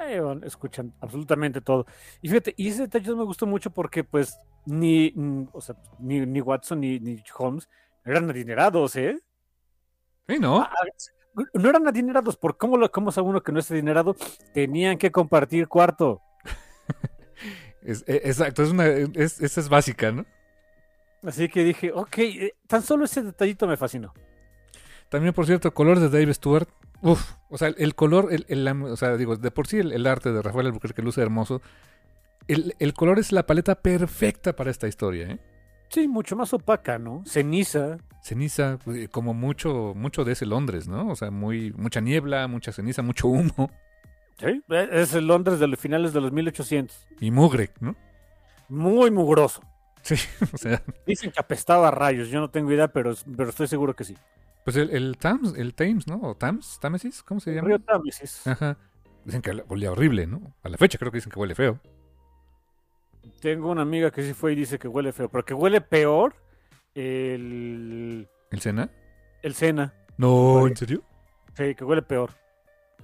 Eh, 0.00 0.20
bueno, 0.20 0.44
escuchan 0.46 0.92
absolutamente 1.00 1.60
todo. 1.60 1.86
Y 2.20 2.28
fíjate, 2.28 2.54
y 2.56 2.68
ese 2.68 2.82
detalle 2.82 3.14
me 3.14 3.24
gustó 3.24 3.46
mucho 3.46 3.70
porque 3.70 4.04
pues 4.04 4.36
ni, 4.66 5.12
mm, 5.14 5.48
o 5.52 5.60
sea, 5.60 5.76
ni, 5.98 6.26
ni 6.26 6.40
Watson 6.40 6.80
ni, 6.80 6.98
ni 6.98 7.22
Holmes 7.38 7.68
eran 8.04 8.28
adinerados, 8.28 8.96
¿eh? 8.96 9.18
Sí, 10.28 10.38
¿no? 10.38 10.60
Ah, 10.60 10.70
No 11.54 11.68
eran 11.68 11.86
adinerados 11.86 12.36
por 12.36 12.56
cómo, 12.56 12.76
lo, 12.76 12.90
cómo 12.90 13.12
sabe 13.12 13.28
uno 13.28 13.42
que 13.42 13.52
no 13.52 13.60
es 13.60 13.70
adinerado, 13.70 14.16
tenían 14.52 14.98
que 14.98 15.10
compartir 15.12 15.68
cuarto. 15.68 16.20
Es- 17.82 18.04
e- 18.06 18.22
exacto, 18.24 18.62
es 18.62 18.70
una, 18.70 18.86
es, 18.86 19.40
esa 19.40 19.60
es 19.60 19.68
básica, 19.68 20.10
¿no? 20.10 20.24
Así 21.22 21.48
que 21.48 21.64
dije, 21.64 21.92
ok, 21.92 22.18
eh, 22.18 22.52
tan 22.66 22.82
solo 22.82 23.04
ese 23.04 23.22
detallito 23.22 23.66
me 23.66 23.76
fascinó. 23.76 24.12
También, 25.08 25.34
por 25.34 25.46
cierto, 25.46 25.72
color 25.74 26.00
de 26.00 26.08
Dave 26.08 26.32
Stewart. 26.34 26.68
Uf, 27.02 27.32
o 27.50 27.58
sea, 27.58 27.68
el 27.68 27.94
color, 27.94 28.28
el, 28.32 28.46
el- 28.48 28.66
o 28.84 28.96
sea, 28.96 29.16
digo, 29.16 29.36
de 29.36 29.50
por 29.50 29.66
sí 29.66 29.78
el, 29.78 29.92
el 29.92 30.06
arte 30.06 30.32
de 30.32 30.42
Rafael 30.42 30.66
Albuquerque 30.66 31.02
luce 31.02 31.20
hermoso. 31.20 31.60
El, 32.48 32.74
el 32.78 32.92
color 32.94 33.18
es 33.18 33.32
la 33.32 33.46
paleta 33.46 33.74
perfecta 33.76 34.54
para 34.54 34.70
esta 34.70 34.86
historia, 34.88 35.28
¿eh? 35.28 35.38
Sí, 35.88 36.08
mucho 36.08 36.34
más 36.34 36.52
opaca, 36.52 36.98
¿no? 36.98 37.22
Ceniza. 37.26 37.98
Ceniza, 38.22 38.78
eh, 38.86 39.08
como 39.10 39.32
mucho, 39.34 39.92
mucho 39.94 40.24
de 40.24 40.32
ese 40.32 40.46
Londres, 40.46 40.88
¿no? 40.88 41.08
O 41.08 41.14
sea, 41.16 41.30
muy, 41.30 41.72
mucha 41.76 42.00
niebla, 42.00 42.48
mucha 42.48 42.72
ceniza, 42.72 43.02
mucho 43.02 43.28
humo 43.28 43.70
Sí, 44.40 44.62
eh, 44.70 44.88
es 44.92 45.14
el 45.14 45.26
Londres 45.28 45.60
de 45.60 45.68
los 45.68 45.78
finales 45.78 46.12
de 46.12 46.20
los 46.20 46.32
1800. 46.32 47.06
y 47.20 47.30
mugre, 47.30 47.70
¿no? 47.80 47.94
Muy 48.68 49.10
mugroso. 49.10 49.62
Sí, 50.02 50.16
o 50.52 50.56
sea, 50.58 50.82
Dicen 51.06 51.30
que 51.30 51.38
apestaba 51.40 51.88
a 51.88 51.90
rayos, 51.92 52.28
yo 52.28 52.40
no 52.40 52.50
tengo 52.50 52.72
idea, 52.72 52.88
pero, 52.88 53.14
pero 53.36 53.50
estoy 53.50 53.68
seguro 53.68 53.94
que 53.94 54.04
sí. 54.04 54.16
Pues 54.64 54.76
el, 54.76 54.90
el 54.90 55.16
Thames, 55.18 55.54
el 55.56 55.74
Thames, 55.74 56.06
¿no? 56.06 56.20
O 56.22 56.34
Thames, 56.34 56.78
Támesis, 56.80 57.22
¿cómo 57.22 57.40
se 57.40 57.54
llama? 57.54 57.68
Río 57.68 57.78
Támesis. 57.80 58.46
Ajá. 58.46 58.78
Dicen 59.24 59.42
que 59.42 59.62
olía 59.68 59.92
horrible, 59.92 60.26
¿no? 60.26 60.54
A 60.62 60.68
la 60.68 60.76
fecha 60.78 60.98
creo 60.98 61.10
que 61.10 61.18
dicen 61.18 61.30
que 61.32 61.38
huele 61.38 61.54
feo. 61.54 61.78
Tengo 63.40 63.70
una 63.70 63.82
amiga 63.82 64.10
que 64.10 64.22
sí 64.22 64.34
fue 64.34 64.52
y 64.52 64.56
dice 64.56 64.78
que 64.78 64.88
huele 64.88 65.12
feo, 65.12 65.28
pero 65.28 65.44
que 65.44 65.54
huele 65.54 65.80
peor 65.80 66.34
el, 66.94 68.28
¿El 68.50 68.60
Sena? 68.60 68.90
el 69.42 69.54
Sena. 69.54 69.94
No, 70.16 70.54
Huele. 70.56 70.70
¿en 70.70 70.76
serio? 70.76 71.02
Sí, 71.56 71.74
que 71.74 71.84
huele 71.84 72.02
peor. 72.02 72.30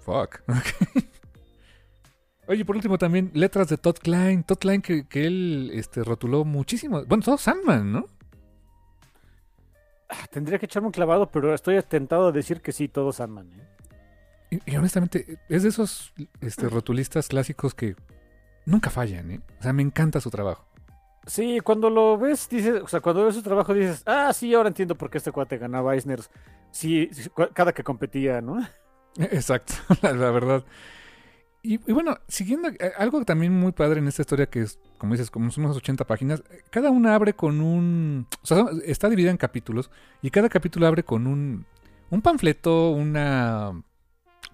Fuck. 0.01 0.41
Ok. 0.49 1.05
Oye, 2.49 2.65
por 2.65 2.75
último 2.75 2.99
también, 2.99 3.31
letras 3.35 3.69
de 3.69 3.77
Todd 3.79 3.99
Klein. 4.03 4.43
Todd 4.43 4.59
Klein 4.59 4.83
que, 4.83 5.07
que 5.07 5.25
él 5.25 5.71
este, 5.73 6.03
rotuló 6.03 6.45
muchísimo. 6.45 7.05
Bueno, 7.05 7.23
todo 7.23 7.39
Sandman, 7.39 7.93
¿no? 7.93 8.07
Ah, 10.11 10.27
Tendría 10.31 10.59
que 10.59 10.67
echarme 10.67 10.87
un 10.89 10.93
clavado, 10.93 11.31
pero 11.31 11.55
estoy 11.55 11.81
tentado 11.83 12.29
a 12.29 12.33
decir 12.33 12.61
que 12.61 12.73
sí, 12.73 12.89
todo 12.89 13.13
Sandman. 13.13 13.51
¿eh? 13.53 14.59
Y, 14.67 14.73
y 14.73 14.77
honestamente, 14.77 15.39
es 15.49 15.63
de 15.63 15.69
esos 15.69 16.13
este, 16.41 16.69
rotulistas 16.69 17.29
clásicos 17.29 17.75
que 17.75 17.95
nunca 18.67 18.91
fallan, 18.91 19.31
¿eh? 19.31 19.41
O 19.61 19.63
sea, 19.63 19.73
me 19.73 19.83
encanta 19.83 20.21
su 20.21 20.31
trabajo. 20.31 20.67
Sí, 21.27 21.61
cuando 21.61 21.91
lo 21.91 22.19
ves, 22.19 22.49
dices, 22.49 22.83
o 22.83 22.89
sea, 22.89 23.01
cuando 23.01 23.25
ves 23.25 23.35
su 23.35 23.43
trabajo 23.43 23.75
dices, 23.75 24.03
ah, 24.07 24.33
sí, 24.33 24.53
ahora 24.55 24.69
entiendo 24.69 24.95
por 24.97 25.11
qué 25.11 25.19
este 25.19 25.33
cuate 25.33 25.59
ganaba 25.59 25.95
Eisner. 25.95 26.21
Sí, 26.71 27.11
cada 27.55 27.73
que 27.73 27.85
competía, 27.85 28.41
¿no? 28.41 28.67
Exacto, 29.19 29.75
la, 30.03 30.13
la 30.13 30.31
verdad. 30.31 30.65
Y, 31.63 31.77
bueno, 31.93 32.17
siguiendo 32.27 32.69
eh, 32.69 32.93
algo 32.97 33.23
también 33.25 33.53
muy 33.53 33.73
padre 33.73 33.99
en 34.01 34.09
esta 34.09 34.23
historia 34.23 34.47
que 34.47 34.63
es, 34.63 34.79
como 34.97 35.13
dices, 35.13 35.31
como 35.31 35.51
son 35.51 35.65
unas 35.67 35.77
80 35.77 36.07
páginas, 36.07 36.43
eh, 36.51 36.63
cada 36.71 36.91
una 36.91 37.15
abre 37.15 37.35
con 37.35 37.61
un... 37.61 38.27
O 38.43 38.47
sea, 38.47 38.65
está 38.87 39.11
dividida 39.11 39.31
en 39.31 39.37
capítulos 39.37 39.91
y 40.23 40.31
cada 40.31 40.49
capítulo 40.49 40.87
abre 40.87 41.03
con 41.05 41.27
un, 41.27 41.67
un 42.09 42.23
panfleto, 42.23 42.91
una... 42.93 43.73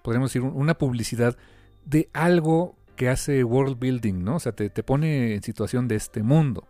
Podríamos 0.01 0.29
decir, 0.31 0.41
un- 0.41 0.53
una 0.55 0.77
publicidad 0.77 1.37
de 1.85 2.09
algo 2.11 2.75
que 2.97 3.07
hace 3.07 3.41
world 3.45 3.79
building, 3.79 4.23
¿no? 4.23 4.35
O 4.35 4.39
sea, 4.39 4.51
te, 4.51 4.69
te 4.69 4.83
pone 4.83 5.33
en 5.35 5.43
situación 5.43 5.87
de 5.87 5.95
este 5.95 6.23
mundo. 6.23 6.67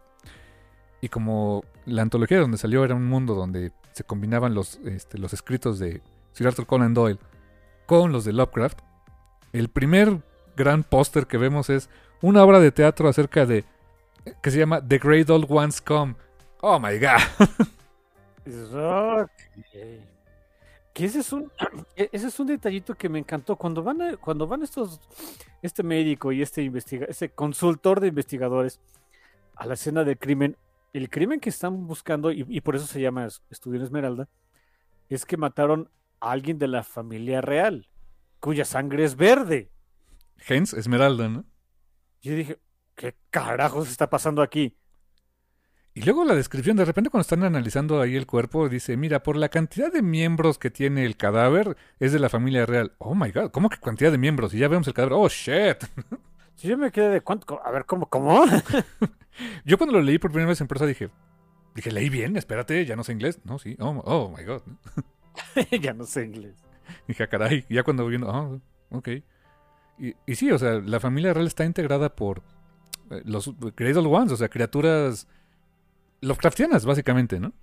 Y 1.02 1.10
como 1.10 1.64
la 1.86 2.04
antología 2.04 2.40
donde 2.40 2.58
salió 2.58 2.84
era 2.84 2.94
un 2.94 3.08
mundo 3.08 3.34
donde 3.34 3.72
se 3.94 4.04
combinaban 4.04 4.54
los, 4.54 4.76
este, 4.86 5.18
los 5.18 5.34
escritos 5.34 5.80
de 5.80 6.02
Sir 6.34 6.46
Arthur 6.48 6.68
Conan 6.68 6.94
Doyle 6.94 7.20
con 7.88 8.12
los 8.12 8.24
de 8.26 8.34
Lovecraft, 8.34 8.80
el 9.54 9.70
primer 9.70 10.22
gran 10.58 10.84
póster 10.84 11.26
que 11.28 11.38
vemos 11.38 11.70
es 11.70 11.90
una 12.22 12.44
obra 12.44 12.60
de 12.60 12.72
teatro 12.74 13.08
acerca 13.08 13.46
de 13.46 13.64
que 14.42 14.52
se 14.52 14.60
llama 14.60 14.86
The 14.86 14.98
Great 14.98 15.30
Old 15.30 15.46
Ones 15.50 15.80
Come. 15.80 16.16
Oh 16.60 16.80
my 16.80 16.98
god. 17.00 17.22
"Ok". 19.56 20.04
Que 20.94 21.06
ese 21.06 21.20
es 21.20 21.32
un 21.32 21.52
e- 21.96 22.10
ese 22.12 22.28
es 22.28 22.40
un 22.40 22.48
detallito 22.48 22.96
que 22.96 23.08
me 23.10 23.20
encantó 23.20 23.56
cuando 23.56 23.84
van 23.84 24.18
cuando 24.20 24.48
van 24.48 24.64
estos 24.64 25.00
este 25.62 25.84
médico 25.84 26.32
y 26.32 26.42
este 26.42 26.62
investiga 26.64 27.06
este 27.08 27.30
consultor 27.30 28.00
de 28.00 28.08
investigadores 28.08 28.80
a 29.56 29.66
la 29.66 29.74
escena 29.76 30.04
del 30.04 30.18
crimen, 30.18 30.56
el 30.94 31.10
crimen 31.10 31.40
que 31.40 31.50
están 31.50 31.88
buscando 31.88 32.32
y, 32.32 32.46
y 32.48 32.62
por 32.62 32.76
eso 32.76 32.86
se 32.88 33.02
llama 33.02 33.26
Es- 33.26 33.42
Estudio 33.50 33.78
en 33.80 33.84
Esmeralda 33.86 34.28
es 35.10 35.26
que 35.26 35.38
mataron 35.38 35.90
a 36.20 36.32
alguien 36.32 36.58
de 36.60 36.68
la 36.68 36.84
familia 36.84 37.42
real 37.42 37.88
cuya 38.40 38.66
sangre 38.66 39.04
es 39.04 39.16
verde. 39.16 39.70
Hens, 40.48 40.74
Esmeralda, 40.74 41.30
¿no? 41.30 41.46
Yo 42.22 42.36
dije, 42.36 42.60
¿qué 42.96 43.16
carajos 43.30 43.90
está 43.90 44.10
pasando 44.10 44.42
aquí? 44.42 44.78
Y 45.94 46.02
luego 46.02 46.26
la 46.26 46.36
descripción, 46.36 46.78
de 46.78 46.86
repente 46.86 47.10
cuando 47.10 47.24
están 47.24 47.44
analizando 47.44 48.00
ahí 48.00 48.16
el 48.16 48.28
cuerpo, 48.28 48.70
dice, 48.70 48.98
mira, 48.98 49.24
por 49.24 49.36
la 49.36 49.50
cantidad 49.50 49.92
de 49.92 50.04
miembros 50.04 50.60
que 50.60 50.70
tiene 50.70 51.06
el 51.06 51.18
cadáver, 51.18 51.76
es 52.00 52.12
de 52.12 52.20
la 52.20 52.30
familia 52.30 52.68
real. 52.68 52.94
Oh 53.00 53.16
my 53.16 53.32
god, 53.32 53.50
¿cómo 53.50 53.70
que 53.70 53.80
cantidad 53.80 54.12
de 54.12 54.20
miembros? 54.20 54.54
Y 54.54 54.60
ya 54.60 54.68
vemos 54.68 54.88
el 54.88 54.94
cadáver. 54.94 55.18
Oh 55.18 55.28
shit. 55.28 55.78
Si 56.58 56.68
yo 56.68 56.76
me 56.76 56.92
quedé 56.92 57.10
de 57.10 57.22
cuánto, 57.22 57.64
a 57.64 57.70
ver, 57.70 57.86
¿cómo, 57.86 58.10
cómo? 58.10 58.44
Yo 59.64 59.78
cuando 59.78 59.96
lo 59.96 60.02
leí 60.02 60.18
por 60.18 60.32
primera 60.32 60.50
vez 60.50 60.60
en 60.60 60.68
prosa 60.68 60.88
dije, 60.88 61.12
dije, 61.76 61.92
leí 61.92 62.10
bien, 62.10 62.36
espérate, 62.36 62.84
ya 62.84 62.96
no 62.96 63.04
sé 63.04 63.12
inglés. 63.12 63.40
No, 63.44 63.60
sí, 63.60 63.78
oh, 63.80 64.02
oh 64.06 64.36
my 64.36 64.44
god. 64.44 64.64
ya 65.80 65.94
no 65.94 66.06
sé 66.06 66.26
inglés. 66.26 66.56
Dije, 67.08 67.24
ah, 67.24 67.28
caray, 67.28 67.64
ya 67.70 67.84
cuando 67.84 68.08
viendo, 68.08 68.32
ah, 68.32 68.60
ok. 68.90 69.10
Y, 70.00 70.14
y 70.26 70.36
sí, 70.36 70.52
o 70.52 70.58
sea, 70.58 70.74
la 70.74 71.00
familia 71.00 71.34
real 71.34 71.48
está 71.48 71.66
integrada 71.66 72.16
por 72.16 72.44
eh, 73.10 73.22
los 73.26 73.54
Great 73.76 73.96
Old 73.98 74.08
Ones, 74.08 74.32
o 74.32 74.38
sea, 74.38 74.50
criaturas 74.50 75.28
Lovecraftianas, 76.22 76.86
básicamente, 76.86 77.40
¿no? 77.40 77.54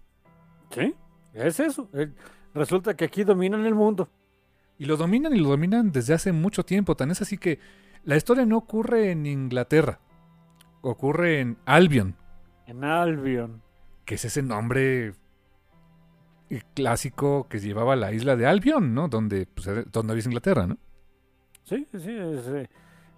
Sí, 0.71 0.95
es 1.33 1.61
eso. 1.61 1.89
Eh, 1.93 2.11
Resulta 2.55 2.95
que 2.95 3.05
aquí 3.05 3.25
dominan 3.25 3.67
el 3.67 3.75
mundo. 3.75 4.09
Y 4.79 4.85
lo 4.85 4.97
dominan 4.97 5.35
y 5.35 5.41
lo 5.41 5.49
dominan 5.49 5.91
desde 5.91 6.15
hace 6.15 6.31
mucho 6.33 6.65
tiempo. 6.65 6.97
Tan 6.97 7.11
es 7.11 7.21
así 7.21 7.37
que 7.37 7.59
la 8.05 8.17
historia 8.17 8.47
no 8.47 8.57
ocurre 8.59 9.11
en 9.11 9.27
Inglaterra, 9.27 9.99
ocurre 10.81 11.41
en 11.41 11.57
Albion, 11.65 12.15
En 12.67 12.85
Albion. 12.85 13.61
que 14.05 14.15
es 14.17 14.25
ese 14.25 14.43
nombre 14.43 15.15
eh, 16.51 16.63
clásico 16.75 17.49
que 17.49 17.59
llevaba 17.59 17.97
la 17.97 18.13
isla 18.13 18.37
de 18.37 18.47
Albion, 18.47 18.95
¿no? 18.95 19.09
Donde, 19.09 19.47
pues, 19.47 19.69
donde 19.91 20.13
había 20.13 20.25
Inglaterra, 20.25 20.67
¿no? 20.69 20.77
Sí, 21.65 21.87
sí. 21.93 22.17
es, 22.17 22.47
eh, 22.49 22.69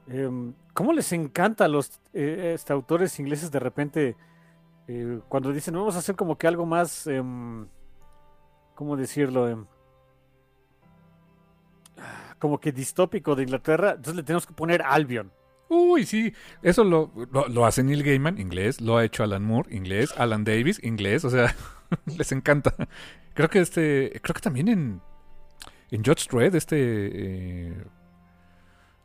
em, 0.09 0.55
¿Cómo 0.73 0.93
les 0.93 1.13
encanta 1.13 1.65
a 1.65 1.69
los 1.69 2.01
eh, 2.13 2.53
este, 2.55 2.73
autores 2.73 3.19
ingleses 3.19 3.51
de 3.51 3.59
repente 3.59 4.17
eh, 4.89 5.21
cuando 5.29 5.53
dicen 5.53 5.75
vamos 5.75 5.97
a 5.97 5.99
hacer 5.99 6.15
como 6.15 6.39
que 6.39 6.47
algo 6.47 6.65
más, 6.65 7.07
em, 7.07 7.67
¿cómo 8.75 8.97
decirlo? 8.97 9.49
Em, 9.49 9.67
como 12.39 12.61
que 12.61 12.73
distópico 12.73 13.35
de 13.35 13.43
Inglaterra, 13.45 13.91
entonces 13.91 14.15
le 14.15 14.23
tenemos 14.23 14.47
que 14.47 14.55
poner 14.55 14.83
Albion. 14.83 15.33
Uy, 15.69 16.07
sí, 16.07 16.33
eso 16.63 16.85
lo, 16.85 17.11
lo, 17.33 17.49
lo 17.49 17.67
hace 17.67 17.83
Neil 17.83 18.05
Gaiman, 18.05 18.39
inglés, 18.39 18.81
lo 18.81 18.99
ha 18.99 19.05
hecho 19.05 19.25
Alan 19.25 19.43
Moore, 19.43 19.75
inglés, 19.75 20.15
Alan 20.17 20.45
Davis, 20.45 20.79
inglés, 20.85 21.25
o 21.25 21.31
sea, 21.31 21.57
les 22.17 22.31
encanta. 22.31 22.75
Creo 23.35 23.49
que 23.49 23.61
este, 23.61 24.21
creo 24.23 24.35
que 24.35 24.41
también 24.41 24.69
en, 24.69 25.01
en 25.91 26.05
Judge 26.05 26.29
Dredd, 26.31 26.55
este 26.55 26.77
eh, 26.79 27.85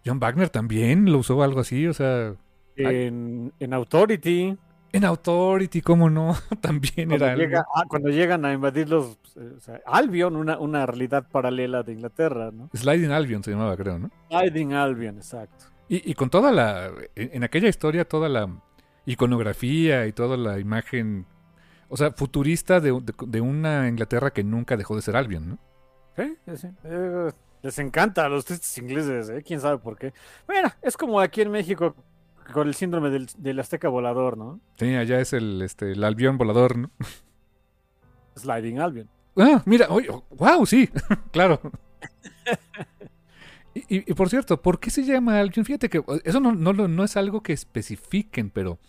John 0.06 0.20
Wagner 0.20 0.50
también 0.50 1.12
lo 1.12 1.20
usó 1.20 1.42
algo 1.44 1.60
así, 1.60 1.88
o 1.88 1.94
sea. 1.94 2.34
En, 2.78 3.54
en 3.60 3.74
Authority, 3.74 4.58
en 4.94 5.06
Authority, 5.06 5.82
¿cómo 5.82 6.10
no? 6.10 6.36
también 6.62 7.10
cuando, 7.10 7.26
era 7.26 7.36
llega- 7.36 7.60
algo. 7.60 7.72
ah, 7.76 7.84
cuando 7.88 8.10
llegan 8.10 8.44
a 8.46 8.54
invadir 8.54 8.90
los... 8.90 9.18
eh, 9.36 9.54
o 9.58 9.60
sea, 9.60 9.80
Albion, 9.86 10.36
una, 10.36 10.58
una 10.58 10.86
realidad 10.86 11.28
paralela 11.32 11.84
de 11.84 11.94
Inglaterra, 11.94 12.50
¿no? 12.52 12.70
Sliding 12.74 13.12
Albion 13.12 13.44
se 13.44 13.52
llamaba, 13.52 13.78
creo, 13.78 14.00
¿no? 14.00 14.10
Hiding 14.30 14.74
Albion, 14.74 15.18
exacto. 15.18 15.66
Y, 15.88 16.10
y 16.10 16.14
con 16.16 16.30
toda 16.30 16.52
la, 16.52 16.88
en, 17.16 17.30
en 17.34 17.44
aquella 17.44 17.68
historia, 17.70 18.06
toda 18.06 18.30
la 18.30 18.50
iconografía 19.06 20.08
y 20.08 20.14
toda 20.14 20.38
la 20.38 20.60
imagen, 20.60 21.26
o 21.90 21.98
sea, 21.98 22.12
futurista 22.12 22.80
de, 22.80 22.92
de- 22.92 23.14
de 23.28 23.42
una 23.42 23.88
Inglaterra 23.88 24.32
que 24.32 24.44
nunca 24.44 24.78
dejó 24.78 24.96
de 24.96 25.02
ser 25.02 25.16
Albion, 25.16 25.50
¿no? 25.50 25.58
Sí, 26.16 26.36
sí. 26.56 26.68
Eh, 26.86 27.32
les 27.62 27.78
encanta 27.80 28.26
a 28.26 28.30
los 28.30 28.46
tristes 28.46 28.78
ingleses, 28.78 29.30
¿eh? 29.30 29.44
¿Quién 29.46 29.60
sabe 29.62 29.78
por 29.78 29.98
qué? 29.98 30.14
Bueno, 30.48 30.70
es 30.82 30.98
como 30.98 31.20
aquí 31.20 31.42
en 31.42 31.52
México 31.52 31.96
con 32.54 32.68
el 32.68 32.76
síndrome 32.76 33.10
del, 33.10 33.28
del 33.38 33.60
azteca 33.60 33.88
volador, 33.90 34.38
¿no? 34.38 34.60
Sí, 34.78 34.96
allá 34.96 35.20
es 35.20 35.34
el, 35.34 35.62
este, 35.62 35.92
el 35.94 36.04
Albion 36.04 36.38
volador, 36.38 36.78
¿no? 36.78 36.92
Sliding 38.36 38.80
Albion. 38.80 39.10
Ah, 39.38 39.62
mira, 39.66 39.88
oye, 39.90 40.10
wow, 40.32 40.66
sí, 40.66 40.90
claro. 41.32 41.60
Y, 43.74 43.80
y- 44.00 44.12
y 44.12 44.14
por 44.16 44.30
cierto, 44.30 44.62
¿por 44.62 44.82
qué 44.82 44.90
se 44.90 45.06
llama 45.06 45.40
Albion? 45.40 45.66
Fíjate 45.66 45.90
que 45.90 46.04
eso 46.26 46.42
no, 46.42 46.52
no, 46.54 46.74
no 46.74 47.04
es 47.06 47.16
algo 47.16 47.42
que 47.42 47.54
especifiquen, 47.54 48.50
pero 48.50 48.80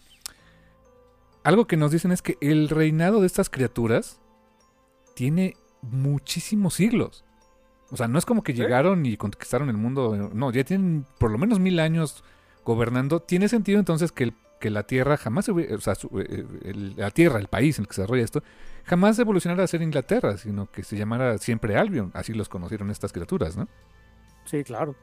algo 1.45 1.69
que 1.69 1.77
nos 1.77 1.93
dicen 1.93 2.11
es 2.11 2.21
que 2.21 2.37
el 2.41 2.69
reinado 2.69 3.21
de 3.21 3.29
estas 3.29 3.49
criaturas 3.49 4.21
tiene 5.15 5.55
muchísimos 5.83 6.75
siglos. 6.75 7.25
O 7.93 7.97
sea, 7.97 8.09
no 8.09 8.19
es 8.19 8.25
como 8.27 8.43
que 8.43 8.55
llegaron 8.55 9.07
y 9.07 9.17
conquistaron 9.17 9.69
el 9.69 9.77
mundo. 9.77 10.31
No, 10.35 10.51
ya 10.51 10.65
tienen 10.65 11.07
por 11.19 11.31
lo 11.31 11.39
menos 11.39 11.61
mil 11.61 11.79
años 11.79 12.25
gobernando. 12.65 13.21
Tiene 13.21 13.49
sentido 13.49 13.79
entonces 13.79 14.11
que, 14.13 14.25
el- 14.25 14.35
que 14.61 14.71
la 14.71 14.83
Tierra 14.85 15.17
jamás, 15.17 15.49
o 15.49 15.81
sea, 15.81 15.95
su- 15.95 16.09
eh, 16.21 16.47
el- 16.65 16.97
la 16.97 17.11
Tierra, 17.11 17.39
el 17.39 17.49
país 17.49 17.79
en 17.79 17.83
el 17.85 17.89
que 17.89 17.95
se 17.95 18.01
desarrolla 18.01 18.25
esto, 18.25 18.43
jamás 18.85 19.19
evolucionara 19.19 19.63
a 19.63 19.67
ser 19.67 19.83
Inglaterra, 19.83 20.37
sino 20.39 20.71
que 20.71 20.83
se 20.83 20.97
llamara 20.97 21.37
siempre 21.39 21.77
Albion. 21.77 22.11
Así 22.15 22.33
los 22.33 22.49
conocieron 22.49 22.91
estas 22.91 23.13
criaturas, 23.13 23.57
¿no? 23.57 23.69
Sí, 24.47 24.65
claro. 24.65 24.97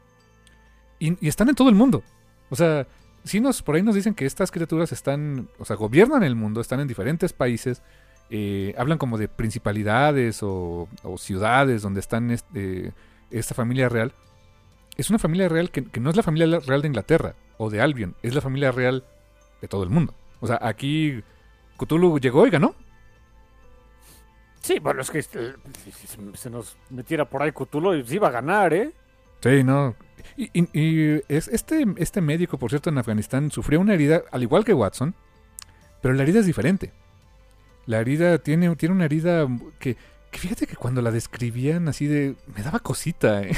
Y, 0.98 1.24
y 1.24 1.30
están 1.30 1.48
en 1.50 1.56
todo 1.56 1.70
el 1.70 1.76
mundo. 1.76 2.04
O 2.50 2.56
sea, 2.56 2.88
sí 3.24 3.40
nos, 3.40 3.62
por 3.62 3.76
ahí 3.76 3.84
nos 3.84 3.96
dicen 3.96 4.16
que 4.16 4.26
estas 4.26 4.50
criaturas 4.52 4.92
están, 4.92 5.48
o 5.60 5.66
sea, 5.66 5.76
gobiernan 5.76 6.24
el 6.24 6.36
mundo, 6.36 6.60
están 6.60 6.80
en 6.80 6.88
diferentes 6.88 7.34
países, 7.34 7.84
eh, 8.30 8.76
hablan 8.78 8.98
como 8.98 9.18
de 9.18 9.28
principalidades 9.28 10.44
o, 10.44 10.88
o 11.04 11.18
ciudades 11.18 11.82
donde 11.82 12.00
están 12.00 12.32
este, 12.32 12.94
esta 13.32 13.56
familia 13.56 13.90
real. 13.90 14.14
Es 14.98 15.10
una 15.10 15.20
familia 15.20 15.48
real 15.50 15.72
que, 15.72 15.84
que 15.86 16.00
no 16.00 16.10
es 16.10 16.16
la 16.16 16.24
familia 16.24 16.60
real 16.60 16.82
de 16.82 16.88
Inglaterra 16.88 17.36
o 17.58 17.70
de 17.70 17.82
Albion, 17.82 18.16
es 18.22 18.36
la 18.36 18.42
familia 18.42 18.72
real 18.72 19.04
de 19.62 19.68
todo 19.68 19.84
el 19.84 19.90
mundo. 19.90 20.14
O 20.42 20.48
sea, 20.48 20.60
aquí 20.62 21.22
Cthulhu 21.78 22.20
llegó 22.20 22.46
y 22.48 22.50
ganó. 22.50 22.76
Sí, 24.62 24.80
bueno, 24.80 25.02
es 25.02 25.10
que 25.10 25.22
se 25.24 26.50
nos 26.50 26.78
metiera 26.90 27.26
por 27.26 27.42
ahí 27.42 27.52
Cthulhu, 27.52 28.04
sí 28.06 28.16
iba 28.16 28.28
a 28.28 28.32
ganar, 28.32 28.74
¿eh? 28.74 28.92
Sí, 29.42 29.64
no. 29.64 29.96
Y, 30.36 30.50
y- 30.54 30.70
y 30.74 31.22
es, 31.30 31.48
este, 31.48 31.86
este 31.98 32.20
médico, 32.20 32.58
por 32.58 32.70
cierto, 32.70 32.90
en 32.90 32.98
Afganistán 32.98 33.52
sufrió 33.52 33.80
una 33.80 33.94
herida, 33.94 34.22
al 34.32 34.44
igual 34.44 34.66
que 34.66 34.74
Watson, 34.74 35.16
pero 36.02 36.14
la 36.14 36.24
herida 36.24 36.40
es 36.40 36.46
diferente. 36.46 36.92
La 37.90 38.00
herida 38.00 38.38
tiene, 38.38 38.76
tiene 38.76 38.94
una 38.94 39.06
herida 39.06 39.48
que, 39.80 39.98
que 40.30 40.38
fíjate 40.38 40.68
que 40.68 40.76
cuando 40.76 41.02
la 41.02 41.10
describían 41.10 41.88
así 41.88 42.06
de... 42.06 42.36
me 42.56 42.62
daba 42.62 42.78
cosita, 42.80 43.42
¿eh? 43.42 43.52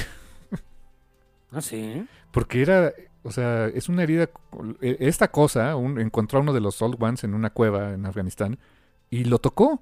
Ah, 1.51 1.59
sí. 1.59 2.05
Porque 2.31 2.61
era, 2.61 2.93
o 3.23 3.31
sea, 3.31 3.67
es 3.67 3.89
una 3.89 4.03
herida, 4.03 4.29
eh, 4.81 4.95
esta 5.01 5.29
cosa, 5.29 5.75
un- 5.75 5.99
encontró 5.99 6.39
a 6.39 6.41
uno 6.43 6.53
de 6.53 6.61
los 6.61 6.81
Old 6.81 6.95
Ones 7.03 7.25
en 7.25 7.33
una 7.33 7.49
cueva 7.49 7.91
en 7.93 8.05
Afganistán 8.05 8.57
y 9.09 9.25
lo 9.25 9.39
tocó, 9.39 9.81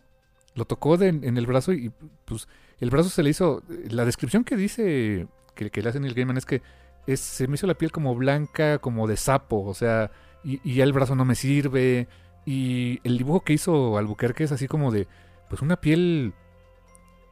lo 0.55 0.65
tocó 0.65 0.97
de- 0.97 1.09
en 1.09 1.37
el 1.37 1.45
brazo 1.45 1.71
y 1.73 1.91
pues 2.25 2.47
el 2.79 2.89
brazo 2.89 3.09
se 3.09 3.21
le 3.21 3.29
hizo, 3.29 3.61
la 3.89 4.03
descripción 4.05 4.43
que 4.43 4.55
dice, 4.55 5.27
que, 5.53 5.69
que 5.69 5.81
le 5.83 5.89
hacen 5.89 6.05
el 6.05 6.15
Gaiman 6.15 6.37
es 6.37 6.45
que 6.47 6.63
es, 7.05 7.19
se 7.19 7.47
me 7.47 7.53
hizo 7.53 7.67
la 7.67 7.75
piel 7.75 7.91
como 7.91 8.15
blanca, 8.15 8.79
como 8.79 9.07
de 9.07 9.15
sapo, 9.17 9.63
o 9.63 9.75
sea, 9.75 10.09
y, 10.43 10.59
y 10.63 10.75
ya 10.75 10.83
el 10.85 10.93
brazo 10.93 11.15
no 11.15 11.23
me 11.25 11.35
sirve 11.35 12.07
y 12.45 12.99
el 13.03 13.17
dibujo 13.17 13.41
que 13.41 13.53
hizo 13.53 13.97
Albuquerque 13.97 14.43
es 14.45 14.51
así 14.51 14.67
como 14.67 14.91
de, 14.91 15.07
pues 15.49 15.61
una 15.61 15.77
piel 15.77 16.33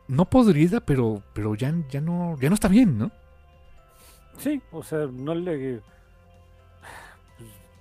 no 0.07 0.25
podrida, 0.29 0.81
pero, 0.81 1.23
pero 1.33 1.55
ya, 1.55 1.73
ya 1.89 2.01
no, 2.01 2.37
ya 2.39 2.49
no 2.49 2.55
está 2.55 2.67
bien, 2.67 2.97
¿no? 2.97 3.11
Sí, 4.37 4.61
o 4.71 4.83
sea, 4.83 5.07
no 5.11 5.33
le. 5.35 5.81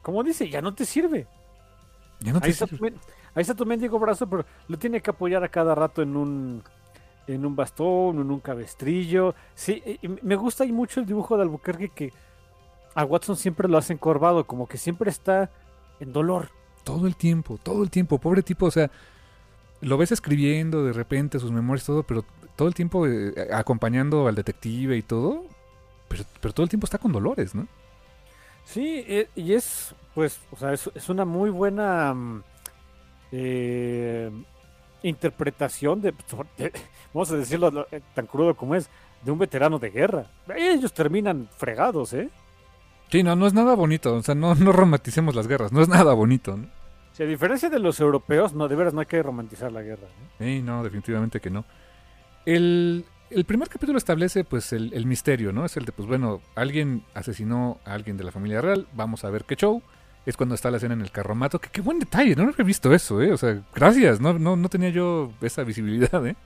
Como 0.03 0.23
dice, 0.23 0.49
ya 0.49 0.63
no 0.63 0.75
te 0.75 0.85
sirve. 0.85 1.27
Ya 2.21 2.33
no 2.33 2.43
te 2.43 2.47
Ahí 2.47 2.53
está, 2.53 2.67
sirve. 2.67 2.79
tu, 2.79 2.87
ahí 2.87 3.43
está 3.43 3.55
tu 3.55 3.67
mendigo 3.67 3.99
brazo, 3.99 4.29
pero 4.29 4.45
lo 4.69 4.79
tiene 4.79 5.01
que 5.03 5.11
apoyar 5.11 5.43
a 5.45 5.49
cada 5.49 5.75
rato 5.75 6.03
en 6.03 6.17
un 6.17 6.63
en 7.27 7.45
un 7.45 7.57
bastón, 7.57 8.21
en 8.21 8.31
un 8.31 8.41
cabestrillo. 8.41 9.35
Sí, 9.55 9.83
y- 9.85 10.07
y 10.07 10.09
me 10.23 10.37
gusta 10.37 10.63
ahí 10.65 10.73
mucho 10.73 11.01
el 11.01 11.07
dibujo 11.07 11.37
de 11.37 11.43
Albuquerque 11.43 11.89
que 11.89 12.13
a 12.95 13.05
Watson 13.05 13.37
siempre 13.37 13.69
lo 13.69 13.79
hace 13.79 13.93
encorvado, 13.95 14.47
como 14.47 14.69
que 14.69 14.79
siempre 14.79 15.11
está 15.11 15.51
en 16.01 16.13
dolor. 16.13 16.51
Todo 16.87 17.09
el 17.09 17.17
tiempo, 17.17 17.59
todo 17.61 17.83
el 17.83 17.91
tiempo. 17.91 18.19
Pobre 18.21 18.45
tipo, 18.45 18.67
o 18.67 18.71
sea, 18.71 18.89
lo 19.81 19.97
ves 19.99 20.13
escribiendo 20.13 20.85
de 20.85 20.93
repente 20.93 21.41
sus 21.41 21.51
memorias, 21.51 21.85
todo, 21.85 22.05
pero 22.05 22.25
todo 22.55 22.69
el 22.69 22.75
tiempo 22.75 23.09
eh, 23.09 23.35
acompañando 23.53 24.29
al 24.29 24.37
detective 24.37 24.97
y 24.97 25.03
todo. 25.03 25.43
Pero, 26.07 26.23
pero 26.41 26.55
todo 26.55 26.63
el 26.63 26.71
tiempo 26.71 26.85
está 26.85 26.99
con 26.99 27.11
dolores, 27.11 27.57
¿no? 27.57 27.67
Sí, 28.65 29.05
e- 29.09 29.29
y 29.35 29.55
es, 29.55 29.97
pues, 30.15 30.39
o 30.53 30.57
sea, 30.57 30.73
es, 30.73 30.89
es 30.95 31.09
una 31.09 31.25
muy 31.25 31.51
buena 31.51 32.15
mm, 32.15 32.43
eh, 33.33 34.31
interpretación 35.03 36.01
de, 36.01 36.15
de- 36.59 36.73
vamos 37.13 37.31
a 37.33 37.37
decirlo 37.37 37.71
lo- 37.73 37.89
eh, 37.91 38.01
tan 38.15 38.27
crudo 38.27 38.55
como 38.57 38.77
es, 38.77 38.89
de 39.25 39.33
un 39.33 39.39
veterano 39.39 39.81
de 39.81 39.91
guerra. 39.91 40.31
Ellos 40.57 40.93
terminan 40.93 41.49
fregados, 41.57 42.13
¿eh? 42.13 42.31
Sí, 43.11 43.23
no, 43.23 43.35
no 43.37 43.47
es 43.47 43.55
nada 43.55 43.75
bonito. 43.75 44.15
O 44.15 44.23
sea, 44.23 44.35
no, 44.35 44.55
no 44.55 44.73
romanticemos 44.73 45.35
las 45.35 45.47
guerras. 45.49 45.73
No 45.73 45.81
es 45.81 45.89
nada 45.89 46.13
bonito, 46.15 46.57
¿no? 46.57 46.76
Si 47.17 47.23
a 47.23 47.27
diferencia 47.27 47.71
de 47.71 47.79
los 47.79 47.99
europeos, 47.99 48.53
no, 48.53 48.69
de 48.69 48.77
veras 48.77 48.93
no 48.93 49.01
hay 49.01 49.07
que 49.07 49.23
romantizar 49.23 49.73
la 49.73 49.81
guerra. 49.81 50.07
¿no? 50.07 50.45
Sí, 50.45 50.61
no, 50.61 50.85
definitivamente 50.85 51.41
que 51.41 51.49
no. 51.49 51.65
El, 52.45 53.07
el 53.31 53.45
primer 53.47 53.71
capítulo 53.71 53.97
establece, 53.97 54.45
pues, 54.45 54.75
el, 54.75 54.93
el 54.93 55.07
misterio, 55.07 55.51
¿no? 55.51 55.65
Es 55.65 55.79
el 55.79 55.87
de, 55.87 55.93
pues, 55.93 56.07
bueno, 56.07 56.43
alguien 56.55 57.05
asesinó 57.15 57.81
a 57.87 57.95
alguien 57.95 58.19
de 58.19 58.25
la 58.25 58.33
familia 58.33 58.61
real. 58.61 58.87
Vamos 58.93 59.25
a 59.25 59.31
ver 59.31 59.45
qué 59.45 59.57
show. 59.57 59.83
Es 60.27 60.37
cuando 60.37 60.55
está 60.55 60.71
la 60.71 60.77
escena 60.77 60.93
en 60.93 61.01
el 61.01 61.11
carromato. 61.11 61.59
Que 61.59 61.71
qué 61.71 61.81
buen 61.81 61.99
detalle, 61.99 62.37
no 62.37 62.43
había 62.43 62.65
visto 62.67 62.93
eso, 62.93 63.23
¿eh? 63.23 63.33
O 63.33 63.39
sea, 63.39 63.63
gracias. 63.75 64.21
No, 64.21 64.39
no, 64.39 64.55
no 64.55 64.69
tenía 64.69 64.91
yo 64.91 65.33
esa 65.41 65.65
visibilidad, 65.65 66.27
¿eh? 66.27 66.37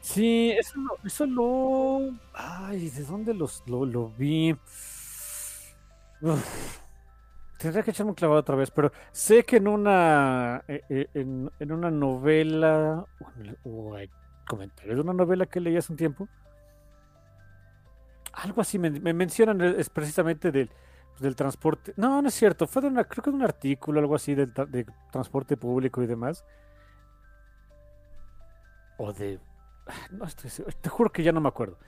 Sí, 0.00 0.52
eso 0.58 0.72
lo, 0.80 0.98
eso 1.04 1.26
lo, 1.26 2.14
ay, 2.32 2.88
¿de 2.88 3.04
dónde 3.04 3.34
los, 3.34 3.62
lo, 3.66 3.84
lo 3.84 4.08
vi? 4.16 4.56
Uf, 6.22 6.78
tendría 7.58 7.82
que 7.82 7.90
echarme 7.90 8.10
un 8.10 8.14
clavado 8.14 8.40
otra 8.40 8.56
vez, 8.56 8.70
pero 8.70 8.92
sé 9.12 9.44
que 9.44 9.56
en 9.56 9.68
una, 9.68 10.62
eh, 10.68 10.82
eh, 10.88 11.08
en, 11.14 11.72
una 11.72 11.90
novela, 11.90 13.04
o 13.64 13.94
hay 13.94 14.10
comentarios 14.46 14.96
de 14.96 15.02
una 15.02 15.12
novela 15.12 15.46
que 15.46 15.60
leí 15.60 15.76
hace 15.76 15.92
un 15.92 15.96
tiempo, 15.96 16.28
algo 18.32 18.60
así 18.60 18.78
me, 18.78 18.90
me 18.90 19.14
mencionan 19.14 19.60
eh, 19.62 19.76
es 19.78 19.88
precisamente 19.88 20.52
del, 20.52 20.70
del 21.20 21.34
transporte. 21.34 21.94
No, 21.96 22.20
no 22.20 22.28
es 22.28 22.34
cierto, 22.34 22.66
fue 22.66 22.82
de 22.82 22.88
una, 22.88 23.04
creo 23.04 23.22
que 23.24 23.30
de 23.30 23.36
un 23.36 23.42
artículo, 23.42 24.00
algo 24.00 24.14
así 24.14 24.34
del 24.34 24.52
de 24.52 24.86
transporte 25.10 25.56
público 25.56 26.02
y 26.02 26.06
demás. 26.06 26.44
O 28.98 29.12
de 29.12 29.40
no 30.10 30.24
estoy 30.24 30.50
seguro, 30.50 30.76
te 30.80 30.88
juro 30.88 31.10
que 31.10 31.22
ya 31.22 31.32
no 31.32 31.40
me 31.40 31.48
acuerdo. 31.48 31.78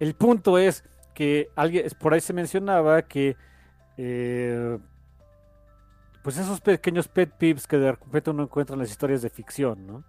El 0.00 0.14
punto 0.14 0.58
es 0.58 0.84
que 1.14 1.50
alguien, 1.54 1.86
por 2.00 2.14
ahí 2.14 2.20
se 2.20 2.32
mencionaba 2.32 3.02
que 3.02 3.36
pues 6.22 6.38
esos 6.38 6.60
pequeños 6.60 7.08
pet 7.08 7.30
peeves 7.36 7.66
que 7.66 7.78
de 7.78 7.92
repente 7.92 8.30
uno 8.30 8.44
encuentra 8.44 8.74
en 8.74 8.80
las 8.80 8.90
historias 8.90 9.22
de 9.22 9.30
ficción, 9.30 9.86
¿no? 9.86 10.04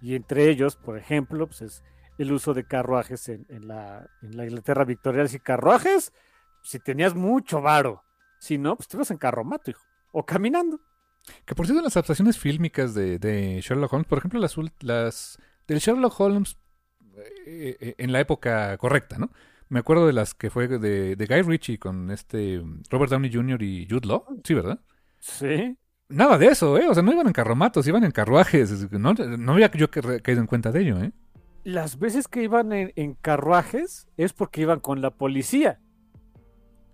Y 0.00 0.16
entre 0.16 0.48
ellos, 0.48 0.76
por 0.76 0.98
ejemplo, 0.98 1.46
pues 1.46 1.62
es 1.62 1.82
el 2.18 2.32
uso 2.32 2.54
de 2.54 2.64
carruajes 2.64 3.28
en, 3.28 3.46
la, 3.68 4.08
en 4.20 4.36
la 4.36 4.44
Inglaterra 4.44 4.84
victoriana. 4.84 5.28
Si 5.28 5.38
carruajes, 5.38 6.12
si 6.62 6.80
tenías 6.80 7.14
mucho 7.14 7.60
varo. 7.60 8.02
Si 8.38 8.58
no, 8.58 8.74
pues 8.76 8.88
te 8.88 8.96
ibas 8.96 9.12
en 9.12 9.18
carromato, 9.18 9.70
hijo. 9.70 9.82
O 10.10 10.26
caminando. 10.26 10.80
Que 11.44 11.54
por 11.54 11.66
cierto, 11.66 11.82
las 11.82 11.96
adaptaciones 11.96 12.36
fílmicas 12.36 12.94
de, 12.94 13.20
de 13.20 13.60
Sherlock 13.60 13.92
Holmes, 13.92 14.08
por 14.08 14.18
ejemplo, 14.18 14.40
las, 14.40 14.56
las 14.80 15.38
del 15.68 15.78
Sherlock 15.78 16.18
Holmes 16.18 16.58
eh, 17.46 17.76
eh, 17.80 17.94
en 17.98 18.10
la 18.10 18.20
época 18.20 18.76
correcta, 18.78 19.18
¿no? 19.18 19.30
Me 19.68 19.78
acuerdo 19.78 20.06
de 20.06 20.12
las 20.12 20.34
que 20.34 20.50
fue 20.50 20.66
de, 20.66 21.16
de 21.16 21.26
Guy 21.26 21.42
Ritchie 21.42 21.78
con 21.78 22.10
este 22.10 22.62
Robert 22.90 23.10
Downey 23.10 23.32
Jr. 23.32 23.62
y 23.62 23.86
Jude 23.88 24.06
Law, 24.06 24.26
sí, 24.44 24.52
¿verdad? 24.52 24.80
Sí. 25.22 25.78
Nada 26.08 26.36
de 26.36 26.46
eso, 26.46 26.76
¿eh? 26.78 26.88
O 26.88 26.94
sea, 26.94 27.02
no 27.02 27.12
iban 27.12 27.28
en 27.28 27.32
carromatos, 27.32 27.86
iban 27.86 28.04
en 28.04 28.10
carruajes. 28.10 28.90
No, 28.92 29.14
no 29.14 29.52
había 29.52 29.70
yo 29.70 29.88
caído 29.90 30.40
en 30.40 30.46
cuenta 30.46 30.72
de 30.72 30.80
ello, 30.82 30.98
¿eh? 31.00 31.12
Las 31.64 31.98
veces 31.98 32.26
que 32.26 32.42
iban 32.42 32.72
en, 32.72 32.92
en 32.96 33.14
carruajes 33.14 34.08
es 34.16 34.32
porque 34.32 34.62
iban 34.62 34.80
con 34.80 35.00
la 35.00 35.10
policía. 35.12 35.78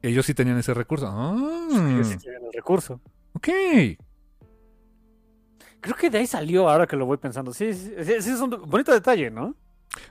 Ellos 0.03 0.27
sí 0.27 0.35
tenían 0.35 0.59
ese 0.59 0.75
recurso. 0.75 1.09
Ah, 1.11 1.69
Ellos 1.91 2.07
sí 2.09 2.19
tenían 2.19 2.45
el 2.45 2.53
recurso. 2.53 3.01
ok. 3.33 3.49
Creo 5.81 5.97
que 5.97 6.11
de 6.11 6.19
ahí 6.19 6.27
salió 6.27 6.69
ahora 6.69 6.87
que 6.87 6.97
lo 6.97 7.07
voy 7.07 7.17
pensando. 7.17 7.53
Sí, 7.53 7.73
sí, 7.73 7.93
sí, 8.03 8.13
sí, 8.21 8.31
es 8.31 8.41
un 8.41 8.51
bonito 8.67 8.93
detalle, 8.93 9.31
¿no? 9.31 9.55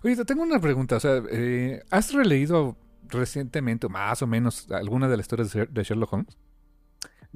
Oye, 0.03 0.15
te 0.15 0.25
tengo 0.25 0.43
una 0.43 0.59
pregunta. 0.59 0.95
O 0.97 0.99
sea, 0.99 1.21
eh, 1.29 1.81
¿has 1.91 2.13
releído 2.13 2.77
recientemente, 3.09 3.87
más 3.87 4.21
o 4.21 4.27
menos, 4.27 4.69
alguna 4.71 5.07
de 5.07 5.17
las 5.17 5.25
historias 5.25 5.53
de 5.53 5.83
Sherlock 5.83 6.13
Holmes? 6.13 6.37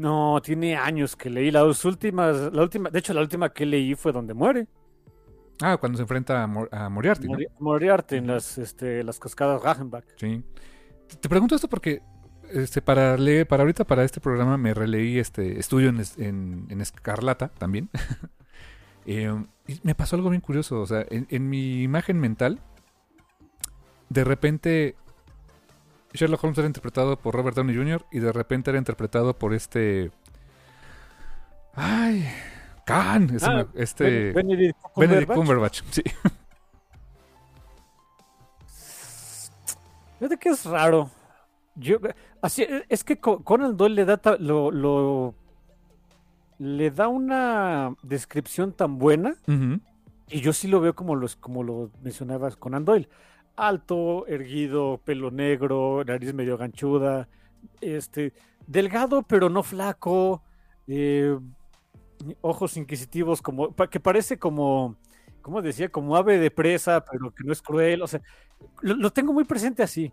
No, 0.02 0.41
tiene 0.43 0.76
años 0.76 1.16
que 1.16 1.30
leí 1.30 1.52
las 1.52 1.86
últimas, 1.86 2.52
la 2.52 2.64
última, 2.64 2.89
de 2.89 2.99
hecho 2.99 3.14
la 3.14 3.22
última 3.22 3.49
que 3.54 3.66
leí 3.66 3.93
fue 3.95 4.12
donde 4.12 4.34
muere, 4.34 4.68
Ah, 5.62 5.78
cuando 5.78 5.97
se 5.97 6.02
enfrenta 6.02 6.41
a, 6.41 6.47
Mor- 6.47 6.70
a 6.72 6.89
Moriarty, 6.89 7.28
Moriarty 7.60 8.16
en 8.16 8.26
las, 8.28 8.58
este, 8.58 9.04
las 9.04 9.20
cascadas 9.20 9.61
Ragenbach. 9.61 10.03
Sí. 10.15 10.44
Te- 11.19 11.30
pregunto 11.30 11.53
esto 11.53 11.68
porque 11.69 12.02
este, 12.52 12.82
para 12.82 13.15
leer, 13.15 13.48
para 13.48 13.61
ahorita, 13.61 13.86
para 13.86 14.03
este 14.03 14.19
programa, 14.19 14.57
me 14.57 14.73
releí 14.73 15.19
este 15.19 15.60
estudio 15.60 15.90
en, 15.90 16.02
en, 16.18 16.65
en 16.69 16.82
Escarlata 16.82 17.49
también. 17.49 17.90
Eh, 19.07 19.34
y 19.68 19.80
me 19.82 19.95
pasó 19.95 20.15
algo 20.15 20.30
bien 20.30 20.41
curioso. 20.41 20.80
O 20.80 20.86
sea, 20.86 21.03
en, 21.10 21.26
en 21.32 21.49
mi 21.49 21.82
imagen 21.82 22.19
mental, 22.19 22.60
de 24.10 24.23
repente 24.23 24.95
Sherlock 26.13 26.43
Holmes 26.43 26.57
era 26.57 26.67
interpretado 26.67 27.17
por 27.17 27.35
Robert 27.35 27.55
Downey 27.55 27.75
Jr. 27.75 28.05
y 28.11 28.19
de 28.19 28.31
repente 28.31 28.69
era 28.69 28.77
interpretado 28.79 29.38
por 29.38 29.53
este. 29.53 30.11
Ay, 31.73 32.27
Khan, 32.85 33.38
Ah, 33.41 33.65
me- 33.73 33.81
este 33.81 34.33
Benedict 34.33 34.77
Benedict 34.95 35.31
Cumberbatch. 35.31 35.38
Cumberbatch. 35.38 35.81
Sí. 35.91 36.03
Fíjate 40.19 40.38
que 40.38 40.49
es 40.49 40.65
raro. 40.65 41.09
Yo, 41.75 41.97
así, 42.41 42.65
es 42.89 43.03
que 43.03 43.19
Co- 43.19 43.43
Conan 43.43 43.77
Doyle 43.77 43.95
le 43.95 44.05
da, 44.05 44.19
lo, 44.39 44.69
lo- 44.71 45.33
le 46.59 46.91
da 46.91 47.07
una 47.07 47.95
descripción 48.03 48.73
tan 48.73 48.99
buena 48.99 49.35
y 50.27 50.41
yo 50.41 50.53
sí 50.53 50.67
lo 50.67 50.79
veo 50.81 50.93
como, 50.95 51.15
los, 51.15 51.35
como 51.35 51.63
lo 51.63 51.89
mencionabas 52.03 52.55
Conan 52.55 52.85
Doyle. 52.85 53.09
Alto, 53.61 54.25
erguido, 54.27 55.01
pelo 55.05 55.29
negro, 55.29 56.03
nariz 56.03 56.33
medio 56.33 56.57
ganchuda, 56.57 57.29
este, 57.79 58.33
delgado 58.65 59.21
pero 59.21 59.49
no 59.49 59.61
flaco, 59.61 60.43
eh, 60.88 61.38
ojos 62.41 62.75
inquisitivos 62.77 63.41
como, 63.41 63.75
que 63.75 63.99
parece 63.99 64.39
como, 64.39 64.95
¿cómo 65.41 65.61
decía? 65.61 65.89
Como 65.89 66.15
ave 66.15 66.39
de 66.39 66.49
presa, 66.49 67.05
pero 67.05 67.31
que 67.31 67.43
no 67.43 67.53
es 67.53 67.61
cruel, 67.61 68.01
o 68.01 68.07
sea, 68.07 68.21
lo, 68.81 68.95
lo 68.95 69.11
tengo 69.11 69.31
muy 69.31 69.43
presente 69.43 69.83
así. 69.83 70.11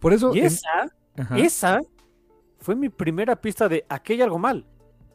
Por 0.00 0.12
eso. 0.12 0.34
Y 0.34 0.40
esa, 0.40 0.90
esa 1.36 1.80
fue 2.58 2.74
mi 2.74 2.88
primera 2.88 3.36
pista 3.36 3.68
de 3.68 3.86
aquí 3.88 4.14
hay 4.14 4.22
algo 4.22 4.40
mal. 4.40 4.66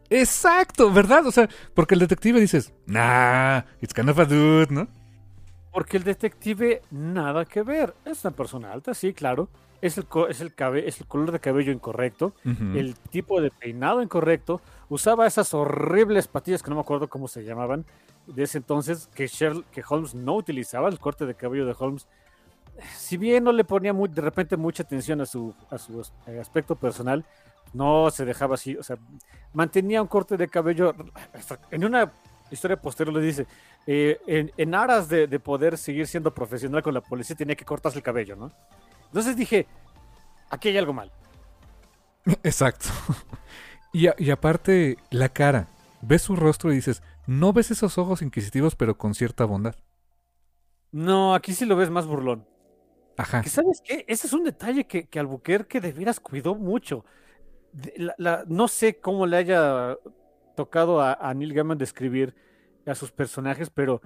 Exacto, 0.10 0.92
¿verdad? 0.92 1.28
O 1.28 1.32
sea, 1.32 1.50
porque 1.74 1.96
el 1.96 2.00
detective 2.00 2.40
dices, 2.40 2.74
nah, 2.86 3.64
it's 3.82 3.94
kind 3.94 4.10
of 4.10 4.18
a 4.20 4.26
dude, 4.26 4.68
¿no? 4.74 4.88
Porque 5.72 5.98
el 5.98 6.04
detective 6.04 6.82
nada 6.92 7.46
que 7.46 7.62
ver. 7.64 7.94
Es 8.06 8.24
una 8.26 8.36
persona 8.36 8.72
alta, 8.72 8.94
sí, 8.94 9.14
claro. 9.14 9.50
Es 9.80 9.98
el, 10.00 10.06
co- 10.08 10.28
es 10.28 10.42
el, 10.42 10.56
cabe- 10.56 10.88
es 10.88 11.00
el 11.00 11.06
color 11.06 11.32
de 11.32 11.40
cabello 11.40 11.72
incorrecto, 11.72 12.34
el 12.44 12.96
tipo 13.12 13.40
de 13.42 13.52
peinado 13.52 14.02
incorrecto. 14.02 14.60
Usaba 14.90 15.28
esas 15.28 15.54
horribles 15.54 16.28
patillas 16.28 16.64
que 16.64 16.70
no 16.72 16.78
me 16.78 16.82
acuerdo 16.82 17.08
cómo 17.08 17.28
se 17.28 17.44
llamaban 17.44 17.86
de 18.26 18.44
ese 18.44 18.58
entonces, 18.58 19.08
que, 19.14 19.26
Sherl- 19.26 19.64
que 19.72 19.84
Holmes 19.88 20.16
no 20.16 20.36
utilizaba, 20.36 20.90
el 20.90 20.98
corte 20.98 21.28
de 21.28 21.36
cabello 21.36 21.68
de 21.68 21.76
Holmes. 21.78 22.08
Si 22.96 23.18
bien 23.18 23.44
no 23.44 23.52
le 23.52 23.64
ponía 23.66 23.94
muy, 23.94 24.10
de 24.10 24.22
repente 24.22 24.58
mucha 24.58 24.82
atención 24.82 25.22
a 25.22 25.28
su, 25.28 25.54
a 25.70 25.78
su 25.78 26.02
eh, 26.26 26.40
aspecto 26.40 26.76
personal, 26.76 27.24
no 27.74 28.10
se 28.10 28.26
dejaba 28.26 28.56
así, 28.56 28.76
o 28.78 28.84
sea, 28.84 28.98
mantenía 29.54 30.02
un 30.02 30.08
corte 30.08 30.38
de 30.38 30.48
cabello. 30.48 30.96
En 31.70 31.86
una 31.86 32.12
historia 32.50 32.78
posterior 32.82 33.14
le 33.16 33.22
dice, 33.22 33.46
eh, 33.88 34.20
en, 34.28 34.54
en 34.58 34.76
aras 34.76 35.10
de, 35.10 35.28
de 35.28 35.40
poder 35.42 35.78
seguir 35.80 36.08
siendo 36.08 36.34
profesional 36.36 36.84
con 36.84 36.94
la 36.96 37.02
policía, 37.02 37.36
tenía 37.38 37.56
que 37.58 37.66
cortarse 37.66 38.00
el 38.00 38.04
cabello, 38.04 38.38
¿no? 38.38 38.54
Entonces 39.08 39.38
dije, 39.38 39.68
aquí 40.50 40.70
hay 40.70 40.78
algo 40.80 40.94
mal. 40.94 41.14
Exacto. 42.44 42.90
Y, 43.94 44.08
a- 44.08 44.16
y 44.20 44.30
aparte, 44.32 44.98
la 45.12 45.30
cara. 45.30 45.70
Ves 46.02 46.22
su 46.24 46.36
rostro 46.36 46.72
y 46.72 46.76
dices, 46.76 47.02
no 47.26 47.54
ves 47.54 47.72
esos 47.72 47.98
ojos 47.98 48.22
inquisitivos, 48.22 48.76
pero 48.76 48.98
con 48.98 49.16
cierta 49.16 49.46
bondad. 49.46 49.76
No, 50.92 51.36
aquí 51.36 51.54
sí 51.54 51.66
lo 51.66 51.76
ves 51.76 51.90
más 51.90 52.08
burlón. 52.08 52.48
Ajá. 53.18 53.42
Que 53.42 53.50
sabes 53.50 53.82
qué, 53.84 54.06
ese 54.08 54.28
es 54.28 54.34
un 54.34 54.44
detalle 54.44 54.88
que, 54.88 55.08
que 55.10 55.20
Albuquerque 55.20 55.82
de 55.82 55.94
veras 55.94 56.20
cuidó 56.20 56.56
mucho. 56.56 57.06
De- 57.74 57.94
la- 57.98 58.16
la- 58.18 58.46
no 58.48 58.68
sé 58.68 59.00
cómo 59.02 59.28
le 59.28 59.38
haya 59.38 59.98
tocado 60.56 61.02
a, 61.02 61.14
a 61.14 61.34
Neil 61.34 61.54
Gaiman 61.54 61.78
describir 61.78 62.36
a 62.88 62.96
sus 62.96 63.12
personajes, 63.12 63.70
pero 63.70 64.02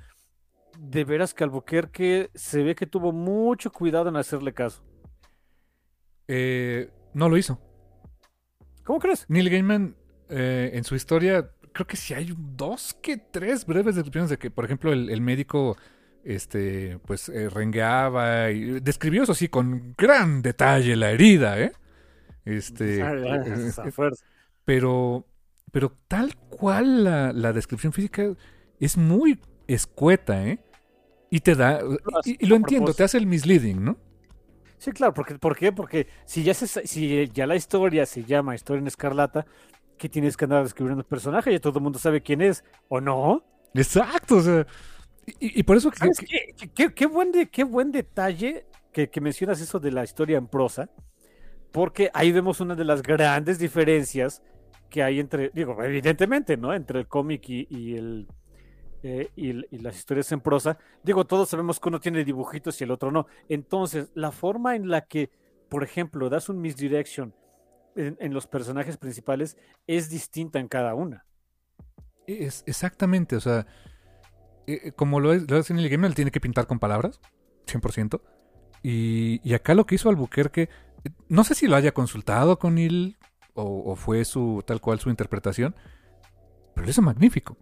de 0.79 1.03
veras 1.03 1.33
que 1.33 1.43
Albuquerque 1.43 2.29
se 2.33 2.63
ve 2.63 2.75
que 2.75 2.87
tuvo 2.87 3.11
mucho 3.11 3.71
cuidado 3.71 4.09
en 4.09 4.15
hacerle 4.15 4.53
caso. 4.53 4.83
Eh, 6.27 6.89
no 7.13 7.29
lo 7.29 7.37
hizo. 7.37 7.59
¿Cómo 8.83 8.99
crees? 8.99 9.25
Neil 9.27 9.49
Gaiman, 9.49 9.95
eh, 10.29 10.71
en 10.73 10.83
su 10.83 10.95
historia, 10.95 11.51
creo 11.73 11.85
que 11.85 11.97
sí 11.97 12.13
hay 12.13 12.33
dos 12.37 12.95
que 13.01 13.17
tres 13.17 13.65
breves 13.65 13.95
descripciones 13.95 14.29
de 14.29 14.37
que, 14.37 14.49
por 14.49 14.65
ejemplo, 14.65 14.91
el, 14.91 15.09
el 15.09 15.21
médico 15.21 15.77
este, 16.23 16.99
pues 17.05 17.29
eh, 17.29 17.49
rengueaba 17.49 18.51
y 18.51 18.79
describió 18.79 19.23
eso 19.23 19.33
sí 19.33 19.47
con 19.47 19.93
gran 19.97 20.41
detalle 20.41 20.95
la 20.95 21.11
herida, 21.11 21.59
¿eh? 21.59 21.71
Este, 22.45 23.01
Ah, 23.03 23.13
eh, 23.15 23.71
pero, 24.65 25.25
pero 25.71 25.97
tal 26.07 26.35
cual 26.35 27.03
la, 27.03 27.33
la 27.33 27.53
descripción 27.53 27.93
física 27.93 28.35
es 28.81 28.97
muy 28.97 29.39
escueta, 29.67 30.45
¿eh? 30.45 30.59
Y 31.29 31.39
te 31.39 31.55
da, 31.55 31.79
y, 32.25 32.43
y 32.43 32.47
lo 32.47 32.57
entiendo, 32.57 32.93
te 32.93 33.03
hace 33.03 33.17
el 33.17 33.25
misleading, 33.25 33.81
¿no? 33.83 33.97
Sí, 34.77 34.91
claro, 34.91 35.13
porque, 35.13 35.35
¿por 35.39 35.55
qué? 35.55 35.71
Porque 35.71 36.07
si 36.25 36.43
ya, 36.43 36.53
se, 36.53 36.67
si 36.87 37.29
ya 37.29 37.47
la 37.47 37.55
historia 37.55 38.05
se 38.05 38.23
llama 38.25 38.53
Historia 38.55 38.81
en 38.81 38.87
Escarlata, 38.87 39.45
que 39.97 40.09
tienes 40.09 40.35
que 40.35 40.45
andar 40.45 40.63
describiendo 40.63 41.01
el 41.01 41.07
personaje? 41.07 41.51
Ya 41.51 41.59
todo 41.59 41.77
el 41.77 41.83
mundo 41.83 41.99
sabe 41.99 42.21
quién 42.21 42.41
es, 42.41 42.63
¿o 42.89 42.99
no? 42.99 43.45
Exacto, 43.75 44.37
o 44.37 44.41
sea, 44.41 44.65
y, 45.39 45.59
y 45.59 45.63
por 45.63 45.77
eso 45.77 45.91
que, 45.91 45.97
¿Sabes 45.99 46.19
que- 46.19 46.25
qué? 46.25 46.39
Qué- 46.57 46.69
qué- 46.73 46.93
qué 46.93 47.05
buen, 47.05 47.31
de- 47.31 47.49
qué 47.49 47.63
buen 47.63 47.91
detalle 47.91 48.65
que, 48.91 49.09
que 49.09 49.21
mencionas 49.21 49.61
eso 49.61 49.79
de 49.79 49.91
la 49.91 50.03
historia 50.03 50.37
en 50.37 50.47
prosa, 50.47 50.89
porque 51.71 52.09
ahí 52.13 52.31
vemos 52.31 52.59
una 52.59 52.75
de 52.75 52.83
las 52.83 53.01
grandes 53.03 53.59
diferencias 53.59 54.41
que 54.89 55.03
hay 55.03 55.19
entre, 55.21 55.51
digo, 55.53 55.81
evidentemente, 55.83 56.57
¿no? 56.57 56.73
Entre 56.73 56.99
el 56.99 57.07
cómic 57.07 57.47
y, 57.47 57.67
y 57.69 57.95
el, 57.95 58.27
eh, 59.03 59.29
y, 59.35 59.49
el- 59.51 59.67
las 59.71 59.97
historias 59.97 60.31
en 60.31 60.41
prosa. 60.41 60.77
Digo, 61.03 61.25
todos 61.25 61.49
sabemos 61.49 61.79
que 61.79 61.89
uno 61.89 61.99
tiene 61.99 62.23
dibujitos 62.23 62.79
y 62.81 62.83
el 62.83 62.91
otro 62.91 63.11
no. 63.11 63.27
Entonces, 63.49 64.11
la 64.15 64.31
forma 64.31 64.75
en 64.75 64.89
la 64.89 65.01
que, 65.01 65.31
por 65.69 65.83
ejemplo, 65.83 66.29
das 66.29 66.49
un 66.49 66.61
misdirection 66.61 67.33
en, 67.95 68.17
en 68.19 68.33
los 68.33 68.47
personajes 68.47 68.97
principales 68.97 69.57
es 69.87 70.09
distinta 70.09 70.59
en 70.59 70.67
cada 70.67 70.95
una. 70.95 71.25
Es 72.27 72.63
exactamente, 72.65 73.35
o 73.35 73.41
sea, 73.41 73.65
eh, 74.67 74.79
eh, 74.85 74.91
como 74.93 75.19
lo 75.19 75.33
es, 75.33 75.49
hace 75.51 75.73
Neil 75.73 75.89
Gaiman, 75.89 76.09
él 76.11 76.15
tiene 76.15 76.31
que 76.31 76.39
pintar 76.41 76.67
con 76.67 76.79
palabras, 76.79 77.19
100%. 77.65 78.21
Y, 78.83 79.41
y 79.47 79.53
acá 79.53 79.75
lo 79.75 79.85
que 79.85 79.95
hizo 79.95 80.09
Albuquerque, 80.09 80.69
no 81.29 81.43
sé 81.43 81.55
si 81.55 81.67
lo 81.67 81.75
haya 81.75 81.93
consultado 81.93 82.59
con 82.59 82.77
o, 83.53 83.91
o 83.91 83.95
fue 83.95 84.23
su 84.25 84.63
tal 84.65 84.81
cual 84.81 84.99
su 84.99 85.09
interpretación, 85.09 85.75
pero 86.73 86.85
lo 86.85 86.91
hizo 86.91 87.01
magnífico. 87.01 87.57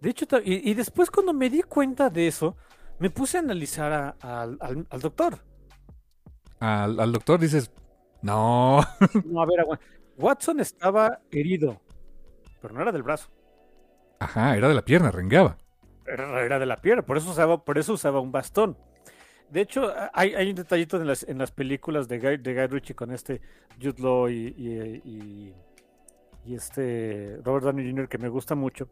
De 0.00 0.10
hecho, 0.10 0.26
y, 0.44 0.70
y 0.70 0.74
después 0.74 1.10
cuando 1.10 1.32
me 1.32 1.50
di 1.50 1.62
cuenta 1.62 2.10
de 2.10 2.28
eso, 2.28 2.56
me 2.98 3.10
puse 3.10 3.38
a 3.38 3.40
analizar 3.40 3.92
a- 3.92 4.16
al, 4.42 4.56
al- 4.60 4.86
al 4.90 5.00
doctor. 5.00 5.40
Al, 6.60 6.98
al 7.00 7.12
doctor 7.12 7.38
dices, 7.40 7.70
no, 8.22 8.80
No, 9.22 9.40
a 9.42 9.46
ver, 9.46 9.64
Watson 10.16 10.58
estaba 10.60 11.20
herido, 11.30 11.80
pero 12.60 12.74
no 12.74 12.82
era 12.82 12.92
del 12.92 13.02
brazo, 13.04 13.30
ajá, 14.20 14.56
era 14.56 14.68
de 14.68 14.74
la 14.74 14.84
pierna, 14.84 15.10
rengueaba. 15.10 15.58
era, 16.06 16.42
era 16.44 16.58
de 16.58 16.66
la 16.66 16.80
pierna, 16.80 17.02
por 17.04 17.16
eso 17.18 17.30
usaba, 17.30 17.64
por 17.64 17.78
eso 17.78 17.92
usaba 17.94 18.20
un 18.20 18.32
bastón. 18.32 18.76
De 19.50 19.62
hecho, 19.62 19.92
hay 20.14 20.50
un 20.50 20.56
detallito 20.56 20.98
en 21.00 21.06
las, 21.08 21.24
en 21.24 21.38
las 21.38 21.52
películas 21.52 22.08
de 22.08 22.18
Guy, 22.20 22.38
de 22.38 22.54
Guy 22.54 22.66
Ritchie 22.68 22.94
con 22.96 23.12
este 23.12 23.42
Jude 23.82 24.02
Law 24.02 24.28
y, 24.30 24.54
y- 24.58 25.02
y- 25.04 25.54
y 26.46 26.54
este 26.54 27.38
Robert 27.44 27.64
Downey 27.66 27.88
Jr. 27.90 28.08
que 28.08 28.18
me 28.18 28.28
gusta 28.28 28.54
mucho, 28.54 28.88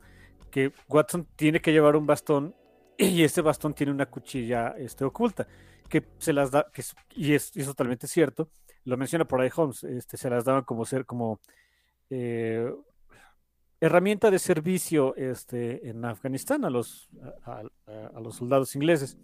que 0.51 0.73
Watson 0.89 1.27
tiene 1.37 1.61
que 1.61 1.73
llevar 1.73 1.97
un 1.97 2.07
bastón 2.07 2.55
y 2.99 3.23
este 3.23 3.43
bastón 3.43 3.75
tiene 3.75 3.93
una 3.93 4.07
cuchilla 4.07 4.75
este, 4.79 5.05
oculta, 5.05 5.47
que 5.89 6.05
se 6.19 6.33
las 6.33 6.51
da, 6.51 6.67
y 7.15 7.35
es, 7.35 7.53
totalmente 7.53 8.07
cierto, 8.07 8.49
lo 8.85 8.97
menciona 8.97 9.25
por 9.25 9.41
ahí 9.41 9.51
Holmes, 9.55 9.85
este, 9.85 10.17
se 10.17 10.31
las 10.31 10.45
daban 10.45 10.65
como 10.65 10.85
ser 10.85 11.05
como 11.07 11.41
eh, 12.11 12.73
herramienta 13.81 14.31
de 14.31 14.39
servicio 14.39 15.15
este, 15.17 15.89
en 15.89 16.05
Afganistán 16.05 16.65
a 16.65 16.71
los, 16.71 17.09
a, 17.45 17.63
los 18.21 18.37
soldados 18.37 18.75
ingleses. 18.75 19.17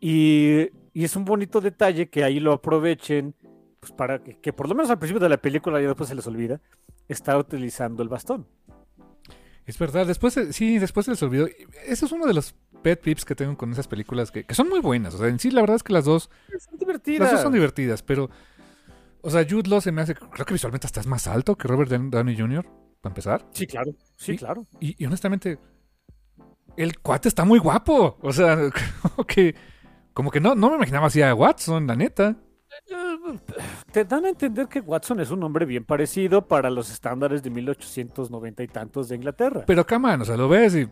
Y, 0.00 0.68
y 0.92 1.04
es 1.04 1.16
un 1.16 1.24
bonito 1.24 1.60
detalle 1.60 2.08
que 2.08 2.24
ahí 2.24 2.40
lo 2.40 2.52
aprovechen, 2.52 3.34
pues 3.80 3.92
para 3.92 4.22
que, 4.22 4.38
que 4.40 4.52
por 4.52 4.68
lo 4.68 4.74
menos 4.74 4.90
al 4.90 4.98
principio 4.98 5.20
de 5.20 5.28
la 5.28 5.36
película 5.36 5.80
y 5.80 5.86
después 5.86 6.08
se 6.08 6.14
les 6.14 6.26
olvida, 6.26 6.60
está 7.08 7.38
utilizando 7.38 8.02
el 8.02 8.08
bastón. 8.08 8.46
Es 9.66 9.78
verdad, 9.78 10.06
después, 10.06 10.36
eh, 10.36 10.52
sí, 10.52 10.78
después 10.78 11.06
se 11.06 11.12
les 11.12 11.22
olvidó. 11.22 11.46
Eso 11.86 12.06
es 12.06 12.12
uno 12.12 12.26
de 12.26 12.34
los 12.34 12.54
pet 12.82 13.00
peeves 13.00 13.24
que 13.24 13.34
tengo 13.36 13.56
con 13.56 13.70
esas 13.72 13.86
películas 13.86 14.30
que, 14.32 14.44
que 14.44 14.54
son 14.54 14.68
muy 14.68 14.80
buenas. 14.80 15.14
O 15.14 15.18
sea, 15.18 15.28
en 15.28 15.38
sí, 15.38 15.50
la 15.50 15.60
verdad 15.60 15.76
es 15.76 15.82
que 15.84 15.92
las 15.92 16.04
dos 16.04 16.30
Son 16.58 16.78
divertidas. 16.78 17.20
Las 17.20 17.32
dos 17.32 17.42
son 17.42 17.52
divertidas, 17.52 18.02
pero. 18.02 18.28
O 19.20 19.30
sea, 19.30 19.46
Jude 19.48 19.68
Law 19.70 19.80
se 19.80 19.92
me 19.92 20.02
hace. 20.02 20.14
Creo 20.16 20.44
que 20.44 20.54
visualmente 20.54 20.86
hasta 20.86 21.00
es 21.00 21.06
más 21.06 21.26
alto 21.28 21.56
que 21.56 21.68
Robert 21.68 21.90
Down- 21.90 22.10
Downey 22.10 22.36
Jr., 22.36 22.66
para 23.00 23.10
empezar. 23.12 23.46
Sí, 23.52 23.66
claro. 23.66 23.92
Sí, 24.16 24.36
claro. 24.36 24.66
Y, 24.80 25.00
y 25.00 25.06
honestamente. 25.06 25.58
El 26.76 26.98
cuate 27.00 27.28
está 27.28 27.44
muy 27.44 27.58
guapo. 27.58 28.18
O 28.22 28.32
sea, 28.32 28.58
como 29.02 29.24
que. 29.26 29.54
Como 30.12 30.30
que 30.30 30.40
no, 30.40 30.54
no 30.54 30.70
me 30.70 30.76
imaginaba 30.76 31.06
así 31.06 31.22
a 31.22 31.34
Watson, 31.34 31.86
la 31.86 31.94
neta. 31.96 32.36
Te 33.92 34.04
dan 34.04 34.24
a 34.24 34.28
entender 34.30 34.66
que 34.68 34.80
Watson 34.80 35.20
es 35.20 35.30
un 35.30 35.42
hombre 35.42 35.64
bien 35.66 35.84
parecido 35.84 36.46
para 36.46 36.70
los 36.70 36.90
estándares 36.90 37.42
de 37.42 37.50
1890 37.50 38.62
y 38.62 38.68
tantos 38.68 39.08
de 39.08 39.16
Inglaterra. 39.16 39.64
Pero, 39.66 39.86
come 39.86 40.12
on, 40.12 40.22
o 40.22 40.24
sea, 40.24 40.36
lo 40.36 40.48
ves 40.48 40.74
y. 40.76 40.88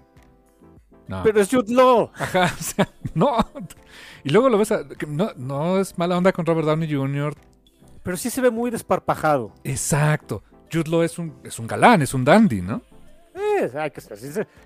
No. 1.08 1.22
Pero 1.24 1.40
es 1.40 1.48
Jude 1.50 1.72
Law. 1.74 2.10
Ajá, 2.14 2.44
o 2.58 2.62
sea, 2.62 2.88
no. 3.14 3.36
Y 4.22 4.30
luego 4.30 4.48
lo 4.48 4.58
ves. 4.58 4.72
a- 4.72 4.84
no, 5.08 5.30
no 5.36 5.78
es 5.78 5.98
mala 5.98 6.16
onda 6.16 6.32
con 6.32 6.46
Robert 6.46 6.66
Downey 6.66 6.92
Jr. 6.92 7.34
Pero 8.02 8.16
sí 8.16 8.30
se 8.30 8.40
ve 8.40 8.50
muy 8.50 8.70
desparpajado. 8.70 9.52
Exacto. 9.64 10.42
Jude 10.72 10.88
Law 10.90 11.02
es 11.02 11.18
un, 11.18 11.34
es 11.42 11.58
un 11.58 11.66
galán, 11.66 12.02
es 12.02 12.14
un 12.14 12.24
dandy, 12.24 12.62
¿no? 12.62 12.80
Eh, 13.34 13.70
ay, 13.76 13.90
que, 13.90 14.00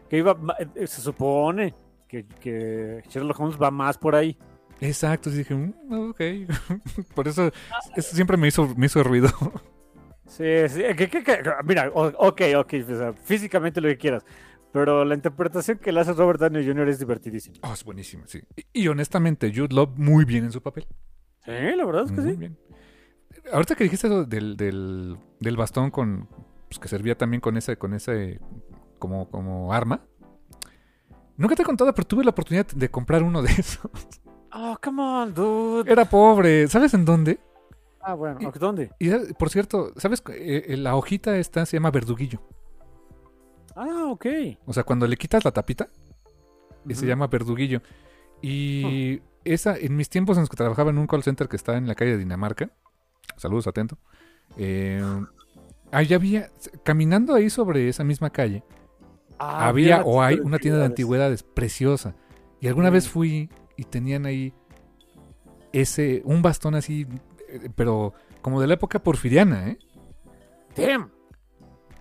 que 0.08 0.16
iba, 0.18 0.36
eh, 0.74 0.86
se 0.86 1.00
supone 1.00 1.74
que, 2.06 2.26
que 2.26 3.02
Sherlock 3.08 3.40
Holmes 3.40 3.58
va 3.60 3.70
más 3.70 3.96
por 3.96 4.14
ahí. 4.14 4.36
Exacto, 4.86 5.30
sí 5.30 5.38
dije, 5.38 5.54
"Mm, 5.54 6.10
ok. 6.10 6.20
Por 7.14 7.28
eso, 7.28 7.50
eso 7.96 8.14
siempre 8.14 8.36
me 8.36 8.48
hizo, 8.48 8.72
me 8.76 8.86
hizo 8.86 9.02
ruido. 9.02 9.28
Sí, 10.26 10.44
sí, 10.68 10.82
que- 10.96 11.08
que- 11.08 11.22
que- 11.22 11.42
mira, 11.64 11.90
ok, 11.94 12.42
ok, 12.56 12.74
o 12.90 12.96
sea, 12.96 13.12
físicamente 13.12 13.80
lo 13.80 13.88
que 13.88 13.98
quieras, 13.98 14.24
pero 14.72 15.04
la 15.04 15.14
interpretación 15.14 15.78
que 15.78 15.92
le 15.92 16.00
hace 16.00 16.12
Robert 16.14 16.40
Downey 16.40 16.66
Jr. 16.66 16.88
es 16.88 16.98
divertidísima. 16.98 17.56
Oh, 17.62 17.72
es 17.72 17.84
buenísimo, 17.84 18.24
sí. 18.26 18.40
Y, 18.56 18.82
y 18.84 18.88
honestamente, 18.88 19.52
Jude 19.54 19.74
Law 19.74 19.92
muy 19.96 20.24
bien 20.24 20.44
en 20.44 20.52
su 20.52 20.62
papel. 20.62 20.86
Sí, 21.44 21.50
la 21.76 21.84
verdad 21.84 22.04
es 22.06 22.10
que 22.12 22.20
muy 22.20 22.30
sí. 22.32 22.36
bien. 22.38 22.58
Ahorita 23.52 23.74
que 23.74 23.84
dijiste 23.84 24.06
eso 24.06 24.24
del, 24.24 24.56
del, 24.56 25.18
del 25.40 25.56
bastón 25.56 25.90
con 25.90 26.26
pues, 26.68 26.78
que 26.80 26.88
servía 26.88 27.16
también 27.18 27.40
con 27.42 27.56
ese, 27.58 27.76
con 27.76 27.92
ese 27.92 28.40
como, 28.98 29.28
como 29.30 29.72
arma. 29.74 30.00
Nunca 31.36 31.54
te 31.54 31.62
he 31.62 31.64
contado, 31.66 31.92
pero 31.94 32.06
tuve 32.06 32.24
la 32.24 32.30
oportunidad 32.30 32.66
de 32.66 32.90
comprar 32.90 33.22
uno 33.22 33.42
de 33.42 33.50
esos. 33.52 33.90
Oh, 34.54 34.76
come 34.82 35.02
on, 35.02 35.34
dude. 35.34 35.90
Era 35.90 36.04
pobre. 36.04 36.68
¿Sabes 36.68 36.94
en 36.94 37.04
dónde? 37.04 37.38
Ah, 38.00 38.14
bueno, 38.14 38.38
ok, 38.48 38.56
¿dónde? 38.58 38.90
Y 38.98 39.10
por 39.34 39.50
cierto, 39.50 39.92
¿sabes? 39.96 40.22
Eh, 40.28 40.66
eh, 40.68 40.76
la 40.76 40.94
hojita 40.94 41.36
esta 41.38 41.64
se 41.66 41.76
llama 41.76 41.90
verduguillo. 41.90 42.40
Ah, 43.74 44.04
ok. 44.10 44.26
O 44.66 44.72
sea, 44.72 44.84
cuando 44.84 45.06
le 45.06 45.16
quitas 45.16 45.44
la 45.44 45.50
tapita, 45.52 45.88
y 46.86 46.94
se 46.94 47.06
llama 47.06 47.26
Verduguillo. 47.28 47.80
Y 48.42 49.22
esa, 49.44 49.74
en 49.76 49.96
mis 49.96 50.10
tiempos 50.10 50.36
en 50.36 50.42
los 50.42 50.50
que 50.50 50.56
trabajaba 50.56 50.90
en 50.90 50.98
un 50.98 51.06
call 51.06 51.22
center 51.22 51.48
que 51.48 51.56
está 51.56 51.76
en 51.78 51.88
la 51.88 51.94
calle 51.94 52.12
de 52.12 52.18
Dinamarca, 52.18 52.70
saludos 53.38 53.66
atento, 53.66 53.96
eh, 54.58 55.02
ahí 55.90 56.12
había, 56.12 56.50
caminando 56.82 57.34
ahí 57.34 57.48
sobre 57.48 57.88
esa 57.88 58.04
misma 58.04 58.28
calle, 58.30 58.62
Ah, 59.38 59.66
había 59.66 60.02
o 60.04 60.22
hay 60.22 60.38
una 60.38 60.58
tienda 60.58 60.78
de 60.80 60.84
antigüedades. 60.84 61.40
antigüedades 61.40 61.42
preciosa. 61.42 62.14
Y 62.60 62.68
alguna 62.68 62.90
vez 62.90 63.06
Mm. 63.08 63.10
fui 63.10 63.50
y 63.76 63.84
tenían 63.84 64.26
ahí 64.26 64.52
ese, 65.72 66.22
un 66.24 66.42
bastón 66.42 66.74
así, 66.74 67.06
eh, 67.48 67.68
pero 67.74 68.14
como 68.42 68.60
de 68.60 68.66
la 68.66 68.74
época 68.74 69.02
porfiriana, 69.02 69.68
¿eh? 69.68 69.78
Damn. 70.76 71.10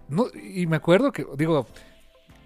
No, 0.07 0.27
y 0.33 0.67
me 0.67 0.75
acuerdo 0.75 1.11
que, 1.11 1.25
digo, 1.37 1.65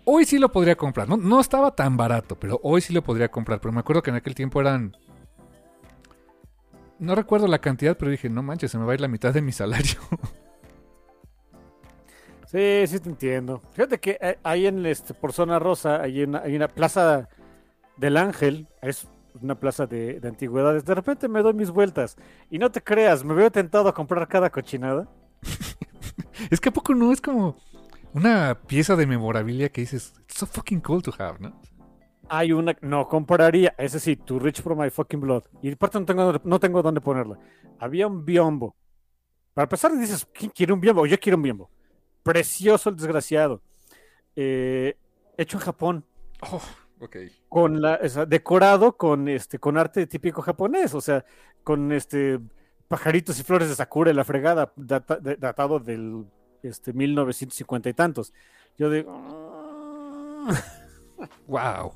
hoy 0.06 0.26
sí 0.26 0.40
lo 0.40 0.52
podría 0.52 0.76
comprar. 0.76 1.10
No, 1.10 1.18
no 1.18 1.40
estaba 1.40 1.76
tan 1.76 1.98
barato, 1.98 2.40
pero 2.40 2.60
hoy 2.64 2.82
sí 2.82 2.94
lo 2.94 3.04
podría 3.04 3.30
comprar. 3.30 3.60
Pero 3.60 3.72
me 3.72 3.80
acuerdo 3.80 4.02
que 4.02 4.10
en 4.10 4.16
aquel 4.16 4.36
tiempo 4.36 4.62
eran. 4.62 4.96
No 7.00 7.14
recuerdo 7.14 7.48
la 7.48 7.60
cantidad, 7.60 7.98
pero 7.98 8.10
dije, 8.10 8.30
no 8.30 8.42
manches, 8.42 8.72
se 8.72 8.78
me 8.78 8.86
va 8.86 8.94
a 8.94 8.96
ir 8.96 9.02
la 9.02 9.08
mitad 9.08 9.34
de 9.34 9.42
mi 9.42 9.52
salario. 9.52 10.00
Sí, 12.48 12.86
sí 12.88 13.02
te 13.02 13.10
entiendo. 13.10 13.62
Fíjate 13.74 14.00
que 14.00 14.18
eh, 14.22 14.40
ahí 14.42 14.68
en 14.68 14.86
este, 14.86 15.14
por 15.14 15.34
zona 15.34 15.60
rosa, 15.60 16.02
hay 16.02 16.24
una, 16.24 16.40
hay 16.40 16.56
una 16.56 16.70
plaza 16.70 17.28
del 17.98 18.16
Ángel, 18.16 18.70
es 18.82 19.10
una 19.42 19.60
plaza 19.60 19.86
de, 19.86 20.20
de 20.20 20.28
antigüedades. 20.28 20.86
De 20.86 20.96
repente 20.96 21.28
me 21.28 21.42
doy 21.42 21.54
mis 21.54 21.72
vueltas 21.72 22.18
y 22.50 22.58
no 22.58 22.72
te 22.72 22.82
creas, 22.82 23.24
me 23.24 23.34
veo 23.34 23.52
tentado 23.52 23.90
a 23.90 23.94
comprar 23.94 24.28
cada 24.28 24.50
cochinada. 24.50 25.08
es 26.50 26.60
que 26.60 26.70
a 26.70 26.74
poco 26.74 26.94
no 26.94 27.12
es 27.12 27.22
como 27.22 27.58
una 28.14 28.58
pieza 28.68 28.96
de 28.96 29.06
memorabilia 29.06 29.70
que 29.70 29.82
dices, 29.82 30.14
it's 30.24 30.40
so 30.40 30.46
fucking 30.46 30.82
cool 30.82 31.02
to 31.02 31.14
have, 31.20 31.40
¿no? 31.40 31.60
Hay 32.30 32.52
una, 32.52 32.76
no 32.82 33.08
compraría, 33.08 33.74
ese 33.78 34.00
sí, 34.00 34.16
to 34.16 34.40
reach 34.40 34.62
for 34.62 34.76
my 34.76 34.90
fucking 34.90 35.22
blood. 35.22 35.44
Y 35.62 35.72
aparte 35.72 36.00
no 36.00 36.06
tengo, 36.06 36.42
no 36.44 36.60
tengo 36.60 36.82
dónde 36.82 37.00
ponerla. 37.00 37.40
Había 37.80 38.08
un 38.08 38.26
biombo. 38.26 38.76
Para 39.54 39.64
empezar 39.64 39.98
dices, 39.98 40.28
¿quién 40.34 40.52
quiere 40.52 40.74
un 40.74 40.82
biombo? 40.82 41.06
Yo 41.06 41.18
quiero 41.20 41.38
un 41.38 41.44
biombo. 41.44 41.70
Precioso 42.24 42.90
el 42.90 42.98
desgraciado. 42.98 43.62
Eh, 44.36 44.98
hecho 45.38 45.58
en 45.58 45.64
Japón. 45.64 46.06
Oh, 46.42 46.62
ok. 47.00 47.16
con 47.50 47.82
la, 47.82 48.00
o 48.04 48.10
sea, 48.10 48.26
decorado 48.26 48.98
con 48.98 49.28
este, 49.28 49.60
con 49.60 49.78
arte 49.78 50.06
típico 50.08 50.42
japonés, 50.42 50.94
o 50.94 51.02
sea, 51.02 51.24
con 51.64 51.92
este 51.92 52.40
pajaritos 52.88 53.40
y 53.40 53.44
flores 53.44 53.68
de 53.70 53.76
sakura 53.76 54.12
y 54.12 54.14
la 54.14 54.24
fregada, 54.24 54.72
data- 54.76 55.18
de- 55.18 55.36
datado 55.36 55.80
del 55.80 56.26
este 56.64 56.94
1950 56.94 57.90
y 57.90 57.94
tantos. 57.94 58.34
Yo 58.78 58.90
digo, 58.90 59.12
"Mm". 59.18 60.50
Wow. 61.48 61.94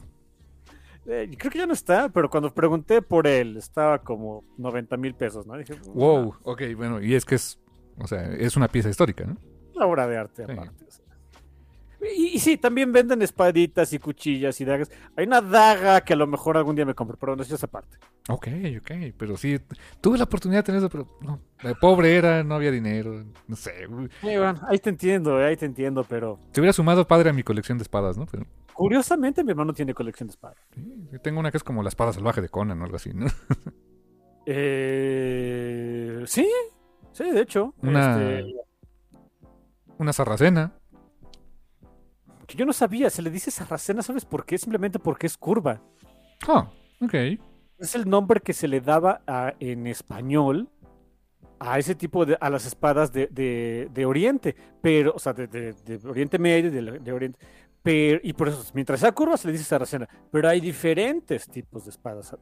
Eh, 1.07 1.30
creo 1.38 1.52
que 1.52 1.57
ya 1.57 1.65
no 1.65 1.73
está, 1.73 2.10
pero 2.10 2.30
cuando 2.30 2.53
pregunté 2.53 3.02
por 3.02 3.26
él, 3.26 3.57
estaba 3.57 3.99
como 3.99 4.44
90 4.57 4.98
mil 4.98 5.15
pesos, 5.15 5.48
¿no? 5.48 5.57
Dije, 5.57 5.73
Wow. 5.94 6.36
Ok, 6.44 6.61
bueno, 6.76 7.02
y 7.02 7.15
es 7.15 7.26
que 7.26 7.36
es, 7.36 7.60
o 7.98 8.07
sea, 8.07 8.23
es 8.34 8.56
una 8.56 8.68
pieza 8.68 8.90
histórica, 8.90 9.26
¿no? 9.26 9.38
Una 9.76 9.86
obra 9.88 10.07
de 10.07 10.18
arte 10.18 10.45
Sí. 10.45 10.52
aparte. 10.52 10.86
o 10.86 10.91
sea. 10.91 11.06
Y, 12.18 12.36
y 12.36 12.40
sí, 12.40 12.57
también 12.57 12.91
venden 12.91 13.22
espaditas 13.22 13.94
y 13.94 13.99
cuchillas 13.99 14.60
y 14.60 14.65
dagas. 14.65 14.90
Hay 15.15 15.26
una 15.28 15.41
daga 15.41 16.02
que 16.02 16.14
a 16.14 16.15
lo 16.15 16.26
mejor 16.28 16.57
algún 16.57 16.76
día 16.76 16.86
me 16.86 16.95
compro, 16.95 17.18
pero 17.18 17.36
no 17.36 17.44
es 17.44 17.52
esa 17.52 17.68
parte. 17.68 17.98
Ok, 18.30 18.48
ok, 18.80 18.91
pero 19.18 19.38
sí, 19.38 19.60
tuve 19.99 20.18
la 20.18 20.23
oportunidad 20.23 20.60
de 20.60 20.64
tener 20.64 20.80
eso, 20.80 20.90
pero 20.90 21.07
no, 21.22 21.40
pobre 21.80 22.15
era, 22.15 22.44
no 22.44 22.56
había 22.56 22.72
dinero, 22.72 23.23
no 23.48 23.56
sé. 23.56 23.88
Sí, 24.22 24.28
bueno, 24.38 24.60
ahí 24.68 24.80
te 24.80 24.90
entiendo, 24.90 25.40
eh, 25.41 25.45
ahí 25.45 25.57
te 25.57 25.65
entiendo, 25.65 26.03
pero 26.07 26.40
Se 26.53 26.60
hubiera 26.61 26.73
sumado 26.73 27.07
padre 27.07 27.30
a 27.30 27.34
mi 27.34 27.44
colección 27.44 27.78
de 27.78 27.84
espadas, 27.84 28.18
¿no? 28.18 28.26
Pero 28.26 28.45
curiosamente 28.73 29.44
mi 29.44 29.52
hermano 29.52 29.73
tiene 29.73 29.94
colección 29.94 30.28
de 30.28 30.32
espadas. 30.32 30.57
sí, 30.73 31.19
tengo 31.22 31.40
una 31.40 31.52
que 31.52 31.57
es 31.57 31.64
como 31.64 31.84
la 31.84 31.90
espada 31.90 32.14
salvaje 32.14 32.41
de 32.41 32.49
Conan 32.49 32.82
o 32.82 32.86
algo 32.86 32.95
así, 32.95 33.11
¿no? 33.14 33.28
Eh, 34.45 36.23
sí, 36.26 36.48
sí, 37.11 37.30
de 37.32 37.41
hecho. 37.41 37.73
Una- 37.82 38.40
este, 38.40 38.53
Una 39.98 40.14
sarracena. 40.14 40.73
Que 42.52 42.57
yo 42.57 42.65
no 42.65 42.73
sabía, 42.73 43.10
se 43.10 43.22
le 43.22 43.30
dice 43.30 43.52
sarracena, 43.52 44.02
¿sabes 44.02 44.26
por 44.26 44.45
qué? 44.45 44.57
Simplemente 44.57 44.99
porque 44.99 45.28
es 45.28 45.38
curva. 45.38 45.82
Ah, 46.48 46.69
ok. 47.02 47.14
Es 47.78 47.95
el 47.95 48.07
nombre 48.10 48.40
que 48.41 48.53
se 48.53 48.68
le 48.68 48.80
daba 48.82 49.22
a- 49.26 49.53
en 49.60 49.88
español 49.88 50.69
a 51.60 51.78
ese 51.80 51.95
tipo 51.95 52.26
de, 52.26 52.38
a 52.40 52.49
las 52.49 52.65
espadas 52.65 53.11
de, 53.11 53.28
de- 53.28 53.90
de 53.94 54.06
Oriente, 54.06 54.56
pero, 54.82 55.14
o 55.15 55.19
sea, 55.19 55.34
de, 55.34 55.48
de- 55.48 55.99
Oriente 56.07 56.38
Medio, 56.40 56.72
de, 56.72 56.99
de 56.99 57.11
Oriente, 57.11 57.40
pero, 57.84 58.19
y 58.23 58.34
por 58.34 58.48
eso, 58.49 58.64
mientras 58.73 58.99
sea 58.99 59.11
curva 59.11 59.38
se 59.38 59.48
le 59.48 59.53
dice 59.53 59.64
sarracena, 59.65 60.07
pero 60.32 60.48
hay 60.49 60.60
diferentes 60.61 61.48
tipos 61.48 61.84
de 61.86 61.90
espadas, 61.91 62.36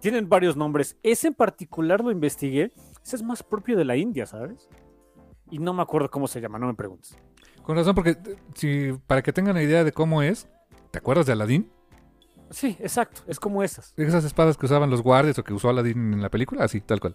tienen 0.00 0.28
varios 0.28 0.56
nombres, 0.56 0.96
ese 1.02 1.28
en 1.28 1.34
particular 1.34 2.02
lo 2.02 2.10
investigué, 2.10 2.72
ese 3.02 3.16
es 3.16 3.22
más 3.22 3.42
propio 3.42 3.76
de 3.76 3.84
la 3.84 3.96
India, 3.96 4.26
¿sabes? 4.26 4.68
Y 5.50 5.58
no 5.58 5.72
me 5.74 5.82
acuerdo 5.82 6.10
cómo 6.10 6.26
se 6.28 6.40
llama, 6.40 6.58
no 6.58 6.66
me 6.68 6.74
preguntes. 6.74 7.16
Con 7.62 7.76
razón, 7.76 7.94
porque 7.94 8.16
si, 8.54 8.92
para 9.06 9.22
que 9.22 9.32
tengan 9.32 9.52
una 9.52 9.62
idea 9.62 9.84
de 9.84 9.92
cómo 9.92 10.22
es, 10.22 10.48
¿te 10.90 10.98
acuerdas 10.98 11.26
de 11.26 11.32
Aladdin? 11.32 11.70
Sí, 12.50 12.76
exacto, 12.80 13.22
es 13.28 13.38
como 13.38 13.62
esas, 13.62 13.94
Esas 13.96 14.24
espadas 14.24 14.56
que 14.56 14.66
usaban 14.66 14.90
los 14.90 15.02
guardias 15.02 15.38
o 15.38 15.44
que 15.44 15.52
usó 15.52 15.68
Aladdin 15.70 16.14
en 16.14 16.22
la 16.22 16.30
película, 16.30 16.64
así, 16.64 16.80
tal 16.80 16.98
cual. 16.98 17.14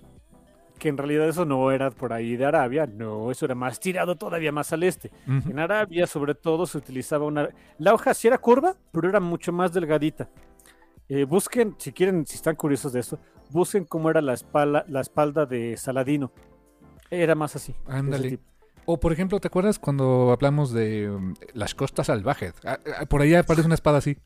que 0.80 0.88
en 0.90 0.98
realidad 0.98 1.28
eso 1.28 1.46
no 1.46 1.72
era 1.72 1.92
por 1.92 2.14
ahí 2.14 2.38
de 2.38 2.46
Arabia, 2.46 2.86
no, 2.86 3.32
eso 3.32 3.46
era 3.46 3.56
más 3.56 3.80
tirado 3.80 4.16
todavía 4.16 4.52
más 4.54 4.72
al 4.72 4.84
este. 4.84 5.12
En 5.28 5.60
Arabia, 5.60 6.08
sobre 6.08 6.36
todo, 6.36 6.66
se 6.66 6.78
utilizaba 6.78 7.26
una. 7.26 7.50
La 7.80 7.94
hoja 7.94 8.14
sí 8.14 8.28
era 8.28 8.38
curva, 8.38 8.76
pero 8.92 9.10
era 9.10 9.20
mucho 9.20 9.52
más 9.52 9.74
delgadita. 9.74 10.30
Eh, 11.10 11.24
busquen, 11.26 11.76
si 11.78 11.92
quieren, 11.92 12.26
si 12.26 12.36
están 12.36 12.56
curiosos 12.56 12.94
de 12.94 13.02
eso, 13.02 13.20
busquen 13.52 13.86
cómo 13.86 14.10
era 14.10 14.22
la 14.22 14.34
espalda, 14.34 14.86
la 14.88 15.02
espalda 15.02 15.46
de 15.46 15.76
Saladino. 15.78 16.32
Era 17.10 17.36
más 17.36 17.56
así. 17.56 17.76
Ándale. 17.88 18.40
O 18.86 19.00
por 19.00 19.12
ejemplo, 19.12 19.40
¿te 19.40 19.48
acuerdas 19.48 19.80
cuando 19.80 20.32
hablamos 20.32 20.72
de 20.72 21.10
um, 21.10 21.34
las 21.54 21.74
costas 21.74 22.08
salvajes? 22.08 22.54
Ah, 22.64 22.80
ah, 23.00 23.06
por 23.06 23.22
ahí 23.22 23.34
aparece 23.34 23.66
una 23.66 23.76
espada 23.76 23.98
así. 23.98 24.18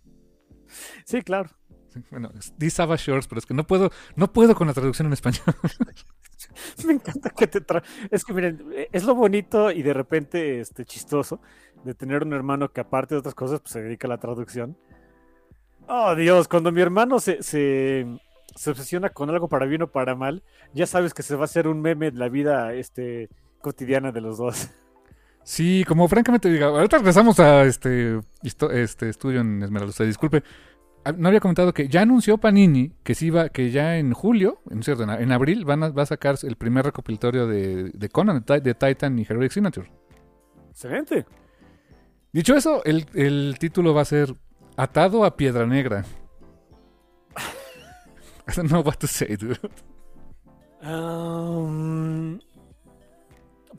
Sí, 1.05 1.21
claro. 1.21 1.49
Sí, 1.93 2.01
Bueno, 2.11 2.31
These 2.57 2.75
Savage 2.75 3.05
Shores, 3.05 3.27
pero 3.27 3.39
es 3.39 3.45
que 3.45 3.53
no 3.53 3.65
puedo, 3.65 3.91
no 4.15 4.31
puedo 4.31 4.55
con 4.55 4.67
la 4.67 4.73
traducción 4.73 5.07
en 5.07 5.13
español. 5.13 5.43
Me 6.85 6.93
encanta 6.93 7.29
que 7.31 7.47
te 7.47 7.61
tra... 7.61 7.83
Es 8.11 8.23
que 8.23 8.33
miren, 8.33 8.65
eh, 8.73 8.89
es 8.91 9.05
lo 9.05 9.15
bonito 9.15 9.71
y 9.71 9.81
de 9.81 9.93
repente 9.93 10.59
este, 10.59 10.85
chistoso 10.85 11.41
de 11.83 11.93
tener 11.93 12.23
un 12.23 12.33
hermano 12.33 12.71
que 12.71 12.81
aparte 12.81 13.15
de 13.15 13.19
otras 13.19 13.35
cosas 13.35 13.61
pues, 13.61 13.71
se 13.71 13.81
dedica 13.81 14.07
a 14.07 14.09
la 14.09 14.17
traducción. 14.17 14.77
Oh 15.87 16.15
Dios, 16.15 16.47
cuando 16.47 16.71
mi 16.71 16.81
hermano 16.81 17.19
se, 17.19 17.41
se, 17.41 18.05
se 18.55 18.69
obsesiona 18.69 19.09
con 19.09 19.29
algo 19.29 19.47
para 19.47 19.65
bien 19.65 19.81
o 19.81 19.87
para 19.87 20.15
mal, 20.15 20.43
ya 20.73 20.85
sabes 20.85 21.13
que 21.13 21.23
se 21.23 21.35
va 21.35 21.41
a 21.41 21.45
hacer 21.45 21.67
un 21.67 21.81
meme 21.81 22.11
de 22.11 22.19
la 22.19 22.29
vida 22.29 22.73
este, 22.73 23.29
cotidiana 23.61 24.11
de 24.11 24.21
los 24.21 24.37
dos. 24.37 24.69
Sí, 25.43 25.83
como 25.87 26.07
francamente 26.07 26.49
diga, 26.49 26.67
ahorita 26.67 26.97
regresamos 26.97 27.39
a 27.39 27.63
este, 27.63 28.19
este 28.43 29.09
estudio 29.09 29.41
en 29.41 29.63
Esmeralda. 29.63 29.89
Usted 29.91 30.05
disculpe. 30.05 30.43
Ah, 31.05 31.13
No 31.13 31.27
había 31.29 31.39
comentado 31.39 31.73
que 31.73 31.87
ya 31.87 32.01
anunció 32.01 32.37
Panini 32.37 32.91
que 33.03 33.15
sí 33.15 33.29
va, 33.29 33.49
que 33.49 33.71
ya 33.71 33.97
en 33.97 34.13
julio, 34.13 34.61
en 34.69 34.83
cierto, 34.83 35.03
en, 35.03 35.09
en 35.09 35.31
abril 35.31 35.63
van 35.65 35.81
a, 35.83 35.89
va 35.89 36.03
a 36.03 36.05
sacar 36.05 36.35
el 36.43 36.55
primer 36.57 36.85
recopilatorio 36.85 37.47
de, 37.47 37.89
de 37.93 38.09
Conan, 38.09 38.43
de, 38.45 38.59
Ti- 38.59 38.63
de 38.63 38.73
Titan 38.75 39.17
y 39.17 39.23
Heroic 39.23 39.51
Signature. 39.51 39.89
Excelente. 40.69 41.25
Dicho 42.31 42.53
eso, 42.55 42.83
el, 42.83 43.07
el 43.15 43.55
título 43.59 43.93
va 43.93 44.01
a 44.01 44.05
ser 44.05 44.35
Atado 44.77 45.25
a 45.25 45.35
Piedra 45.35 45.65
Negra. 45.65 46.05
I 48.47 48.51
don't 48.55 48.69
know 48.69 48.81
what 48.81 48.95
to 48.99 49.07
say, 49.07 49.35
dude. 49.35 49.57
Um, 50.81 52.39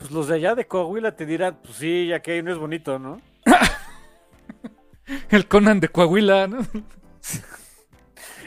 pues 0.01 0.11
los 0.11 0.27
de 0.27 0.35
allá 0.35 0.55
de 0.55 0.65
Coahuila 0.65 1.15
te 1.15 1.27
dirán, 1.27 1.59
pues 1.63 1.75
sí, 1.75 2.07
ya 2.07 2.21
que 2.21 2.31
ahí 2.31 2.41
no 2.41 2.51
es 2.51 2.57
bonito, 2.57 2.97
¿no? 2.97 3.21
El 5.29 5.47
Conan 5.47 5.79
de 5.79 5.89
Coahuila, 5.89 6.47
¿no? 6.47 6.65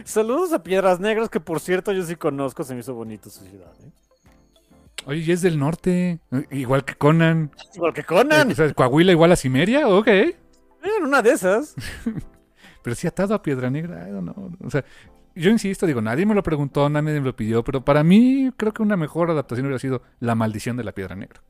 Saludos 0.05 0.52
a 0.52 0.64
Piedras 0.64 0.98
Negras, 0.98 1.28
que 1.28 1.39
por 1.39 1.60
cierto 1.60 1.93
yo 1.93 2.02
sí 2.02 2.16
conozco, 2.16 2.64
se 2.64 2.74
me 2.74 2.81
hizo 2.81 2.94
bonito 2.94 3.31
su 3.31 3.44
ciudad. 3.44 3.72
¿eh? 3.85 3.90
Oye, 5.06 5.20
y 5.20 5.31
es 5.31 5.43
del 5.43 5.56
norte, 5.56 6.18
eh, 6.32 6.47
igual 6.51 6.85
que 6.85 6.97
Conan. 6.97 7.52
Igual 7.72 7.93
que 7.93 8.02
Conan. 8.02 8.51
O 8.51 8.55
sea, 8.55 8.74
Coahuila 8.74 9.12
igual 9.12 9.31
a 9.31 9.36
Cimeria, 9.36 9.86
ok. 9.86 10.09
En 10.09 11.05
una 11.05 11.22
de 11.22 11.31
esas. 11.31 11.76
Pero 12.82 12.97
sí 12.97 13.06
atado 13.06 13.32
a 13.32 13.43
Piedra 13.43 13.70
Negra, 13.70 14.09
I 14.09 14.10
don't 14.10 14.35
know. 14.35 14.51
O 14.64 14.70
sea, 14.70 14.85
yo 15.35 15.51
insisto, 15.51 15.86
digo, 15.86 16.01
nadie 16.01 16.27
me 16.27 16.35
lo 16.35 16.43
preguntó, 16.43 16.89
nadie 16.89 17.20
me 17.20 17.27
lo 17.27 17.36
pidió, 17.36 17.65
pero 17.65 17.85
para 17.85 18.05
mí 18.05 18.51
creo 18.56 18.73
que 18.73 18.82
una 18.82 18.97
mejor 18.97 19.31
adaptación 19.31 19.66
hubiera 19.66 19.78
sido 19.78 20.02
La 20.20 20.35
Maldición 20.35 20.77
de 20.77 20.85
la 20.85 20.93
Piedra 20.93 21.16
Negra. 21.16 21.43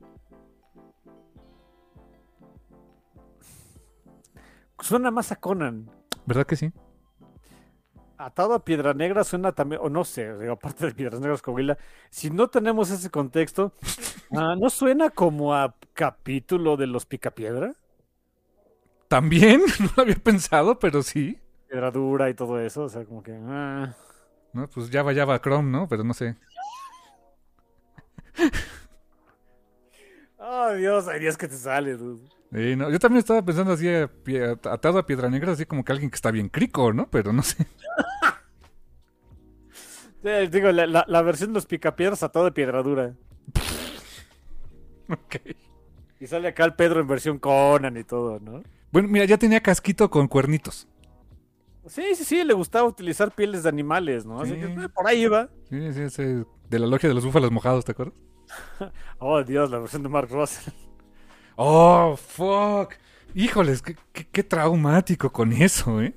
Suena 4.80 5.10
más 5.10 5.32
a 5.32 5.36
Conan. 5.36 5.90
¿Verdad 6.26 6.46
que 6.46 6.56
sí? 6.56 6.72
Atado 8.16 8.54
a 8.54 8.64
Piedra 8.64 8.94
Negra 8.94 9.24
suena 9.24 9.52
también, 9.52 9.80
o 9.82 9.88
no 9.88 10.04
sé, 10.04 10.36
digo, 10.38 10.52
aparte 10.52 10.86
de 10.86 10.94
Piedras 10.94 11.20
Negras 11.20 11.42
Coahuila, 11.42 11.78
si 12.10 12.30
no 12.30 12.48
tenemos 12.48 12.90
ese 12.90 13.10
contexto, 13.10 13.72
ah, 14.36 14.54
¿no 14.58 14.70
suena 14.70 15.10
como 15.10 15.54
a 15.54 15.74
capítulo 15.92 16.76
de 16.76 16.86
los 16.86 17.06
Picapiedra? 17.06 17.74
También, 19.08 19.60
no 19.80 19.90
lo 19.96 20.02
había 20.02 20.16
pensado, 20.16 20.78
pero 20.78 21.02
sí. 21.02 21.38
Piedra 21.74 21.90
dura 21.90 22.30
y 22.30 22.34
todo 22.34 22.60
eso, 22.60 22.84
o 22.84 22.88
sea, 22.88 23.04
como 23.04 23.20
que... 23.20 23.36
ah. 23.48 23.92
¿no? 24.52 24.68
Pues 24.68 24.88
Java 24.90 25.12
Java 25.12 25.40
Chrome, 25.40 25.68
¿no? 25.72 25.88
Pero 25.88 26.04
no 26.04 26.14
sé. 26.14 26.36
Oh, 30.38 30.72
Dios, 30.74 31.08
hay 31.08 31.18
días 31.20 31.36
que 31.36 31.48
te 31.48 31.56
sale, 31.56 31.96
dude. 31.96 32.28
Sí, 32.52 32.76
no, 32.76 32.90
Yo 32.90 32.98
también 33.00 33.18
estaba 33.18 33.44
pensando 33.44 33.72
así, 33.72 33.88
eh, 33.88 34.06
pie- 34.24 34.56
atado 34.70 34.98
a 34.98 35.06
Piedra 35.06 35.28
Negra, 35.28 35.52
así 35.52 35.66
como 35.66 35.84
que 35.84 35.90
alguien 35.90 36.10
que 36.10 36.14
está 36.16 36.30
bien 36.30 36.48
crico, 36.48 36.92
¿no? 36.92 37.10
Pero 37.10 37.32
no 37.32 37.42
sé. 37.42 37.66
Sí, 40.22 40.30
digo, 40.50 40.70
la, 40.70 40.86
la, 40.86 41.04
la 41.08 41.22
versión 41.22 41.50
de 41.50 41.54
los 41.54 41.66
picapiedras 41.66 42.22
a 42.22 42.28
todo 42.30 42.44
de 42.44 42.52
piedra 42.52 42.82
dura. 42.82 43.14
Ok. 45.08 45.36
Y 46.18 46.26
sale 46.26 46.48
acá 46.48 46.64
el 46.64 46.74
Pedro 46.74 46.98
en 47.00 47.06
versión 47.06 47.38
Conan 47.38 47.96
y 47.98 48.04
todo, 48.04 48.40
¿no? 48.40 48.62
Bueno, 48.90 49.08
mira, 49.08 49.26
ya 49.26 49.36
tenía 49.36 49.60
casquito 49.60 50.08
con 50.08 50.28
cuernitos. 50.28 50.88
Sí, 51.86 52.14
sí, 52.14 52.24
sí, 52.24 52.44
le 52.44 52.54
gustaba 52.54 52.86
utilizar 52.88 53.30
pieles 53.32 53.62
de 53.64 53.68
animales, 53.68 54.24
¿no? 54.24 54.40
Así 54.40 54.54
Sí. 54.54 54.60
que 54.60 54.66
eh, 54.84 54.88
por 54.88 55.06
ahí 55.06 55.22
iba. 55.22 55.48
Sí, 55.68 55.92
sí, 55.92 56.00
ese 56.02 56.44
de 56.70 56.78
la 56.78 56.86
logia 56.86 57.08
de 57.08 57.14
los 57.14 57.24
búfalos 57.24 57.50
mojados, 57.50 57.84
¿te 57.84 57.92
acuerdas? 57.92 58.14
Oh, 59.18 59.42
Dios, 59.42 59.70
la 59.70 59.78
versión 59.78 60.02
de 60.02 60.08
Mark 60.08 60.28
Russell. 60.30 60.72
Oh, 61.56 62.16
fuck. 62.16 62.94
Híjoles, 63.34 63.82
qué, 63.82 63.96
qué- 64.12 64.26
qué 64.30 64.42
traumático 64.42 65.30
con 65.32 65.52
eso, 65.52 66.00
¿eh? 66.02 66.14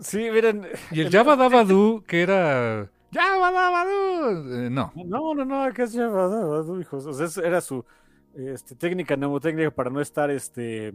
Sí, 0.00 0.18
miren. 0.30 0.66
Y 0.90 1.00
el 1.00 1.10
Java 1.10 1.36
Dabadoo, 1.36 2.02
que 2.04 2.22
era... 2.22 2.90
Java 3.12 3.52
Dabadoo. 3.52 4.54
Eh, 4.66 4.70
no. 4.70 4.92
No, 4.96 5.34
no, 5.34 5.44
no, 5.44 5.72
¿qué 5.72 5.82
es 5.84 5.92
llevado, 5.92 6.80
hijos? 6.80 7.06
O 7.06 7.12
sea, 7.12 7.44
era 7.44 7.60
su 7.60 7.84
este, 8.34 8.74
técnica 8.74 9.16
mnemotécnica 9.16 9.70
para 9.70 9.90
no 9.90 10.00
estar 10.00 10.30
este, 10.30 10.92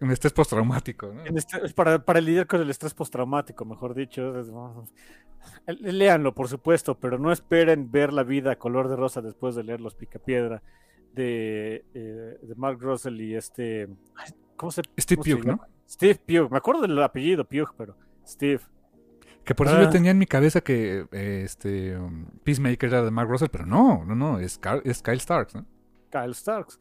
Un 0.00 0.10
estrés 0.12 0.32
postraumático, 0.32 1.12
¿no? 1.12 1.24
en 1.26 1.36
este- 1.36 1.64
es 1.64 1.72
para, 1.72 1.98
para 2.04 2.20
lidiar 2.20 2.46
con 2.46 2.60
el 2.60 2.70
estrés 2.70 2.94
postraumático, 2.94 3.64
mejor 3.64 3.94
dicho. 3.94 4.38
Es- 4.38 4.50
Léanlo, 5.80 6.34
por 6.34 6.48
supuesto, 6.48 6.98
pero 6.98 7.18
no 7.18 7.32
esperen 7.32 7.90
ver 7.90 8.12
la 8.12 8.22
vida 8.22 8.56
color 8.56 8.88
de 8.88 8.96
rosa 8.96 9.20
después 9.22 9.54
de 9.54 9.64
leer 9.64 9.80
Los 9.80 9.94
Picapiedra 9.94 10.62
de, 11.14 11.84
eh, 11.94 12.38
de 12.42 12.54
Mark 12.56 12.78
Russell 12.80 13.20
y 13.20 13.34
este. 13.34 13.88
¿Cómo 14.56 14.70
se, 14.72 14.82
Steve 14.98 15.22
Pugh, 15.22 15.44
¿no? 15.46 15.60
Steve 15.88 16.16
Pugh. 16.26 16.50
Me 16.50 16.58
acuerdo 16.58 16.82
del 16.82 17.00
apellido 17.02 17.44
Pugh, 17.44 17.72
pero 17.76 17.96
Steve. 18.26 18.60
Que 19.44 19.54
por 19.54 19.66
eso 19.66 19.76
Ah. 19.76 19.82
yo 19.82 19.88
tenía 19.90 20.10
en 20.10 20.18
mi 20.18 20.26
cabeza 20.26 20.60
que 20.60 21.06
eh, 21.12 21.42
este 21.44 21.96
um, 21.96 22.26
Peacemaker 22.44 22.88
era 22.90 23.02
de 23.02 23.10
Mark 23.10 23.30
Russell, 23.30 23.48
pero 23.50 23.64
no, 23.64 24.04
no, 24.04 24.14
no, 24.14 24.38
es, 24.40 24.58
Car- 24.58 24.82
es 24.84 25.02
Kyle 25.02 25.20
Starks, 25.20 25.54
¿no? 25.54 25.64
Kyle 26.10 26.34
Starks. 26.34 26.78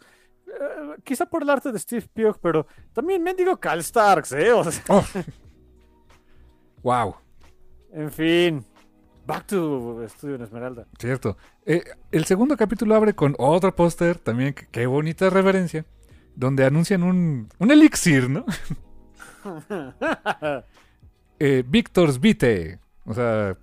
Eh, 0.47 0.95
quizá 1.03 1.25
por 1.25 1.43
el 1.43 1.49
arte 1.49 1.71
de 1.71 1.79
Steve 1.79 2.07
Pugh, 2.13 2.37
pero 2.41 2.65
también 2.93 3.21
me 3.21 3.33
digo 3.33 3.59
Kyle 3.59 3.83
Starks, 3.83 4.31
¿eh? 4.33 4.51
O 4.51 4.63
sea, 4.63 4.83
Oh. 4.89 5.03
wow, 6.83 7.15
en 7.91 8.11
fin. 8.11 8.65
Back 9.25 9.47
to 9.47 10.03
Estudio 10.03 10.35
en 10.35 10.43
Esmeralda. 10.43 10.87
cierto. 10.97 11.35
Eh, 11.65 11.83
el 12.11 12.23
segundo 12.25 12.55
capítulo 12.55 12.95
abre 12.95 13.13
con 13.13 13.35
otro 13.37 13.75
póster, 13.75 14.17
también, 14.19 14.55
qué 14.71 14.85
bonita 14.85 15.29
referencia, 15.29 15.85
donde 16.33 16.63
anuncian 16.63 17.03
un, 17.03 17.49
un 17.59 17.71
elixir, 17.71 18.29
¿no? 18.29 18.45
Eh, 21.39 21.63
Victor's 21.67 22.19
Vite, 22.19 22.79
o 23.05 23.13
sea, 23.13 23.55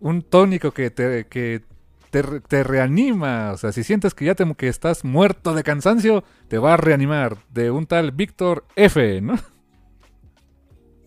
un 0.00 0.22
tónico 0.22 0.72
que 0.72 0.90
te, 0.90 1.26
que 1.28 1.62
te, 2.10 2.22
re- 2.22 2.40
te 2.40 2.62
reanima, 2.64 3.52
o 3.52 3.56
sea, 3.56 3.72
si 3.72 3.84
sientes 3.84 4.14
que 4.14 4.24
ya 4.26 4.34
te, 4.34 4.54
que 4.54 4.68
estás 4.68 5.04
muerto 5.04 5.54
de 5.54 5.62
cansancio, 5.62 6.24
te 6.48 6.58
va 6.58 6.74
a 6.74 6.76
reanimar, 6.76 7.38
de 7.50 7.70
un 7.70 7.86
tal 7.86 8.12
Víctor 8.12 8.64
F, 8.76 9.20
¿no? 9.20 9.34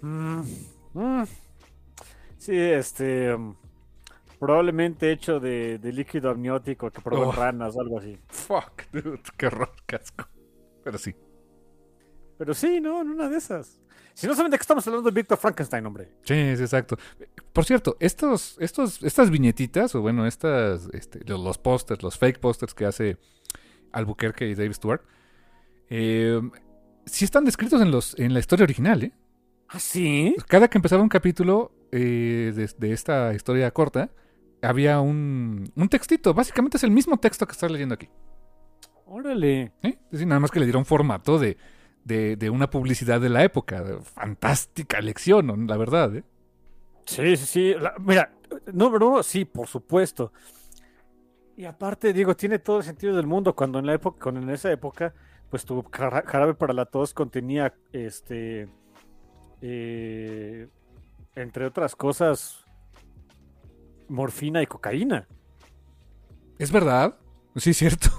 Mm, 0.02 0.42
mm. 0.94 1.24
Sí, 2.38 2.58
este. 2.58 3.36
probablemente 4.40 5.12
hecho 5.12 5.40
de, 5.40 5.78
de 5.80 5.94
líquido 5.94 6.30
amniótico 6.32 6.92
que 6.92 7.02
en 7.02 7.30
Oh. 7.30 7.32
ranas 7.32 7.76
o 7.76 7.82
algo 7.82 8.00
así. 8.00 8.20
Fuck, 8.28 8.84
dude, 8.92 9.22
qué 9.38 9.48
horror, 9.48 9.72
casco. 9.86 10.28
Pero 10.84 10.98
sí. 10.98 11.16
Pero 12.38 12.54
sí, 12.54 12.80
no, 12.82 13.02
en 13.02 13.10
una 13.10 13.30
de 13.30 13.38
esas. 13.38 13.80
Si 14.14 14.28
no 14.28 14.36
saben 14.36 14.52
de 14.52 14.58
qué 14.58 14.62
estamos 14.62 14.86
hablando 14.86 15.10
de 15.10 15.16
Víctor 15.16 15.38
Frankenstein, 15.38 15.86
hombre. 15.86 16.12
Sí, 16.24 16.56
sí, 16.56 16.62
exacto. 16.62 16.98
Por 17.52 17.66
cierto, 17.66 17.98
estos, 18.00 18.58
estos, 18.60 19.02
estas 19.04 19.30
viñetitas, 19.30 19.96
o 19.96 20.02
bueno, 20.02 20.28
estas, 20.28 20.88
este, 20.94 21.22
los, 21.26 21.40
los 21.40 21.58
pósters, 21.58 22.04
los 22.04 22.18
fake 22.18 22.40
pósters 22.40 22.74
que 22.74 22.86
hace 22.86 23.18
Albuquerque 23.92 24.48
y 24.48 24.56
Dave 24.56 24.74
Stewart, 24.74 25.02
eh, 25.90 26.40
sí 27.06 27.26
están 27.26 27.46
descritos 27.46 27.82
en, 27.82 27.92
los, 27.92 28.18
en 28.20 28.34
la 28.34 28.40
historia 28.40 28.64
original, 28.64 29.04
¿eh? 29.04 29.12
¿Ah, 29.70 29.80
sí? 29.80 30.36
Cada 30.48 30.68
que 30.68 30.78
empezaba 30.78 31.02
un 31.02 31.10
capítulo 31.10 31.72
eh, 31.92 32.52
de, 32.56 32.70
de 32.78 32.94
esta 32.94 33.34
historia 33.34 33.72
corta, 33.72 34.12
había 34.62 35.00
un, 35.00 35.72
un 35.76 35.90
textito. 35.90 36.34
Básicamente 36.34 36.78
es 36.78 36.84
el 36.84 36.92
mismo 36.92 37.18
texto 37.18 37.48
que 37.48 37.54
estás 37.54 37.72
leyendo 37.72 37.96
aquí. 37.96 38.10
Órale. 39.06 39.74
¿eh? 39.82 39.98
Es 40.06 40.12
decir, 40.12 40.28
nada 40.28 40.40
más 40.40 40.52
que 40.52 40.60
le 40.60 40.66
dieron 40.66 40.86
formato 40.86 41.40
de, 41.40 41.58
de, 42.04 42.36
de 42.36 42.50
una 42.50 42.70
publicidad 42.70 43.22
de 43.22 43.30
la 43.30 43.44
época. 43.44 43.84
Fantástica 44.02 45.02
lección, 45.02 45.48
¿no? 45.48 45.56
la 45.56 45.78
verdad. 45.78 46.16
¿eh? 46.16 46.24
Sí, 47.06 47.36
sí, 47.38 47.46
sí. 47.46 47.74
La- 47.80 47.96
mira, 48.00 48.34
número 48.72 49.10
uno, 49.10 49.24
sí, 49.24 49.46
por 49.46 49.68
supuesto. 49.68 50.32
Y 51.56 51.66
aparte, 51.66 52.14
digo, 52.14 52.36
tiene 52.36 52.60
todo 52.60 52.78
el 52.80 52.84
sentido 52.84 53.16
del 53.16 53.28
mundo 53.28 53.56
cuando 53.56 53.80
en 53.80 53.86
la 53.86 53.94
época, 53.94 54.20
cuando 54.24 54.42
en 54.42 54.50
esa 54.50 54.72
época, 54.72 55.14
pues 55.50 55.66
tu 55.66 55.84
jara- 55.92 56.24
jarabe 56.26 56.56
para 56.56 56.74
la 56.74 56.86
tos 56.86 57.14
contenía, 57.14 57.74
este, 57.92 58.68
eh, 59.62 60.68
entre 61.36 61.66
otras 61.66 61.96
cosas, 61.96 62.66
morfina 64.10 64.62
y 64.62 64.68
cocaína. 64.68 65.28
¿Es 66.58 66.72
verdad? 66.72 67.18
Sí, 67.56 67.74
cierto. 67.74 68.10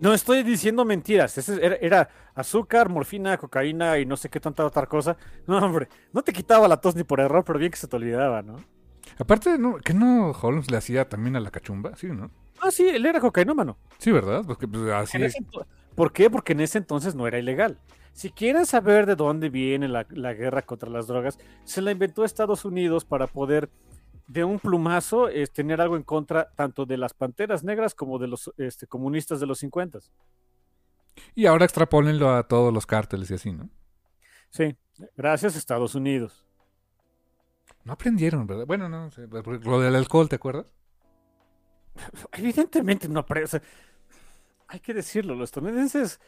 No 0.00 0.12
estoy 0.14 0.42
diciendo 0.42 0.84
mentiras. 0.84 1.36
ese 1.38 1.64
era, 1.64 1.76
era 1.76 2.08
azúcar, 2.34 2.88
morfina, 2.88 3.36
cocaína 3.36 3.98
y 3.98 4.06
no 4.06 4.16
sé 4.16 4.28
qué 4.28 4.40
tanta 4.40 4.64
otra 4.64 4.86
cosa. 4.86 5.16
No, 5.46 5.58
hombre, 5.58 5.88
no 6.12 6.22
te 6.22 6.32
quitaba 6.32 6.68
la 6.68 6.80
tos 6.80 6.94
ni 6.94 7.04
por 7.04 7.20
error, 7.20 7.44
pero 7.44 7.58
bien 7.58 7.70
que 7.70 7.78
se 7.78 7.88
te 7.88 7.96
olvidaba, 7.96 8.42
¿no? 8.42 8.56
Aparte, 9.18 9.58
¿no? 9.58 9.76
¿que 9.78 9.94
no 9.94 10.30
Holmes 10.30 10.70
le 10.70 10.76
hacía 10.76 11.08
también 11.08 11.34
a 11.36 11.40
la 11.40 11.50
cachumba? 11.50 11.96
Sí, 11.96 12.06
¿no? 12.06 12.30
Ah, 12.60 12.70
sí, 12.70 12.88
él 12.88 13.06
era 13.06 13.20
cocainómano. 13.20 13.76
Sí, 13.98 14.12
¿verdad? 14.12 14.44
Porque 14.46 14.68
pues, 14.68 14.90
así 14.90 15.18
¿Por 15.94 16.12
qué? 16.12 16.30
Porque 16.30 16.52
en 16.52 16.60
ese 16.60 16.78
entonces 16.78 17.14
no 17.16 17.26
era 17.26 17.38
ilegal. 17.38 17.78
Si 18.12 18.30
quieren 18.30 18.66
saber 18.66 19.06
de 19.06 19.16
dónde 19.16 19.48
viene 19.48 19.88
la, 19.88 20.06
la 20.10 20.32
guerra 20.34 20.62
contra 20.62 20.88
las 20.90 21.06
drogas, 21.08 21.38
se 21.64 21.82
la 21.82 21.90
inventó 21.90 22.24
Estados 22.24 22.64
Unidos 22.64 23.04
para 23.04 23.26
poder 23.26 23.68
de 24.28 24.44
un 24.44 24.60
plumazo 24.60 25.28
es, 25.28 25.50
tener 25.52 25.80
algo 25.80 25.96
en 25.96 26.02
contra 26.02 26.50
tanto 26.54 26.84
de 26.84 26.98
las 26.98 27.14
panteras 27.14 27.64
negras 27.64 27.94
como 27.94 28.18
de 28.18 28.28
los 28.28 28.52
este, 28.58 28.86
comunistas 28.86 29.40
de 29.40 29.46
los 29.46 29.58
50. 29.58 29.98
Y 31.34 31.46
ahora 31.46 31.64
extrapólenlo 31.64 32.30
a 32.30 32.46
todos 32.46 32.72
los 32.72 32.86
cárteles 32.86 33.30
y 33.30 33.34
así, 33.34 33.52
¿no? 33.52 33.70
Sí, 34.50 34.76
gracias 35.16 35.56
Estados 35.56 35.94
Unidos. 35.94 36.46
No 37.84 37.94
aprendieron, 37.94 38.46
¿verdad? 38.46 38.66
Bueno, 38.66 38.88
no, 38.88 39.08
lo 39.64 39.80
del 39.80 39.96
alcohol, 39.96 40.28
¿te 40.28 40.36
acuerdas? 40.36 40.74
Evidentemente 42.32 43.08
no 43.08 43.20
aprende. 43.20 43.62
hay 44.68 44.80
que 44.80 44.92
decirlo, 44.92 45.34
los 45.34 45.48
estadounidenses 45.48 46.20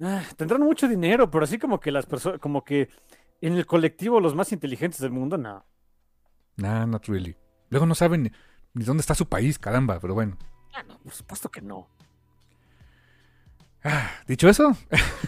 ah, 0.00 0.22
tendrán 0.36 0.62
mucho 0.62 0.88
dinero, 0.88 1.30
pero 1.30 1.44
así 1.44 1.58
como 1.58 1.78
que 1.78 1.92
las 1.92 2.06
personas, 2.06 2.40
como 2.40 2.64
que 2.64 2.88
en 3.42 3.52
el 3.52 3.66
colectivo 3.66 4.18
los 4.18 4.34
más 4.34 4.50
inteligentes 4.50 5.00
del 5.00 5.10
mundo, 5.10 5.36
no. 5.36 5.62
Nah, 6.58 6.84
not 6.86 7.06
really. 7.06 7.34
Luego 7.70 7.86
no 7.86 7.94
saben 7.94 8.24
ni, 8.24 8.32
ni 8.74 8.84
dónde 8.84 9.00
está 9.00 9.14
su 9.14 9.26
país, 9.28 9.58
caramba, 9.58 9.98
pero 10.00 10.12
bueno. 10.14 10.36
Ah, 10.74 10.82
no, 10.82 10.98
por 10.98 11.12
supuesto 11.12 11.50
que 11.50 11.62
no. 11.62 11.88
Ah, 13.84 14.10
dicho 14.26 14.48
eso, 14.48 14.76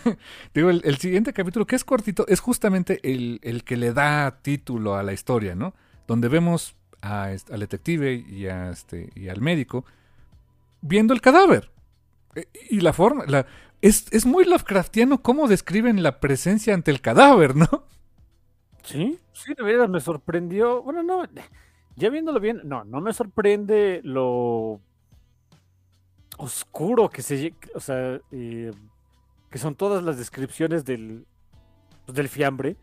digo, 0.54 0.70
el, 0.70 0.82
el 0.84 0.96
siguiente 0.98 1.32
capítulo, 1.32 1.66
que 1.66 1.76
es 1.76 1.84
cortito, 1.84 2.26
es 2.26 2.40
justamente 2.40 3.00
el, 3.04 3.38
el 3.42 3.62
que 3.62 3.76
le 3.76 3.92
da 3.92 4.42
título 4.42 4.96
a 4.96 5.02
la 5.04 5.12
historia, 5.12 5.54
¿no? 5.54 5.72
Donde 6.08 6.28
vemos 6.28 6.74
a, 7.00 7.26
al 7.26 7.60
detective 7.60 8.12
y, 8.12 8.46
a 8.48 8.70
este, 8.70 9.10
y 9.14 9.28
al 9.28 9.40
médico 9.40 9.84
viendo 10.82 11.14
el 11.14 11.20
cadáver. 11.20 11.70
E- 12.34 12.48
Y 12.70 12.80
la 12.80 12.92
forma, 12.92 13.24
la, 13.26 13.46
es, 13.82 14.06
es 14.10 14.26
muy 14.26 14.44
Lovecraftiano 14.44 15.22
cómo 15.22 15.46
describen 15.46 16.02
la 16.02 16.18
presencia 16.18 16.74
ante 16.74 16.90
el 16.90 17.00
cadáver, 17.00 17.54
¿no? 17.54 17.84
Sí, 18.82 19.18
sí, 19.32 19.54
de 19.54 19.62
veras 19.62 19.88
me 19.88 20.00
sorprendió. 20.00 20.82
Bueno, 20.82 21.02
no, 21.02 21.24
ya 21.96 22.08
viéndolo 22.08 22.40
bien, 22.40 22.60
no, 22.64 22.84
no 22.84 23.00
me 23.00 23.12
sorprende 23.12 24.00
lo 24.04 24.80
oscuro 26.38 27.10
que 27.10 27.22
se, 27.22 27.54
o 27.74 27.80
sea, 27.80 28.20
eh, 28.32 28.72
que 29.50 29.58
son 29.58 29.74
todas 29.74 30.02
las 30.02 30.16
descripciones 30.16 30.84
del, 30.84 31.26
pues, 32.06 32.16
del 32.16 32.28
fiambre. 32.28 32.76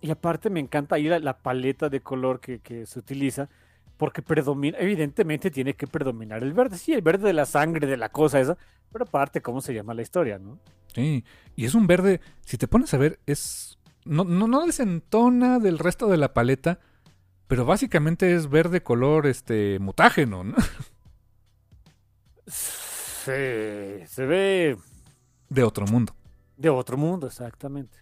Y 0.00 0.10
aparte 0.10 0.50
me 0.50 0.60
encanta 0.60 0.96
ahí 0.96 1.04
la, 1.04 1.18
la 1.18 1.38
paleta 1.38 1.88
de 1.88 2.00
color 2.00 2.40
que, 2.40 2.58
que 2.58 2.84
se 2.84 2.98
utiliza, 2.98 3.48
porque 3.96 4.20
predomina, 4.20 4.76
evidentemente 4.78 5.50
tiene 5.50 5.74
que 5.74 5.86
predominar 5.86 6.42
el 6.42 6.52
verde. 6.52 6.76
Sí, 6.76 6.92
el 6.92 7.00
verde 7.00 7.28
de 7.28 7.32
la 7.32 7.46
sangre, 7.46 7.86
de 7.86 7.96
la 7.96 8.10
cosa 8.10 8.40
esa, 8.40 8.58
pero 8.92 9.04
aparte 9.04 9.40
cómo 9.40 9.60
se 9.60 9.72
llama 9.72 9.94
la 9.94 10.02
historia, 10.02 10.38
¿no? 10.38 10.58
Sí, 10.88 11.24
y 11.56 11.64
es 11.64 11.74
un 11.74 11.86
verde, 11.86 12.20
si 12.42 12.58
te 12.58 12.68
pones 12.68 12.92
a 12.92 12.98
ver, 12.98 13.18
es 13.26 13.78
no, 14.04 14.24
no, 14.24 14.46
no 14.48 14.66
desentona 14.66 15.58
del 15.58 15.78
resto 15.78 16.08
de 16.08 16.16
la 16.16 16.34
paleta, 16.34 16.80
pero 17.46 17.64
básicamente 17.64 18.34
es 18.34 18.48
verde 18.48 18.82
color 18.82 19.26
este 19.26 19.78
mutágeno, 19.78 20.44
¿no? 20.44 20.56
Sí, 22.46 23.32
se 24.06 24.26
ve 24.26 24.76
De 25.48 25.62
otro 25.62 25.86
mundo. 25.86 26.14
de 26.56 26.68
otro 26.68 26.96
mundo, 26.96 27.26
exactamente. 27.26 27.98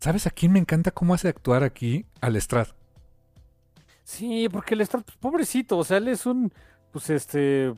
¿Sabes 0.00 0.26
a 0.26 0.30
quién 0.30 0.52
me 0.52 0.58
encanta 0.58 0.90
cómo 0.90 1.14
hace 1.14 1.28
actuar 1.28 1.62
aquí? 1.62 2.04
Al 2.20 2.36
Estrad. 2.36 2.68
Sí, 4.02 4.48
porque 4.50 4.74
el 4.74 4.82
Star, 4.82 5.02
pues, 5.02 5.16
pobrecito, 5.16 5.78
o 5.78 5.84
sea, 5.84 5.96
él 5.96 6.08
es 6.08 6.26
un, 6.26 6.52
pues 6.92 7.08
este, 7.08 7.72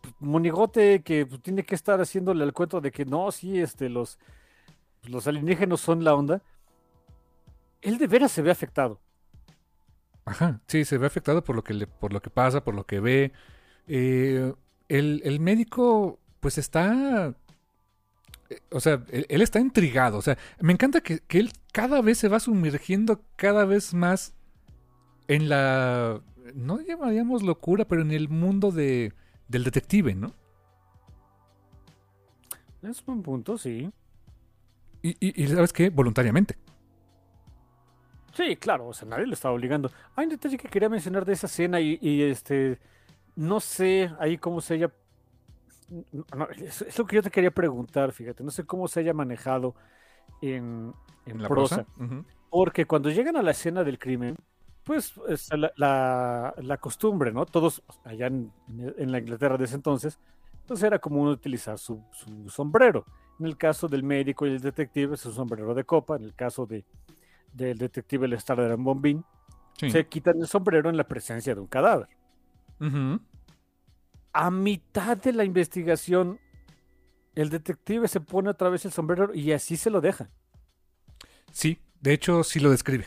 pues, 0.00 0.14
monigote 0.20 1.02
que 1.02 1.26
pues, 1.26 1.42
tiene 1.42 1.62
que 1.64 1.74
estar 1.74 2.00
haciéndole 2.00 2.42
el 2.44 2.54
cuento 2.54 2.80
de 2.80 2.90
que 2.90 3.04
no, 3.04 3.30
sí, 3.32 3.58
este, 3.60 3.90
los, 3.90 4.18
los 5.04 5.26
alienígenas 5.26 5.80
son 5.80 6.04
la 6.04 6.14
onda. 6.14 6.42
Él 7.82 7.98
de 7.98 8.06
veras 8.06 8.32
se 8.32 8.42
ve 8.42 8.50
afectado. 8.50 9.00
Ajá, 10.24 10.60
sí, 10.66 10.84
se 10.84 10.98
ve 10.98 11.06
afectado 11.06 11.44
por 11.44 11.54
lo 11.54 11.62
que, 11.62 11.74
le, 11.74 11.86
por 11.86 12.12
lo 12.12 12.20
que 12.20 12.30
pasa, 12.30 12.64
por 12.64 12.74
lo 12.74 12.84
que 12.84 12.98
ve. 13.00 13.32
Eh, 13.86 14.52
el, 14.88 15.22
el 15.24 15.38
médico, 15.40 16.18
pues 16.40 16.58
está... 16.58 17.34
eh, 18.50 18.60
O 18.70 18.80
sea, 18.80 19.04
él, 19.10 19.26
él 19.28 19.42
está 19.42 19.60
intrigado. 19.60 20.18
O 20.18 20.22
sea, 20.22 20.36
me 20.60 20.72
encanta 20.72 21.00
que, 21.00 21.20
que 21.20 21.38
él 21.38 21.52
cada 21.72 22.02
vez 22.02 22.18
se 22.18 22.28
va 22.28 22.40
sumergiendo 22.40 23.22
cada 23.36 23.64
vez 23.64 23.94
más 23.94 24.34
en 25.28 25.48
la... 25.48 26.20
No 26.54 26.80
llamaríamos 26.80 27.42
locura, 27.42 27.84
pero 27.86 28.02
en 28.02 28.12
el 28.12 28.28
mundo 28.28 28.72
de, 28.72 29.12
del 29.48 29.64
detective, 29.64 30.14
¿no? 30.14 30.32
Es 32.82 33.02
un 33.06 33.22
punto, 33.22 33.58
sí. 33.58 33.90
Y, 35.06 35.16
y, 35.20 35.44
y 35.44 35.46
¿sabes 35.48 35.72
qué? 35.72 35.90
Voluntariamente. 35.90 36.56
Sí, 38.34 38.56
claro, 38.56 38.88
o 38.88 38.92
sea, 38.92 39.08
nadie 39.08 39.26
lo 39.26 39.32
estaba 39.34 39.54
obligando. 39.54 39.90
Hay 40.14 40.24
un 40.24 40.30
detalle 40.30 40.58
que 40.58 40.68
quería 40.68 40.88
mencionar 40.90 41.24
de 41.24 41.32
esa 41.32 41.46
escena 41.46 41.80
y, 41.80 41.98
y, 42.02 42.22
este, 42.22 42.78
no 43.36 43.60
sé 43.60 44.10
ahí 44.20 44.38
cómo 44.38 44.60
se 44.60 44.74
haya... 44.74 44.92
no, 46.34 46.48
es, 46.50 46.82
es 46.82 46.98
lo 46.98 47.06
que 47.06 47.16
yo 47.16 47.22
te 47.22 47.30
quería 47.30 47.50
preguntar, 47.50 48.12
fíjate, 48.12 48.42
no 48.44 48.50
sé 48.50 48.64
cómo 48.64 48.88
se 48.88 49.00
haya 49.00 49.14
manejado 49.14 49.74
en, 50.42 50.94
en 51.26 51.36
En 51.36 51.42
la 51.42 51.48
prosa. 51.48 51.86
Porque 52.50 52.86
cuando 52.86 53.10
llegan 53.10 53.36
a 53.36 53.42
la 53.42 53.52
escena 53.52 53.84
del 53.84 53.98
crimen, 53.98 54.36
pues 54.84 55.14
es 55.28 55.50
la, 55.52 55.72
la- 55.76 56.54
la 56.58 56.78
costumbre, 56.78 57.32
¿no? 57.32 57.46
Todos 57.46 57.82
allá 58.04 58.28
en, 58.28 58.52
en 58.98 59.12
la 59.12 59.18
Inglaterra 59.18 59.58
de 59.58 59.64
ese 59.64 59.76
entonces, 59.76 60.18
pues 60.66 60.82
era 60.82 60.98
común 60.98 61.28
utilizar 61.28 61.78
su, 61.78 62.02
su 62.12 62.48
sombrero. 62.50 63.04
En 63.38 63.46
el 63.46 63.56
caso 63.56 63.86
del 63.88 64.02
médico 64.02 64.46
y 64.46 64.50
el 64.50 64.60
detective, 64.60 65.14
es 65.14 65.26
un 65.26 65.34
sombrero 65.34 65.74
de 65.74 65.84
copa. 65.84 66.16
En 66.16 66.24
el 66.24 66.34
caso 66.34 66.64
de, 66.66 66.84
del 67.52 67.76
detective, 67.78 68.26
el 68.26 68.32
estar 68.32 68.58
de 68.60 68.74
bombín, 68.76 69.24
Sí. 69.78 69.90
se 69.90 70.06
quitan 70.06 70.40
el 70.40 70.46
sombrero 70.46 70.88
en 70.88 70.96
la 70.96 71.04
presencia 71.04 71.54
de 71.54 71.60
un 71.60 71.66
cadáver. 71.66 72.08
A 74.32 74.50
mitad 74.50 75.16
de 75.18 75.32
la 75.34 75.44
investigación, 75.44 76.38
el 77.34 77.50
detective 77.50 78.08
se 78.08 78.20
pone 78.20 78.48
otra 78.48 78.70
vez 78.70 78.84
el 78.86 78.92
sombrero 78.92 79.34
y 79.34 79.52
así 79.52 79.76
se 79.76 79.90
lo 79.90 80.00
deja. 80.00 80.30
Sí, 81.52 81.78
de 82.00 82.14
hecho 82.14 82.42
sí 82.42 82.58
lo 82.60 82.70
describe. 82.70 83.06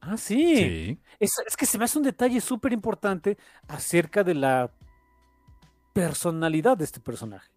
Ah, 0.00 0.16
sí. 0.16 0.56
Sí. 0.56 1.00
Es, 1.18 1.32
es 1.46 1.56
que 1.56 1.66
se 1.66 1.76
me 1.76 1.84
hace 1.84 1.98
un 1.98 2.04
detalle 2.04 2.40
súper 2.40 2.72
importante 2.72 3.36
acerca 3.68 4.22
de 4.24 4.34
la 4.34 4.70
personalidad 5.92 6.76
de 6.78 6.84
este 6.84 7.00
personaje. 7.00 7.50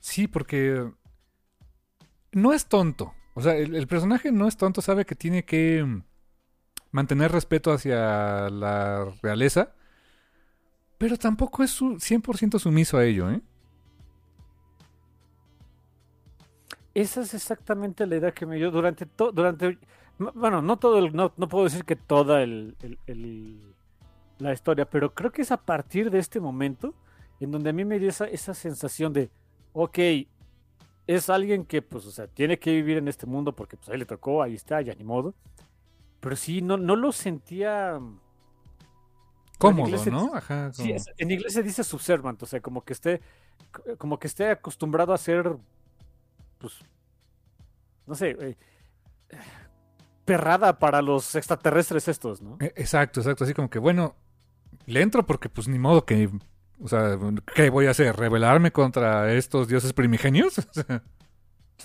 Sí, 0.00 0.28
porque 0.28 0.90
no 2.32 2.52
es 2.52 2.66
tonto. 2.66 3.14
O 3.34 3.40
sea, 3.42 3.56
el, 3.56 3.86
personaje 3.86 4.32
no 4.32 4.48
es 4.48 4.56
tonto, 4.56 4.80
sabe 4.80 5.04
que 5.04 5.14
tiene 5.14 5.44
que 5.44 5.84
mm, 5.84 6.02
mantener 6.90 7.30
respeto 7.32 7.72
hacia 7.72 8.48
la 8.50 9.12
realeza, 9.22 9.74
pero 10.98 11.16
tampoco 11.16 11.62
es 11.62 11.70
su 11.70 11.98
100% 12.00 12.58
sumiso 12.58 12.98
a 12.98 13.04
ello, 13.04 13.30
¿eh? 13.30 13.40
Esa 16.94 17.20
es 17.20 17.34
exactamente 17.34 18.06
la 18.06 18.16
idea 18.16 18.32
que 18.32 18.44
me 18.46 18.56
dio 18.56 18.70
durante 18.72 19.06
todo, 19.06 19.30
durante, 19.30 19.78
no- 20.18 20.32
bueno, 20.34 20.60
no 20.62 20.76
todo, 20.78 20.98
el- 20.98 21.14
no, 21.14 21.32
no 21.36 21.48
puedo 21.48 21.64
decir 21.64 21.84
que 21.84 21.94
toda 21.94 22.42
el- 22.42 22.76
el- 23.06 23.74
la 24.38 24.52
historia, 24.52 24.84
pero 24.88 25.14
creo 25.14 25.30
que 25.30 25.42
es 25.42 25.52
a 25.52 25.56
partir 25.64 26.10
de 26.10 26.18
este 26.18 26.40
momento 26.40 26.94
en 27.40 27.50
donde 27.52 27.70
a 27.70 27.72
mí 27.72 27.84
me 27.84 27.98
dio 28.00 28.08
esa, 28.08 28.26
esa 28.26 28.54
sensación 28.54 29.12
de, 29.12 29.30
ok, 29.72 29.98
es 31.06 31.30
alguien 31.30 31.64
que, 31.64 31.82
pues, 31.82 32.06
o 32.06 32.10
sea, 32.10 32.26
tiene 32.26 32.58
que 32.58 32.72
vivir 32.72 32.98
en 32.98 33.08
este 33.08 33.26
mundo 33.26 33.54
porque, 33.54 33.76
pues, 33.76 33.88
ahí 33.88 33.98
le 33.98 34.06
tocó, 34.06 34.42
ahí 34.42 34.54
está, 34.54 34.80
ya 34.80 34.94
ni 34.94 35.04
modo. 35.04 35.34
Pero 36.20 36.36
sí, 36.36 36.62
no, 36.62 36.76
no 36.76 36.96
lo 36.96 37.12
sentía... 37.12 37.98
Cómodo, 39.58 39.86
inglés 39.86 40.02
se 40.02 40.10
¿no? 40.10 40.32
Ajá. 40.34 40.72
Sí, 40.72 40.94
en 41.16 41.30
inglés 41.30 41.52
se 41.52 41.62
dice 41.62 41.82
subservant, 41.82 42.40
o 42.42 42.46
sea, 42.46 42.60
como 42.60 42.84
que 42.84 42.92
esté, 42.92 43.20
como 43.98 44.18
que 44.18 44.28
esté 44.28 44.50
acostumbrado 44.50 45.12
a 45.12 45.18
ser, 45.18 45.56
pues, 46.58 46.74
no 48.06 48.14
sé, 48.14 48.36
eh, 48.38 48.56
perrada 50.24 50.78
para 50.78 51.02
los 51.02 51.34
extraterrestres 51.34 52.06
estos, 52.06 52.42
¿no? 52.42 52.58
Eh, 52.60 52.72
Exacto, 52.76 53.20
exacto. 53.20 53.44
Así 53.44 53.54
como 53.54 53.70
que, 53.70 53.78
bueno, 53.78 54.14
le 54.86 55.02
entro 55.02 55.26
porque 55.26 55.48
pues 55.48 55.68
ni 55.68 55.78
modo 55.78 56.04
que... 56.04 56.30
O 56.80 56.88
sea, 56.88 57.18
¿qué 57.54 57.70
voy 57.70 57.86
a 57.86 57.90
hacer? 57.90 58.14
¿Rebelarme 58.16 58.70
contra 58.70 59.32
estos 59.32 59.68
dioses 59.68 59.92
primigenios? 59.92 60.54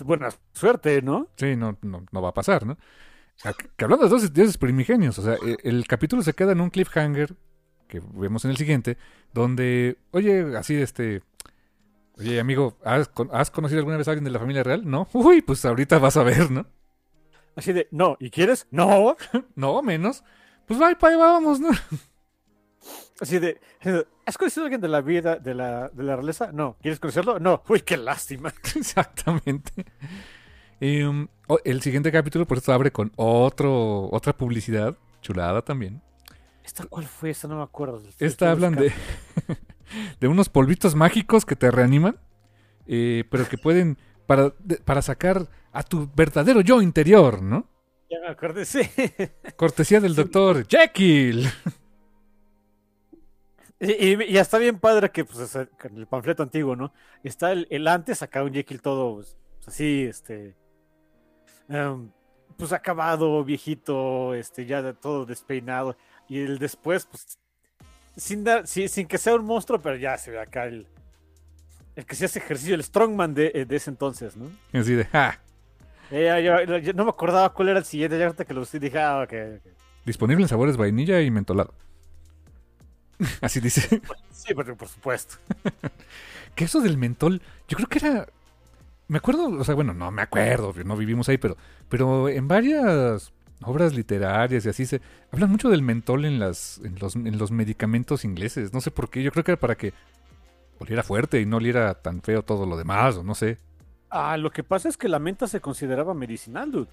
Buena 0.04 0.28
suerte, 0.52 1.02
¿no? 1.02 1.28
Sí, 1.36 1.56
no, 1.56 1.78
no, 1.82 2.04
no 2.10 2.22
va 2.22 2.30
a 2.30 2.34
pasar, 2.34 2.66
¿no? 2.66 2.76
Ah, 3.44 3.52
Que 3.76 3.84
hablando 3.84 4.04
de 4.06 4.10
dos 4.10 4.32
dioses 4.32 4.58
primigenios, 4.58 5.18
o 5.18 5.22
sea, 5.22 5.34
e- 5.34 5.56
el 5.64 5.86
capítulo 5.86 6.22
se 6.22 6.34
queda 6.34 6.52
en 6.52 6.60
un 6.60 6.70
cliffhanger 6.70 7.34
que 7.88 8.00
vemos 8.14 8.44
en 8.44 8.52
el 8.52 8.56
siguiente, 8.56 8.96
donde, 9.32 9.98
oye, 10.12 10.56
así, 10.56 10.74
este, 10.76 11.22
oye, 12.18 12.40
amigo, 12.40 12.76
¿has, 12.84 13.08
con- 13.08 13.30
has 13.32 13.50
conocido 13.50 13.78
alguna 13.80 13.96
vez 13.96 14.06
a 14.08 14.12
alguien 14.12 14.24
de 14.24 14.30
la 14.30 14.38
familia 14.38 14.62
real? 14.62 14.88
No, 14.88 15.08
uy, 15.12 15.42
pues 15.42 15.64
ahorita 15.64 15.98
vas 15.98 16.16
a 16.16 16.22
ver, 16.24 16.50
¿no? 16.50 16.66
Así 17.56 17.72
de, 17.72 17.86
no, 17.92 18.16
¿y 18.20 18.30
quieres? 18.30 18.66
No. 18.70 19.16
No, 19.54 19.82
menos. 19.82 20.24
Pues 20.66 20.80
va, 20.80 20.96
vamos, 21.00 21.60
¿no? 21.60 21.68
Así 23.20 23.38
de, 23.38 23.60
¿has 24.26 24.36
conocido 24.36 24.64
a 24.64 24.66
alguien 24.66 24.80
de 24.80 24.88
la 24.88 25.00
vida, 25.00 25.36
de 25.36 25.54
la, 25.54 25.88
de 25.88 26.02
la 26.02 26.16
realeza? 26.16 26.50
No. 26.52 26.76
¿Quieres 26.82 26.98
conocerlo? 26.98 27.38
No. 27.38 27.62
Uy, 27.68 27.80
qué 27.80 27.96
lástima. 27.96 28.52
Exactamente. 28.74 29.72
Y, 30.80 31.02
um, 31.02 31.28
el 31.64 31.80
siguiente 31.82 32.10
capítulo, 32.10 32.46
por 32.46 32.58
eso 32.58 32.72
abre 32.72 32.90
con 32.90 33.12
otro, 33.16 34.08
otra 34.10 34.36
publicidad, 34.36 34.96
chulada 35.22 35.62
también. 35.62 36.02
¿Esta 36.64 36.86
cuál 36.86 37.04
fue? 37.06 37.30
Esta 37.30 37.46
no 37.46 37.56
me 37.56 37.62
acuerdo. 37.62 38.02
Esta 38.18 38.50
hablan 38.50 38.74
de, 38.74 38.92
de 40.20 40.28
unos 40.28 40.48
polvitos 40.48 40.94
mágicos 40.94 41.44
que 41.46 41.56
te 41.56 41.70
reaniman, 41.70 42.18
eh, 42.86 43.24
pero 43.30 43.46
que 43.48 43.58
pueden 43.58 43.96
para, 44.26 44.52
de- 44.58 44.78
para 44.78 45.02
sacar 45.02 45.48
a 45.72 45.82
tu 45.82 46.10
verdadero 46.16 46.62
yo 46.62 46.80
interior, 46.82 47.42
¿no? 47.42 47.68
Ya 48.10 48.18
me 48.20 48.28
acordé, 48.28 48.64
sí. 48.64 48.80
Cortesía 49.56 50.00
del 50.00 50.14
doctor 50.14 50.66
Jekyll. 50.66 51.48
Y, 53.86 54.24
y- 54.32 54.38
está 54.38 54.58
bien 54.58 54.78
padre 54.78 55.10
que, 55.10 55.24
pues, 55.24 55.54
el 55.56 56.06
panfleto 56.06 56.42
antiguo, 56.42 56.74
¿no? 56.76 56.92
Está 57.22 57.52
el, 57.52 57.66
el 57.70 57.86
antes, 57.88 58.22
acá 58.22 58.42
un 58.42 58.52
Jekyll 58.52 58.80
todo, 58.80 59.16
pues, 59.16 59.36
así, 59.66 60.04
este. 60.04 60.54
em, 61.68 62.10
pues 62.56 62.72
acabado, 62.72 63.44
viejito, 63.44 64.34
este, 64.34 64.64
ya 64.66 64.92
todo 64.94 65.26
despeinado. 65.26 65.96
Y 66.28 66.40
el 66.40 66.58
después, 66.58 67.06
pues, 67.06 67.38
sin, 68.16 68.44
dar, 68.44 68.66
sí, 68.66 68.88
sin 68.88 69.06
que 69.06 69.18
sea 69.18 69.34
un 69.34 69.44
monstruo, 69.44 69.80
pero 69.80 69.96
ya 69.96 70.16
se 70.18 70.30
ve 70.30 70.40
acá 70.40 70.66
el. 70.66 70.86
El 71.96 72.06
que 72.06 72.16
se 72.16 72.24
hace 72.24 72.40
ejercicio, 72.40 72.74
el 72.74 72.82
strongman 72.82 73.34
de, 73.34 73.52
eh, 73.54 73.64
de 73.66 73.76
ese 73.76 73.90
entonces, 73.90 74.36
¿no? 74.36 74.50
Así 74.72 74.94
de, 74.94 75.04
ja, 75.04 75.40
Eh, 76.10 76.92
no 76.94 77.04
me 77.04 77.10
acordaba 77.10 77.52
cuál 77.52 77.68
era 77.70 77.78
el 77.78 77.84
siguiente, 77.84 78.18
ya 78.18 78.26
ahorita 78.26 78.44
que 78.44 78.54
lo 78.54 78.62
usé 78.62 78.78
dije, 78.78 78.98
ah, 78.98 79.22
ok, 79.22 79.32
disponible 80.04 80.42
en 80.44 80.48
sabores 80.48 80.76
vainilla 80.76 81.20
y 81.20 81.30
mentolado. 81.30 81.74
Así 83.40 83.60
dice. 83.60 84.00
Sí, 84.30 84.54
por, 84.54 84.76
por 84.76 84.88
supuesto. 84.88 85.36
Que 86.54 86.66
eso 86.66 86.80
del 86.80 86.96
mentol, 86.96 87.42
yo 87.66 87.76
creo 87.76 87.88
que 87.88 87.98
era. 87.98 88.28
Me 89.08 89.18
acuerdo, 89.18 89.48
o 89.48 89.64
sea, 89.64 89.74
bueno, 89.74 89.92
no 89.92 90.12
me 90.12 90.22
acuerdo, 90.22 90.72
no 90.84 90.96
vivimos 90.96 91.28
ahí, 91.28 91.36
pero, 91.36 91.56
pero 91.88 92.28
en 92.28 92.46
varias 92.46 93.32
obras 93.62 93.94
literarias 93.94 94.64
y 94.64 94.68
así 94.68 94.86
se 94.86 95.00
hablan 95.32 95.50
mucho 95.50 95.68
del 95.68 95.82
mentol 95.82 96.24
en 96.24 96.38
las, 96.38 96.80
en 96.84 96.96
los, 96.98 97.16
en 97.16 97.36
los 97.36 97.50
medicamentos 97.50 98.24
ingleses. 98.24 98.72
No 98.72 98.80
sé 98.80 98.90
por 98.90 99.10
qué, 99.10 99.22
yo 99.22 99.32
creo 99.32 99.44
que 99.44 99.52
era 99.52 99.60
para 99.60 99.74
que 99.74 99.92
oliera 100.78 101.02
fuerte 101.02 101.40
y 101.40 101.46
no 101.46 101.56
oliera 101.56 101.94
tan 101.94 102.22
feo 102.22 102.42
todo 102.42 102.66
lo 102.66 102.76
demás, 102.76 103.16
o 103.16 103.22
no 103.22 103.34
sé. 103.34 103.58
Ah, 104.10 104.36
lo 104.36 104.50
que 104.50 104.62
pasa 104.62 104.88
es 104.88 104.96
que 104.96 105.08
la 105.08 105.18
menta 105.18 105.48
se 105.48 105.60
consideraba 105.60 106.14
medicinal, 106.14 106.70
dude. 106.70 106.88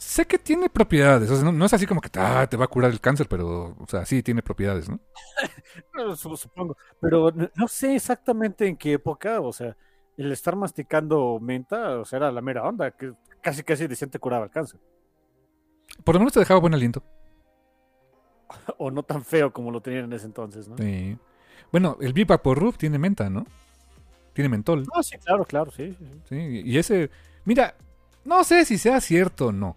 Sé 0.00 0.24
que 0.26 0.38
tiene 0.38 0.70
propiedades, 0.70 1.30
o 1.30 1.34
sea, 1.36 1.44
no, 1.44 1.52
no 1.52 1.66
es 1.66 1.74
así 1.74 1.86
como 1.86 2.00
que 2.00 2.08
ah, 2.18 2.46
te 2.48 2.56
va 2.56 2.64
a 2.64 2.68
curar 2.68 2.90
el 2.90 3.02
cáncer, 3.02 3.28
pero, 3.28 3.76
o 3.78 3.86
sea, 3.86 4.06
sí 4.06 4.22
tiene 4.22 4.40
propiedades, 4.42 4.88
¿no? 4.88 4.98
Su- 6.16 6.38
Supongo. 6.38 6.74
Pero 6.98 7.30
no, 7.54 7.68
sé 7.68 7.96
exactamente 7.96 8.66
en 8.66 8.78
qué 8.78 8.94
época, 8.94 9.42
o 9.42 9.52
sea, 9.52 9.76
el 10.16 10.32
estar 10.32 10.56
masticando 10.56 11.38
menta, 11.38 11.98
o 11.98 12.06
sea, 12.06 12.16
era 12.16 12.32
la 12.32 12.40
mera 12.40 12.66
onda, 12.66 12.90
que 12.92 13.12
casi 13.42 13.62
casi 13.62 13.86
decente 13.86 14.18
curaba 14.18 14.46
el 14.46 14.50
cáncer. 14.50 14.80
Por 16.02 16.14
lo 16.14 16.20
menos 16.20 16.32
te 16.32 16.40
dejaba 16.40 16.60
buen 16.60 16.72
aliento. 16.72 17.02
o 18.78 18.90
no 18.90 19.02
tan 19.02 19.22
feo 19.22 19.52
como 19.52 19.70
lo 19.70 19.82
tenían 19.82 20.04
en 20.04 20.14
ese 20.14 20.24
entonces, 20.24 20.66
¿no? 20.66 20.78
Sí. 20.78 21.18
Bueno, 21.70 21.98
el 22.00 22.14
Big 22.14 22.26
Rub 22.26 22.78
tiene 22.78 22.98
menta, 22.98 23.28
¿no? 23.28 23.44
Tiene 24.32 24.48
mentol. 24.48 24.86
Ah, 24.94 25.02
sí, 25.02 25.18
claro, 25.18 25.44
claro, 25.44 25.70
sí, 25.70 25.94
sí, 25.98 26.06
sí. 26.06 26.20
Sí, 26.30 26.62
y 26.64 26.78
ese... 26.78 27.10
Mira, 27.44 27.74
no 28.24 28.44
sé 28.44 28.64
si 28.64 28.78
sea 28.78 29.00
cierto 29.02 29.48
o 29.48 29.52
no, 29.52 29.76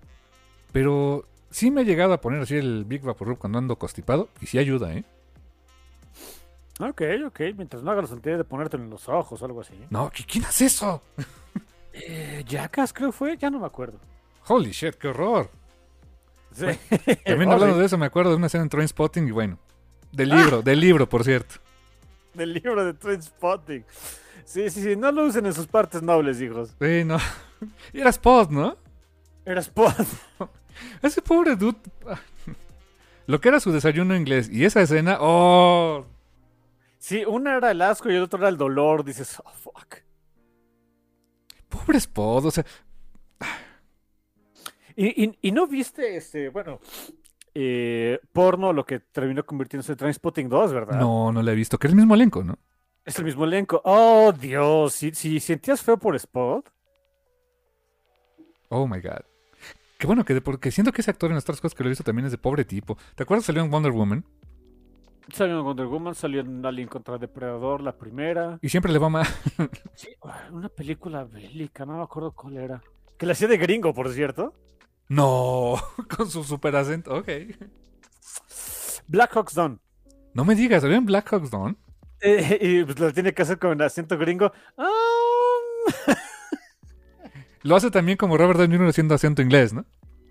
pero 0.73 1.25
sí 1.49 1.71
me 1.71 1.81
he 1.81 1.85
llegado 1.85 2.11
a 2.11 2.19
poner 2.19 2.41
así 2.41 2.55
el 2.57 2.83
Big 2.83 3.01
Rub 3.03 3.37
cuando 3.37 3.57
ando 3.59 3.77
constipado 3.77 4.27
y 4.41 4.47
sí 4.47 4.57
ayuda, 4.57 4.93
¿eh? 4.93 5.05
Ok, 6.79 7.01
ok, 7.27 7.39
mientras 7.55 7.83
no 7.83 7.91
hagas 7.91 8.05
la 8.05 8.09
sentido 8.09 8.37
de 8.37 8.43
ponértelo 8.43 8.83
en 8.83 8.89
los 8.89 9.07
ojos 9.07 9.41
o 9.41 9.45
algo 9.45 9.61
así. 9.61 9.73
No, 9.89 10.09
¿qui- 10.11 10.25
¿quién 10.29 10.43
hace 10.45 10.65
eso? 10.65 11.01
Eh, 11.95 12.43
Jackass 12.47 12.91
creo 12.91 13.11
fue, 13.11 13.37
ya 13.37 13.51
no 13.51 13.59
me 13.59 13.67
acuerdo. 13.67 13.99
Holy 14.47 14.71
shit, 14.71 14.95
qué 14.95 15.09
horror. 15.09 15.47
Sí. 16.51 16.65
También 17.23 17.51
hablando 17.51 17.77
de 17.77 17.85
eso, 17.85 17.99
me 17.99 18.07
acuerdo 18.07 18.31
de 18.31 18.37
una 18.37 18.47
escena 18.47 18.63
en 18.63 18.69
Trainspotting 18.69 19.27
y 19.27 19.31
bueno, 19.31 19.59
del 20.11 20.29
libro, 20.29 20.63
del 20.63 20.79
libro, 20.79 21.07
por 21.07 21.23
cierto. 21.23 21.53
Del 22.33 22.51
libro 22.53 22.83
de 22.83 22.95
Twin 22.95 23.21
Spotting. 23.21 23.85
Sí, 24.43 24.71
sí, 24.71 24.81
sí, 24.81 24.95
no 24.95 25.11
lo 25.11 25.25
usen 25.25 25.45
en 25.45 25.53
sus 25.53 25.67
partes 25.67 26.01
nobles, 26.01 26.41
hijos. 26.41 26.75
Sí, 26.81 27.03
no. 27.05 27.19
Y 27.93 27.99
era 28.01 28.09
Spot, 28.09 28.49
¿no? 28.49 28.75
Era 29.45 29.59
Spot. 29.59 29.93
Ese 31.01 31.21
pobre 31.21 31.55
dude. 31.55 31.77
Lo 33.27 33.39
que 33.39 33.49
era 33.49 33.59
su 33.59 33.71
desayuno 33.71 34.15
inglés 34.15 34.49
y 34.51 34.65
esa 34.65 34.81
escena, 34.81 35.17
oh, 35.21 36.05
Sí, 36.99 37.23
una 37.25 37.57
era 37.57 37.71
el 37.71 37.81
asco 37.81 38.09
y 38.09 38.15
el 38.15 38.23
otro 38.23 38.39
era 38.39 38.49
el 38.49 38.57
dolor. 38.57 39.03
Dices, 39.03 39.41
oh, 39.43 39.49
fuck. 39.51 39.97
pobre 41.67 41.97
Spot, 41.97 42.45
o 42.45 42.51
sea, 42.51 42.65
Y, 44.95 45.23
y, 45.25 45.37
y 45.41 45.51
no 45.51 45.67
viste, 45.67 46.15
este, 46.15 46.49
bueno, 46.49 46.79
eh, 47.53 48.19
porno, 48.31 48.71
lo 48.71 48.85
que 48.85 48.99
terminó 48.99 49.43
convirtiéndose 49.45 49.93
en 49.93 49.97
Trainspotting 49.97 50.47
2, 50.49 50.73
¿verdad? 50.73 50.99
no, 50.99 51.31
no 51.31 51.41
la 51.41 51.51
he 51.51 51.55
visto, 51.55 51.77
que 51.77 51.87
es 51.87 51.91
el 51.91 51.97
mismo 51.97 52.15
elenco, 52.15 52.43
¿no? 52.43 52.57
Es 53.05 53.19
el 53.19 53.25
mismo 53.25 53.43
elenco. 53.43 53.81
Oh, 53.83 54.31
Dios. 54.31 54.93
Si, 54.93 55.11
si 55.13 55.39
sentías 55.39 55.81
feo 55.81 55.97
por 55.97 56.15
Spot. 56.15 56.71
Oh 58.69 58.87
my 58.87 59.01
god. 59.01 59.23
Qué 60.03 60.07
bueno 60.07 60.25
que 60.25 60.33
de- 60.33 60.41
porque 60.41 60.69
siento 60.69 60.91
que 60.91 60.99
ese 60.99 61.11
actor 61.11 61.31
en 61.31 61.37
otras 61.37 61.61
cosas 61.61 61.73
que 61.73 61.81
lo 61.81 61.87
he 61.87 61.91
visto 61.91 62.03
también 62.03 62.25
es 62.25 62.33
de 62.33 62.37
pobre 62.37 62.65
tipo. 62.65 62.97
¿Te 63.15 63.23
acuerdas 63.23 63.45
salió 63.45 63.63
en 63.63 63.71
Wonder 63.71 63.93
Woman? 63.93 64.25
Salió 65.31 65.59
en 65.59 65.63
Wonder 65.63 65.85
Woman, 65.85 66.13
salió 66.13 66.41
en 66.41 66.65
Alien 66.65 66.89
contra 66.89 67.17
Depredador, 67.17 67.79
la 67.79 67.95
primera. 67.97 68.59
Y 68.61 68.67
siempre 68.67 68.91
le 68.91 68.99
va 68.99 69.07
mal. 69.07 69.25
Sí, 69.95 70.09
una 70.51 70.67
película 70.67 71.23
bélica, 71.23 71.85
no 71.85 71.95
me 71.95 72.03
acuerdo 72.03 72.33
cuál 72.33 72.57
era. 72.57 72.83
Que 73.17 73.25
la 73.25 73.31
hacía 73.31 73.47
de 73.47 73.55
gringo, 73.55 73.93
por 73.93 74.11
cierto. 74.11 74.53
No, 75.07 75.75
con 76.17 76.29
su 76.29 76.43
super 76.43 76.75
acento. 76.75 77.15
Ok. 77.15 77.29
Black 79.07 79.31
Hawk's 79.37 79.53
Down. 79.55 79.79
No 80.33 80.43
me 80.43 80.53
digas, 80.53 80.81
¿salió 80.81 80.97
en 80.97 81.05
Black 81.05 81.29
Hawk's 81.31 81.49
Down? 81.49 81.77
Eh, 82.19 82.57
y 82.61 82.83
pues 82.83 82.99
lo 82.99 83.13
tiene 83.13 83.33
que 83.33 83.43
hacer 83.43 83.57
con 83.57 83.81
acento 83.81 84.17
gringo. 84.17 84.51
Um, 84.77 84.85
Lo 87.63 87.75
hace 87.75 87.91
también 87.91 88.17
como 88.17 88.37
Robert 88.37 88.59
Downey 88.59 88.77
Jr. 88.77 88.89
haciendo 88.89 89.15
acento 89.15 89.41
inglés, 89.41 89.73
¿no? 89.73 89.85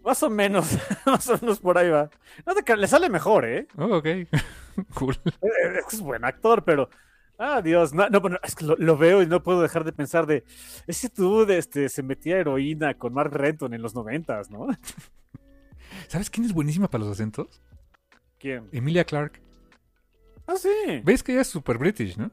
más 0.05 0.23
o 0.23 0.31
menos, 0.31 0.79
más 1.07 1.29
o 1.29 1.39
menos 1.41 1.61
por 1.61 1.79
ahí 1.79 1.89
va. 1.89 2.11
No 2.47 2.55
te 2.55 2.77
le 2.77 2.87
sale 2.87 3.09
mejor, 3.09 3.45
¿eh? 3.45 3.67
Oh, 3.77 3.97
ok. 3.99 4.07
cool. 4.95 5.17
Eh, 5.27 5.81
Es 5.91 6.01
buen 6.01 6.25
actor, 6.25 6.65
pero. 6.65 6.89
Ah, 7.39 7.61
Dios, 7.63 7.93
no, 7.93 8.09
no, 8.09 8.21
bueno, 8.21 8.39
es 8.43 8.55
que 8.55 8.65
lo, 8.65 8.77
lo 8.77 8.97
veo 8.97 9.23
y 9.23 9.27
no 9.27 9.43
puedo 9.43 9.63
dejar 9.63 9.85
de 9.85 9.93
pensar 9.93 10.27
de. 10.27 10.45
Ese 10.87 11.09
dude 11.09 11.59
este, 11.59 11.89
se 11.89 12.03
metía 12.03 12.39
heroína 12.39 12.95
con 12.95 13.15
Mark 13.15 13.33
Renton 13.33 13.75
en 13.75 13.83
los 13.83 13.95
noventas, 13.95 14.51
¿no? 14.51 14.67
¿Sabes 16.09 16.31
quién 16.31 16.45
es 16.47 16.53
buenísima 16.53 16.89
para 16.89 17.05
los 17.05 17.13
acentos? 17.13 17.61
¿Quién? 18.39 18.69
Emilia 18.73 19.05
Clark. 19.05 19.41
Ah, 20.47 20.57
sí. 20.57 20.69
¿Ves 21.05 21.23
que 21.23 21.33
ella 21.33 21.43
es 21.43 21.49
super 21.49 21.79
British, 21.79 22.17
no? 22.17 22.31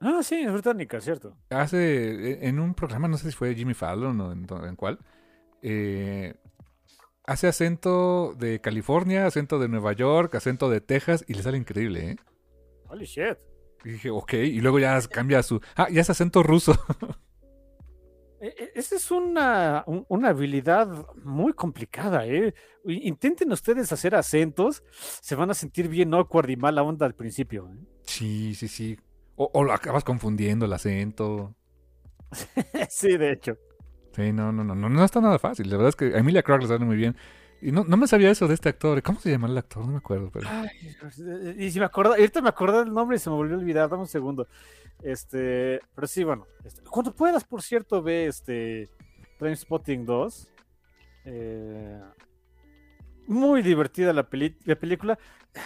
Ah, 0.00 0.22
sí, 0.22 0.36
es 0.36 0.52
británica, 0.52 1.00
cierto. 1.00 1.36
Hace 1.50 2.32
eh, 2.32 2.38
en 2.48 2.58
un 2.58 2.74
programa, 2.74 3.06
no 3.08 3.18
sé 3.18 3.30
si 3.30 3.36
fue 3.36 3.54
Jimmy 3.54 3.74
Fallon 3.74 4.20
o 4.20 4.32
en, 4.32 4.46
en 4.64 4.76
cuál, 4.76 4.98
eh, 5.62 6.34
hace 7.26 7.48
acento 7.48 8.34
de 8.34 8.60
California, 8.60 9.26
acento 9.26 9.58
de 9.58 9.68
Nueva 9.68 9.92
York, 9.92 10.34
acento 10.34 10.70
de 10.70 10.80
Texas 10.80 11.24
y 11.28 11.34
le 11.34 11.42
sale 11.42 11.58
increíble, 11.58 12.10
¿eh? 12.12 12.16
Holy 12.88 13.04
shit. 13.04 13.36
Y 13.84 13.90
dije, 13.90 14.10
ok, 14.10 14.32
y 14.34 14.60
luego 14.60 14.78
ya 14.78 14.98
cambia 15.08 15.42
su... 15.42 15.60
Ah, 15.76 15.88
ya 15.90 16.00
es 16.00 16.10
acento 16.10 16.42
ruso. 16.42 16.74
E- 18.42 18.46
e- 18.58 18.70
Esa 18.74 18.96
es 18.96 19.10
una, 19.10 19.84
un- 19.86 20.06
una 20.08 20.30
habilidad 20.30 20.88
muy 21.22 21.52
complicada, 21.52 22.26
¿eh? 22.26 22.54
Intenten 22.86 23.52
ustedes 23.52 23.92
hacer 23.92 24.14
acentos, 24.14 24.82
se 25.20 25.34
van 25.34 25.50
a 25.50 25.54
sentir 25.54 25.88
bien 25.88 26.14
awkward 26.14 26.48
y 26.48 26.56
mala 26.56 26.82
onda 26.82 27.04
al 27.04 27.14
principio. 27.14 27.68
¿eh? 27.70 27.78
sí, 28.06 28.54
sí, 28.54 28.66
sí. 28.68 28.98
O, 29.42 29.50
o 29.54 29.64
lo 29.64 29.72
acabas 29.72 30.04
confundiendo 30.04 30.66
el 30.66 30.72
acento. 30.74 31.54
sí, 32.90 33.16
de 33.16 33.32
hecho. 33.32 33.56
Sí, 34.14 34.32
no, 34.34 34.52
no, 34.52 34.62
no, 34.64 34.74
no, 34.74 34.90
no 34.90 35.02
está 35.04 35.22
nada 35.22 35.38
fácil. 35.38 35.70
La 35.70 35.76
verdad 35.76 35.88
es 35.88 35.96
que 35.96 36.14
a 36.14 36.18
Emilia 36.18 36.42
Clarke 36.42 36.64
le 36.64 36.68
sale 36.68 36.84
muy 36.84 36.96
bien. 36.96 37.16
Y 37.62 37.72
no, 37.72 37.84
no 37.84 37.96
me 37.96 38.06
sabía 38.06 38.30
eso 38.30 38.46
de 38.48 38.52
este 38.54 38.68
actor. 38.68 39.02
¿Cómo 39.02 39.18
se 39.18 39.30
llama 39.30 39.48
el 39.48 39.56
actor? 39.56 39.82
No 39.86 39.92
me 39.92 39.96
acuerdo, 39.98 40.30
pero... 40.30 40.46
Ay, 40.50 40.68
y 41.58 41.70
si 41.70 41.78
me 41.78 41.86
acuerdo, 41.86 42.12
ahorita 42.12 42.42
me 42.42 42.50
acordé 42.50 42.80
del 42.80 42.92
nombre 42.92 43.16
y 43.16 43.20
se 43.20 43.30
me 43.30 43.36
volvió 43.36 43.56
a 43.56 43.58
olvidar, 43.60 43.88
dame 43.88 44.02
un 44.02 44.08
segundo. 44.08 44.46
Este, 45.02 45.80
pero 45.94 46.06
sí, 46.06 46.22
bueno, 46.22 46.46
este, 46.62 46.82
cuando 46.82 47.14
puedas, 47.14 47.44
por 47.44 47.62
cierto, 47.62 48.02
ve 48.02 48.26
este 48.26 48.90
Trainspotting 49.38 50.04
2. 50.04 50.48
Eh, 51.24 52.00
muy 53.26 53.62
divertida 53.62 54.12
la, 54.12 54.28
peli- 54.28 54.58
la 54.64 54.76
película. 54.76 55.18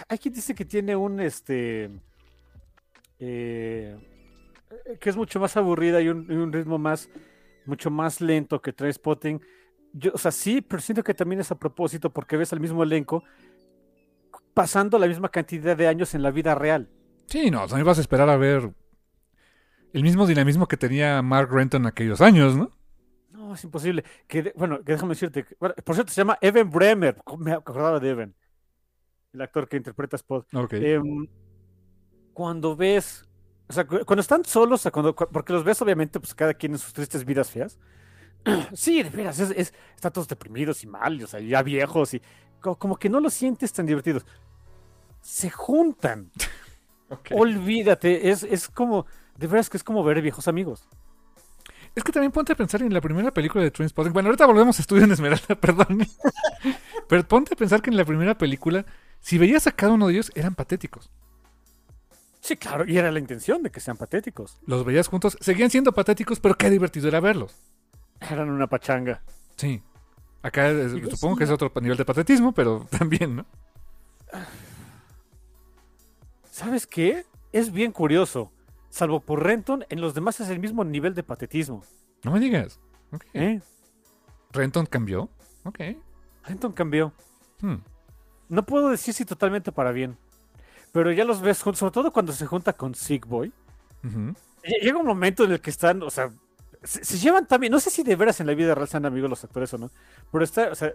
Hay 0.07 0.17
quien 0.17 0.33
dice 0.33 0.55
que 0.55 0.63
tiene 0.63 0.95
un 0.95 1.19
este 1.19 1.89
eh, 3.19 3.97
que 4.99 5.09
es 5.09 5.15
mucho 5.17 5.39
más 5.39 5.55
aburrida 5.57 6.01
y 6.01 6.09
un, 6.09 6.25
y 6.29 6.35
un 6.35 6.51
ritmo 6.51 6.77
más 6.77 7.09
mucho 7.65 7.89
más 7.89 8.21
lento 8.21 8.61
que 8.61 8.73
Trainspotting. 8.73 9.41
Yo, 9.93 10.11
o 10.13 10.17
sea, 10.17 10.31
sí, 10.31 10.61
pero 10.61 10.81
siento 10.81 11.03
que 11.03 11.13
también 11.13 11.39
es 11.41 11.51
a 11.51 11.57
propósito 11.57 12.11
porque 12.11 12.37
ves 12.37 12.53
al 12.53 12.59
mismo 12.59 12.83
elenco 12.83 13.23
pasando 14.53 14.97
la 14.99 15.07
misma 15.07 15.29
cantidad 15.29 15.75
de 15.75 15.87
años 15.87 16.13
en 16.15 16.21
la 16.23 16.31
vida 16.31 16.55
real. 16.55 16.89
Sí, 17.27 17.49
no, 17.49 17.65
también 17.67 17.85
vas 17.85 17.97
a 17.97 18.01
esperar 18.01 18.29
a 18.29 18.37
ver 18.37 18.71
el 19.93 20.03
mismo 20.03 20.27
dinamismo 20.27 20.67
que 20.67 20.77
tenía 20.77 21.21
Mark 21.21 21.49
Renton 21.51 21.83
en 21.83 21.87
aquellos 21.87 22.21
años, 22.21 22.55
¿no? 22.55 22.71
No, 23.31 23.53
es 23.53 23.63
imposible. 23.63 24.03
Que 24.27 24.53
bueno, 24.55 24.83
que 24.83 24.93
déjame 24.93 25.09
decirte. 25.13 25.43
que- 25.43 25.55
bueno, 25.59 25.75
por 25.83 25.95
cierto, 25.95 26.11
se 26.13 26.21
llama 26.21 26.37
Evan 26.41 26.69
Bremer. 26.69 27.17
Me 27.37 27.51
acordaba 27.53 27.99
de 27.99 28.09
Evan, 28.09 28.35
el 29.33 29.41
actor 29.41 29.67
que 29.67 29.77
interpreta 29.77 30.15
a 30.15 30.19
Spot. 30.19 30.45
Ok. 30.53 30.73
Em, 30.73 31.27
cuando 32.35 32.75
ves, 32.75 33.25
o 33.69 33.73
sea, 33.73 33.87
cu- 33.87 34.03
cuando 34.05 34.19
están 34.21 34.43
solos, 34.45 34.81
o 34.81 34.83
sea, 34.83 34.91
cuando, 34.91 35.15
cu- 35.15 35.29
porque 35.31 35.53
los 35.53 35.63
ves 35.63 35.81
obviamente, 35.81 36.19
pues 36.19 36.35
cada 36.35 36.53
quien 36.53 36.73
en 36.73 36.77
sus 36.77 36.91
tristes 36.93 37.23
vidas 37.25 37.49
feas. 37.49 37.79
sí, 38.73 39.01
de 39.01 39.09
veras, 39.09 39.39
es, 39.39 39.51
es- 39.51 39.73
están 39.95 40.13
todos 40.13 40.27
deprimidos 40.27 40.83
y 40.83 40.87
mal, 40.87 41.23
o 41.23 41.27
sea, 41.27 41.39
ya 41.39 41.63
viejos 41.63 42.13
y 42.13 42.21
co- 42.59 42.75
como, 42.77 42.97
que 42.97 43.09
no 43.09 43.21
los 43.21 43.33
sientes 43.33 43.71
tan 43.73 43.85
divertidos. 43.85 44.25
Se 45.21 45.49
juntan, 45.49 46.29
olvídate, 47.31 48.29
es, 48.29 48.43
es 48.43 48.67
como, 48.67 49.05
de 49.37 49.47
veras 49.47 49.69
que 49.69 49.77
es 49.77 49.83
como 49.83 50.03
ver 50.03 50.21
viejos 50.21 50.47
amigos. 50.49 50.87
Es 51.95 52.03
que 52.03 52.11
también 52.11 52.33
ponte 52.33 52.51
a 52.51 52.55
pensar 52.57 52.81
en 52.81 52.93
la 52.93 52.99
primera 52.99 53.33
película 53.33 53.63
de 53.63 53.71
Trainspotting. 53.71 54.11
Bueno, 54.11 54.27
ahorita 54.27 54.45
volvemos 54.45 54.77
a 54.77 54.81
Estudio 54.81 55.05
en 55.05 55.13
Esmeralda, 55.13 55.55
perdón. 55.61 56.05
Pero 57.07 57.25
ponte 57.27 57.53
a 57.53 57.57
pensar 57.57 57.81
que 57.81 57.89
en 57.89 57.95
la 57.95 58.03
primera 58.03 58.37
película, 58.37 58.85
si 59.21 59.37
veías 59.37 59.65
a 59.67 59.71
cada 59.71 59.93
uno 59.93 60.07
de 60.07 60.13
ellos, 60.15 60.31
eran 60.35 60.55
patéticos. 60.55 61.09
Sí, 62.45 62.57
claro, 62.57 62.85
y 62.87 62.95
era 62.95 63.11
la 63.11 63.17
intención 63.17 63.63
de 63.63 63.71
que 63.71 63.79
sean 63.79 63.97
patéticos. 63.97 64.59
Los 64.67 64.85
veías 64.85 65.07
juntos, 65.07 65.35
seguían 65.41 65.71
siendo 65.71 65.93
patéticos, 65.93 66.39
pero 66.39 66.53
qué 66.53 66.69
divertido 66.69 67.07
era 67.07 67.19
verlos. 67.19 67.55
Eran 68.19 68.51
una 68.51 68.67
pachanga. 68.67 69.23
Sí. 69.55 69.81
Acá 70.43 70.69
eh, 70.69 70.89
Digo, 70.89 71.09
supongo 71.09 71.33
sí. 71.33 71.37
que 71.39 71.43
es 71.45 71.49
otro 71.49 71.71
nivel 71.81 71.97
de 71.97 72.05
patetismo, 72.05 72.51
pero 72.51 72.85
también, 72.91 73.37
¿no? 73.37 73.47
¿Sabes 76.51 76.85
qué? 76.85 77.25
Es 77.51 77.71
bien 77.71 77.91
curioso. 77.91 78.51
Salvo 78.91 79.21
por 79.21 79.41
Renton, 79.43 79.83
en 79.89 79.99
los 79.99 80.13
demás 80.13 80.39
es 80.39 80.49
el 80.49 80.59
mismo 80.59 80.83
nivel 80.83 81.15
de 81.15 81.23
patetismo. 81.23 81.83
No 82.23 82.29
me 82.29 82.39
digas. 82.39 82.79
Ok. 83.11 83.25
¿eh? 83.33 83.59
Renton 84.51 84.85
cambió. 84.85 85.31
Ok. 85.63 85.79
Renton 86.43 86.73
cambió. 86.73 87.11
Hmm. 87.59 87.77
No 88.49 88.67
puedo 88.67 88.89
decir 88.89 89.15
si 89.15 89.25
totalmente 89.25 89.71
para 89.71 89.91
bien. 89.91 90.15
Pero 90.95 91.11
ya 91.11 91.25
los 91.25 91.41
ves 91.41 91.61
juntos, 91.61 91.79
sobre 91.79 91.91
todo 91.91 92.13
cuando 92.13 92.31
se 92.31 92.45
junta 92.45 92.71
con 92.71 92.95
Sick 92.95 93.25
Boy. 93.27 93.51
Llega 94.81 94.97
un 94.97 95.05
momento 95.05 95.43
en 95.43 95.51
el 95.51 95.59
que 95.59 95.69
están, 95.69 96.01
o 96.01 96.09
sea, 96.09 96.31
se, 96.83 97.03
se 97.03 97.17
llevan 97.17 97.45
también. 97.47 97.71
No 97.71 97.81
sé 97.81 97.89
si 97.89 98.01
de 98.01 98.15
veras 98.15 98.39
en 98.39 98.47
la 98.47 98.53
vida 98.53 98.73
real 98.73 98.87
sean 98.87 99.05
amigos 99.05 99.29
los 99.29 99.43
actores 99.43 99.73
o 99.73 99.77
no. 99.77 99.91
Pero 100.31 100.43
está, 100.45 100.69
o 100.69 100.75
sea, 100.75 100.93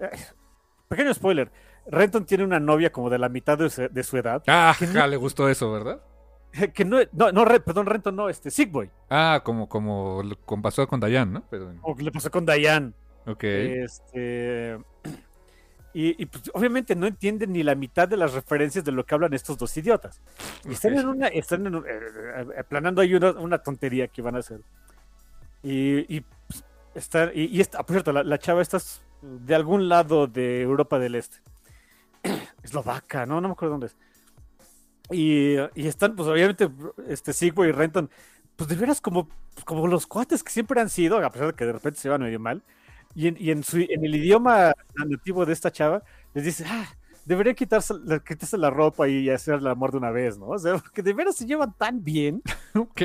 pequeño 0.89 1.13
spoiler. 1.13 1.53
Renton 1.87 2.25
tiene 2.25 2.45
una 2.45 2.59
novia 2.59 2.91
como 2.91 3.11
de 3.11 3.19
la 3.19 3.29
mitad 3.29 3.59
de 3.59 3.69
su, 3.69 3.83
de 3.91 4.03
su 4.03 4.17
edad. 4.17 4.43
Ah, 4.47 4.75
Que 4.79 4.87
no- 4.87 4.95
ja, 4.95 5.07
le 5.07 5.19
gustó 5.19 5.51
eso, 5.51 5.71
¿verdad? 5.71 6.01
que 6.75 6.85
no, 6.87 6.97
no, 7.13 7.31
no, 7.31 7.45
perdón, 7.63 7.85
Renton 7.85 8.17
no, 8.17 8.31
este, 8.31 8.51
Sigboy. 8.51 8.91
Ah, 9.11 9.43
como, 9.45 9.69
como 9.69 10.23
como 10.47 10.63
pasó 10.63 10.89
con 10.89 10.99
Dayan, 10.99 11.31
¿no? 11.31 11.45
Pero, 11.51 11.75
O 11.83 11.95
que 11.95 12.05
le 12.05 12.11
pasó 12.11 12.31
con 12.31 12.47
Dayan. 12.47 12.95
ok. 13.27 13.45
Este. 13.45 14.79
Y, 15.93 16.23
y, 16.23 16.27
pues, 16.27 16.45
obviamente 16.55 16.95
no 16.95 17.07
entienden 17.07 17.53
ni 17.53 17.63
la 17.65 17.75
mitad 17.75 18.07
de 18.07 18.17
las 18.17 18.33
referencias 18.33 18.85
de 18.85 18.93
lo 18.93 19.05
que 19.05 19.15
hablan 19.15 19.35
estos 19.35 19.59
dos 19.59 19.77
idiotas. 19.77 20.21
Y 20.65 20.73
están 20.73 20.97
en 20.97 21.09
una, 21.09 21.27
están 21.29 21.67
en 21.67 21.75
eh, 21.75 21.81
eh, 22.59 22.65
planeando 22.69 23.01
ahí 23.01 23.15
una, 23.15 23.33
una 23.33 23.59
tontería 23.59 24.07
que 24.09 24.23
van 24.23 24.37
a 24.37 24.39
hacer. 24.39 24.61
Y, 25.63 26.17
y, 26.17 26.21
pues, 26.47 26.65
y, 27.35 27.57
y 27.57 27.61
esta- 27.61 27.83
por 27.85 27.95
cierto, 27.95 28.13
la, 28.13 28.23
la 28.23 28.39
chava 28.39 28.63
está 28.63 28.79
de 29.23 29.55
algún 29.55 29.89
lado 29.89 30.27
de 30.27 30.63
Europa 30.63 30.99
del 30.99 31.17
Este. 31.17 31.39
Eslovaca, 32.63 33.27
no, 33.27 33.41
no 33.41 33.49
me 33.49 33.53
acuerdo 33.53 33.73
dónde 33.73 33.87
es. 33.89 33.97
Y, 35.11 35.57
y 35.75 35.89
están, 35.89 36.15
pues 36.15 36.29
obviamente, 36.29 36.71
este 37.09 37.33
Sigbo 37.33 37.65
y 37.65 37.73
Renton, 37.73 38.09
pues 38.57 38.69
de 38.71 38.77
veras 38.77 39.01
como, 39.01 39.29
pues, 39.55 39.65
como 39.65 39.87
los 39.89 40.07
cuates 40.07 40.45
que 40.45 40.53
siempre 40.53 40.81
han 40.81 40.89
sido, 40.89 41.19
a 41.25 41.31
pesar 41.31 41.49
de 41.49 41.55
que 41.55 41.67
de 41.67 41.73
repente 41.73 41.99
se 41.99 42.09
van 42.09 42.23
medio 42.23 42.39
mal. 42.39 42.63
Y 43.15 43.29
en, 43.29 43.37
y 43.39 43.51
en, 43.51 43.63
su, 43.65 43.79
en 43.79 44.05
el 44.05 44.15
idioma 44.15 44.73
nativo 44.95 45.45
de 45.45 45.53
esta 45.53 45.71
chava, 45.73 46.03
les 46.33 46.45
dice, 46.45 46.65
ah, 46.69 46.87
debería 47.25 47.55
quitarse, 47.55 47.95
la- 48.05 48.21
quitarse 48.21 48.57
la 48.57 48.71
ropa 48.71 49.09
y 49.09 49.29
hacer 49.31 49.55
el 49.57 49.67
amor 49.67 49.91
de 49.91 49.99
una 49.99 50.11
vez, 50.11 50.39
¿no? 50.39 50.47
O 50.49 50.59
sea, 50.59 50.75
porque 50.79 51.03
de 51.03 51.13
veras 51.13 51.37
se 51.37 51.47
llevan 51.47 51.75
tan 51.77 52.03
bien. 52.05 52.43
Ok. 52.75 53.03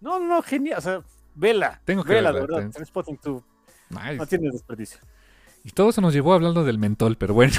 No, 0.00 0.18
no, 0.18 0.26
no, 0.26 0.42
genial. 0.42 0.78
O 0.78 0.80
sea, 0.80 1.02
vela. 1.34 1.80
Tengo 1.84 2.02
que 2.02 2.14
vela, 2.14 2.32
verla, 2.32 2.46
de 2.48 2.54
verdad. 2.56 2.72
Trainspotting 2.72 3.18
tú. 3.18 3.44
Nice. 3.90 4.16
No 4.16 4.26
tienes 4.26 4.52
desperdicio. 4.52 4.98
Y 5.62 5.70
todo 5.70 5.92
se 5.92 6.00
nos 6.00 6.14
llevó 6.14 6.32
hablando 6.32 6.64
del 6.64 6.78
mentol, 6.78 7.16
pero 7.16 7.34
bueno. 7.34 7.52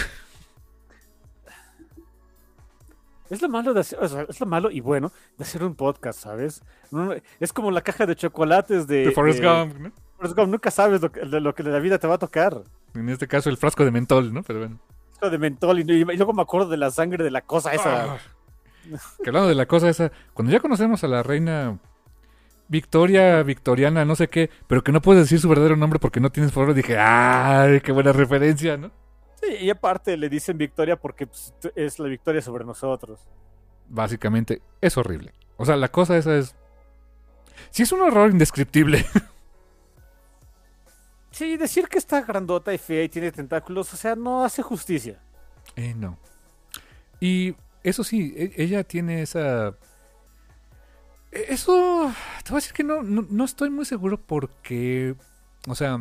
Es 3.30 3.42
lo 3.42 3.48
malo 3.48 3.74
de 3.74 3.80
hacer, 3.80 3.98
o 4.02 4.08
sea, 4.10 4.26
es 4.28 4.40
lo 4.42 4.46
malo 4.46 4.70
y 4.72 4.82
bueno 4.82 5.10
de 5.38 5.44
hacer 5.46 5.64
un 5.64 5.76
podcast, 5.76 6.20
¿sabes? 6.20 6.62
No, 6.92 7.14
es 7.40 7.54
como 7.54 7.72
la 7.72 7.82
caja 7.82 8.06
de 8.06 8.16
chocolates 8.16 8.88
de, 8.88 9.06
De 9.06 9.12
Forrest 9.12 9.40
de 9.40 9.48
Gump, 9.48 9.78
¿no? 9.78 9.92
Forrest 10.22 10.38
Gump. 10.38 10.52
Nunca 10.52 10.70
sabes 10.70 11.02
lo 11.02 11.12
que, 11.12 11.22
de 11.22 11.42
lo 11.42 11.56
que 11.56 11.64
la 11.64 11.80
vida 11.80 11.98
te 11.98 12.08
va 12.08 12.16
a 12.16 12.20
tocar. 12.20 12.62
En 12.94 13.10
este 13.10 13.28
caso, 13.28 13.50
el 13.50 13.58
frasco 13.58 13.84
de 13.84 13.92
mentol, 13.92 14.32
¿no? 14.32 14.44
Pero 14.44 14.60
bueno. 14.60 14.80
Esto 15.12 15.30
de 15.30 15.38
mentol 15.38 15.80
y, 15.80 15.82
y 15.82 16.04
luego 16.04 16.34
me 16.34 16.42
acuerdo 16.44 16.70
de 16.70 16.78
la 16.78 16.92
sangre 16.92 17.24
de 17.24 17.32
la 17.32 17.42
cosa 17.42 17.74
esa. 17.74 18.14
Ah. 18.14 18.18
Que 19.24 19.30
hablando 19.30 19.50
de 19.50 19.56
la 19.56 19.66
cosa 19.66 19.90
esa, 19.90 20.12
cuando 20.34 20.52
ya 20.52 20.60
conocemos 20.60 21.04
a 21.04 21.08
la 21.08 21.24
reina 21.24 21.80
Victoria, 22.68 23.44
Victoriana, 23.44 24.06
no 24.06 24.16
sé 24.16 24.28
qué, 24.28 24.50
pero 24.68 24.84
que 24.84 24.92
no 24.92 25.02
puedes 25.02 25.24
decir 25.24 25.40
su 25.40 25.50
verdadero 25.50 25.76
nombre 25.76 26.00
porque 26.00 26.20
no 26.20 26.32
tienes 26.32 26.52
favor, 26.52 26.74
dije, 26.74 26.98
¡ay, 26.98 27.82
qué 27.82 27.92
buena 27.92 28.12
referencia, 28.12 28.78
¿no? 28.78 28.92
Sí, 29.42 29.56
y 29.62 29.70
aparte 29.70 30.18
le 30.18 30.30
dicen 30.30 30.58
victoria 30.58 30.96
porque 30.96 31.28
pues, 31.28 31.54
es 31.76 32.00
la 32.00 32.08
victoria 32.08 32.42
sobre 32.42 32.66
nosotros. 32.66 33.28
Básicamente, 33.90 34.62
es 34.80 34.98
horrible. 34.98 35.34
O 35.58 35.66
sea, 35.66 35.76
la 35.76 35.90
cosa 35.90 36.18
esa 36.18 36.36
es... 36.38 36.56
Sí, 37.70 37.84
es 37.84 37.92
un 37.92 38.02
horror 38.02 38.32
indescriptible. 38.32 39.06
Sí, 41.32 41.58
decir 41.58 41.88
que 41.88 41.98
está 41.98 42.22
grandota 42.22 42.74
y 42.74 42.78
fea 42.78 43.04
y 43.04 43.10
tiene 43.10 43.32
tentáculos, 43.32 43.94
o 43.94 43.98
sea, 43.98 44.16
no 44.16 44.44
hace 44.44 44.62
justicia. 44.62 45.20
Eh, 45.76 45.94
no. 45.96 46.18
Y 47.20 47.56
eso 47.84 48.04
sí, 48.04 48.34
e- 48.36 48.54
ella 48.58 48.84
tiene 48.84 49.22
esa... 49.22 49.70
e- 51.32 51.46
Eso, 51.50 52.12
te 52.44 52.50
voy 52.50 52.58
a 52.58 52.62
decir 52.62 52.74
que 52.74 52.84
no, 52.84 53.02
no, 53.04 53.26
no 53.30 53.46
estoy 53.46 53.70
muy 53.70 53.86
seguro 53.86 54.20
porque, 54.20 55.16
o 55.68 55.76
sea, 55.76 55.98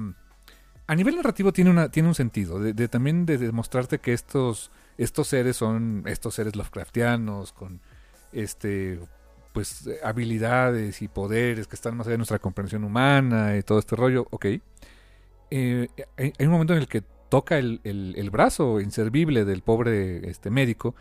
a 0.86 0.94
nivel 0.96 1.16
narrativo 1.16 1.52
tiene, 1.52 1.70
una, 1.70 1.90
tiene 1.90 2.08
un 2.08 2.14
sentido, 2.16 2.58
de, 2.58 2.72
de 2.72 2.88
también 2.88 3.24
de 3.26 3.38
demostrarte 3.38 4.00
que 4.00 4.12
estos, 4.12 4.72
estos 4.98 5.28
seres 5.28 5.56
son 5.56 6.02
estos 6.06 6.34
seres 6.34 6.56
Lovecraftianos 6.56 7.52
con, 7.52 7.80
este, 8.32 8.98
pues, 9.52 9.88
habilidades 10.02 11.02
y 11.02 11.08
poderes 11.08 11.68
que 11.68 11.76
están 11.76 11.96
más 11.96 12.06
allá 12.08 12.14
de 12.14 12.18
nuestra 12.18 12.40
comprensión 12.40 12.82
humana 12.82 13.56
y 13.56 13.62
todo 13.62 13.78
este 13.78 13.94
rollo, 13.94 14.26
ok. 14.30 14.46
Eh, 15.50 15.88
hay, 16.16 16.46
un 16.46 16.52
momento 16.52 16.74
en 16.74 16.80
el 16.80 16.88
que 16.88 17.02
toca 17.28 17.58
el, 17.58 18.30
brazo 18.30 18.80
inservible 18.80 19.44
del 19.44 19.62
pobre 19.62 20.28
este, 20.28 20.50
médico 20.50 20.94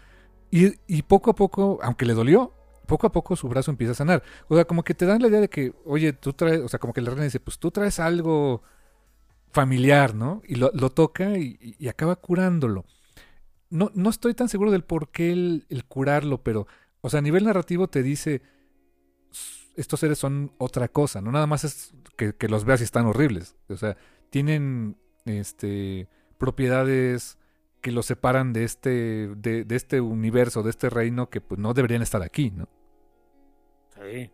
y, 0.52 1.02
poco 1.04 1.32
a 1.32 1.36
poco, 1.36 1.80
aunque 1.82 2.06
le 2.06 2.14
dolió, 2.14 2.54
poco 2.88 3.08
a 3.08 3.12
poco 3.12 3.36
su 3.36 3.48
brazo 3.48 3.72
empieza 3.72 3.92
a 3.92 3.96
sanar. 3.96 4.24
O 4.48 4.56
sea, 4.56 4.66
como 4.66 4.84
que 4.84 4.94
te 4.94 5.06
dan 5.06 5.22
la 5.22 5.28
idea 5.28 5.42
de 5.42 5.50
que, 5.50 5.74
oye, 5.86 6.14
tú 6.14 6.34
traes, 6.34 6.62
o 6.62 6.68
sea, 6.68 6.80
como 6.80 6.94
que 6.94 7.02
la 7.02 7.10
reina 7.12 7.26
dice, 7.26 7.40
pues 7.40 7.60
tú 7.60 7.72
traes 7.72 8.00
algo 8.00 8.64
familiar, 9.52 10.16
¿no? 10.16 10.42
Y 10.48 10.56
lo, 10.56 10.72
toca 10.90 11.38
y, 11.38 11.88
acaba 11.88 12.16
curándolo. 12.16 12.86
No, 13.70 13.92
no 13.94 14.10
estoy 14.10 14.34
tan 14.34 14.50
seguro 14.50 14.72
del 14.72 14.84
por 14.84 15.10
qué 15.10 15.32
el, 15.32 15.86
curarlo, 15.88 16.42
pero, 16.42 16.66
o 17.02 17.10
sea, 17.10 17.20
a 17.20 17.22
nivel 17.22 17.46
narrativo 17.46 17.88
te 17.88 18.02
dice, 18.02 18.42
"S- 19.32 19.70
estos 19.76 20.00
seres 20.00 20.18
son 20.18 20.52
otra 20.58 20.88
cosa, 20.88 21.22
no 21.22 21.32
nada 21.32 21.46
más 21.46 21.64
es 21.64 21.94
que 22.16 22.50
los 22.50 22.66
veas 22.66 22.82
y 22.82 22.86
están 22.86 23.06
horribles. 23.06 23.56
O 23.70 23.78
sea, 23.78 23.96
tienen 24.30 24.98
este 25.26 26.08
propiedades 26.38 27.38
que 27.82 27.92
los 27.92 28.06
separan 28.06 28.54
de 28.54 28.64
este 28.64 29.30
de, 29.36 29.64
de 29.64 29.76
este 29.76 30.02
universo, 30.02 30.64
de 30.64 30.70
este 30.70 30.90
reino 30.90 31.30
que 31.30 31.42
pues 31.42 31.60
no 31.60 31.74
deberían 31.74 32.02
estar 32.02 32.22
aquí, 32.22 32.52
¿no? 32.52 32.68
Sí. 33.96 34.32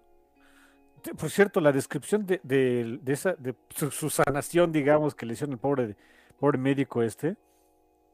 Por 1.17 1.30
cierto, 1.30 1.61
la 1.61 1.72
descripción 1.72 2.26
de, 2.26 2.39
de- 2.43 2.99
de 3.01 3.13
esa, 3.13 3.34
de 3.34 3.55
su, 3.69 3.91
su 3.91 4.09
sanación, 4.09 4.72
digamos, 4.72 5.13
que 5.13 5.26
le 5.27 5.34
hicieron 5.34 5.53
el 5.53 5.59
pobre, 5.59 5.95
pobre 6.39 6.57
médico 6.57 7.03
este, 7.03 7.35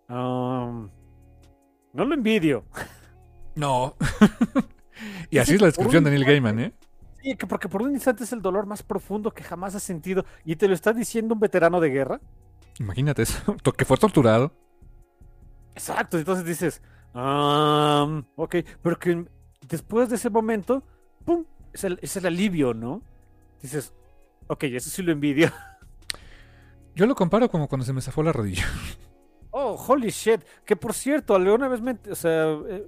um, 0.09 0.89
no 1.93 2.05
lo 2.05 2.13
envidio. 2.13 2.65
No. 3.55 3.95
y 5.29 5.37
así 5.37 5.55
es 5.55 5.61
la 5.61 5.67
descripción 5.67 6.03
de 6.03 6.09
Neil 6.11 6.25
Gaiman, 6.25 6.59
¿eh? 6.59 6.73
Sí, 7.21 7.35
que 7.35 7.45
porque 7.47 7.69
por 7.69 7.81
un 7.81 7.91
instante 7.91 8.23
es 8.23 8.33
el 8.33 8.41
dolor 8.41 8.65
más 8.65 8.83
profundo 8.83 9.31
que 9.31 9.43
jamás 9.43 9.75
has 9.75 9.83
sentido 9.83 10.25
y 10.43 10.55
te 10.55 10.67
lo 10.67 10.73
está 10.73 10.93
diciendo 10.93 11.33
un 11.33 11.39
veterano 11.39 11.79
de 11.79 11.89
guerra. 11.89 12.19
Imagínate 12.79 13.23
eso, 13.23 13.55
que 13.77 13.85
fue 13.85 13.97
torturado. 13.97 14.51
Exacto, 15.73 16.17
entonces 16.17 16.45
dices, 16.45 16.81
um, 17.13 18.23
ok, 18.35 18.55
pero 18.81 18.99
que 18.99 19.25
después 19.67 20.09
de 20.09 20.15
ese 20.15 20.29
momento, 20.29 20.83
¡pum! 21.23 21.45
Es 21.73 21.83
el, 21.83 21.99
es 22.01 22.17
el 22.17 22.25
alivio, 22.25 22.73
¿no? 22.73 23.01
Dices, 23.61 23.93
ok, 24.47 24.63
eso 24.65 24.89
sí 24.89 25.01
lo 25.01 25.11
envidio. 25.11 25.51
Yo 26.95 27.05
lo 27.05 27.15
comparo 27.15 27.49
como 27.49 27.69
cuando 27.69 27.85
se 27.85 27.93
me 27.93 28.01
zafó 28.01 28.21
la 28.21 28.33
rodilla. 28.33 28.65
Oh, 29.51 29.75
holy 29.75 30.09
shit. 30.09 30.41
Que 30.65 30.75
por 30.75 30.93
cierto, 30.93 31.35
alguna 31.35 31.67
vez 31.67 31.81
me, 31.81 31.97
o 32.09 32.15
sea, 32.15 32.51
eh, 32.67 32.87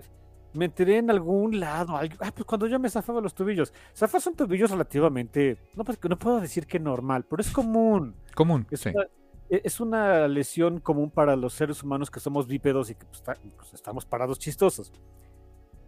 me 0.54 0.66
enteré 0.66 0.98
en 0.98 1.10
algún 1.10 1.60
lado. 1.60 1.96
algo- 1.98 2.16
Ah, 2.20 2.32
pues 2.34 2.46
cuando 2.46 2.68
yo 2.68 2.80
me 2.80 2.90
zafaba 2.90 3.22
los 3.22 3.34
tobillos. 3.34 3.74
Zafar 3.96 4.22
son 4.22 4.36
tobillos 4.36 4.70
relativamente. 4.72 5.58
No, 5.76 5.84
pues, 5.84 6.00
no 6.08 6.18
puedo 6.18 6.40
decir 6.40 6.66
que 6.68 6.80
normal, 6.80 7.26
pero 7.30 7.42
es 7.42 7.52
común. 7.52 8.16
Común, 8.36 8.66
Es, 8.72 8.82
sí. 8.82 8.90
una, 8.90 9.04
e- 9.50 9.62
es 9.64 9.80
una 9.80 10.28
lesión 10.28 10.80
común 10.80 11.10
para 11.12 11.36
los 11.36 11.54
seres 11.54 11.82
humanos 11.84 12.10
que 12.12 12.20
somos 12.20 12.48
bípedos 12.48 12.90
y 12.90 12.96
que 12.96 13.06
pues, 13.06 13.18
está- 13.20 13.38
pues, 13.58 13.74
estamos 13.74 14.06
parados 14.06 14.40
chistosos. 14.40 14.92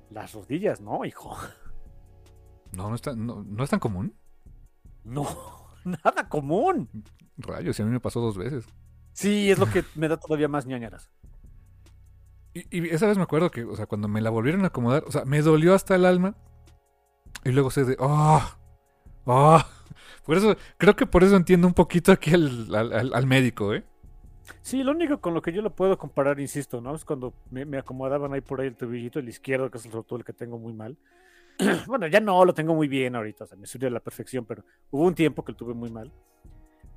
Las 0.10 0.34
rodillas, 0.34 0.82
no, 0.82 1.04
hijo. 1.06 1.36
No, 2.72 2.90
no 2.90 2.96
es 2.96 3.02
tan, 3.02 3.26
no, 3.26 3.44
no 3.44 3.64
es 3.64 3.70
tan 3.70 3.80
común. 3.80 4.14
No, 5.04 5.26
nada 5.86 6.28
común. 6.30 6.90
Rayos, 7.38 7.78
y 7.80 7.82
a 7.82 7.86
mí 7.86 7.92
me 7.92 8.00
pasó 8.00 8.20
dos 8.22 8.38
veces. 8.38 8.66
Sí, 9.14 9.50
es 9.52 9.60
lo 9.60 9.66
que 9.68 9.84
me 9.96 10.08
da 10.08 10.18
todavía 10.18 10.48
más 10.48 10.66
ñañaras. 10.66 11.10
Y, 12.56 12.88
esa 12.90 13.08
vez 13.08 13.18
me 13.18 13.24
acuerdo 13.24 13.52
que, 13.52 13.66
o 13.66 13.76
sea, 13.76 13.86
cuando 13.86 14.08
me 14.08 14.22
la 14.22 14.30
volvieron 14.30 14.64
a 14.64 14.68
acomodar, 14.68 15.04
o 15.06 15.12
sea, 15.12 15.26
me 15.26 15.42
dolió 15.42 15.74
hasta 15.74 15.94
el 15.96 16.06
alma. 16.06 16.36
Y 17.44 17.52
luego 17.52 17.70
se 17.70 17.84
de, 17.84 17.98
¡oh! 18.00 18.42
¡oh! 19.26 19.62
Por 20.26 20.38
eso, 20.38 20.56
creo 20.78 20.96
que 20.96 21.06
por 21.06 21.24
eso 21.24 21.36
entiendo 21.36 21.68
un 21.68 21.74
poquito 21.74 22.14
aquí 22.14 22.34
al, 22.34 22.74
al- 22.74 23.28
médico, 23.28 23.74
¿eh? 23.74 23.84
Sí, 24.62 24.84
lo 24.84 24.92
único 24.92 25.20
con 25.20 25.34
lo 25.34 25.42
que 25.42 25.52
yo 25.52 25.62
lo 25.62 25.76
puedo 25.76 25.98
comparar, 25.98 26.40
insisto, 26.40 26.80
¿no? 26.80 26.96
Es 26.96 27.04
cuando 27.04 27.34
me, 27.52 27.78
acomodaban 27.78 28.34
ahí 28.34 28.42
por 28.42 28.62
ahí 28.62 28.68
el 28.68 28.76
tobillito, 28.76 29.20
el 29.20 29.28
izquierdo, 29.28 29.70
que 29.70 29.78
es 29.78 29.86
el 29.86 30.24
que 30.24 30.34
tengo 30.34 30.58
muy 30.58 30.74
mal. 30.74 30.98
bueno, 31.88 32.08
ya 32.08 32.22
no, 32.22 32.46
lo 32.46 32.54
tengo 32.54 32.74
muy 32.74 32.88
bien 32.88 33.16
ahorita, 33.16 33.44
o 33.44 33.48
sea, 33.48 33.58
me 33.58 33.68
sirve 33.68 33.88
a 33.88 33.92
la 33.92 34.00
perfección, 34.00 34.46
pero 34.46 34.64
hubo 34.92 35.04
un 35.04 35.14
tiempo 35.14 35.44
que 35.44 35.52
lo 35.52 35.58
tuve 35.58 35.74
muy 35.74 35.92
mal. 35.92 36.12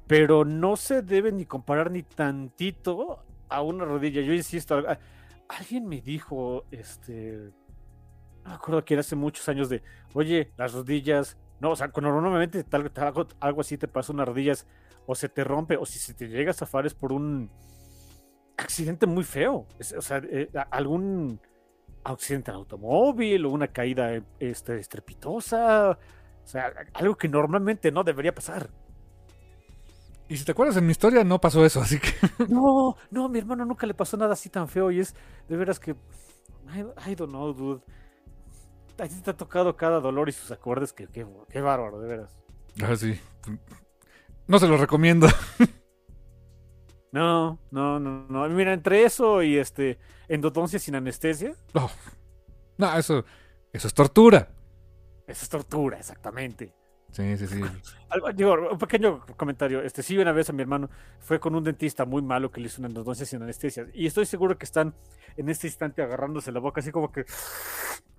Pero 0.07 0.45
no 0.45 0.77
se 0.77 1.03
debe 1.03 1.33
ni 1.33 1.45
comparar 1.45 1.91
ni 1.91 2.03
tantito 2.03 3.25
a 3.49 3.61
una 3.61 3.85
rodilla. 3.85 4.23
Yo 4.23 4.33
insisto, 4.33 4.83
alguien 5.49 5.87
me 5.87 6.01
dijo, 6.01 6.65
este, 6.71 7.53
no 8.45 8.51
me 8.51 8.55
acuerdo 8.55 8.85
que 8.85 8.95
era 8.95 9.01
hace 9.01 9.17
muchos 9.17 9.49
años 9.49 9.69
de, 9.69 9.83
oye, 10.15 10.53
las 10.57 10.73
rodillas, 10.75 11.37
no, 11.61 11.71
o 11.73 11.77
sea, 11.77 11.91
cuando 11.91 12.11
normalmente 12.13 12.63
tal, 12.65 12.91
tal- 12.91 13.07
algo, 13.09 13.27
algo 13.41 13.61
así 13.63 13.77
te 13.79 13.89
pasa 13.89 14.13
unas 14.13 14.29
rodillas, 14.29 14.67
o 15.07 15.15
se 15.15 15.29
te 15.29 15.43
rompe, 15.45 15.77
o 15.77 15.87
si 15.87 15.99
se 15.99 16.15
te 16.15 16.29
llega 16.29 16.51
a 16.51 16.55
zafar 16.55 16.87
es 16.87 16.95
por 16.95 17.13
un 17.13 17.51
accidente 18.57 19.07
muy 19.07 19.25
feo. 19.25 19.67
Es- 19.79 19.93
o 19.93 20.03
sea, 20.03 20.19
eh, 20.25 20.51
algún 20.71 21.41
accidente 22.05 22.51
en 22.51 22.57
automóvil 22.57 23.47
o 23.47 23.51
una 23.51 23.69
caída 23.69 24.23
este, 24.39 24.79
estrepitosa. 24.79 25.99
O 26.45 26.47
sea, 26.47 26.73
algo 26.95 27.17
que 27.17 27.29
normalmente 27.29 27.91
no 27.93 28.05
debería 28.05 28.35
pasar. 28.35 28.71
Y 30.29 30.37
si 30.37 30.45
te 30.45 30.53
acuerdas, 30.53 30.77
en 30.77 30.85
mi 30.87 30.93
historia 30.93 31.25
no 31.25 31.41
pasó 31.41 31.65
eso, 31.65 31.81
así 31.81 31.99
que... 31.99 32.09
No, 32.49 32.97
no, 33.11 33.25
a 33.25 33.29
mi 33.29 33.39
hermano 33.39 33.65
nunca 33.65 33.87
le 33.87 33.95
pasó 33.95 34.17
nada 34.17 34.35
así 34.35 34.51
tan 34.51 34.69
feo 34.69 34.91
y 34.91 35.01
es 35.01 35.15
de 35.49 35.57
veras 35.57 35.81
que. 35.81 35.93
I, 35.93 37.11
I 37.11 37.15
don't 37.15 37.31
know, 37.31 37.53
dude. 37.55 37.83
a 38.99 39.09
ti 39.09 39.15
te 39.23 39.31
ha 39.31 39.37
tocado 39.37 39.75
cada 39.77 40.01
dolor 40.01 40.29
y 40.29 40.33
sus 40.33 40.51
acordes, 40.51 40.93
que 40.93 41.07
qué, 41.07 41.27
qué 41.49 41.61
bárbaro, 41.63 41.99
de 42.01 42.09
veras. 42.09 42.37
Ah, 42.83 42.95
sí. 42.95 43.19
No 44.47 44.59
se 44.59 44.69
lo 44.69 44.77
recomiendo. 44.77 45.27
No, 47.11 47.59
no, 47.71 47.99
no, 47.99 48.27
no. 48.29 48.49
Mira, 48.51 48.75
entre 48.75 49.05
eso 49.05 49.43
y 49.43 49.57
este 49.57 49.99
endodoncia 50.29 50.79
sin 50.79 50.95
anestesia, 50.95 51.55
No, 51.73 51.91
no, 52.77 52.99
eso, 52.99 53.25
eso 53.73 53.89
es 53.89 53.95
tortura. 53.95 54.51
eso 55.27 55.43
es 55.45 55.49
tortura, 55.49 55.99
exactamente. 55.99 56.75
Sí, 57.11 57.37
sí, 57.37 57.47
sí. 57.47 57.61
Digo, 58.35 58.71
un 58.73 58.79
pequeño 58.79 59.25
comentario. 59.37 59.83
Este, 59.83 60.03
sí, 60.03 60.17
una 60.19 60.33
vez 60.33 60.51
a 60.51 60.53
mi 60.53 60.63
hermano 60.63 60.91
fue 61.19 61.41
con 61.41 61.55
un 61.55 61.65
dentista 61.65 62.05
muy 62.05 62.23
malo 62.23 62.51
que 62.51 62.61
le 62.61 62.67
hizo 62.67 62.81
una 62.81 62.89
endodoncia 62.89 63.25
sin 63.25 63.43
anestesia. 63.43 63.87
Y 63.95 64.07
estoy 64.07 64.27
seguro 64.27 64.57
que 64.59 64.65
están 64.65 64.95
en 65.37 65.49
este 65.49 65.67
instante 65.67 66.03
agarrándose 66.03 66.53
la 66.53 66.61
boca, 66.61 66.81
así 66.81 66.91
como 66.91 67.11
que. 67.11 67.25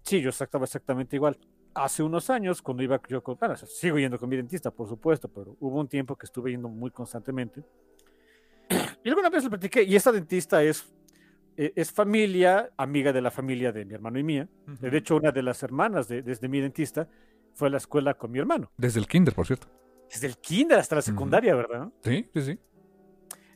Sí, 0.01 0.21
yo 0.21 0.29
estaba 0.29 0.65
exactamente 0.65 1.15
igual. 1.15 1.37
Hace 1.75 2.01
unos 2.01 2.29
años, 2.29 2.61
cuando 2.61 2.81
iba 2.83 2.99
yo 3.07 3.21
con. 3.21 3.37
Bueno, 3.37 3.55
sigo 3.55 3.99
yendo 3.99 4.17
con 4.17 4.27
mi 4.27 4.35
dentista, 4.35 4.71
por 4.71 4.87
supuesto, 4.87 5.27
pero 5.27 5.55
hubo 5.59 5.79
un 5.79 5.87
tiempo 5.87 6.15
que 6.15 6.25
estuve 6.25 6.51
yendo 6.51 6.67
muy 6.67 6.91
constantemente. 6.91 7.63
Y 9.03 9.09
alguna 9.09 9.29
vez 9.29 9.43
le 9.43 9.49
platiqué, 9.49 9.83
y 9.83 9.95
esta 9.95 10.11
dentista 10.11 10.61
es, 10.61 10.91
eh, 11.57 11.73
es 11.75 11.91
familia, 11.91 12.71
amiga 12.77 13.13
de 13.13 13.21
la 13.21 13.31
familia 13.31 13.71
de 13.71 13.85
mi 13.85 13.93
hermano 13.93 14.19
y 14.19 14.23
mía. 14.23 14.47
De 14.65 14.95
hecho, 14.97 15.15
una 15.15 15.31
de 15.31 15.41
las 15.41 15.63
hermanas 15.63 16.07
de, 16.07 16.21
desde 16.21 16.47
mi 16.47 16.59
dentista 16.59 17.07
fue 17.53 17.67
a 17.67 17.71
la 17.71 17.77
escuela 17.77 18.13
con 18.13 18.31
mi 18.31 18.39
hermano. 18.39 18.71
Desde 18.77 18.99
el 18.99 19.07
kinder, 19.07 19.33
por 19.33 19.45
cierto. 19.45 19.67
Desde 20.09 20.27
el 20.27 20.37
kinder 20.37 20.79
hasta 20.79 20.95
la 20.95 21.01
secundaria, 21.01 21.55
¿verdad? 21.55 21.89
Sí, 22.03 22.29
sí, 22.33 22.41
sí. 22.41 22.59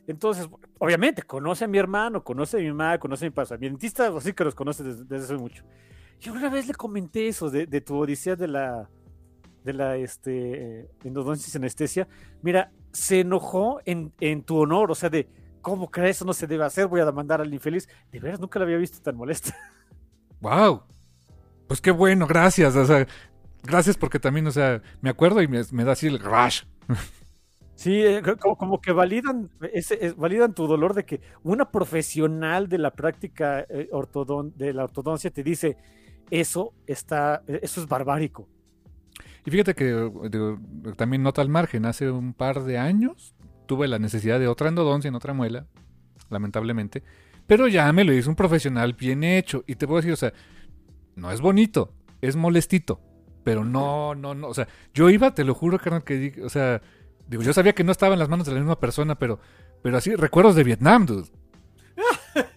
Entonces, 0.06 0.48
obviamente, 0.78 1.22
conoce 1.22 1.64
a 1.64 1.68
mi 1.68 1.78
hermano, 1.78 2.22
conoce 2.22 2.58
a 2.58 2.60
mi 2.60 2.68
mamá, 2.68 2.98
conoce 2.98 3.24
a 3.24 3.28
mi 3.28 3.34
papá. 3.34 3.56
Mi 3.56 3.68
dentista, 3.68 4.08
así 4.16 4.32
que 4.32 4.44
los 4.44 4.54
conoce 4.54 4.82
desde, 4.84 5.04
desde 5.04 5.24
hace 5.24 5.36
mucho. 5.36 5.64
Yo 6.20 6.32
una 6.32 6.48
vez 6.48 6.68
le 6.68 6.74
comenté 6.74 7.28
eso 7.28 7.50
de, 7.50 7.66
de 7.66 7.80
tu 7.80 7.96
odisea 7.96 8.36
de 8.36 8.48
la, 8.48 8.88
de 9.64 9.72
la 9.72 9.96
este, 9.96 10.80
eh, 10.80 10.90
anestesia. 11.54 12.06
Mira, 12.42 12.70
se 12.92 13.20
enojó 13.20 13.80
en, 13.84 14.12
en 14.20 14.42
tu 14.42 14.58
honor, 14.58 14.90
o 14.90 14.94
sea, 14.94 15.08
de 15.08 15.28
cómo 15.62 15.90
crees, 15.90 16.16
eso 16.16 16.24
no 16.24 16.34
se 16.34 16.46
debe 16.46 16.64
hacer, 16.64 16.86
voy 16.86 17.00
a 17.00 17.06
demandar 17.06 17.40
al 17.40 17.52
infeliz. 17.52 17.88
De 18.12 18.20
veras, 18.20 18.38
nunca 18.38 18.58
la 18.58 18.66
había 18.66 18.76
visto 18.76 19.00
tan 19.00 19.16
molesta. 19.16 19.56
Wow. 20.40 20.82
Pues 21.66 21.80
qué 21.80 21.90
bueno, 21.90 22.26
gracias. 22.26 22.76
O 22.76 22.84
sea, 22.84 23.06
gracias 23.64 23.96
porque 23.96 24.20
también, 24.20 24.46
o 24.46 24.52
sea, 24.52 24.82
me 25.00 25.10
acuerdo 25.10 25.42
y 25.42 25.48
me, 25.48 25.60
me 25.72 25.84
da 25.84 25.92
así 25.92 26.06
el 26.06 26.18
rush. 26.20 26.62
Sí, 27.74 28.00
eh, 28.02 28.22
co- 28.24 28.36
como, 28.36 28.56
como 28.56 28.80
que 28.80 28.92
validan, 28.92 29.50
ese, 29.72 29.98
es- 30.06 30.16
validan 30.16 30.54
tu 30.54 30.66
dolor 30.66 30.94
de 30.94 31.04
que 31.04 31.20
una 31.42 31.70
profesional 31.70 32.68
de 32.68 32.78
la 32.78 32.92
práctica 32.92 33.66
eh, 33.68 33.88
ortodon- 33.90 34.54
de 34.54 34.72
la 34.72 34.84
ortodoncia 34.84 35.30
te 35.30 35.42
dice 35.42 35.76
eso 36.30 36.72
está, 36.86 37.42
eso 37.48 37.80
es 37.80 37.88
barbárico. 37.88 38.48
Y 39.44 39.50
fíjate 39.50 39.74
que 39.74 40.10
también 40.96 41.22
nota 41.22 41.42
al 41.42 41.48
margen, 41.50 41.84
hace 41.84 42.10
un 42.10 42.32
par 42.32 42.62
de 42.62 42.78
años 42.78 43.34
tuve 43.66 43.88
la 43.88 43.98
necesidad 43.98 44.38
de 44.40 44.48
otra 44.48 44.68
endodoncia 44.68 45.08
en 45.08 45.14
otra 45.16 45.34
muela, 45.34 45.66
lamentablemente, 46.30 47.02
pero 47.46 47.68
ya 47.68 47.92
me 47.92 48.04
lo 48.04 48.12
hizo 48.14 48.30
un 48.30 48.36
profesional 48.36 48.94
bien 48.94 49.22
hecho. 49.22 49.62
Y 49.66 49.74
te 49.74 49.86
puedo 49.86 49.98
decir, 49.98 50.12
o 50.12 50.16
sea, 50.16 50.32
no 51.16 51.30
es 51.30 51.40
bonito, 51.42 51.92
es 52.22 52.36
molestito, 52.36 53.00
pero 53.44 53.64
no, 53.64 54.14
no, 54.14 54.34
no, 54.34 54.48
o 54.48 54.54
sea, 54.54 54.66
yo 54.94 55.10
iba, 55.10 55.34
te 55.34 55.44
lo 55.44 55.54
juro, 55.54 55.78
carnal, 55.78 56.02
que, 56.02 56.40
o 56.42 56.48
sea, 56.48 56.80
digo, 57.28 57.42
yo 57.42 57.52
sabía 57.52 57.74
que 57.74 57.84
no 57.84 57.92
estaba 57.92 58.14
en 58.14 58.18
las 58.18 58.28
manos 58.28 58.46
de 58.46 58.54
la 58.54 58.60
misma 58.60 58.80
persona, 58.80 59.16
pero, 59.16 59.38
pero 59.82 59.98
así, 59.98 60.16
recuerdos 60.16 60.56
de 60.56 60.64
Vietnam, 60.64 61.06
dude. 61.06 61.28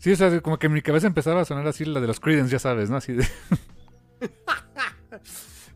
Sí, 0.00 0.12
o 0.12 0.16
sea, 0.16 0.40
como 0.40 0.60
que 0.60 0.68
en 0.68 0.74
mi 0.74 0.80
cabeza 0.80 1.08
empezaba 1.08 1.40
a 1.40 1.44
sonar 1.44 1.66
así 1.66 1.84
la 1.84 2.00
de 2.00 2.06
los 2.06 2.20
Creedence, 2.20 2.52
ya 2.52 2.60
sabes, 2.60 2.88
¿no? 2.88 2.98
Así 2.98 3.14
de... 3.14 3.26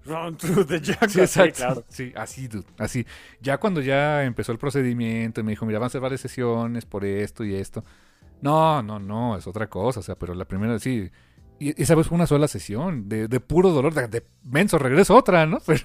Run 0.04 0.36
through 0.36 0.66
the 0.66 0.78
jungle. 0.78 1.08
Sí, 1.08 1.20
exacto. 1.20 1.56
claro. 1.56 1.84
Sí, 1.88 2.12
así, 2.14 2.46
dude, 2.46 2.66
así. 2.78 3.04
Ya 3.40 3.58
cuando 3.58 3.80
ya 3.80 4.22
empezó 4.24 4.52
el 4.52 4.58
procedimiento 4.58 5.40
y 5.40 5.44
me 5.44 5.52
dijo, 5.52 5.66
mira, 5.66 5.80
van 5.80 5.88
a 5.88 5.90
ser 5.90 6.00
varias 6.00 6.20
sesiones 6.20 6.86
por 6.86 7.04
esto 7.04 7.44
y 7.44 7.54
esto. 7.54 7.84
No, 8.40 8.82
no, 8.82 8.98
no, 8.98 9.36
es 9.36 9.46
otra 9.46 9.68
cosa, 9.68 10.00
o 10.00 10.02
sea, 10.02 10.16
pero 10.16 10.34
la 10.34 10.44
primera, 10.44 10.78
sí. 10.78 11.10
Y 11.62 11.80
esa 11.80 11.94
vez 11.94 12.08
fue 12.08 12.16
una 12.16 12.26
sola 12.26 12.48
sesión, 12.48 13.08
de, 13.08 13.28
de 13.28 13.38
puro 13.38 13.70
dolor, 13.70 13.94
de, 13.94 14.08
de 14.08 14.26
menso, 14.42 14.78
regreso 14.78 15.14
otra, 15.14 15.46
¿no? 15.46 15.58
Pero, 15.66 15.82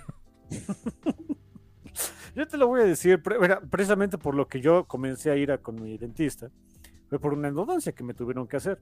Yo 2.35 2.47
te 2.47 2.57
lo 2.57 2.67
voy 2.67 2.81
a 2.81 2.85
decir, 2.85 3.21
precisamente 3.69 4.17
por 4.17 4.33
lo 4.33 4.47
que 4.47 4.59
yo 4.59 4.85
comencé 4.85 5.29
a 5.29 5.35
ir 5.35 5.51
a, 5.51 5.59
con 5.59 5.75
mi 5.81 5.97
dentista, 5.97 6.49
fue 7.09 7.19
por 7.19 7.33
una 7.33 7.47
endodoncia 7.47 7.93
que 7.93 8.03
me 8.03 8.15
tuvieron 8.15 8.47
que 8.47 8.57
hacer. 8.57 8.79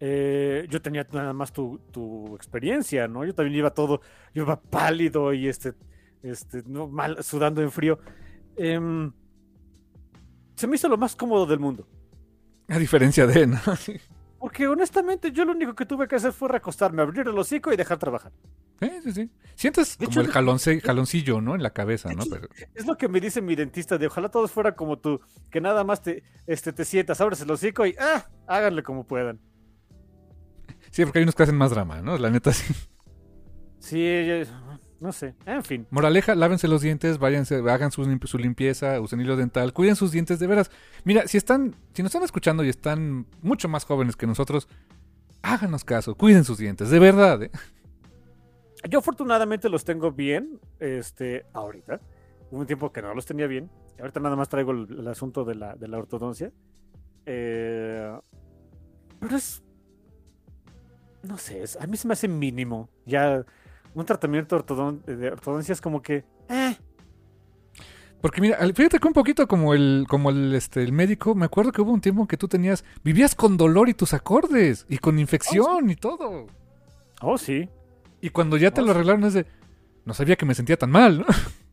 Eh, 0.00 0.66
yo 0.68 0.82
tenía 0.82 1.06
nada 1.12 1.32
más 1.32 1.52
tu, 1.52 1.78
tu 1.92 2.34
experiencia, 2.34 3.06
¿no? 3.06 3.24
Yo 3.24 3.34
también 3.34 3.56
iba 3.56 3.70
todo, 3.70 4.00
yo 4.34 4.42
iba 4.42 4.60
pálido 4.60 5.32
y 5.32 5.46
este, 5.46 5.74
este, 6.22 6.64
no, 6.66 6.88
mal, 6.88 7.22
sudando 7.22 7.62
en 7.62 7.70
frío. 7.70 8.00
Em, 8.56 9.12
se 10.56 10.66
me 10.66 10.74
hizo 10.74 10.88
lo 10.88 10.96
más 10.96 11.14
cómodo 11.14 11.46
del 11.46 11.60
mundo. 11.60 11.86
a 12.68 12.78
diferencia 12.78 13.26
de, 13.26 13.46
¿no? 13.46 13.58
Porque 14.44 14.68
honestamente 14.68 15.32
yo 15.32 15.46
lo 15.46 15.52
único 15.52 15.74
que 15.74 15.86
tuve 15.86 16.06
que 16.06 16.16
hacer 16.16 16.30
fue 16.30 16.50
recostarme, 16.50 17.00
abrir 17.00 17.26
el 17.26 17.38
hocico 17.38 17.72
y 17.72 17.76
dejar 17.76 17.96
trabajar. 17.96 18.30
sí, 18.78 18.90
sí. 19.02 19.12
sí. 19.12 19.30
Sientes 19.54 19.96
De 19.96 20.04
como 20.04 20.20
hecho, 20.20 20.20
el 20.20 20.30
jalonce- 20.30 20.82
jaloncillo, 20.82 21.40
¿no? 21.40 21.54
En 21.54 21.62
la 21.62 21.70
cabeza, 21.70 22.12
¿no? 22.12 22.24
Pero, 22.30 22.48
Es 22.74 22.84
lo 22.86 22.94
que 22.98 23.08
me 23.08 23.20
dice 23.20 23.40
mi 23.40 23.54
dentista 23.54 23.96
de 23.96 24.06
ojalá 24.06 24.28
todos 24.28 24.52
fuera 24.52 24.74
como 24.76 24.98
tú, 24.98 25.18
que 25.50 25.62
nada 25.62 25.82
más 25.82 26.02
te, 26.02 26.24
este, 26.46 26.74
te 26.74 26.84
sientas, 26.84 27.22
abres 27.22 27.40
el 27.40 27.50
hocico 27.50 27.86
y 27.86 27.96
ah, 27.98 28.26
háganle 28.46 28.82
como 28.82 29.06
puedan. 29.06 29.40
sí, 30.90 31.04
porque 31.04 31.20
hay 31.20 31.22
unos 31.22 31.34
que 31.34 31.44
hacen 31.44 31.56
más 31.56 31.70
drama, 31.70 32.02
¿no? 32.02 32.18
La 32.18 32.28
neta, 32.28 32.52
sí. 32.52 32.74
Sí, 33.78 33.98
no 35.04 35.12
sé, 35.12 35.34
en 35.44 35.62
fin. 35.62 35.86
Moraleja, 35.90 36.34
lávense 36.34 36.66
los 36.66 36.80
dientes, 36.80 37.18
váyanse, 37.18 37.56
hagan 37.70 37.92
su, 37.92 38.02
limpi- 38.04 38.26
su 38.26 38.38
limpieza, 38.38 38.98
usen 39.02 39.20
hilo 39.20 39.36
dental, 39.36 39.74
cuiden 39.74 39.96
sus 39.96 40.10
dientes 40.12 40.38
de 40.38 40.46
veras. 40.46 40.70
Mira, 41.04 41.28
si 41.28 41.36
están, 41.36 41.74
si 41.92 42.02
nos 42.02 42.08
están 42.10 42.22
escuchando 42.24 42.64
y 42.64 42.70
están 42.70 43.26
mucho 43.42 43.68
más 43.68 43.84
jóvenes 43.84 44.16
que 44.16 44.26
nosotros, 44.26 44.66
háganos 45.42 45.84
caso, 45.84 46.14
cuiden 46.14 46.44
sus 46.44 46.56
dientes, 46.56 46.88
de 46.88 46.98
verdad. 46.98 47.42
¿eh? 47.42 47.50
Yo 48.88 49.00
afortunadamente 49.00 49.68
los 49.68 49.84
tengo 49.84 50.10
bien, 50.10 50.58
este, 50.80 51.44
ahorita. 51.52 52.00
Hubo 52.50 52.60
un 52.60 52.66
tiempo 52.66 52.90
que 52.90 53.02
no 53.02 53.14
los 53.14 53.26
tenía 53.26 53.46
bien. 53.46 53.70
Ahorita 54.00 54.20
nada 54.20 54.36
más 54.36 54.48
traigo 54.48 54.72
el, 54.72 54.86
el 55.00 55.08
asunto 55.08 55.44
de 55.44 55.54
la, 55.54 55.76
de 55.76 55.86
la 55.88 55.98
ortodoncia. 55.98 56.50
Eh, 57.26 58.10
pero 59.20 59.36
es, 59.36 59.62
no 61.22 61.36
sé, 61.36 61.62
es- 61.62 61.76
a 61.78 61.86
mí 61.86 61.96
se 61.98 62.06
me 62.08 62.12
hace 62.14 62.26
mínimo. 62.28 62.88
Ya 63.06 63.44
un 63.94 64.04
tratamiento 64.06 64.56
ortodon- 64.58 65.02
de 65.04 65.28
ortodoncia 65.32 65.72
es 65.72 65.80
como 65.80 66.02
que, 66.02 66.24
eh, 66.48 66.76
Porque 68.20 68.40
mira, 68.40 68.56
fíjate 68.74 68.98
que 68.98 69.06
un 69.06 69.12
poquito 69.12 69.46
como 69.46 69.74
el, 69.74 70.06
como 70.08 70.30
el, 70.30 70.54
este, 70.54 70.82
el 70.82 70.92
médico, 70.92 71.34
me 71.34 71.44
acuerdo 71.44 71.72
que 71.72 71.82
hubo 71.82 71.92
un 71.92 72.00
tiempo 72.00 72.26
que 72.26 72.38
tú 72.38 72.48
tenías, 72.48 72.84
vivías 73.04 73.34
con 73.34 73.56
dolor 73.58 73.88
y 73.88 73.94
tus 73.94 74.14
acordes, 74.14 74.86
y 74.88 74.98
con 74.98 75.18
infección 75.18 75.90
y 75.90 75.96
todo. 75.96 76.46
oh 77.20 77.38
sí. 77.38 77.68
Y 78.20 78.30
cuando 78.30 78.56
ya 78.56 78.70
te 78.72 78.80
Oh, 78.80 78.86
lo 78.86 78.90
sí. 78.90 78.92
arreglaron 78.92 79.24
es 79.24 79.34
de, 79.34 79.46
no 80.04 80.14
sabía 80.14 80.36
que 80.36 80.46
me 80.46 80.54
sentía 80.54 80.78
tan 80.78 80.90
mal, 80.90 81.20
¿no? 81.20 81.26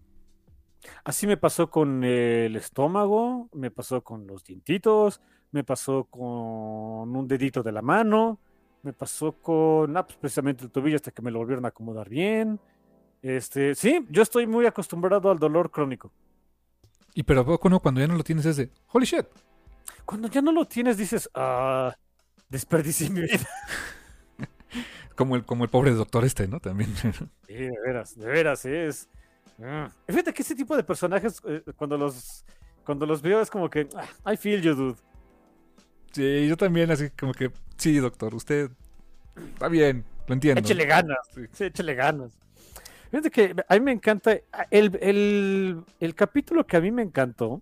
Así 1.03 1.27
me 1.27 1.37
pasó 1.37 1.69
con 1.69 2.03
el 2.03 2.55
estómago, 2.55 3.49
me 3.53 3.71
pasó 3.71 4.03
con 4.03 4.27
los 4.27 4.43
dientitos, 4.43 5.21
me 5.51 5.63
pasó 5.63 6.05
con 6.05 6.23
un 7.15 7.27
dedito 7.27 7.63
de 7.63 7.71
la 7.71 7.81
mano, 7.81 8.39
me 8.83 8.93
pasó 8.93 9.33
con 9.33 9.95
ah, 9.95 10.05
pues, 10.05 10.17
precisamente 10.17 10.63
el 10.63 10.71
tobillo 10.71 10.95
hasta 10.95 11.11
que 11.11 11.21
me 11.21 11.31
lo 11.31 11.39
volvieron 11.39 11.65
a 11.65 11.69
acomodar 11.69 12.09
bien. 12.09 12.59
Este, 13.21 13.75
sí, 13.75 14.05
yo 14.09 14.23
estoy 14.23 14.47
muy 14.47 14.65
acostumbrado 14.65 15.29
al 15.29 15.39
dolor 15.39 15.69
crónico. 15.69 16.11
Y 17.13 17.23
pero 17.23 17.41
a 17.41 17.45
poco 17.45 17.69
no, 17.69 17.79
cuando 17.79 18.01
ya 18.01 18.07
no 18.07 18.15
lo 18.15 18.23
tienes 18.23 18.45
es 18.45 18.57
de, 18.57 18.69
holy 18.87 19.05
shit. 19.05 19.25
Cuando 20.05 20.27
ya 20.27 20.41
no 20.41 20.51
lo 20.51 20.65
tienes 20.65 20.97
dices, 20.97 21.29
ah, 21.35 21.93
desperdicié 22.49 23.09
mi 23.09 23.21
vida. 23.21 23.47
Como 25.15 25.35
el, 25.35 25.45
como 25.45 25.65
el 25.65 25.69
pobre 25.69 25.91
doctor 25.91 26.23
este, 26.23 26.47
¿no? 26.47 26.59
También. 26.59 26.91
Sí, 27.45 27.53
de 27.53 27.79
veras, 27.85 28.17
de 28.17 28.25
veras, 28.25 28.65
es. 28.65 29.09
Mm. 29.57 29.85
Fíjate 30.07 30.33
que 30.33 30.41
ese 30.41 30.55
tipo 30.55 30.75
de 30.75 30.83
personajes, 30.83 31.41
eh, 31.45 31.61
cuando 31.75 31.97
los 31.97 32.45
cuando 32.85 33.05
los 33.05 33.21
veo 33.21 33.41
es 33.41 33.49
como 33.49 33.69
que, 33.69 33.87
ah, 33.95 34.33
I 34.33 34.37
feel 34.37 34.61
you, 34.61 34.73
dude. 34.73 34.97
Sí, 36.11 36.47
yo 36.47 36.57
también, 36.57 36.91
así 36.91 37.09
como 37.11 37.33
que, 37.33 37.51
sí, 37.77 37.97
doctor, 37.97 38.35
usted 38.35 38.69
está 39.53 39.67
bien, 39.69 40.03
lo 40.27 40.33
entiendo. 40.33 40.59
Échele 40.61 40.85
ganas. 40.85 41.17
Sí. 41.33 41.41
Sí, 41.53 41.63
échele 41.65 41.95
ganas. 41.95 42.31
Fíjate 43.09 43.29
que 43.31 43.55
a 43.67 43.73
mí 43.75 43.79
me 43.81 43.91
encanta. 43.91 44.37
El, 44.69 44.97
el, 45.01 45.83
el 45.99 46.15
capítulo 46.15 46.65
que 46.65 46.77
a 46.77 46.81
mí 46.81 46.91
me 46.91 47.01
encantó. 47.01 47.61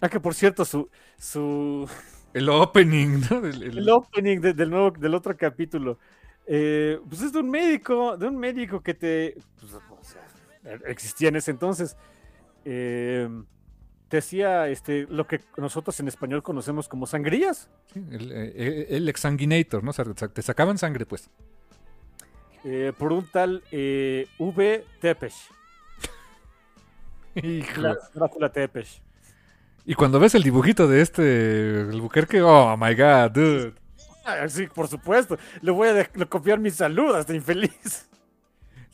Ah, 0.00 0.08
que 0.08 0.20
por 0.20 0.34
cierto, 0.34 0.64
su, 0.64 0.88
su 1.18 1.88
El 2.34 2.48
opening, 2.48 3.20
¿no? 3.30 3.38
El- 3.46 3.62
el- 3.62 3.78
el 3.78 3.88
opening 3.90 4.40
de- 4.40 4.54
del 4.54 4.70
nuevo, 4.70 4.90
del 4.90 5.14
otro 5.14 5.36
capítulo. 5.36 5.98
eh, 6.46 6.98
pues 7.08 7.22
es 7.22 7.32
de 7.32 7.40
un 7.40 7.50
médico, 7.50 8.16
de 8.16 8.26
un 8.28 8.36
médico 8.36 8.80
que 8.82 8.94
te. 8.94 9.36
pues, 9.60 9.72
o 9.74 9.80
sea, 10.02 10.74
existía 10.86 11.28
en 11.28 11.36
ese 11.36 11.50
entonces. 11.52 11.96
eh, 12.64 13.28
te 14.08 14.18
hacía 14.18 14.68
este, 14.68 15.06
lo 15.08 15.26
que 15.26 15.40
nosotros 15.56 15.98
en 16.00 16.08
español 16.08 16.42
conocemos 16.42 16.88
como 16.88 17.06
sangrías. 17.06 17.68
sí, 17.92 18.04
el, 18.10 18.32
eh, 18.32 18.86
el 18.90 19.08
exsanguinator, 19.08 19.82
¿no? 19.82 19.90
O 19.90 19.92
sea, 19.92 20.04
te 20.04 20.42
sacaban 20.42 20.78
sangre, 20.78 21.06
pues. 21.06 21.30
eh, 22.64 22.92
por 22.96 23.12
un 23.12 23.26
tal 23.30 23.62
eh, 23.72 24.26
V. 24.38 24.84
Tepesh. 25.00 25.48
Hijo. 27.34 27.82
Drácula 28.14 28.50
Tepesh. 28.52 29.00
Y 29.86 29.94
cuando 29.94 30.18
ves 30.18 30.34
el 30.34 30.42
dibujito 30.42 30.88
de 30.88 31.02
este, 31.02 31.80
el 31.82 32.00
Buquerque, 32.00 32.40
oh 32.40 32.76
my 32.76 32.94
god, 32.94 33.30
dude. 33.32 33.74
Ah, 34.24 34.48
sí, 34.48 34.66
por 34.66 34.88
supuesto. 34.88 35.36
Le 35.60 35.70
voy 35.70 35.88
a 35.88 36.08
copiar 36.26 36.58
mi 36.58 36.70
salud 36.70 37.14
a 37.14 37.20
este 37.20 37.34
infeliz. 37.34 38.08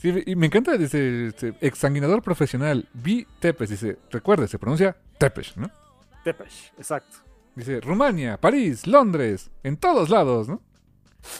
Sí, 0.00 0.22
y 0.26 0.34
me 0.36 0.46
encanta, 0.46 0.76
dice, 0.78 1.26
este, 1.26 1.52
exsanguinador 1.60 2.22
profesional, 2.22 2.88
V. 2.94 3.26
Tepes, 3.38 3.68
dice, 3.70 3.98
recuerde, 4.10 4.48
se 4.48 4.58
pronuncia 4.58 4.96
Tepes, 5.18 5.56
¿no? 5.58 5.70
Tepesh, 6.24 6.72
exacto. 6.78 7.18
Dice, 7.54 7.80
Rumania, 7.80 8.38
París, 8.38 8.86
Londres, 8.86 9.50
en 9.62 9.76
todos 9.76 10.08
lados, 10.08 10.48
¿no? 10.48 10.62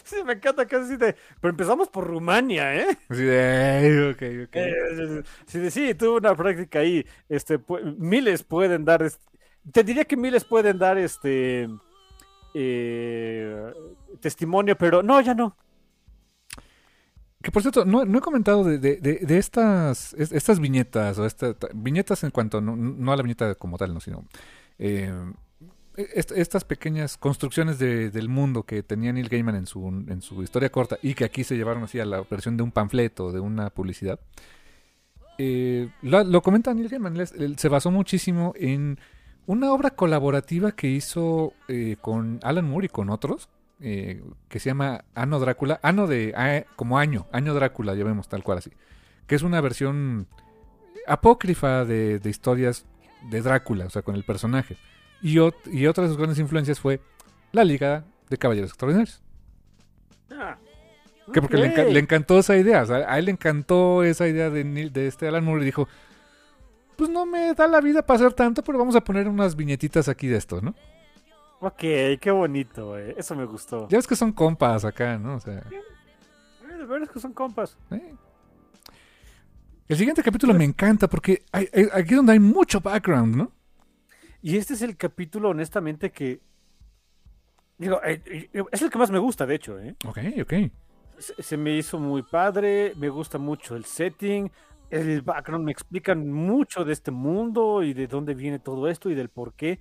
Sí, 0.05 0.17
me 0.27 0.35
encanta 0.35 0.67
que 0.67 0.77
así 0.77 0.97
de. 0.99 1.17
Pero 1.41 1.51
empezamos 1.53 1.89
por 1.89 2.07
Rumania, 2.07 2.75
¿eh? 2.77 2.99
Así 3.09 3.23
de, 3.23 3.79
"Ey, 3.87 4.11
ok, 4.11 4.49
ok. 4.49 4.57
Eh, 4.57 5.23
sí, 5.47 5.59
de- 5.59 5.71
sí, 5.71 5.95
tuve 5.95 6.19
una 6.19 6.35
práctica 6.35 6.81
ahí. 6.81 7.07
Este, 7.31 7.59
pu- 7.59 7.97
miles 7.97 8.43
pueden 8.43 8.85
dar. 8.85 9.11
te 9.73 9.83
diría 9.83 10.05
que 10.05 10.19
miles 10.19 10.45
pueden 10.45 10.79
dar 10.79 10.99
este. 10.99 11.67
eh, 12.53 13.73
testimonio, 14.21 14.77
pero 14.77 15.03
no, 15.03 15.21
ya 15.21 15.35
no. 15.35 15.57
Que 17.43 17.51
por 17.51 17.63
cierto, 17.63 17.85
no, 17.87 18.05
no 18.05 18.19
he 18.19 18.21
comentado 18.21 18.65
de, 18.65 18.79
de- 18.79 18.97
de- 19.01 19.39
estas, 19.39 20.13
es- 20.15 20.31
estas 20.33 20.61
viñetas, 20.61 21.19
o 21.19 21.25
esta, 21.25 21.55
ta- 21.55 21.69
viñetas 21.75 22.23
en 22.25 22.31
cuanto, 22.31 22.61
no, 22.61 22.77
no 22.77 23.13
a 23.13 23.17
la 23.17 23.23
viñeta 23.23 23.55
como 23.55 23.79
tal, 23.79 23.95
no, 23.95 24.01
sino 24.01 24.27
eh, 24.79 25.11
est- 25.97 26.33
estas 26.33 26.65
pequeñas 26.65 27.17
construcciones 27.17 27.79
de- 27.79 28.11
del 28.11 28.29
mundo 28.29 28.65
que 28.65 28.83
tenía 28.83 29.13
Neil 29.15 29.29
Gaiman 29.31 29.55
en 29.57 29.67
su, 29.67 29.87
en 29.89 30.21
su 30.21 30.43
historia 30.43 30.71
corta 30.71 30.99
y 31.03 31.15
que 31.15 31.25
aquí 31.25 31.43
se 31.45 31.57
llevaron 31.57 31.83
así 31.83 31.99
a 31.99 32.05
la 32.05 32.23
versión 32.31 32.59
de 32.59 32.63
un 32.63 32.73
panfleto, 32.73 33.33
de 33.33 33.41
una 33.41 33.71
publicidad. 33.71 34.21
Eh, 35.39 35.89
lo, 36.03 36.43
comenta 36.43 36.75
Neil 36.75 36.91
Gaiman, 36.91 37.17
se 37.57 37.69
basó 37.71 37.91
muchísimo 37.91 38.53
en 38.57 38.99
una 39.47 39.73
obra 39.73 39.91
colaborativa 39.91 40.73
que 40.73 40.89
hizo 40.89 41.55
eh, 41.69 41.97
con 42.03 42.39
Alan 42.43 42.69
Moore 42.69 42.87
y 42.87 42.89
con 42.91 43.09
otros, 43.09 43.49
eh, 43.81 44.23
que 44.49 44.61
se 44.61 44.71
llama 44.71 45.05
Ano 45.15 45.39
Drácula, 45.41 45.81
Ano 45.83 46.07
de 46.07 46.35
a- 46.37 46.65
como 46.77 46.99
año, 46.99 47.27
año 47.33 47.55
Drácula, 47.55 47.95
ya 47.95 48.05
vemos 48.05 48.29
tal 48.29 48.43
cual 48.43 48.59
así, 48.59 48.71
que 49.27 49.35
es 49.35 49.43
una 49.43 49.61
versión 49.61 50.27
apócrifa 51.07 51.85
de, 51.85 52.19
de 52.19 52.31
historias 52.31 52.87
de 53.31 53.41
Drácula, 53.43 53.87
o 53.87 53.91
sea, 53.91 54.03
con 54.03 54.15
el 54.15 54.25
personaje. 54.25 54.77
Y, 55.23 55.37
ot- 55.37 55.55
y 55.73 55.87
otra 55.87 56.05
de 56.05 56.09
sus 56.09 56.17
grandes 56.17 56.39
influencias 56.39 56.81
fue 56.81 57.01
la 57.53 57.65
Liga 57.65 58.05
de 58.29 58.39
Caballeros 58.39 58.71
Extraordinarios. 58.71 59.23
Ah, 60.31 60.57
Que 61.33 61.41
porque 61.41 61.57
le, 61.57 61.75
enca- 61.75 61.87
ok. 61.87 61.93
le 61.93 61.99
encantó 62.01 62.39
esa 62.39 62.57
idea, 62.57 62.83
o 62.83 62.87
sea, 62.87 62.97
a 63.13 63.19
él 63.19 63.27
le 63.27 63.33
encantó 63.33 64.03
esa 64.05 64.27
idea 64.29 64.51
de, 64.51 64.63
de 64.65 65.07
este 65.07 65.29
Alan 65.29 65.45
Moore 65.45 65.63
y 65.63 65.67
dijo, 65.67 65.89
pues 66.97 67.11
no 67.11 67.27
me 67.27 67.53
da 67.55 67.67
la 67.67 67.81
vida 67.81 68.05
para 68.07 68.19
hacer 68.21 68.33
tanto, 68.35 68.63
pero 68.63 68.79
vamos 68.79 68.95
a 68.97 69.01
poner 69.03 69.27
unas 69.29 69.57
viñetitas 69.57 70.09
aquí 70.09 70.27
de 70.29 70.37
esto, 70.37 70.61
¿no? 70.61 70.75
Ok, 71.61 71.77
qué 72.21 72.31
bonito, 72.31 72.99
eh. 72.99 73.15
Eso 73.19 73.35
me 73.37 73.45
gustó. 73.45 73.87
Ya 73.89 73.99
ves 73.99 74.07
que 74.07 74.17
son 74.17 74.33
compas 74.33 74.85
acá, 74.85 75.19
¿no? 75.19 75.37
O 75.37 75.41
sea, 75.41 75.59
Eh, 75.71 76.75
de 76.79 76.87
veras 76.87 77.11
que 77.11 77.21
son 77.21 77.33
compas. 77.35 77.77
eh. 77.91 78.15
El 79.89 79.97
siguiente 79.97 80.23
capítulo 80.23 80.55
me 80.55 80.65
encanta 80.65 81.09
porque 81.09 81.45
hay- 81.53 81.69
hay- 81.75 81.89
aquí 81.93 82.11
es 82.11 82.17
donde 82.17 82.33
hay 82.33 82.39
mucho 82.39 82.81
background, 82.81 83.35
¿no? 83.37 83.53
Y 84.41 84.57
este 84.57 84.75
es 84.75 84.83
el 84.83 84.97
capítulo, 84.97 85.51
honestamente, 85.51 86.11
que. 86.11 86.41
Digo, 87.77 88.01
eh, 88.05 88.23
es 88.73 88.83
el 88.83 88.91
que 88.91 88.99
más 88.99 89.11
me 89.11 89.19
gusta, 89.19 89.47
de 89.47 89.55
hecho, 89.57 89.79
¿eh? 89.81 89.97
Ok, 90.07 90.19
ok. 90.43 90.53
Se, 91.19 91.43
se 91.43 91.57
me 91.57 91.77
hizo 91.77 91.99
muy 91.99 92.23
padre, 92.23 92.95
me 92.97 93.09
gusta 93.09 93.37
mucho 93.39 93.75
el 93.75 93.85
setting, 93.85 94.51
el 94.91 95.21
background, 95.23 95.65
me 95.67 95.73
explican 95.73 96.31
mucho 96.31 96.85
de 96.85 96.93
este 96.93 97.11
mundo 97.11 97.83
y 97.83 97.93
de 97.93 98.07
dónde 98.07 98.35
viene 98.35 98.59
todo 98.61 98.89
esto 98.89 99.11
y 99.11 99.15
del 99.15 99.29
por 99.29 99.53
qué. 99.55 99.81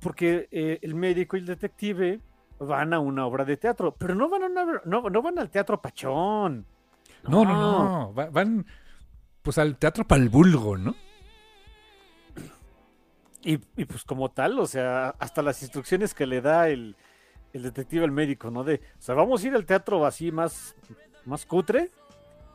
Porque 0.00 0.48
eh, 0.50 0.78
el 0.82 0.94
médico 0.94 1.36
y 1.36 1.40
el 1.40 1.46
detective 1.46 2.20
van 2.58 2.92
a 2.94 2.98
una 3.00 3.26
obra 3.26 3.44
de 3.44 3.56
teatro, 3.56 3.94
pero 3.96 4.14
no 4.14 4.28
van, 4.28 4.42
a 4.42 4.46
una- 4.46 4.82
no, 4.84 5.02
no 5.10 5.22
van 5.22 5.38
al 5.38 5.50
teatro 5.50 5.80
Pachón. 5.80 6.66
No, 7.28 7.44
no, 7.44 7.54
no. 7.54 8.14
va- 8.14 8.30
van 8.30 8.66
pues 9.42 9.58
al 9.58 9.76
teatro 9.78 10.04
para 10.06 10.22
el 10.22 10.28
vulgo, 10.30 10.76
¿no? 10.76 10.94
Y, 13.42 13.58
y 13.76 13.84
pues 13.84 14.04
como 14.04 14.30
tal, 14.30 14.58
o 14.58 14.66
sea, 14.66 15.10
hasta 15.18 15.42
las 15.42 15.60
instrucciones 15.62 16.14
que 16.14 16.26
le 16.26 16.40
da 16.40 16.68
el, 16.70 16.96
el 17.52 17.62
detective 17.62 18.04
al 18.04 18.10
médico, 18.10 18.50
¿no? 18.50 18.64
De, 18.64 18.76
o 18.98 19.02
sea, 19.02 19.14
vamos 19.14 19.44
a 19.44 19.46
ir 19.46 19.54
al 19.54 19.66
teatro 19.66 20.06
así 20.06 20.32
más, 20.32 20.74
más 21.26 21.44
cutre. 21.44 21.90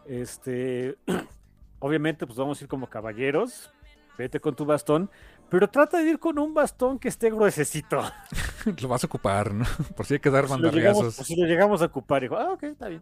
Este, 0.08 0.98
obviamente, 1.80 2.26
pues 2.26 2.38
vamos 2.40 2.60
a 2.60 2.64
ir 2.64 2.68
como 2.68 2.88
caballeros. 2.88 3.72
Vete 4.18 4.40
con 4.40 4.56
tu 4.56 4.66
bastón. 4.66 5.12
Pero 5.50 5.68
trata 5.68 5.98
de 5.98 6.10
ir 6.12 6.20
con 6.20 6.38
un 6.38 6.54
bastón 6.54 7.00
que 7.00 7.08
esté 7.08 7.30
gruesecito. 7.32 8.02
Lo 8.82 8.88
vas 8.88 9.04
a 9.04 9.08
ocupar, 9.08 9.54
¿no? 9.54 9.66
Por 9.98 10.06
si 10.06 10.16
hay 10.16 10.20
que 10.20 10.30
dar 10.30 10.48
bandarriazos. 10.48 11.16
pues, 11.16 11.28
si 11.28 11.36
lo 11.36 11.48
llegamos 11.48 11.82
a 11.82 11.86
ocupar. 11.86 12.22
Dijo, 12.22 12.38
ah, 12.38 12.52
ok, 12.54 12.64
está 12.64 12.88
bien. 12.88 13.02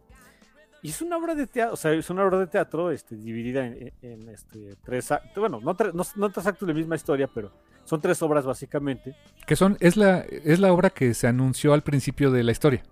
Y 0.84 0.90
es 0.92 1.02
una 1.02 1.18
obra 1.18 1.34
de 1.36 1.48
teatro, 1.48 1.74
o 1.74 1.78
sea, 1.78 1.92
es 1.92 2.10
una 2.10 2.24
obra 2.24 2.38
de 2.40 2.48
teatro 2.48 2.92
este, 2.92 3.16
dividida 3.16 3.66
en, 3.66 4.30
este, 4.30 4.76
tres 4.86 5.12
actos. 5.12 5.36
Bueno, 5.38 5.60
no, 5.62 5.76
tres- 5.76 5.94
no, 5.94 6.04
no 6.16 6.30
tres 6.30 6.46
actos 6.46 6.68
de 6.68 6.74
la 6.74 6.78
misma 6.78 6.96
historia, 6.96 7.28
pero 7.28 7.52
son 7.84 8.00
tres 8.00 8.22
obras 8.22 8.46
básicamente. 8.46 9.16
Que 9.46 9.56
son, 9.56 9.76
es 9.80 9.98
la, 9.98 10.20
es 10.20 10.60
la 10.60 10.72
obra 10.72 10.92
que 10.92 11.14
se 11.16 11.28
anunció 11.28 11.74
al 11.74 11.82
principio 11.82 12.30
de 12.32 12.44
la 12.44 12.52
historia. 12.52 12.84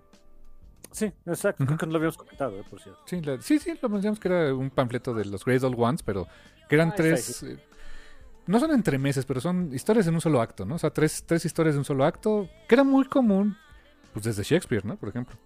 Sí, 0.90 1.12
exacto. 1.26 1.64
Creo 1.64 1.78
que 1.78 1.86
no 1.86 1.92
lo 1.92 1.98
habíamos 1.98 2.16
comentado, 2.16 2.58
eh, 2.58 2.64
por 2.68 2.80
cierto. 2.82 3.00
Sí, 3.06 3.20
la- 3.22 3.40
sí, 3.40 3.58
sí, 3.60 3.78
lo 3.80 3.88
mencionamos 3.88 4.18
que 4.18 4.28
era 4.28 4.52
un 4.54 4.68
panfleto 4.70 5.14
de 5.14 5.24
los 5.26 5.44
Great 5.44 5.62
Old 5.62 5.76
Ones, 5.78 6.02
pero 6.02 6.26
que 6.68 6.74
eran 6.74 6.90
Ah, 6.90 6.94
tres. 6.96 7.42
eh, 7.44 7.56
no 8.46 8.60
son 8.60 8.70
entremeses, 8.72 9.24
pero 9.26 9.40
son 9.40 9.72
historias 9.74 10.06
en 10.06 10.14
un 10.14 10.20
solo 10.20 10.40
acto, 10.40 10.64
¿no? 10.64 10.76
O 10.76 10.78
sea, 10.78 10.90
tres, 10.90 11.24
tres 11.26 11.44
historias 11.44 11.74
de 11.74 11.80
un 11.80 11.84
solo 11.84 12.04
acto, 12.04 12.48
que 12.68 12.74
era 12.74 12.84
muy 12.84 13.04
común, 13.06 13.56
pues 14.12 14.24
desde 14.24 14.42
Shakespeare, 14.42 14.84
¿no? 14.84 14.96
Por 14.96 15.08
ejemplo. 15.08 15.36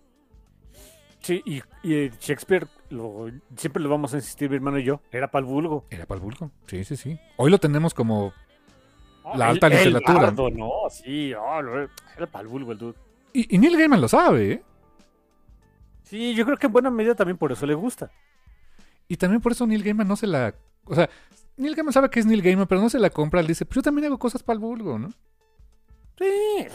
Sí, 1.20 1.42
y, 1.44 1.62
y 1.82 2.10
Shakespeare, 2.20 2.66
lo, 2.88 3.26
siempre 3.56 3.82
lo 3.82 3.88
vamos 3.90 4.12
a 4.14 4.16
insistir, 4.16 4.48
mi 4.48 4.56
hermano 4.56 4.78
y 4.78 4.84
yo, 4.84 5.00
era 5.12 5.30
para 5.30 5.44
el 5.44 5.50
vulgo. 5.52 5.84
Era 5.90 6.06
para 6.06 6.18
el 6.18 6.24
vulgo. 6.24 6.50
Sí, 6.66 6.82
sí, 6.84 6.96
sí. 6.96 7.18
Hoy 7.36 7.50
lo 7.50 7.58
tenemos 7.58 7.92
como. 7.94 8.32
La 9.34 9.46
El- 9.46 9.50
alta 9.52 9.66
el 9.66 9.74
literatura. 9.92 10.20
bardo, 10.30 10.50
no, 10.50 10.70
sí, 10.90 11.32
oh, 11.34 11.60
lo- 11.62 11.82
era 12.16 12.26
para 12.30 12.42
el 12.42 12.48
vulgo 12.48 12.72
el 12.72 12.78
dude. 12.78 12.94
Y, 13.34 13.54
y 13.54 13.58
Neil 13.58 13.76
Gaiman 13.76 14.00
lo 14.00 14.08
sabe, 14.08 14.52
¿eh? 14.52 14.62
Sí, 16.04 16.34
yo 16.34 16.44
creo 16.44 16.56
que 16.56 16.66
en 16.66 16.72
buena 16.72 16.90
medida 16.90 17.14
también 17.14 17.36
por 17.36 17.52
eso 17.52 17.66
le 17.66 17.74
gusta. 17.74 18.10
Y 19.06 19.16
también 19.16 19.40
por 19.40 19.52
eso 19.52 19.66
Neil 19.66 19.82
Gaiman 19.84 20.08
no 20.08 20.16
se 20.16 20.26
la. 20.26 20.54
O 20.84 20.94
sea, 20.94 21.08
Neil 21.60 21.74
Gaiman 21.74 21.92
sabe 21.92 22.10
que 22.10 22.20
es 22.20 22.26
Neil 22.26 22.42
Gaiman, 22.42 22.66
pero 22.66 22.80
no 22.80 22.88
se 22.88 22.98
la 22.98 23.10
compra. 23.10 23.40
Él 23.40 23.46
dice, 23.46 23.64
pues 23.64 23.76
yo 23.76 23.82
también 23.82 24.06
hago 24.06 24.18
cosas 24.18 24.42
para 24.42 24.54
el 24.54 24.60
vulgo, 24.60 24.98
¿no? 24.98 25.10
Sí. 26.18 26.66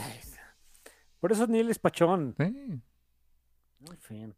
Por 1.19 1.31
eso 1.31 1.47
Neil 1.47 1.69
es 1.69 1.79
pachón. 1.79 2.35
Sí. 2.37 2.43
En 2.43 3.97
fin. 3.99 4.35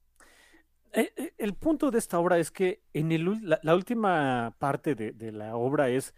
Eh, 0.94 1.14
eh, 1.16 1.34
El 1.38 1.54
punto 1.54 1.92
de 1.92 2.00
esta 2.00 2.18
obra 2.20 2.38
es 2.40 2.50
que 2.50 2.82
en 2.94 3.12
el, 3.12 3.40
la, 3.42 3.60
la 3.62 3.76
última 3.76 4.56
parte 4.58 4.96
de, 4.96 5.12
de 5.12 5.32
la 5.32 5.56
obra 5.56 5.90
es 5.90 6.14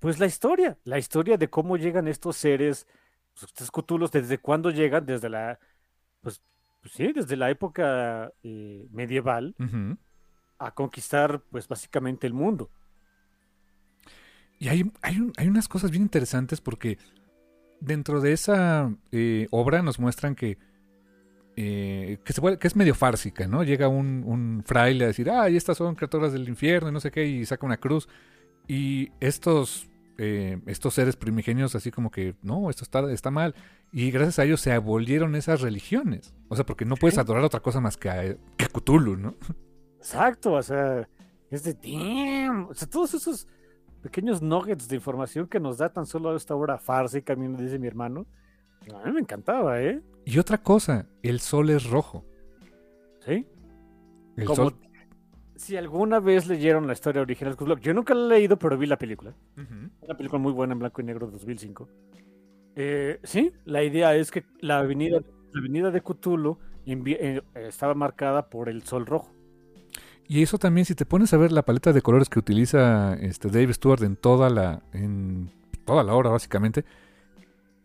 pues 0.00 0.18
la 0.20 0.26
historia, 0.26 0.78
la 0.84 0.98
historia 0.98 1.36
de 1.36 1.50
cómo 1.50 1.76
llegan 1.76 2.06
estos 2.06 2.36
seres, 2.36 2.86
pues, 3.32 3.44
estos 3.44 3.70
cutulos, 3.70 4.12
desde 4.12 4.38
cuándo 4.38 4.70
llegan, 4.70 5.04
desde 5.04 5.28
la, 5.28 5.58
pues, 6.20 6.40
pues 6.80 6.94
sí, 6.94 7.12
desde 7.12 7.36
la 7.36 7.50
época 7.50 8.32
eh, 8.42 8.86
medieval 8.90 9.54
a 10.58 10.72
conquistar 10.72 11.40
pues 11.50 11.66
básicamente 11.66 12.26
el 12.26 12.34
mundo. 12.34 12.70
Y 14.58 14.68
hay, 14.68 14.90
hay, 15.02 15.20
un- 15.20 15.32
hay 15.36 15.48
unas 15.48 15.68
cosas 15.68 15.90
bien 15.90 16.02
interesantes 16.02 16.60
porque 16.60 16.98
dentro 17.80 18.20
de 18.20 18.32
esa 18.32 18.92
eh, 19.12 19.46
obra 19.50 19.82
nos 19.82 19.98
muestran 20.00 20.34
que, 20.34 20.58
eh, 21.56 22.18
que, 22.24 22.32
se 22.32 22.40
puede- 22.40 22.58
que 22.58 22.68
es 22.68 22.76
medio 22.76 22.94
fársica, 22.94 23.46
¿no? 23.48 23.62
Llega 23.64 23.88
un, 23.88 24.22
un 24.24 24.62
fraile 24.64 25.04
a 25.04 25.08
decir, 25.08 25.30
ah, 25.30 25.48
y 25.50 25.56
estas 25.56 25.76
son 25.78 25.94
criaturas 25.94 26.32
del 26.32 26.48
infierno 26.48 26.88
y 26.88 26.92
no 26.92 27.00
sé 27.00 27.10
qué, 27.10 27.26
y 27.26 27.44
saca 27.46 27.66
una 27.66 27.78
cruz. 27.78 28.08
Y 28.68 29.10
estos, 29.20 29.88
eh, 30.18 30.58
estos 30.66 30.94
seres 30.94 31.16
primigenios 31.16 31.74
así 31.74 31.90
como 31.90 32.10
que, 32.10 32.34
no, 32.42 32.70
esto 32.70 32.84
está, 32.84 33.10
está 33.12 33.30
mal. 33.30 33.54
Y 33.92 34.10
gracias 34.10 34.38
a 34.40 34.44
ellos 34.44 34.60
se 34.60 34.72
abolieron 34.72 35.34
esas 35.34 35.60
religiones. 35.60 36.34
O 36.48 36.56
sea, 36.56 36.66
porque 36.66 36.84
no 36.84 36.96
puedes 36.96 37.18
adorar 37.18 37.42
otra 37.44 37.60
cosa 37.60 37.80
más 37.80 37.96
que 37.96 38.10
a, 38.10 38.36
que 38.56 38.64
a 38.64 38.68
Cthulhu, 38.68 39.16
¿no? 39.16 39.34
Exacto, 39.98 40.52
o 40.52 40.62
sea, 40.62 41.08
es 41.50 41.64
de 41.64 41.74
damn, 41.74 42.66
o 42.68 42.74
sea, 42.74 42.88
todos 42.88 43.14
esos 43.14 43.48
pequeños 44.02 44.42
nuggets 44.42 44.88
de 44.88 44.96
información 44.96 45.46
que 45.46 45.60
nos 45.60 45.78
da 45.78 45.92
tan 45.92 46.06
solo 46.06 46.34
esta 46.34 46.54
obra 46.54 46.78
fársica, 46.78 47.32
a 47.32 47.36
mí 47.36 47.48
me 47.48 47.62
dice 47.62 47.78
mi 47.78 47.86
hermano, 47.86 48.26
a 48.94 49.06
mí 49.06 49.12
me 49.12 49.20
encantaba, 49.20 49.80
¿eh? 49.82 50.00
Y 50.24 50.38
otra 50.38 50.58
cosa, 50.58 51.06
el 51.22 51.40
sol 51.40 51.70
es 51.70 51.88
rojo. 51.88 52.24
Sí. 53.24 53.46
El 54.36 54.44
Como 54.44 54.56
sol... 54.56 54.76
si 55.56 55.76
alguna 55.76 56.20
vez 56.20 56.46
leyeron 56.46 56.86
la 56.86 56.92
historia 56.92 57.22
original 57.22 57.54
de 57.54 57.56
Cthulhu, 57.56 57.78
yo 57.80 57.92
nunca 57.94 58.14
la 58.14 58.26
he 58.26 58.38
leído, 58.38 58.58
pero 58.58 58.78
vi 58.78 58.86
la 58.86 58.98
película. 58.98 59.34
Una 60.00 60.16
película 60.16 60.40
muy 60.40 60.52
buena 60.52 60.72
en 60.72 60.78
blanco 60.78 61.00
y 61.00 61.04
negro 61.04 61.26
de 61.26 61.32
2005. 61.32 61.88
Eh, 62.76 63.18
sí, 63.24 63.52
la 63.64 63.82
idea 63.82 64.14
es 64.14 64.30
que 64.30 64.44
la 64.60 64.78
avenida, 64.78 65.20
la 65.52 65.60
avenida 65.60 65.90
de 65.90 66.00
Cthulhu 66.00 66.58
eh, 66.86 67.42
estaba 67.54 67.94
marcada 67.94 68.48
por 68.48 68.68
el 68.68 68.82
sol 68.82 69.04
rojo. 69.04 69.32
Y 70.28 70.42
eso 70.42 70.58
también, 70.58 70.84
si 70.84 70.94
te 70.94 71.06
pones 71.06 71.32
a 71.32 71.38
ver 71.38 71.52
la 71.52 71.64
paleta 71.64 71.94
de 71.94 72.02
colores 72.02 72.28
que 72.28 72.38
utiliza 72.38 73.14
este 73.14 73.48
Dave 73.48 73.72
Stewart 73.72 74.02
en 74.02 74.14
toda 74.14 74.50
la, 74.50 74.82
en 74.92 75.50
toda 75.86 76.04
la 76.04 76.14
obra, 76.14 76.28
básicamente, 76.28 76.84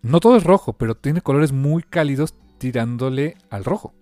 no 0.01 0.19
todo 0.19 0.35
es 0.35 0.43
rojo, 0.43 0.73
pero 0.73 0.95
tiene 0.95 1.21
colores 1.21 1.53
muy 1.53 1.83
cálidos 1.83 2.35
tirándole 2.57 3.37
al 3.49 3.63
rojo. 3.63 3.93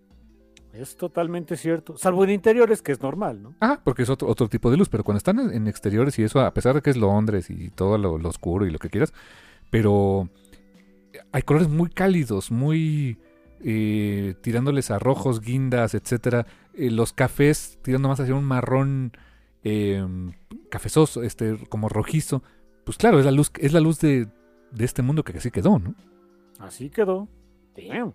Es 0.74 0.96
totalmente 0.96 1.56
cierto. 1.56 1.98
Salvo 1.98 2.24
en 2.24 2.32
interiores, 2.32 2.82
que 2.82 2.94
es 2.94 3.02
normal, 3.02 3.44
¿no? 3.44 3.54
Ah, 3.62 3.80
porque 3.84 4.02
es 4.04 4.10
otro, 4.10 4.28
otro 4.28 4.50
tipo 4.50 4.72
de 4.72 4.78
luz, 4.78 4.90
pero 4.90 5.04
cuando 5.04 5.18
están 5.18 5.40
en, 5.54 5.68
exteriores 5.68 6.18
y 6.18 6.24
eso, 6.24 6.40
a 6.40 6.54
pesar 6.54 6.74
de 6.74 6.82
que 6.82 6.90
es 6.90 6.98
Londres 6.98 7.52
y 7.52 7.70
todo 7.70 8.00
lo, 8.00 8.18
lo 8.18 8.30
oscuro 8.30 8.66
y 8.66 8.72
lo 8.72 8.80
que 8.80 8.90
quieras, 8.90 9.14
pero 9.70 10.30
hay 11.32 11.44
colores 11.44 11.70
muy 11.70 11.90
cálidos, 11.90 12.50
muy 12.50 13.20
eh, 13.64 14.36
tirándoles 14.42 14.92
a 14.92 15.00
rojos, 15.00 15.42
guindas, 15.42 15.94
etcétera. 15.94 16.46
Eh, 16.74 16.92
los 16.92 17.14
cafés 17.14 17.78
tirando 17.82 18.08
más 18.10 18.20
hacia 18.20 18.36
un 18.36 18.46
marrón 18.46 19.12
eh, 19.64 20.06
cafezoso, 20.70 21.24
este, 21.24 21.58
como 21.70 21.90
rojizo. 21.90 22.44
Pues 22.86 22.98
claro, 22.98 23.20
es 23.20 23.26
la 23.26 23.32
luz, 23.32 23.52
es 23.60 23.74
la 23.74 23.80
luz 23.80 24.00
de, 24.00 24.28
de 24.72 24.86
este 24.86 25.02
mundo 25.02 25.24
que 25.24 25.38
así 25.38 25.52
quedó, 25.52 25.80
¿no? 25.80 25.94
Así 26.60 26.90
quedó. 26.90 27.28
Damn. 27.76 28.14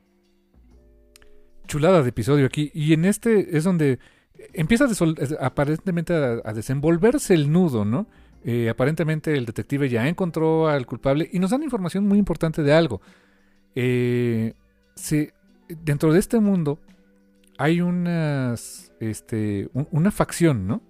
chulada 1.66 2.02
de 2.02 2.08
episodio 2.10 2.46
aquí. 2.46 2.70
Y 2.74 2.92
en 2.92 3.04
este 3.04 3.56
es 3.56 3.64
donde 3.64 3.98
empieza 4.52 4.84
a 4.86 5.46
aparentemente 5.46 6.14
a, 6.14 6.40
a 6.44 6.52
desenvolverse 6.52 7.34
el 7.34 7.50
nudo, 7.50 7.84
¿no? 7.84 8.06
Eh, 8.44 8.68
aparentemente 8.68 9.36
el 9.36 9.46
detective 9.46 9.88
ya 9.88 10.06
encontró 10.08 10.68
al 10.68 10.86
culpable 10.86 11.28
y 11.32 11.38
nos 11.40 11.50
dan 11.50 11.62
información 11.64 12.06
muy 12.06 12.18
importante 12.18 12.62
de 12.62 12.72
algo. 12.72 13.00
Eh, 13.74 14.54
se- 14.94 15.32
dentro 15.68 16.12
de 16.12 16.18
este 16.18 16.40
mundo 16.40 16.78
hay 17.58 17.80
unas, 17.80 18.92
este, 19.00 19.68
un- 19.72 19.88
una 19.90 20.10
facción, 20.10 20.66
¿no? 20.66 20.82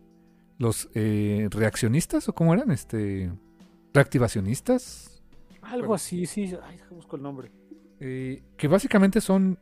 Los 0.58 0.88
eh, 0.94 1.48
reaccionistas 1.50 2.28
o 2.28 2.34
cómo 2.34 2.54
eran, 2.54 2.70
este, 2.70 3.30
reactivacionistas, 3.94 5.22
Algo 5.62 5.94
así, 5.94 6.26
sí. 6.26 6.54
Ay, 6.62 6.78
busco 6.90 7.16
el 7.16 7.22
nombre. 7.22 7.50
eh, 8.00 8.42
que 8.56 8.68
básicamente 8.68 9.20
son, 9.20 9.58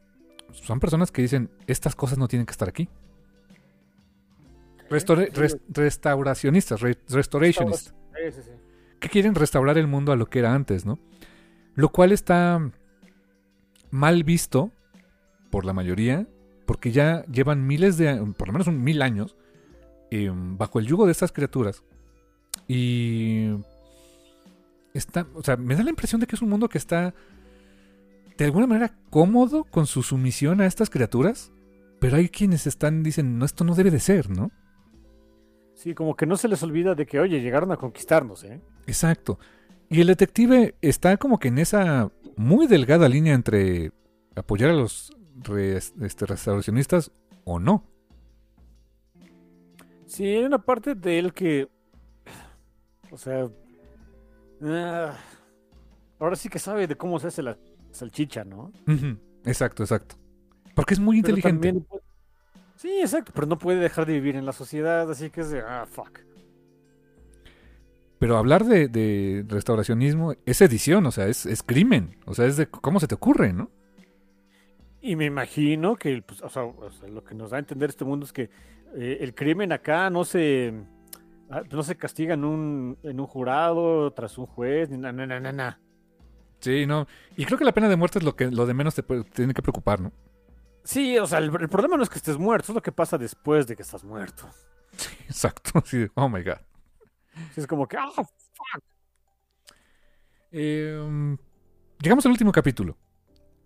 son 0.52 0.80
personas 0.80 1.10
que 1.12 1.22
dicen, 1.22 1.50
estas 1.66 1.94
cosas 1.94 2.18
no 2.18 2.26
tienen 2.28 2.46
que 2.46 2.50
estar 2.52 2.68
aquí. 2.68 2.88
Restore- 4.90 5.30
restauracionistas, 5.68 6.80
re- 6.80 6.98
restorationistas, 7.08 7.94
Sí, 8.14 8.32
sí, 8.32 8.42
sí. 8.42 8.50
que 9.00 9.08
quieren 9.08 9.34
restaurar 9.34 9.78
el 9.78 9.86
mundo 9.86 10.12
a 10.12 10.16
lo 10.16 10.26
que 10.26 10.38
era 10.40 10.54
antes, 10.54 10.84
¿no? 10.84 10.98
Lo 11.74 11.88
cual 11.90 12.12
está 12.12 12.70
mal 13.90 14.24
visto 14.24 14.72
por 15.54 15.64
la 15.64 15.72
mayoría, 15.72 16.26
porque 16.66 16.90
ya 16.90 17.24
llevan 17.26 17.64
miles 17.64 17.96
de, 17.96 18.16
por 18.36 18.48
lo 18.48 18.52
menos 18.52 18.66
un 18.66 18.82
mil 18.82 19.02
años, 19.02 19.36
eh, 20.10 20.28
bajo 20.34 20.80
el 20.80 20.86
yugo 20.88 21.06
de 21.06 21.12
estas 21.12 21.30
criaturas. 21.30 21.84
Y 22.66 23.50
está, 24.94 25.28
o 25.32 25.44
sea, 25.44 25.56
me 25.56 25.76
da 25.76 25.84
la 25.84 25.90
impresión 25.90 26.20
de 26.20 26.26
que 26.26 26.34
es 26.34 26.42
un 26.42 26.48
mundo 26.48 26.68
que 26.68 26.78
está 26.78 27.14
de 28.36 28.44
alguna 28.44 28.66
manera 28.66 28.96
cómodo 29.10 29.62
con 29.62 29.86
su 29.86 30.02
sumisión 30.02 30.60
a 30.60 30.66
estas 30.66 30.90
criaturas, 30.90 31.52
pero 32.00 32.16
hay 32.16 32.30
quienes 32.30 32.66
están 32.66 33.04
dicen, 33.04 33.38
no, 33.38 33.44
esto 33.44 33.62
no 33.62 33.76
debe 33.76 33.92
de 33.92 34.00
ser, 34.00 34.30
¿no? 34.30 34.50
Sí, 35.76 35.94
como 35.94 36.16
que 36.16 36.26
no 36.26 36.36
se 36.36 36.48
les 36.48 36.64
olvida 36.64 36.96
de 36.96 37.06
que, 37.06 37.20
oye, 37.20 37.40
llegaron 37.40 37.70
a 37.70 37.76
conquistarnos, 37.76 38.42
¿eh? 38.42 38.60
Exacto. 38.88 39.38
Y 39.88 40.00
el 40.00 40.08
detective 40.08 40.74
está 40.80 41.16
como 41.16 41.38
que 41.38 41.46
en 41.46 41.58
esa 41.58 42.10
muy 42.34 42.66
delgada 42.66 43.08
línea 43.08 43.34
entre 43.34 43.92
apoyar 44.34 44.70
a 44.70 44.74
los 44.74 45.12
este, 46.00 46.26
restauracionistas 46.26 47.10
o 47.44 47.58
no. 47.58 47.84
Sí, 50.06 50.24
hay 50.24 50.44
una 50.44 50.58
parte 50.58 50.94
de 50.94 51.18
él 51.18 51.32
que. 51.32 51.68
O 53.10 53.16
sea. 53.16 53.48
ah, 54.62 55.16
ahora 56.18 56.36
sí 56.36 56.48
que 56.48 56.58
sabe 56.58 56.86
de 56.86 56.96
cómo 56.96 57.18
se 57.18 57.28
hace 57.28 57.42
la 57.42 57.58
salchicha, 57.90 58.44
¿no? 58.44 58.72
Exacto, 59.44 59.82
exacto. 59.82 60.16
Porque 60.74 60.94
es 60.94 61.00
muy 61.00 61.22
Pero 61.22 61.36
inteligente. 61.36 61.68
también 61.72 61.86
Sí, 62.76 63.00
exacto, 63.00 63.32
pero 63.34 63.46
no 63.46 63.58
puede 63.58 63.78
dejar 63.78 64.04
de 64.06 64.14
vivir 64.14 64.36
en 64.36 64.46
la 64.46 64.52
sociedad, 64.52 65.10
así 65.10 65.30
que 65.30 65.40
es 65.42 65.50
de. 65.50 65.60
Ah, 65.60 65.86
fuck. 65.90 66.20
Pero 68.18 68.36
hablar 68.36 68.64
de, 68.64 68.88
de 68.88 69.44
restauracionismo 69.48 70.34
es 70.46 70.60
edición, 70.60 71.06
o 71.06 71.10
sea, 71.10 71.26
es, 71.26 71.46
es 71.46 71.62
crimen. 71.62 72.16
O 72.26 72.34
sea, 72.34 72.46
es 72.46 72.56
de 72.56 72.66
cómo 72.68 73.00
se 73.00 73.06
te 73.06 73.14
ocurre, 73.14 73.52
¿no? 73.52 73.70
Y 75.06 75.16
me 75.16 75.26
imagino 75.26 75.96
que, 75.96 76.22
pues, 76.22 76.40
o 76.40 76.48
sea, 76.48 76.64
o 76.64 76.90
sea, 76.90 77.08
lo 77.10 77.22
que 77.22 77.34
nos 77.34 77.50
da 77.50 77.58
a 77.58 77.60
entender 77.60 77.90
este 77.90 78.06
mundo 78.06 78.24
es 78.24 78.32
que 78.32 78.48
eh, 78.96 79.18
el 79.20 79.34
crimen 79.34 79.70
acá 79.70 80.08
no 80.08 80.24
se. 80.24 80.72
ah, 81.50 81.62
No 81.70 81.82
se 81.82 81.96
castiga 81.96 82.32
en 82.32 82.42
un, 82.44 82.96
en 83.02 83.20
un 83.20 83.26
jurado, 83.26 84.10
tras 84.14 84.38
un 84.38 84.46
juez, 84.46 84.88
ni 84.88 84.96
nada, 84.96 85.12
nada, 85.12 85.38
nada, 85.40 85.52
nada. 85.52 85.80
Sí, 86.60 86.86
no. 86.86 87.06
Y 87.36 87.44
creo 87.44 87.58
que 87.58 87.66
la 87.66 87.74
pena 87.74 87.90
de 87.90 87.96
muerte 87.96 88.18
es 88.18 88.24
lo 88.24 88.34
que 88.34 88.50
lo 88.50 88.64
de 88.64 88.72
menos 88.72 88.94
te 88.94 89.02
tiene 89.02 89.52
que 89.52 89.60
preocupar, 89.60 90.00
¿no? 90.00 90.10
Sí, 90.84 91.18
o 91.18 91.26
sea, 91.26 91.38
el, 91.38 91.50
el 91.60 91.68
problema 91.68 91.98
no 91.98 92.02
es 92.02 92.08
que 92.08 92.16
estés 92.16 92.38
muerto, 92.38 92.72
es 92.72 92.74
lo 92.74 92.82
que 92.82 92.92
pasa 92.92 93.18
después 93.18 93.66
de 93.66 93.76
que 93.76 93.82
estás 93.82 94.04
muerto. 94.04 94.48
Exacto. 95.28 95.80
Así 95.84 95.98
de, 95.98 96.10
oh 96.14 96.30
my 96.30 96.42
god. 96.42 96.60
Sí, 97.54 97.60
es 97.60 97.66
como 97.66 97.86
que, 97.86 97.98
ah, 97.98 98.10
Eh, 100.50 101.36
llegamos 102.00 102.24
al 102.26 102.32
último 102.32 102.52
capítulo. 102.52 102.96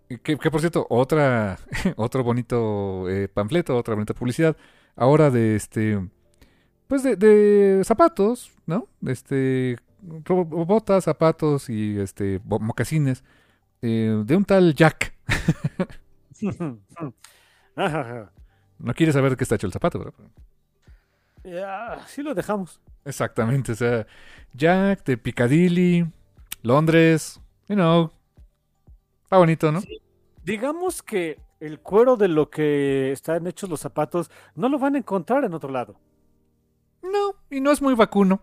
Que, 0.09 0.37
que, 0.37 0.51
por 0.51 0.59
cierto, 0.59 0.87
otra, 0.89 1.59
otro 1.95 2.23
bonito 2.23 3.07
eh, 3.09 3.27
panfleto, 3.27 3.77
otra 3.77 3.93
bonita 3.93 4.13
publicidad. 4.13 4.57
Ahora 4.95 5.29
de 5.29 5.55
este, 5.55 5.99
pues 6.87 7.03
de, 7.03 7.15
de 7.15 7.83
zapatos, 7.83 8.51
¿no? 8.65 8.87
Este, 9.05 9.77
botas, 10.01 11.03
zapatos 11.03 11.69
y 11.69 11.99
este, 11.99 12.41
mocasines 12.43 13.23
eh, 13.81 14.23
de 14.25 14.35
un 14.35 14.45
tal 14.45 14.73
Jack. 14.73 15.13
No 18.79 18.93
quiere 18.93 19.11
saber 19.11 19.31
de 19.31 19.37
qué 19.37 19.43
está 19.43 19.55
hecho 19.55 19.67
el 19.67 19.73
zapato, 19.73 19.99
¿verdad? 19.99 20.13
Sí 22.07 22.23
lo 22.23 22.33
dejamos. 22.33 22.81
Exactamente, 23.05 23.73
o 23.73 23.75
sea, 23.75 24.07
Jack 24.53 25.03
de 25.05 25.17
Piccadilly, 25.17 26.05
Londres, 26.61 27.39
you 27.67 27.75
know. 27.75 28.11
Está 29.29 29.37
bonito, 29.37 29.71
¿no? 29.71 29.81
Digamos 30.43 31.03
que 31.03 31.39
el 31.59 31.79
cuero 31.81 32.17
de 32.17 32.27
lo 32.27 32.49
que 32.49 33.11
están 33.11 33.45
hechos 33.45 33.69
los 33.69 33.79
zapatos 33.79 34.31
no 34.55 34.69
lo 34.69 34.79
van 34.79 34.95
a 34.95 34.97
encontrar 34.97 35.43
en 35.43 35.53
otro 35.53 35.69
lado. 35.69 35.99
No, 37.03 37.35
y 37.51 37.61
no 37.61 37.69
es 37.71 37.79
muy 37.79 37.93
vacuno. 37.93 38.41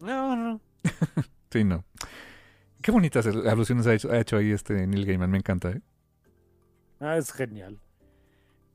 No, 0.00 0.36
no. 0.36 0.60
Sí, 1.50 1.64
no. 1.64 1.84
Qué 2.82 2.90
bonitas 2.92 3.26
al- 3.26 3.48
alusiones 3.48 3.86
ha 3.86 3.94
hecho, 3.94 4.10
ha 4.12 4.18
hecho 4.20 4.36
ahí 4.36 4.50
este 4.50 4.86
Neil 4.86 5.06
Gaiman, 5.06 5.30
me 5.30 5.38
encanta, 5.38 5.70
¿eh? 5.70 5.80
Ah, 7.00 7.16
es 7.16 7.32
genial. 7.32 7.80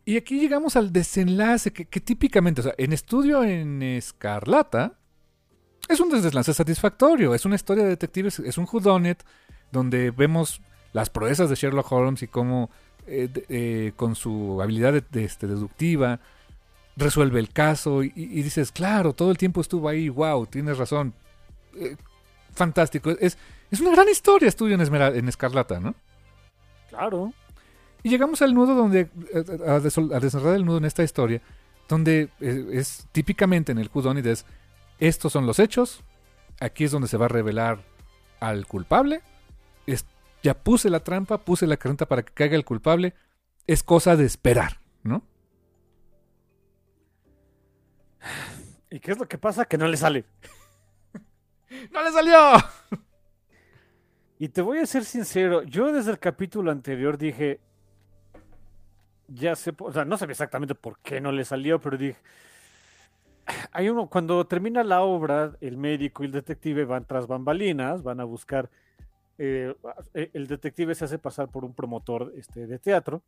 Y 0.04 0.18
aquí 0.18 0.40
llegamos 0.40 0.76
al 0.76 0.92
desenlace 0.92 1.72
que, 1.72 1.86
que 1.86 2.00
típicamente, 2.02 2.62
o 2.62 2.64
sea, 2.64 2.74
en 2.78 2.92
estudio 2.92 3.44
en 3.44 3.82
Escarlata, 3.84 4.98
es 5.88 6.00
un 6.00 6.10
desenlace 6.10 6.54
satisfactorio. 6.54 7.36
Es 7.36 7.46
una 7.46 7.56
historia 7.56 7.84
de 7.84 7.90
detectives, 7.92 8.40
es 8.40 8.58
un 8.58 8.68
whodunit 8.72 9.22
donde 9.72 10.12
vemos 10.12 10.62
las 10.94 11.10
proezas 11.10 11.50
de 11.50 11.56
Sherlock 11.56 11.92
Holmes 11.92 12.24
y 12.24 12.28
cómo 12.28 12.70
eh, 13.08 13.30
eh, 13.50 13.94
con 13.96 14.16
su 14.16 14.62
habilidad 14.62 14.94
de- 14.94 15.04
de, 15.10 15.24
este, 15.24 15.48
deductiva 15.48 16.20
resuelve 16.98 17.40
el 17.40 17.50
caso 17.50 18.04
y, 18.04 18.12
y 18.16 18.44
dices, 18.44 18.72
claro, 18.72 19.14
todo 19.14 19.32
el 19.32 19.38
tiempo 19.38 19.62
estuvo 19.62 19.88
ahí, 19.90 20.10
wow, 20.10 20.46
tienes 20.46 20.78
razón. 20.78 21.14
Eh, 21.76 21.96
fantástico. 22.54 23.12
Es, 23.12 23.38
es 23.72 23.80
una 23.80 23.92
gran 23.92 24.08
historia 24.10 24.48
estudio 24.50 24.76
en, 24.76 24.82
en 24.82 25.28
Escarlata, 25.30 25.80
¿no? 25.80 25.96
Claro. 26.90 27.34
Y 28.04 28.10
llegamos 28.10 28.42
al 28.42 28.54
nudo 28.54 28.76
donde, 28.76 29.10
a, 29.68 29.76
a 29.76 30.56
el 30.56 30.66
nudo 30.66 30.78
en 30.78 30.86
esta 30.86 31.04
historia, 31.04 31.42
donde 31.88 32.30
es 32.40 33.08
típicamente 33.12 33.72
en 33.72 33.78
el 33.80 33.90
Whodunit 33.94 34.26
es, 34.26 34.46
estos 35.00 35.32
son 35.34 35.46
los 35.46 35.60
hechos, 35.60 36.04
aquí 36.60 36.84
es 36.84 36.92
donde 36.92 37.08
se 37.08 37.18
va 37.18 37.26
a 37.26 37.30
revelar 37.30 37.84
al 38.40 38.66
culpable, 38.68 39.22
es- 39.88 40.06
ya 40.44 40.54
puse 40.54 40.90
la 40.90 41.02
trampa, 41.02 41.40
puse 41.40 41.68
la 41.68 41.78
carreta 41.78 42.06
para 42.06 42.24
que 42.24 42.34
caiga 42.34 42.56
el 42.56 42.66
culpable, 42.66 43.14
es 43.68 43.84
cosa 43.84 44.16
de 44.16 44.26
esperar, 44.26 44.80
¿no? 45.04 45.24
¿Y 48.90 49.00
qué 49.00 49.12
es 49.12 49.20
lo 49.20 49.28
que 49.28 49.38
pasa? 49.38 49.66
Que 49.66 49.78
no 49.78 49.88
le 49.88 49.98
sale. 49.98 50.26
¡No 51.92 52.04
le 52.04 52.12
salió! 52.12 52.38
Y 54.38 54.50
te 54.50 54.62
voy 54.62 54.80
a 54.80 54.86
ser 54.88 55.06
sincero, 55.06 55.62
yo 55.64 55.94
desde 55.94 56.10
el 56.10 56.18
capítulo 56.20 56.72
anterior 56.72 57.18
dije, 57.18 57.60
ya 59.28 59.56
sé, 59.56 59.72
o 59.78 59.92
sea, 59.92 60.04
no 60.04 60.18
sabía 60.18 60.32
exactamente 60.32 60.74
por 60.74 60.98
qué 61.00 61.22
no 61.22 61.32
le 61.32 61.46
salió, 61.46 61.80
pero 61.80 61.96
dije, 61.96 62.18
hay 63.72 63.90
uno, 63.90 64.08
cuando 64.10 64.46
termina 64.48 64.84
la 64.84 65.02
obra, 65.02 65.54
el 65.62 65.78
médico 65.78 66.24
y 66.24 66.26
el 66.26 66.32
detective 66.32 66.86
van 66.86 67.06
tras 67.06 67.28
bambalinas, 67.28 68.04
van 68.04 68.20
a 68.20 68.24
buscar, 68.24 68.70
eh, 69.38 69.74
eh, 70.14 70.30
el 70.34 70.48
detective 70.48 70.95
se 70.95 71.06
hace 71.06 71.18
pasar 71.18 71.49
por 71.49 71.66
un 71.66 71.74
promotor 71.74 72.34
este, 72.36 72.68
de 72.68 72.80
teatro, 72.80 73.24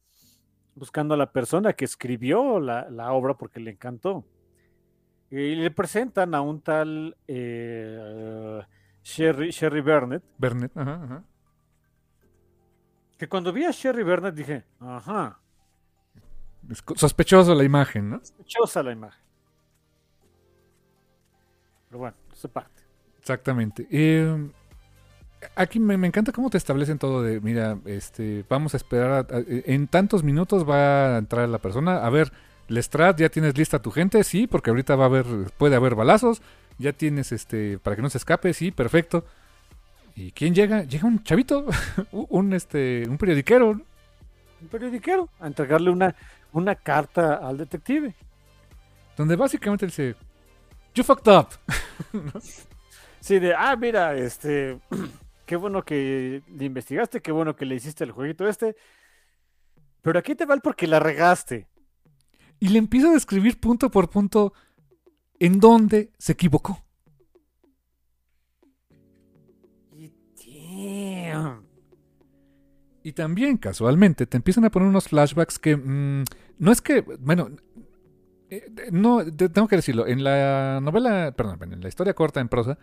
buscando 0.75 1.13
a 1.13 1.17
la 1.17 1.31
persona 1.31 1.73
que 1.73 1.85
escribió 1.85 2.59
la, 2.59 2.89
la 2.89 3.11
obra 3.13 3.35
porque 3.35 3.59
le 3.59 3.71
encantó. 3.71 4.25
Y 5.29 5.55
le 5.55 5.71
presentan 5.71 6.35
a 6.35 6.41
un 6.41 6.61
tal 6.61 7.17
eh, 7.27 8.61
Sherry, 9.03 9.49
Sherry 9.49 9.81
Burnett, 9.81 10.23
ajá, 10.75 11.03
ajá. 11.03 11.23
que 13.17 13.27
cuando 13.27 13.51
vi 13.51 13.65
a 13.65 13.71
Sherry 13.71 14.03
Burnett 14.03 14.35
dije, 14.35 14.63
ajá, 14.79 15.39
Es 16.69 16.83
sospechoso 16.95 17.55
la 17.55 17.63
imagen, 17.63 18.11
¿no? 18.11 18.19
sospechosa 18.19 18.83
la 18.83 18.91
imagen. 18.91 19.23
Pero 21.87 21.99
bueno, 21.99 22.17
se 22.33 22.47
parte. 22.47 22.81
Exactamente. 23.19 23.87
Eh, 23.89 24.51
aquí 25.55 25.79
me, 25.79 25.97
me 25.97 26.07
encanta 26.07 26.31
cómo 26.31 26.49
te 26.49 26.57
establecen 26.57 26.97
todo 26.99 27.21
de, 27.21 27.39
mira, 27.41 27.77
este, 27.85 28.43
vamos 28.49 28.73
a 28.73 28.77
esperar, 28.77 29.11
a- 29.11 29.35
a- 29.37 29.43
en 29.47 29.87
tantos 29.87 30.23
minutos 30.23 30.67
va 30.67 31.15
a 31.15 31.17
entrar 31.17 31.47
la 31.49 31.57
persona, 31.59 32.05
a 32.05 32.09
ver, 32.09 32.31
Lestrade, 32.69 33.23
¿ya 33.23 33.29
tienes 33.29 33.57
lista 33.57 33.79
tu 33.81 33.91
gente? 33.91 34.23
Sí, 34.23 34.47
porque 34.47 34.69
ahorita 34.69 34.95
va 34.95 35.03
a 35.03 35.07
haber, 35.07 35.25
puede 35.57 35.75
haber 35.75 35.95
balazos, 35.95 36.41
ya 36.77 36.93
tienes, 36.93 37.31
este, 37.31 37.77
para 37.79 37.95
que 37.95 38.01
no 38.01 38.09
se 38.09 38.17
escape, 38.17 38.53
sí, 38.53 38.71
perfecto. 38.71 39.25
¿Y 40.15 40.31
quién 40.31 40.53
llega? 40.55 40.83
Llega 40.83 41.07
un 41.07 41.23
chavito, 41.23 41.65
un, 42.11 42.53
este, 42.53 43.03
un 43.09 43.17
periodiquero, 43.17 43.71
Un 43.71 44.67
periodiquero 44.71 45.27
a 45.39 45.47
entregarle 45.47 45.89
una, 45.89 46.15
una 46.53 46.75
carta 46.75 47.35
al 47.35 47.57
detective. 47.57 48.13
donde 49.17 49.35
básicamente 49.35 49.85
dice, 49.87 50.15
you 50.95 51.03
fucked 51.03 51.31
up. 51.31 51.47
Sí, 53.19 53.39
de, 53.39 53.53
ah, 53.55 53.75
mira, 53.77 54.15
este, 54.15 54.77
qué 55.45 55.55
bueno 55.55 55.83
que 55.83 56.41
le 56.47 56.65
investigaste, 56.65 57.21
qué 57.21 57.31
bueno 57.31 57.55
que 57.55 57.65
le 57.65 57.75
hiciste 57.75 58.03
el 58.03 58.11
jueguito 58.11 58.47
este. 58.47 58.75
Pero 60.01 60.19
aquí 60.19 60.35
te 60.35 60.45
va 60.45 60.53
el 60.53 60.61
porque 60.61 60.87
la 60.87 60.99
regaste. 60.99 61.67
Y 62.59 62.69
le 62.69 62.79
empieza 62.79 63.09
a 63.09 63.13
describir 63.13 63.59
punto 63.59 63.89
por 63.89 64.09
punto 64.09 64.53
en 65.39 65.59
dónde 65.59 66.11
se 66.17 66.33
equivocó. 66.33 66.83
Y 69.95 70.11
damn. 71.33 71.63
Y 73.03 73.11
también, 73.13 73.57
casualmente, 73.57 74.25
te 74.25 74.37
empiezan 74.37 74.63
a 74.65 74.69
poner 74.71 74.87
unos 74.87 75.09
flashbacks 75.09 75.59
que 75.59 75.75
mm, 75.75 76.23
no 76.59 76.71
es 76.71 76.81
que, 76.81 77.01
bueno, 77.01 77.49
eh, 78.49 78.71
no, 78.91 79.25
te- 79.25 79.49
tengo 79.49 79.67
que 79.67 79.75
decirlo, 79.75 80.07
en 80.07 80.23
la 80.23 80.79
novela, 80.81 81.33
perdón, 81.35 81.73
en 81.73 81.81
la 81.81 81.89
historia 81.89 82.13
corta 82.13 82.39
en 82.39 82.47
prosa, 82.49 82.77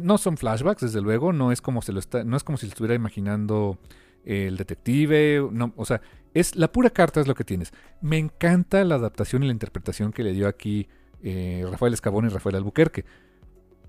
no 0.00 0.18
son 0.18 0.36
flashbacks, 0.36 0.82
desde 0.82 1.00
luego, 1.00 1.32
no 1.32 1.52
es 1.52 1.60
como 1.60 1.82
se 1.82 1.92
lo 1.92 2.00
está, 2.00 2.24
no 2.24 2.36
es 2.36 2.44
como 2.44 2.58
si 2.58 2.66
lo 2.66 2.70
estuviera 2.70 2.94
imaginando 2.94 3.78
el 4.24 4.56
detective, 4.56 5.48
no, 5.52 5.72
o 5.76 5.84
sea, 5.84 6.00
es 6.34 6.56
la 6.56 6.70
pura 6.70 6.90
carta 6.90 7.20
es 7.20 7.26
lo 7.26 7.34
que 7.34 7.44
tienes. 7.44 7.72
Me 8.00 8.18
encanta 8.18 8.84
la 8.84 8.96
adaptación 8.96 9.42
y 9.42 9.46
la 9.46 9.52
interpretación 9.52 10.12
que 10.12 10.22
le 10.22 10.32
dio 10.32 10.48
aquí 10.48 10.88
eh, 11.22 11.66
Rafael 11.70 11.94
Escabón 11.94 12.26
y 12.26 12.28
Rafael 12.28 12.56
Albuquerque, 12.56 13.04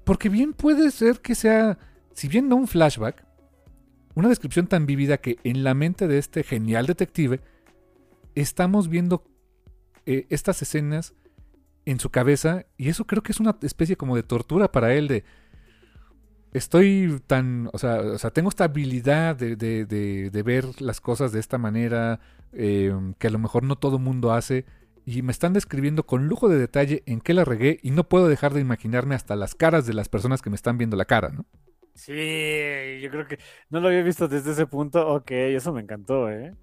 porque 0.03 0.29
bien 0.29 0.53
puede 0.53 0.91
ser 0.91 1.19
que 1.19 1.35
sea, 1.35 1.77
si 2.13 2.27
bien 2.27 2.47
no 2.47 2.55
un 2.55 2.67
flashback, 2.67 3.25
una 4.15 4.29
descripción 4.29 4.67
tan 4.67 4.85
vívida 4.85 5.17
que 5.17 5.37
en 5.43 5.63
la 5.63 5.73
mente 5.73 6.07
de 6.07 6.17
este 6.17 6.43
genial 6.43 6.85
detective 6.85 7.41
estamos 8.35 8.89
viendo 8.89 9.23
eh, 10.05 10.25
estas 10.29 10.61
escenas 10.61 11.13
en 11.85 11.99
su 11.99 12.09
cabeza 12.09 12.65
y 12.77 12.89
eso 12.89 13.05
creo 13.05 13.23
que 13.23 13.31
es 13.31 13.39
una 13.39 13.57
especie 13.61 13.95
como 13.95 14.15
de 14.15 14.23
tortura 14.23 14.71
para 14.71 14.93
él 14.93 15.07
de 15.07 15.23
estoy 16.53 17.21
tan, 17.27 17.69
o 17.73 17.77
sea, 17.77 17.99
o 18.01 18.17
sea 18.17 18.31
tengo 18.31 18.49
esta 18.49 18.65
habilidad 18.65 19.35
de, 19.35 19.55
de- 19.55 19.85
de- 19.85 20.29
de 20.31 20.43
ver 20.43 20.81
las 20.81 21.01
cosas 21.01 21.31
de 21.31 21.39
esta 21.39 21.57
manera 21.57 22.19
eh, 22.53 22.93
que 23.19 23.27
a 23.27 23.31
lo 23.31 23.39
mejor 23.39 23.63
no 23.63 23.75
todo 23.77 23.99
mundo 23.99 24.33
hace 24.33 24.65
y 25.05 25.21
me 25.21 25.31
están 25.31 25.53
describiendo 25.53 26.05
con 26.05 26.27
lujo 26.27 26.49
de 26.49 26.57
detalle 26.59 27.03
en 27.05 27.21
qué 27.21 27.33
la 27.33 27.45
regué 27.45 27.79
y 27.83 27.91
no 27.91 28.07
puedo 28.09 28.27
dejar 28.27 28.53
de 28.53 28.61
imaginarme 28.61 29.15
hasta 29.15 29.35
las 29.35 29.55
caras 29.55 29.85
de 29.87 29.93
las 29.93 30.09
personas 30.09 30.41
que 30.41 30.49
me 30.49 30.55
están 30.55 30.77
viendo 30.77 30.97
la 30.97 31.05
cara, 31.05 31.29
¿no? 31.29 31.45
Sí, 31.95 32.13
yo 33.01 33.09
creo 33.11 33.27
que 33.27 33.39
no 33.69 33.81
lo 33.81 33.89
había 33.89 34.03
visto 34.03 34.27
desde 34.27 34.51
ese 34.51 34.67
punto. 34.67 35.05
Ok, 35.07 35.31
eso 35.31 35.73
me 35.73 35.81
encantó, 35.81 36.29
¿eh? 36.29 36.55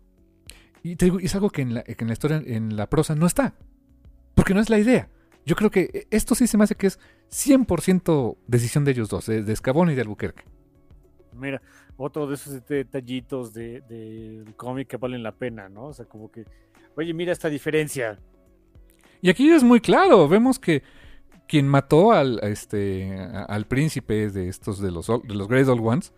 Y 0.82 0.96
te 0.96 1.06
digo, 1.06 1.18
es 1.20 1.34
algo 1.34 1.50
que 1.50 1.62
en 1.62 1.74
la, 1.74 1.82
que 1.82 1.96
en 1.98 2.06
la 2.06 2.12
historia, 2.12 2.42
en 2.44 2.76
la 2.76 2.88
prosa, 2.88 3.14
no 3.14 3.26
está. 3.26 3.54
Porque 4.34 4.54
no 4.54 4.60
es 4.60 4.70
la 4.70 4.78
idea. 4.78 5.08
Yo 5.46 5.54
creo 5.56 5.70
que 5.70 6.06
esto 6.10 6.34
sí 6.34 6.46
se 6.46 6.58
me 6.58 6.64
hace 6.64 6.74
que 6.74 6.88
es 6.88 6.98
100% 7.30 8.36
decisión 8.46 8.84
de 8.84 8.90
ellos 8.90 9.08
dos, 9.08 9.26
de, 9.26 9.42
de 9.42 9.52
Escabón 9.52 9.90
y 9.90 9.94
de 9.94 10.02
Albuquerque. 10.02 10.44
Mira, 11.32 11.62
otro 11.96 12.26
de 12.26 12.34
esos 12.34 12.66
detallitos 12.66 13.54
de- 13.54 13.80
del 13.82 14.54
cómic 14.56 14.88
que 14.88 14.96
valen 14.96 15.22
la 15.22 15.32
pena, 15.32 15.68
¿no? 15.68 15.86
O 15.86 15.92
sea, 15.94 16.04
como 16.06 16.30
que, 16.30 16.44
oye, 16.96 17.14
mira 17.14 17.32
esta 17.32 17.48
diferencia. 17.48 18.18
Y 19.22 19.30
aquí 19.30 19.48
es 19.50 19.62
muy 19.62 19.80
claro, 19.80 20.28
vemos 20.28 20.58
que 20.58 20.82
quien 21.48 21.68
mató 21.68 22.12
al, 22.12 22.40
a 22.42 22.48
este, 22.48 23.14
a- 23.16 23.44
al 23.44 23.66
príncipe 23.66 24.30
de 24.30 24.48
estos, 24.48 24.80
de 24.80 24.90
los, 24.90 25.06
de 25.06 25.34
los 25.34 25.46
Great 25.48 25.68
Old 25.68 25.86
Ones, 25.86 26.12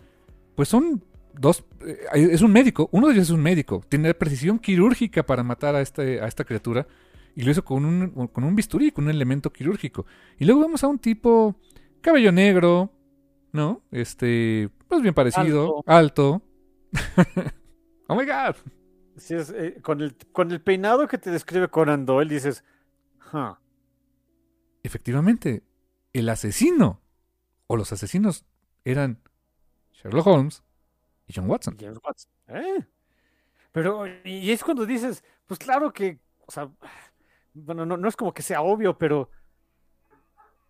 pues 0.55 0.69
son 0.69 1.05
dos, 1.35 1.65
eh, 1.87 1.99
es 2.33 2.41
un 2.43 2.53
médico, 2.53 2.89
uno 2.93 3.09
de 3.09 3.13
ellos 3.15 3.27
es 3.29 3.31
un 3.35 3.43
médico, 3.43 3.83
tiene 3.89 4.15
precisión 4.15 4.59
quirúrgica 4.59 5.23
para 5.25 5.43
matar 5.43 5.75
a, 5.75 5.81
este, 5.81 6.21
a 6.21 6.27
esta 6.27 6.45
criatura, 6.45 6.87
y 7.35 7.43
lo 7.43 7.51
hizo 7.51 7.65
con 7.65 7.85
un, 7.85 8.29
con 8.29 8.45
un 8.45 8.57
bisturí, 8.57 8.91
con 8.91 9.05
un 9.05 9.11
elemento 9.11 9.53
quirúrgico. 9.53 10.07
Y 10.39 10.45
luego 10.45 10.63
vemos 10.63 10.83
a 10.85 10.89
un 10.89 10.99
tipo, 10.99 11.57
cabello 12.01 12.33
negro, 12.33 12.93
¿no? 13.53 13.83
Este, 13.91 14.71
pues 14.89 15.03
bien 15.03 15.15
parecido, 15.15 15.83
alto. 15.87 16.43
oh 18.09 18.15
my 18.15 18.25
god. 18.25 18.57
Sí, 19.17 19.35
es, 19.35 19.51
eh, 19.51 19.79
con, 19.83 20.01
el, 20.01 20.17
con 20.33 20.51
el 20.53 20.61
peinado 20.61 21.09
que 21.09 21.19
te 21.19 21.31
describe 21.31 21.69
Conan 21.69 22.07
Doyle, 22.07 22.33
dices, 22.33 22.65
huh, 23.33 23.57
Efectivamente, 24.83 25.65
el 26.13 26.29
asesino 26.29 27.03
o 27.67 27.77
los 27.77 27.93
asesinos 27.93 28.47
eran 28.85 29.21
Sherlock 29.93 30.27
Holmes 30.27 30.63
y 31.27 31.35
John 31.35 31.51
Watson. 31.51 31.77
James 31.79 31.99
Watson. 32.03 32.31
¿eh? 32.49 32.87
Pero, 33.73 34.07
y 34.25 34.51
es 34.51 34.65
cuando 34.65 34.87
dices, 34.87 35.23
pues 35.47 35.59
claro 35.59 35.93
que, 35.93 36.21
o 36.47 36.51
sea, 36.51 36.71
bueno, 37.65 37.87
no, 37.87 37.97
no 37.97 38.09
es 38.09 38.17
como 38.17 38.33
que 38.33 38.43
sea 38.43 38.63
obvio, 38.63 38.99
pero 38.99 39.31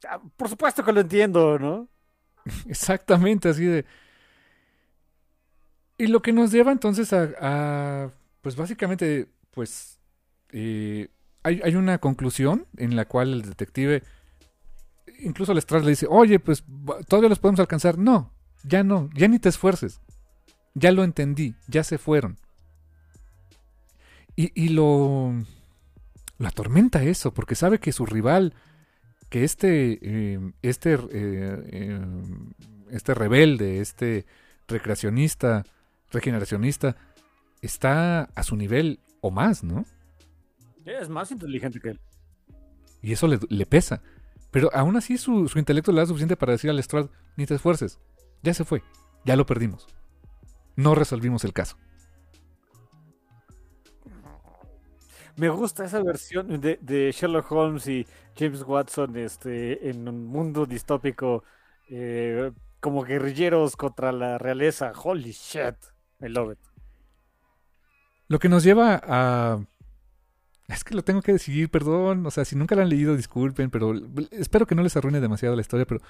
ah, 0.09 0.21
por 0.37 0.49
supuesto 0.49 0.85
que 0.85 0.93
lo 0.93 1.01
entiendo, 1.01 1.59
¿no? 1.59 1.89
Exactamente, 2.69 3.49
así 3.49 3.65
de... 3.65 3.85
Y 5.97 6.07
lo 6.07 6.23
que 6.23 6.33
nos 6.33 6.53
lleva 6.53 6.71
entonces 6.71 7.13
a, 7.13 8.13
pues 8.41 8.55
básicamente, 8.55 9.27
pues, 9.51 9.99
eh, 10.51 11.09
hay, 11.43 11.61
hay 11.65 11.75
una 11.75 11.99
conclusión 11.99 12.67
en 12.77 12.95
la 12.95 13.07
cual 13.07 13.33
el 13.33 13.43
detective, 13.43 14.05
incluso 15.19 15.55
Lestrade 15.55 15.85
le 15.85 15.91
dice, 15.91 16.07
oye, 16.09 16.39
pues 16.39 16.65
todavía 17.09 17.29
los 17.29 17.39
podemos 17.41 17.61
alcanzar. 17.61 17.99
No, 17.99 18.33
ya 18.63 18.85
no, 18.85 19.11
ya 19.15 19.29
ni 19.29 19.39
te 19.39 19.49
esfuerces. 19.49 20.01
Ya 20.75 20.93
lo 20.93 21.03
entendí, 21.03 21.57
ya 21.67 21.83
se 21.83 21.99
fueron. 21.99 22.39
Y, 24.37 24.53
y 24.55 24.69
lo, 24.69 25.35
lo 26.39 26.49
atormenta 26.49 27.03
eso, 27.03 27.35
porque 27.35 27.55
sabe 27.55 27.79
que 27.79 27.93
su 27.93 28.07
rival, 28.07 28.55
que 29.29 29.45
este, 29.45 29.99
eh, 30.01 30.53
este, 30.63 30.95
eh, 30.95 31.01
eh, 31.13 32.01
este 32.91 33.15
rebelde, 33.15 33.81
este 33.81 34.25
recreacionista, 34.69 35.65
regeneracionista, 36.11 36.97
está 37.61 38.23
a 38.35 38.43
su 38.45 38.57
nivel 38.57 39.01
o 39.21 39.31
más, 39.31 39.65
¿no? 39.65 39.85
Es 40.85 41.09
más 41.09 41.31
inteligente 41.33 41.81
que 41.81 41.91
él. 41.91 42.01
Y 43.03 43.13
eso 43.13 43.27
le, 43.27 43.39
le 43.49 43.67
pesa. 43.67 44.01
Pero 44.51 44.71
aún 44.73 44.97
así 44.97 45.19
su, 45.19 45.49
su 45.49 45.59
intelecto 45.59 45.93
le 45.93 46.01
da 46.01 46.07
suficiente 46.07 46.37
para 46.37 46.53
decir 46.53 46.71
al 46.71 46.83
Strad, 46.83 47.11
ni 47.37 47.47
te 47.47 47.55
esfuerces, 47.55 47.99
ya 48.43 48.55
se 48.55 48.65
fue, 48.65 48.83
ya 49.25 49.37
lo 49.37 49.45
perdimos. 49.45 49.87
No 50.77 50.95
resolvimos 50.95 51.45
el 51.45 51.53
caso. 51.53 51.77
Me 55.39 55.49
gusta 55.51 55.85
esa 55.85 56.03
versión 56.03 56.61
de, 56.61 56.81
de 56.83 57.13
Sherlock 57.13 57.53
Holmes 57.53 57.87
y 57.87 58.05
James 58.37 58.63
Watson 58.63 59.17
este, 59.17 59.89
en 59.89 60.09
un 60.09 60.27
mundo 60.27 60.67
distópico 60.67 61.45
eh, 61.89 62.51
como 62.81 63.05
guerrilleros 63.05 63.77
contra 63.77 64.11
la 64.11 64.39
realeza. 64.39 64.93
Holy 65.01 65.31
shit. 65.31 65.77
I 66.21 66.29
love 66.29 66.55
it. 66.55 66.59
Lo 68.27 68.41
que 68.41 68.49
nos 68.49 68.65
lleva 68.65 69.01
a... 69.01 69.65
Es 70.67 70.83
que 70.83 70.97
lo 70.97 71.05
tengo 71.05 71.23
que 71.23 71.33
decidir, 71.33 71.71
perdón. 71.71 72.27
O 72.27 72.33
sea, 72.33 72.45
si 72.45 72.57
nunca 72.57 72.75
lo 72.75 72.83
han 72.83 72.89
leído, 72.89 73.15
disculpen, 73.15 73.71
pero 73.71 73.95
espero 74.33 74.67
que 74.67 74.75
no 74.75 74.83
les 74.83 74.97
arruine 74.97 75.21
demasiado 75.21 75.55
la 75.55 75.63
historia, 75.63 75.87
pero 75.87 76.01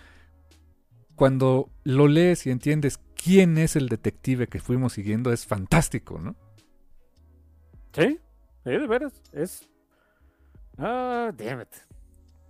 cuando 1.17 1.69
lo 1.85 2.09
lees 2.09 2.47
y 2.47 2.51
entiendes 2.51 2.99
quién 3.15 3.59
es 3.59 3.77
el 3.77 3.91
detective 3.91 4.47
que 4.47 4.59
fuimos 4.59 4.95
siguiendo, 4.95 5.35
es 5.35 5.47
fantástico, 5.47 6.19
¿no? 6.19 6.35
¿Sí? 7.93 8.19
De 8.69 8.87
veras. 8.87 9.13
Es. 9.33 9.69
Ah, 10.79 11.31
damn 11.37 11.61
it. 11.63 11.69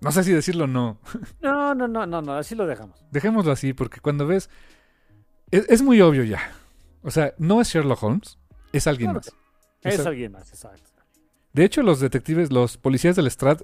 No 0.01 0.12
sé 0.12 0.23
si 0.24 0.32
decirlo 0.32 0.65
o 0.65 0.66
no. 0.66 0.99
No, 1.40 1.74
no, 1.74 1.89
no, 1.89 2.07
no, 2.07 2.23
no, 2.23 2.32
así 2.35 2.55
lo 2.55 2.66
dejamos. 2.66 3.05
Dejémoslo 3.11 3.51
así, 3.53 3.73
porque 3.73 4.01
cuando 4.01 4.27
ves... 4.27 4.49
Es, 5.51 5.65
es 5.69 5.82
muy 5.82 6.01
obvio 6.01 6.24
ya. 6.24 6.40
O 7.03 7.11
sea, 7.11 7.35
no 7.39 7.61
es 7.61 7.69
Sherlock 7.69 8.03
Holmes, 8.03 8.39
es 8.73 8.86
alguien 8.86 9.12
Claro 9.12 9.20
más. 9.82 9.95
Es 9.95 10.05
alguien 10.07 10.32
más, 10.32 10.49
exacto. 10.51 10.82
De 11.53 11.65
hecho, 11.65 11.82
los 11.82 12.01
detectives, 12.01 12.53
los 12.53 12.77
policías 12.77 13.16
del 13.16 13.31
Strat 13.31 13.62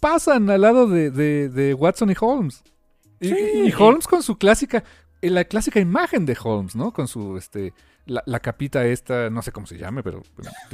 pasan 0.00 0.50
al 0.50 0.62
lado 0.62 0.88
de, 0.88 1.10
de- 1.10 1.48
de 1.48 1.74
Watson 1.74 2.10
y 2.10 2.14
Holmes. 2.20 2.62
Y, 3.20 3.28
Sí. 3.28 3.36
y 3.66 3.72
Holmes 3.78 4.06
con 4.08 4.22
su 4.22 4.36
clásica, 4.38 4.82
eh, 5.22 5.30
la 5.30 5.44
clásica 5.44 5.78
imagen 5.78 6.26
de 6.26 6.36
Holmes, 6.42 6.74
¿no? 6.74 6.92
Con 6.92 7.06
su, 7.06 7.36
este, 7.36 7.72
la, 8.10 8.22
la 8.26 8.40
capita 8.40 8.84
esta, 8.84 9.30
no 9.30 9.40
sé 9.42 9.52
cómo 9.52 9.66
se 9.66 9.78
llame, 9.78 10.02
pero... 10.02 10.22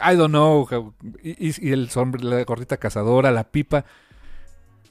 I 0.00 0.16
don't 0.16 0.30
know. 0.30 0.66
how- 0.70 0.94
y, 1.22 1.70
el 1.70 1.88
sombre, 1.90 2.24
la 2.24 2.42
gordita 2.44 2.78
cazadora, 2.78 3.30
la 3.30 3.44
pipa. 3.44 3.84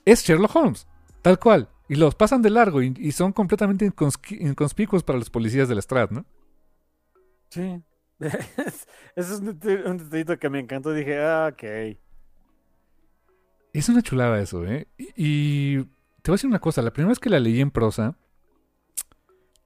Es 0.05 0.23
Sherlock 0.23 0.55
Holmes, 0.55 0.87
tal 1.21 1.39
cual. 1.39 1.67
Y 1.89 1.95
los 1.95 2.15
pasan 2.15 2.41
de 2.41 2.49
largo 2.49 2.81
y, 2.81 2.93
y 2.97 3.11
son 3.11 3.33
completamente 3.33 3.85
inconspicuos 3.85 5.03
para 5.03 5.19
los 5.19 5.29
policías 5.29 5.67
del 5.67 5.81
Strat, 5.81 6.11
¿no? 6.11 6.25
Sí. 7.49 7.81
Eso 8.19 9.33
es 9.35 9.39
un 9.41 9.49
un 9.49 9.97
detallito 9.97 10.39
que 10.39 10.49
me 10.49 10.59
encantó. 10.59 10.93
Dije, 10.93 11.19
ah, 11.19 11.49
ok. 11.51 11.97
Es 13.73 13.89
una 13.89 14.01
chulada 14.01 14.39
eso, 14.39 14.65
¿eh? 14.65 14.87
Y, 14.97 15.09
y 15.17 15.83
te 16.21 16.29
voy 16.31 16.33
a 16.33 16.37
decir 16.37 16.47
una 16.49 16.59
cosa, 16.59 16.81
la 16.81 16.93
primera 16.93 17.09
vez 17.09 17.19
que 17.19 17.29
la 17.29 17.39
leí 17.39 17.59
en 17.59 17.71
prosa, 17.71 18.15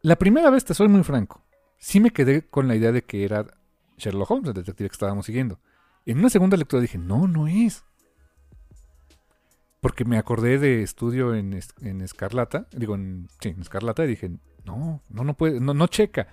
la 0.01 0.15
primera 0.15 0.49
vez, 0.49 0.63
te 0.65 0.73
soy 0.73 0.87
muy 0.87 1.03
franco, 1.03 1.43
sí 1.77 1.99
me 1.99 2.11
quedé 2.11 2.43
con 2.43 2.67
la 2.67 2.75
idea 2.75 2.91
de 2.91 3.03
que 3.03 3.23
era 3.23 3.45
Sherlock 3.97 4.31
Holmes, 4.31 4.47
el 4.49 4.53
detective 4.53 4.89
que 4.89 4.93
estábamos 4.93 5.25
siguiendo. 5.25 5.59
En 6.05 6.19
una 6.19 6.29
segunda 6.29 6.57
lectura 6.57 6.81
dije, 6.81 6.97
no, 6.97 7.27
no 7.27 7.47
es. 7.47 7.83
Porque 9.79 10.05
me 10.05 10.17
acordé 10.17 10.57
de 10.57 10.81
estudio 10.81 11.35
en, 11.35 11.59
en 11.81 12.01
Escarlata, 12.01 12.67
digo, 12.71 12.95
en, 12.95 13.27
sí, 13.39 13.49
en 13.49 13.61
Escarlata, 13.61 14.03
y 14.05 14.07
dije, 14.07 14.31
no, 14.65 15.01
no, 15.09 15.23
no 15.23 15.33
puede, 15.35 15.59
no, 15.59 15.73
no 15.73 15.87
checa. 15.87 16.27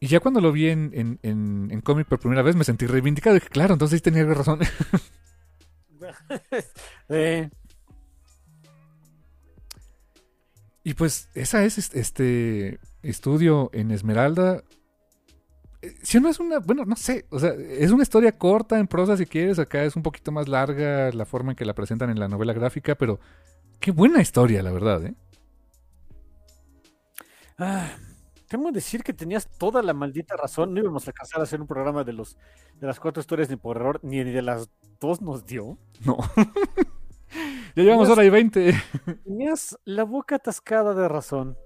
Y 0.00 0.08
ya 0.08 0.20
cuando 0.20 0.40
lo 0.40 0.52
vi 0.52 0.68
en, 0.68 0.90
en, 0.94 1.18
en, 1.22 1.68
en 1.70 1.80
cómic 1.80 2.06
por 2.08 2.18
primera 2.18 2.42
vez 2.42 2.56
me 2.56 2.64
sentí 2.64 2.86
reivindicado. 2.86 3.34
Dije, 3.34 3.48
claro, 3.48 3.74
entonces 3.74 3.98
sí 3.98 4.02
tenía 4.02 4.24
razón. 4.24 4.60
Eh, 7.08 7.48
Y 10.84 10.94
pues 10.94 11.28
esa 11.34 11.64
es 11.64 11.78
este 11.94 12.80
estudio 13.02 13.70
en 13.72 13.90
Esmeralda. 13.90 14.62
Eh, 15.82 15.94
Si 16.02 16.20
no 16.20 16.28
es 16.28 16.40
una, 16.40 16.58
bueno, 16.60 16.84
no 16.84 16.96
sé, 16.96 17.26
o 17.30 17.38
sea, 17.38 17.50
es 17.54 17.90
una 17.90 18.02
historia 18.04 18.32
corta 18.38 18.78
en 18.78 18.86
prosa 18.86 19.16
si 19.16 19.26
quieres, 19.26 19.58
acá 19.58 19.84
es 19.84 19.96
un 19.96 20.02
poquito 20.02 20.32
más 20.32 20.48
larga 20.48 21.10
la 21.12 21.26
forma 21.26 21.52
en 21.52 21.56
que 21.56 21.64
la 21.64 21.74
presentan 21.74 22.10
en 22.10 22.20
la 22.20 22.28
novela 22.28 22.52
gráfica, 22.52 22.94
pero 22.94 23.18
qué 23.80 23.90
buena 23.90 24.20
historia, 24.22 24.62
la 24.62 24.70
verdad, 24.72 25.04
¿eh? 25.06 25.14
ah, 27.58 27.90
Temo 28.48 28.70
decir 28.70 29.02
que 29.02 29.14
tenías 29.14 29.48
toda 29.58 29.82
la 29.82 29.94
maldita 29.94 30.36
razón. 30.36 30.74
No 30.74 30.80
íbamos 30.80 31.06
a 31.06 31.10
alcanzar 31.10 31.40
a 31.40 31.44
hacer 31.44 31.60
un 31.62 31.66
programa 31.66 32.04
de 32.04 32.12
los 32.12 32.36
de 32.78 32.86
las 32.86 33.00
cuatro 33.00 33.20
historias 33.20 33.48
ni 33.48 33.56
por 33.56 33.76
error, 33.78 33.98
ni 34.02 34.22
de 34.22 34.42
las 34.42 34.68
dos 35.00 35.22
nos 35.22 35.46
dio. 35.46 35.78
No. 36.04 36.18
ya 37.74 37.82
llevamos 37.82 38.08
Yes. 38.08 38.12
hora 38.12 38.24
y 38.24 38.30
veinte. 38.30 38.74
Tenías 39.24 39.78
la 39.84 40.04
boca 40.04 40.36
atascada 40.36 40.92
de 40.94 41.08
razón. 41.08 41.56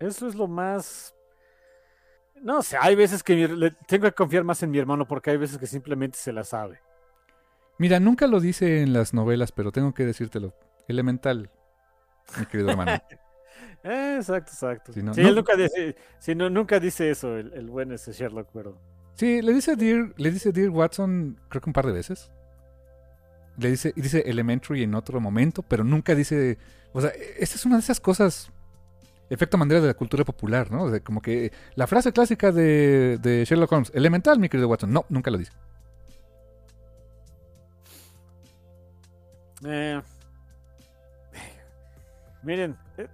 Eso 0.00 0.28
es 0.28 0.34
lo 0.34 0.46
más. 0.48 1.14
No 2.40 2.62
sé, 2.62 2.76
hay 2.80 2.94
veces 2.94 3.22
que 3.22 3.34
mi- 3.34 3.46
le- 3.56 3.72
tengo 3.86 4.04
que 4.04 4.12
confiar 4.12 4.44
más 4.44 4.62
en 4.62 4.70
mi 4.70 4.78
hermano 4.78 5.06
porque 5.06 5.30
hay 5.30 5.36
veces 5.36 5.58
que 5.58 5.66
simplemente 5.66 6.16
se 6.18 6.32
la 6.32 6.44
sabe. 6.44 6.80
Mira, 7.78 7.98
nunca 8.00 8.26
lo 8.26 8.40
dice 8.40 8.82
en 8.82 8.92
las 8.92 9.12
novelas, 9.14 9.50
pero 9.52 9.72
tengo 9.72 9.92
que 9.94 10.04
decírtelo. 10.04 10.54
Elemental, 10.86 11.50
mi 12.38 12.46
querido 12.46 12.70
hermano. 12.70 12.92
Exacto, 13.82 14.52
exacto. 14.52 14.92
Sí, 14.92 15.02
no- 15.02 15.14
sí, 15.14 15.22
no- 15.22 15.28
él 15.28 15.34
nunca 15.36 15.56
dice, 15.56 15.96
no, 16.36 16.50
nunca 16.50 16.80
dice 16.80 17.10
eso, 17.10 17.36
el, 17.36 17.52
el 17.54 17.66
buen 17.70 17.92
ese 17.92 18.12
Sherlock, 18.12 18.48
pero. 18.52 18.76
Sí, 19.14 19.40
le 19.42 19.52
dice 19.52 19.74
Dear, 19.76 20.12
le 20.16 20.30
dice 20.30 20.52
Dear 20.52 20.70
Watson, 20.70 21.40
creo 21.48 21.60
que 21.60 21.70
un 21.70 21.72
par 21.74 21.86
de 21.86 21.92
veces. 21.92 22.30
Le 23.56 23.70
dice, 23.70 23.92
dice 23.96 24.20
Elementary 24.26 24.82
en 24.84 24.94
otro 24.94 25.20
momento, 25.20 25.62
pero 25.62 25.82
nunca 25.84 26.14
dice. 26.14 26.58
O 26.92 27.00
sea, 27.00 27.10
esta 27.38 27.56
es 27.56 27.66
una 27.66 27.76
de 27.76 27.80
esas 27.82 28.00
cosas. 28.00 28.52
Efecto 29.30 29.58
Mandela 29.58 29.80
de 29.80 29.88
la 29.88 29.94
cultura 29.94 30.24
popular, 30.24 30.70
¿no? 30.70 30.90
Como 31.02 31.20
que 31.20 31.52
la 31.74 31.86
frase 31.86 32.12
clásica 32.12 32.50
de, 32.52 33.18
de 33.18 33.44
Sherlock 33.44 33.72
Holmes, 33.72 33.92
elemental, 33.94 34.38
mi 34.38 34.48
querido 34.48 34.68
Watson. 34.68 34.92
No, 34.92 35.04
nunca 35.08 35.30
lo 35.30 35.38
dice. 35.38 35.52
Eh, 39.64 40.00
miren, 42.42 42.76
eh, 42.96 43.08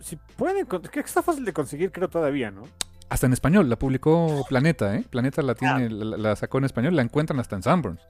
si 0.00 0.16
pueden, 0.16 0.66
que 0.66 1.00
está 1.00 1.22
fácil 1.22 1.44
de 1.44 1.52
conseguir, 1.52 1.92
creo 1.92 2.08
todavía, 2.08 2.50
¿no? 2.50 2.62
Hasta 3.08 3.26
en 3.26 3.32
español, 3.32 3.68
la 3.68 3.76
publicó 3.76 4.44
Planeta, 4.48 4.96
¿eh? 4.96 5.04
Planeta 5.08 5.42
la 5.42 5.54
tiene, 5.54 5.90
la, 5.90 6.16
la 6.16 6.34
sacó 6.34 6.58
en 6.58 6.64
español, 6.64 6.96
la 6.96 7.02
encuentran 7.02 7.38
hasta 7.38 7.54
en 7.54 7.62
Sanborns. 7.62 8.00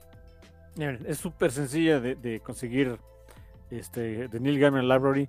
Es 1.06 1.18
súper 1.18 1.52
sencilla 1.52 2.00
de, 2.00 2.14
de 2.14 2.40
conseguir 2.40 2.98
este, 3.70 4.28
de 4.28 4.40
Neil 4.40 4.58
Gaiman 4.58 4.88
Library. 4.88 5.28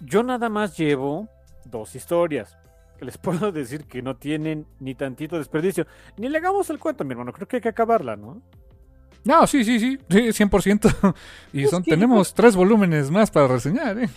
Yo 0.00 0.22
nada 0.22 0.48
más 0.48 0.76
llevo 0.76 1.28
dos 1.64 1.94
historias 1.94 2.56
que 2.98 3.04
les 3.04 3.18
puedo 3.18 3.52
decir 3.52 3.84
que 3.86 4.02
no 4.02 4.16
tienen 4.16 4.66
ni 4.80 4.94
tantito 4.94 5.36
desperdicio. 5.38 5.86
Ni 6.16 6.28
le 6.28 6.38
hagamos 6.38 6.70
el 6.70 6.78
cuento, 6.78 7.04
mi 7.04 7.12
hermano. 7.12 7.32
Creo 7.32 7.46
que 7.48 7.56
hay 7.56 7.62
que 7.62 7.68
acabarla, 7.68 8.16
¿no? 8.16 8.42
No, 9.24 9.46
sí, 9.46 9.64
sí, 9.64 9.80
sí, 9.80 9.98
sí, 10.08 10.44
100%. 10.44 11.14
Y 11.52 11.64
Es 11.64 11.70
son, 11.70 11.82
tenemos 11.82 12.32
tres 12.32 12.54
volúmenes 12.54 13.10
más 13.10 13.30
para 13.30 13.48
reseñar, 13.48 13.98
¿eh? 13.98 14.08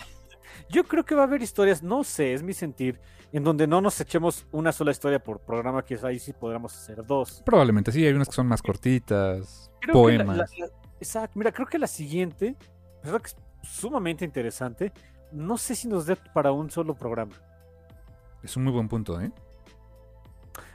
Yo 0.68 0.84
creo 0.84 1.04
que 1.04 1.16
va 1.16 1.22
a 1.22 1.24
haber 1.24 1.42
historias, 1.42 1.82
no 1.82 2.04
sé, 2.04 2.32
es 2.32 2.44
mi 2.44 2.52
sentir, 2.52 3.00
en 3.32 3.42
donde 3.42 3.66
no 3.66 3.80
nos 3.80 4.00
echemos 4.00 4.46
una 4.52 4.70
sola 4.70 4.92
historia 4.92 5.18
por 5.18 5.40
programa, 5.40 5.84
que 5.84 5.98
ahí 6.04 6.20
sí 6.20 6.32
podríamos 6.32 6.76
hacer 6.76 7.04
dos. 7.04 7.42
Probablemente 7.44 7.90
sí, 7.90 8.06
hay 8.06 8.12
unas 8.12 8.28
que 8.28 8.34
son 8.36 8.46
más 8.46 8.62
cortitas, 8.62 9.68
Creo 9.80 9.94
que 10.06 10.16
la- 10.18 10.24
poemas. 10.24 10.36
la- 10.36 10.66
la- 10.66 10.72
exacto, 11.00 11.36
mira, 11.40 11.50
creo 11.50 11.66
que 11.66 11.76
la 11.78 11.88
siguiente, 11.88 12.54
que 13.02 13.08
es 13.10 13.36
sumamente 13.64 14.24
interesante, 14.24 14.92
no 15.32 15.58
sé 15.58 15.74
si 15.74 15.88
nos 15.88 16.06
dé 16.06 16.16
para 16.16 16.52
un 16.52 16.70
solo 16.70 16.94
programa. 16.94 17.34
Es 18.42 18.56
un 18.56 18.64
muy 18.64 18.72
buen 18.72 18.88
punto, 18.88 19.20
¿eh? 19.20 19.30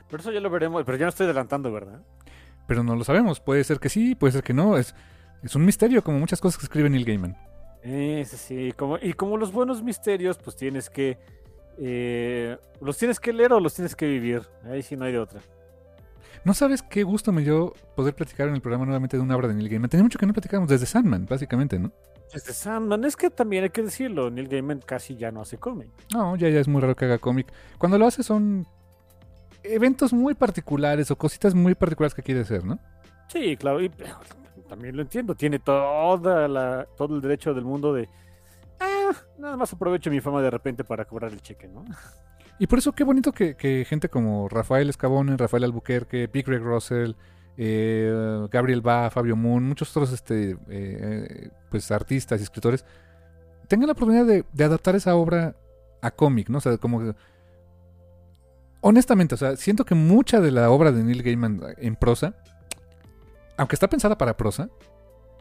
Pero 0.08 0.20
eso 0.20 0.32
ya 0.32 0.40
lo 0.40 0.50
veremos, 0.50 0.84
pero 0.84 0.96
ya 0.96 1.06
no 1.06 1.10
estoy 1.10 1.24
adelantando, 1.24 1.72
¿verdad? 1.72 2.00
Pero 2.68 2.82
no 2.82 2.94
lo 2.94 3.04
sabemos. 3.04 3.40
Puede 3.40 3.64
ser 3.64 3.80
que 3.80 3.88
sí, 3.88 4.14
puede 4.14 4.32
ser 4.32 4.42
que 4.42 4.54
no. 4.54 4.76
Es, 4.76 4.94
es 5.42 5.54
un 5.56 5.64
misterio, 5.64 6.02
como 6.02 6.18
muchas 6.18 6.40
cosas 6.40 6.58
que 6.58 6.64
escribe 6.66 6.88
Neil 6.88 7.04
Gaiman. 7.04 7.36
Ese 7.82 8.36
sí, 8.36 8.72
como, 8.76 8.98
y 8.98 9.12
como 9.12 9.36
los 9.36 9.52
buenos 9.52 9.82
misterios, 9.82 10.38
pues 10.38 10.56
tienes 10.56 10.90
que... 10.90 11.18
eh, 11.78 12.56
¿Los 12.80 12.98
tienes 12.98 13.20
que 13.20 13.32
leer 13.32 13.52
o 13.52 13.60
los 13.60 13.74
tienes 13.74 13.94
que 13.94 14.06
vivir? 14.06 14.42
Ahí 14.64 14.82
sí 14.82 14.96
no 14.96 15.04
hay 15.04 15.12
de 15.12 15.18
otra. 15.18 15.40
¿No 16.44 16.54
sabes 16.54 16.82
qué 16.82 17.02
gusto 17.02 17.32
me 17.32 17.42
dio 17.42 17.72
poder 17.96 18.14
platicar 18.14 18.48
en 18.48 18.54
el 18.54 18.60
programa 18.60 18.84
nuevamente 18.84 19.16
de 19.16 19.22
una 19.22 19.36
obra 19.36 19.48
de 19.48 19.54
Neil 19.54 19.68
Gaiman? 19.68 19.90
Tenía 19.90 20.04
mucho 20.04 20.18
que 20.18 20.26
no 20.26 20.32
platicamos 20.32 20.68
desde 20.68 20.86
Sandman, 20.86 21.26
básicamente, 21.26 21.78
¿no? 21.78 21.92
Sandman, 22.34 23.04
es 23.04 23.16
que 23.16 23.30
también 23.30 23.64
hay 23.64 23.70
que 23.70 23.82
decirlo, 23.82 24.30
Neil 24.30 24.48
Gaiman 24.48 24.80
casi 24.84 25.16
ya 25.16 25.30
no 25.30 25.40
hace 25.40 25.58
cómic. 25.58 25.90
No, 26.12 26.36
ya, 26.36 26.48
ya 26.48 26.60
es 26.60 26.68
muy 26.68 26.80
raro 26.80 26.94
que 26.96 27.04
haga 27.04 27.18
cómic. 27.18 27.52
Cuando 27.78 27.98
lo 27.98 28.06
hace 28.06 28.22
son 28.22 28.66
eventos 29.62 30.12
muy 30.12 30.34
particulares 30.34 31.10
o 31.10 31.16
cositas 31.16 31.54
muy 31.54 31.74
particulares 31.74 32.14
que 32.14 32.22
quiere 32.22 32.40
hacer, 32.40 32.64
¿no? 32.64 32.78
Sí, 33.28 33.56
claro, 33.56 33.82
y 33.82 33.90
también 34.68 34.96
lo 34.96 35.02
entiendo, 35.02 35.34
tiene 35.34 35.58
toda 35.58 36.48
la, 36.48 36.86
todo 36.96 37.16
el 37.16 37.20
derecho 37.20 37.54
del 37.54 37.64
mundo 37.64 37.92
de... 37.92 38.08
Ah, 38.78 39.12
nada 39.38 39.56
más 39.56 39.72
aprovecho 39.72 40.10
mi 40.10 40.20
fama 40.20 40.42
de 40.42 40.50
repente 40.50 40.84
para 40.84 41.04
cobrar 41.04 41.32
el 41.32 41.40
cheque, 41.40 41.68
¿no? 41.68 41.84
Y 42.58 42.66
por 42.66 42.78
eso 42.78 42.92
qué 42.92 43.04
bonito 43.04 43.32
que, 43.32 43.54
que 43.54 43.84
gente 43.88 44.08
como 44.08 44.48
Rafael 44.48 44.88
Escabone, 44.88 45.36
Rafael 45.36 45.64
Albuquerque, 45.64 46.26
Big 46.26 46.46
Greg 46.46 46.62
Russell, 46.62 47.12
eh, 47.56 48.46
Gabriel 48.50 48.80
Ba, 48.82 49.10
Fabio 49.10 49.36
Moon, 49.36 49.64
muchos 49.64 49.90
otros 49.90 50.12
este, 50.12 50.56
eh, 50.68 51.50
pues 51.70 51.90
artistas 51.90 52.40
y 52.40 52.44
escritores 52.44 52.84
tengan 53.68 53.86
la 53.88 53.92
oportunidad 53.94 54.26
de, 54.26 54.44
de 54.52 54.64
adaptar 54.64 54.94
esa 54.96 55.14
obra 55.16 55.56
a 56.02 56.10
cómic, 56.10 56.48
¿no? 56.48 56.58
O 56.58 56.60
sea, 56.60 56.76
como 56.78 57.14
honestamente, 58.80 59.34
o 59.34 59.38
sea, 59.38 59.56
siento 59.56 59.84
que 59.84 59.94
mucha 59.94 60.40
de 60.40 60.50
la 60.50 60.70
obra 60.70 60.92
de 60.92 61.02
Neil 61.02 61.22
Gaiman 61.22 61.60
en 61.78 61.96
prosa, 61.96 62.34
aunque 63.56 63.74
está 63.74 63.88
pensada 63.88 64.16
para 64.18 64.36
prosa, 64.36 64.68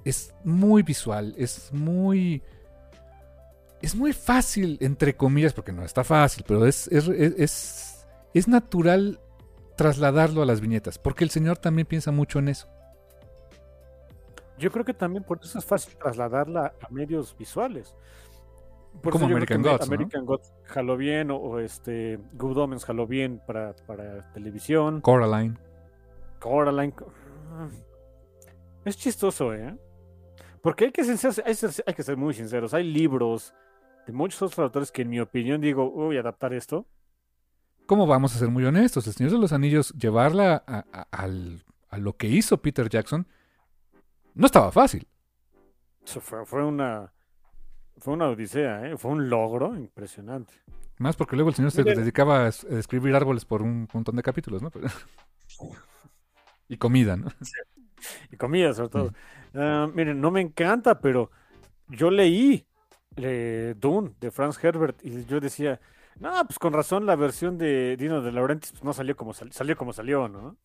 es 0.04 0.34
muy 0.44 0.84
visual, 0.84 1.36
es 1.38 1.70
muy 1.74 2.42
es 3.82 3.94
muy 3.96 4.14
fácil, 4.14 4.78
entre 4.82 5.16
comillas, 5.16 5.54
porque 5.54 5.72
no 5.72 5.84
está 5.84 6.04
fácil, 6.04 6.44
pero 6.48 6.66
es, 6.66 6.88
es, 6.88 7.08
es- 7.08 8.08
es 8.34 8.48
natural 8.48 9.20
trasladarlo 9.76 10.42
a 10.42 10.46
las 10.46 10.62
viñetas, 10.62 10.98
porque 10.98 11.24
el 11.24 11.30
señor 11.30 11.58
también 11.58 11.88
piensa 11.88 12.12
mucho 12.12 12.40
en 12.40 12.50
eso. 12.50 12.68
Yo 14.58 14.72
creo 14.72 14.86
que 14.86 14.94
también 14.94 15.24
por 15.24 15.40
eso 15.44 15.60
es 15.60 15.66
fácil 15.66 15.96
trasladarla 15.98 16.74
a 16.82 16.90
medios 16.90 17.36
visuales. 17.38 17.96
Por 19.02 19.12
Como 19.12 19.26
American 19.26 19.62
Gods, 19.62 19.90
¿no? 19.90 19.96
American 19.96 20.26
Gods 20.26 20.54
jaló 20.64 20.96
bien, 20.96 21.30
o, 21.30 21.36
o 21.36 21.60
este 21.60 22.18
Good 22.34 22.58
Omens 22.58 22.86
jaló 22.86 23.06
bien 23.06 23.42
para, 23.46 23.76
para 23.86 24.32
televisión. 24.32 25.02
Coraline. 25.02 25.58
Coraline. 26.40 26.94
co- 26.94 27.12
Es 28.86 28.96
chistoso, 28.96 29.54
¿eh? 29.54 29.76
Porque 30.62 30.86
hay 30.86 30.92
que, 30.92 31.02
hay, 31.02 31.94
que 31.94 32.04
ser 32.04 32.16
muy 32.18 32.34
sinceros. 32.34 32.74
Hay 32.74 32.86
libros 32.86 33.54
de 34.08 34.14
muchos 34.14 34.42
otros 34.42 34.60
autores 34.60 34.92
que, 34.92 35.02
en 35.02 35.10
mi 35.10 35.20
opinión, 35.20 35.60
digo, 35.60 35.92
uy, 35.92 36.18
adaptar 36.18 36.54
esto. 36.54 36.86
¿Cómo 37.86 38.08
vamos 38.08 38.36
a 38.36 38.40
ser 38.40 38.50
muy 38.50 38.66
honestos? 38.66 39.08
El 39.08 39.14
Señor 39.14 39.32
de 39.34 39.40
los 39.40 39.54
Anillos, 39.54 39.94
llevarla 39.94 40.64
a, 40.68 40.86
a- 40.92 41.08
al- 41.12 41.64
a 41.90 41.98
lo 41.98 42.16
que 42.18 42.28
hizo 42.28 42.62
Peter 42.62 42.90
Jackson, 42.90 43.28
no 44.34 44.46
estaba 44.46 44.72
fácil. 44.72 45.08
Eso 46.06 46.20
fue, 46.22 46.46
fue 46.46 46.64
una 46.64 47.12
fue 47.98 48.14
una 48.14 48.28
odisea, 48.28 48.88
¿eh? 48.90 48.98
fue 48.98 49.12
un 49.12 49.30
logro 49.30 49.76
impresionante. 49.78 50.54
Más 50.98 51.16
porque 51.16 51.36
luego 51.36 51.50
el 51.50 51.56
Señor 51.56 51.72
se 51.72 51.84
dedicaba 51.84 52.46
a 52.46 52.48
es- 52.50 52.66
a 52.66 52.78
escribir 52.78 53.16
árboles 53.16 53.46
por 53.46 53.62
un 53.62 53.88
montón 53.94 54.16
de 54.16 54.24
capítulos, 54.24 54.62
¿no? 54.62 54.70
Pero- 54.70 54.88
y 56.68 56.78
comida, 56.78 57.16
¿no? 57.18 57.28
Y 58.32 58.36
comida, 58.38 58.72
sobre 58.74 58.90
todo. 58.90 59.14
Ah, 59.56 59.88
miren, 59.92 60.22
no 60.22 60.30
me 60.30 60.40
encanta, 60.42 61.00
pero 61.00 61.32
yo 61.88 62.12
leí 62.12 62.68
eh, 63.16 63.74
Dune 63.80 64.12
de 64.20 64.30
Franz 64.30 64.64
Herbert 64.64 65.00
y 65.04 65.26
yo 65.26 65.40
decía, 65.40 65.80
no, 66.20 66.46
pues 66.46 66.58
con 66.60 66.74
razón 66.74 67.06
la 67.06 67.16
versión 67.16 67.58
de 67.58 67.98
Dino 67.98 68.22
de 68.22 68.32
Laurentiis 68.32 68.72
pues, 68.72 68.84
no 68.84 68.94
salió 68.94 69.16
como 69.16 69.34
sal- 69.34 69.52
salió 69.52 69.76
como 69.78 69.94
salió, 69.94 70.28
¿no? 70.28 70.56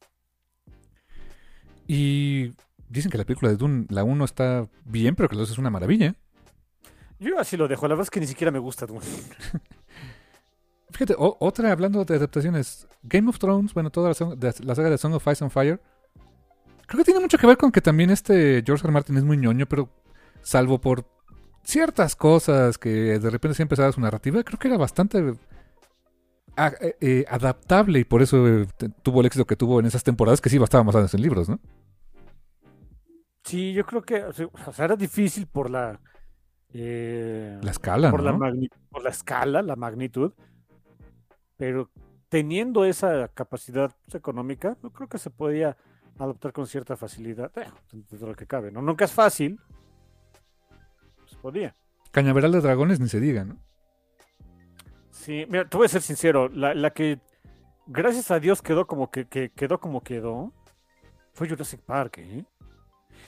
Y 1.87 2.53
dicen 2.89 3.11
que 3.11 3.19
la 3.19 3.25
película 3.25 3.51
de 3.51 3.57
Dune, 3.57 3.87
la 3.89 4.05
1 4.05 4.25
está 4.25 4.69
bien, 4.85 5.15
pero 5.17 5.29
que 5.29 5.35
la 5.35 5.41
2 5.41 5.51
es 5.51 5.59
una 5.59 5.71
maravilla. 5.71 6.15
Yo 7.19 7.39
así 7.39 7.57
lo 7.57 7.69
dejo, 7.69 7.87
la 7.89 7.95
verdad 7.95 8.05
es 8.07 8.11
que 8.11 8.21
ni 8.21 8.27
siquiera 8.27 8.51
me 8.51 8.59
gusta 8.59 8.87
Dune. 8.87 9.01
Fíjate, 10.91 11.15
o- 11.19 11.37
otra 11.41 11.71
hablando 11.73 12.05
de 12.05 12.15
adaptaciones, 12.17 12.87
Game 13.03 13.29
of 13.29 13.39
Thrones, 13.39 13.75
bueno, 13.75 13.91
toda 13.91 14.09
la, 14.09 14.15
song- 14.15 14.37
de- 14.39 14.55
la 14.65 14.75
saga 14.75 14.91
de 14.91 14.99
Song 14.99 15.15
of 15.15 15.27
Ice 15.27 15.45
and 15.45 15.53
Fire, 15.53 15.81
creo 16.87 16.99
que 16.99 17.05
tiene 17.05 17.21
mucho 17.21 17.39
que 17.39 17.47
ver 17.47 17.57
con 17.57 17.71
que 17.73 17.81
también 17.81 18.11
este 18.11 18.63
George 18.65 18.83
R. 18.83 18.89
R. 18.89 18.93
Martin 18.93 19.17
es 19.17 19.25
muy 19.25 19.37
ñoño, 19.37 19.67
pero 19.67 19.89
salvo 20.43 20.81
por 20.81 21.05
ciertas 21.63 22.17
cosas 22.17 22.79
que 22.79 23.19
de 23.19 23.31
repente 23.31 23.55
se 23.57 23.63
empezaba 23.63 23.93
su 23.93 24.01
narrativa, 24.01 24.43
creo 24.45 24.59
que 24.59 24.69
era 24.69 24.77
bastante 24.77 25.35
a- 26.57 26.73
eh, 26.81 26.97
eh, 27.01 27.25
adaptable 27.29 28.01
y 28.01 28.05
por 28.05 28.23
eso 28.23 28.47
eh, 28.49 28.67
tuvo 29.03 29.21
el 29.21 29.27
éxito 29.27 29.47
que 29.47 29.57
tuvo 29.57 29.81
en 29.81 29.87
esas 29.87 30.05
temporadas 30.05 30.41
que 30.41 30.51
sí 30.51 30.57
estaban 30.63 30.87
basadas 30.87 31.15
en 31.15 31.23
libros, 31.23 31.49
¿no? 31.49 31.59
Sí, 33.45 33.73
yo 33.73 33.85
creo 33.87 34.03
que 34.03 34.23
o 34.25 34.33
sea, 34.33 34.49
era 34.85 34.97
difícil 34.97 35.47
por 35.47 35.71
la 35.71 36.01
eh, 36.75 37.59
La 37.63 37.71
escala, 37.71 38.11
por 38.11 38.23
la 38.23 38.33
¿no? 38.33 38.39
magni- 38.39 38.71
por 38.91 39.03
la 39.03 39.11
escala, 39.11 39.63
la 39.63 39.77
magnitud, 39.77 40.33
pero 41.57 41.91
teniendo 42.29 42.85
esa 42.85 43.29
capacidad 43.29 43.95
pues, 44.05 44.15
económica, 44.15 44.77
yo 44.83 44.91
creo 44.91 45.09
que 45.09 45.19
se 45.19 45.31
podía 45.31 45.77
adoptar 46.19 46.53
con 46.53 46.67
cierta 46.67 46.97
facilidad, 46.97 47.51
dentro 47.93 48.19
de 48.19 48.27
lo 48.27 48.35
que 48.35 48.47
cabe, 48.47 48.71
¿no? 48.71 48.83
Nunca 48.83 49.05
es 49.05 49.13
fácil, 49.13 49.59
podía. 51.41 51.75
Cañaveral 52.11 52.53
de 52.53 52.61
Dragones 52.61 53.01
ni 53.01 53.09
se 53.09 53.21
diga, 53.21 53.45
¿no? 53.45 53.59
Sí, 55.11 55.45
mira, 55.49 55.69
te 55.69 55.77
voy 55.77 55.87
a 55.87 55.89
ser 55.89 56.03
sincero, 56.03 56.49
la, 56.49 56.75
la 56.75 56.91
que 56.91 57.21
gracias 57.87 58.31
a 58.31 58.41
Dios 58.41 58.63
quedó 58.63 58.87
como 58.87 59.11
que, 59.11 59.27
que 59.27 59.51
quedó 59.51 59.79
como 59.81 60.03
quedó, 60.03 60.53
fue 61.33 61.49
Jurassic 61.49 61.81
Park, 61.81 62.19
¿eh? 62.19 62.45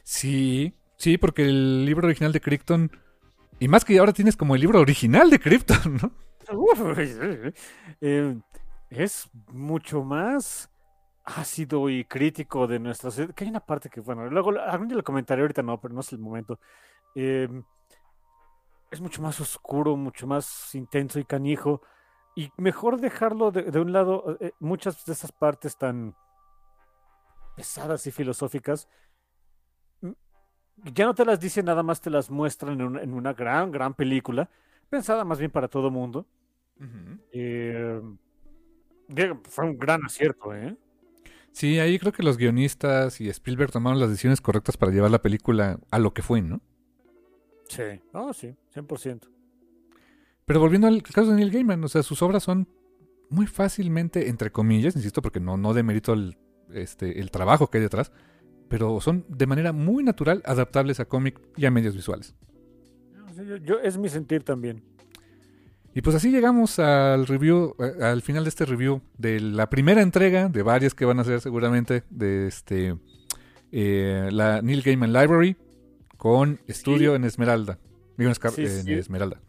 Sí, 0.02 0.74
sí, 0.96 1.18
porque 1.18 1.42
el 1.42 1.84
libro 1.84 2.06
original 2.06 2.32
de 2.32 2.40
Krypton, 2.40 2.90
y 3.58 3.68
más 3.68 3.84
que 3.84 3.98
ahora 3.98 4.12
tienes 4.12 4.36
como 4.36 4.54
el 4.54 4.60
libro 4.60 4.80
original 4.80 5.30
de 5.30 5.38
Krypton, 5.38 5.98
¿no? 6.02 6.12
Eh, 8.00 8.36
es 8.90 9.30
mucho 9.52 10.02
más 10.02 10.70
ácido 11.24 11.88
y 11.88 12.04
crítico 12.04 12.66
de 12.66 12.78
nuestra. 12.78 13.10
Que 13.34 13.44
hay 13.44 13.50
una 13.50 13.60
parte 13.60 13.88
que, 13.88 14.00
bueno, 14.00 14.28
luego 14.28 14.50
algún 14.50 14.88
día 14.88 14.96
lo 14.96 15.04
comentaré 15.04 15.42
ahorita, 15.42 15.62
no, 15.62 15.80
pero 15.80 15.94
no 15.94 16.00
es 16.00 16.12
el 16.12 16.18
momento. 16.18 16.58
Eh, 17.14 17.48
es 18.92 19.00
mucho 19.00 19.22
más 19.22 19.40
oscuro, 19.40 19.96
mucho 19.96 20.26
más 20.26 20.74
intenso 20.74 21.18
y 21.18 21.24
canijo. 21.24 21.82
Y 22.36 22.50
mejor 22.56 23.00
dejarlo 23.00 23.50
de, 23.50 23.64
de 23.64 23.80
un 23.80 23.92
lado, 23.92 24.36
eh, 24.40 24.52
muchas 24.60 25.04
de 25.04 25.12
esas 25.14 25.32
partes 25.32 25.76
tan 25.76 26.14
pesadas 27.56 28.06
y 28.06 28.10
filosóficas. 28.10 28.88
Ya 30.76 31.06
no 31.06 31.14
te 31.14 31.24
las 31.24 31.40
dicen, 31.40 31.66
nada 31.66 31.82
más 31.82 32.00
te 32.00 32.10
las 32.10 32.30
muestran 32.30 32.74
en 32.80 32.82
una, 32.82 33.02
en 33.02 33.14
una 33.14 33.32
gran, 33.32 33.70
gran 33.70 33.94
película, 33.94 34.48
pensada 34.90 35.24
más 35.24 35.38
bien 35.38 35.50
para 35.50 35.68
todo 35.68 35.90
mundo. 35.90 36.26
Eh, 37.32 38.00
fue 39.44 39.64
un 39.64 39.78
gran 39.78 40.04
acierto, 40.04 40.54
¿eh? 40.54 40.76
Sí, 41.52 41.78
ahí 41.78 41.98
creo 41.98 42.12
que 42.12 42.22
los 42.22 42.38
guionistas 42.38 43.20
y 43.20 43.28
Spielberg 43.28 43.70
tomaron 43.70 44.00
las 44.00 44.08
decisiones 44.08 44.40
correctas 44.40 44.76
para 44.76 44.90
llevar 44.90 45.10
la 45.10 45.20
película 45.20 45.78
a 45.90 45.98
lo 45.98 46.14
que 46.14 46.22
fue, 46.22 46.40
¿no? 46.40 46.60
Sí, 47.74 48.00
no, 48.12 48.32
sí, 48.32 48.54
100%. 48.74 49.28
Pero 50.44 50.60
volviendo 50.60 50.88
al 50.88 51.02
caso 51.02 51.30
de 51.30 51.36
Neil 51.36 51.50
Gaiman, 51.50 51.82
o 51.84 51.88
sea, 51.88 52.02
sus 52.02 52.20
obras 52.22 52.42
son 52.42 52.68
muy 53.30 53.46
fácilmente, 53.46 54.28
entre 54.28 54.50
comillas, 54.52 54.94
insisto, 54.96 55.22
porque 55.22 55.40
no, 55.40 55.56
no 55.56 55.72
demerito 55.72 56.12
el, 56.12 56.36
este, 56.72 57.20
el 57.20 57.30
trabajo 57.30 57.68
que 57.68 57.78
hay 57.78 57.82
detrás, 57.82 58.12
pero 58.68 59.00
son 59.00 59.24
de 59.28 59.46
manera 59.46 59.72
muy 59.72 60.02
natural 60.04 60.42
adaptables 60.44 61.00
a 61.00 61.06
cómic 61.06 61.40
y 61.56 61.64
a 61.64 61.70
medios 61.70 61.94
visuales. 61.94 62.34
Yo- 63.64 63.80
es 63.80 63.96
mi 63.96 64.08
sentir 64.10 64.42
también. 64.42 64.82
Y 65.94 66.02
pues 66.02 66.16
así 66.16 66.30
llegamos 66.30 66.78
al 66.78 67.26
review, 67.26 67.74
eh, 67.78 68.02
al 68.04 68.22
final 68.22 68.44
de 68.44 68.48
este 68.48 68.64
review 68.66 69.00
de 69.18 69.40
la 69.40 69.68
primera 69.70 70.02
entrega 70.02 70.48
de 70.48 70.62
varias 70.62 70.94
que 70.94 71.04
van 71.04 71.18
a 71.20 71.24
ser 71.24 71.40
seguramente 71.40 72.02
de 72.10 72.46
este 72.48 72.96
eh, 73.70 74.28
la 74.32 74.60
Neil 74.62 74.82
Gaiman 74.82 75.12
Library 75.12 75.56
con 76.22 76.60
estudio 76.68 77.16
en 77.16 77.24
Esmeralda. 77.24 77.80
Digo, 78.16 78.30
en, 78.30 78.36
Sí. 78.52 78.92
Esmeralda. 78.92 79.40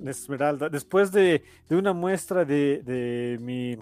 en 0.00 0.08
Esmeralda. 0.08 0.68
Después 0.68 1.12
de, 1.12 1.44
de 1.68 1.76
una 1.76 1.92
muestra 1.92 2.44
de, 2.44 2.82
de 2.84 3.38
mi. 3.40 3.76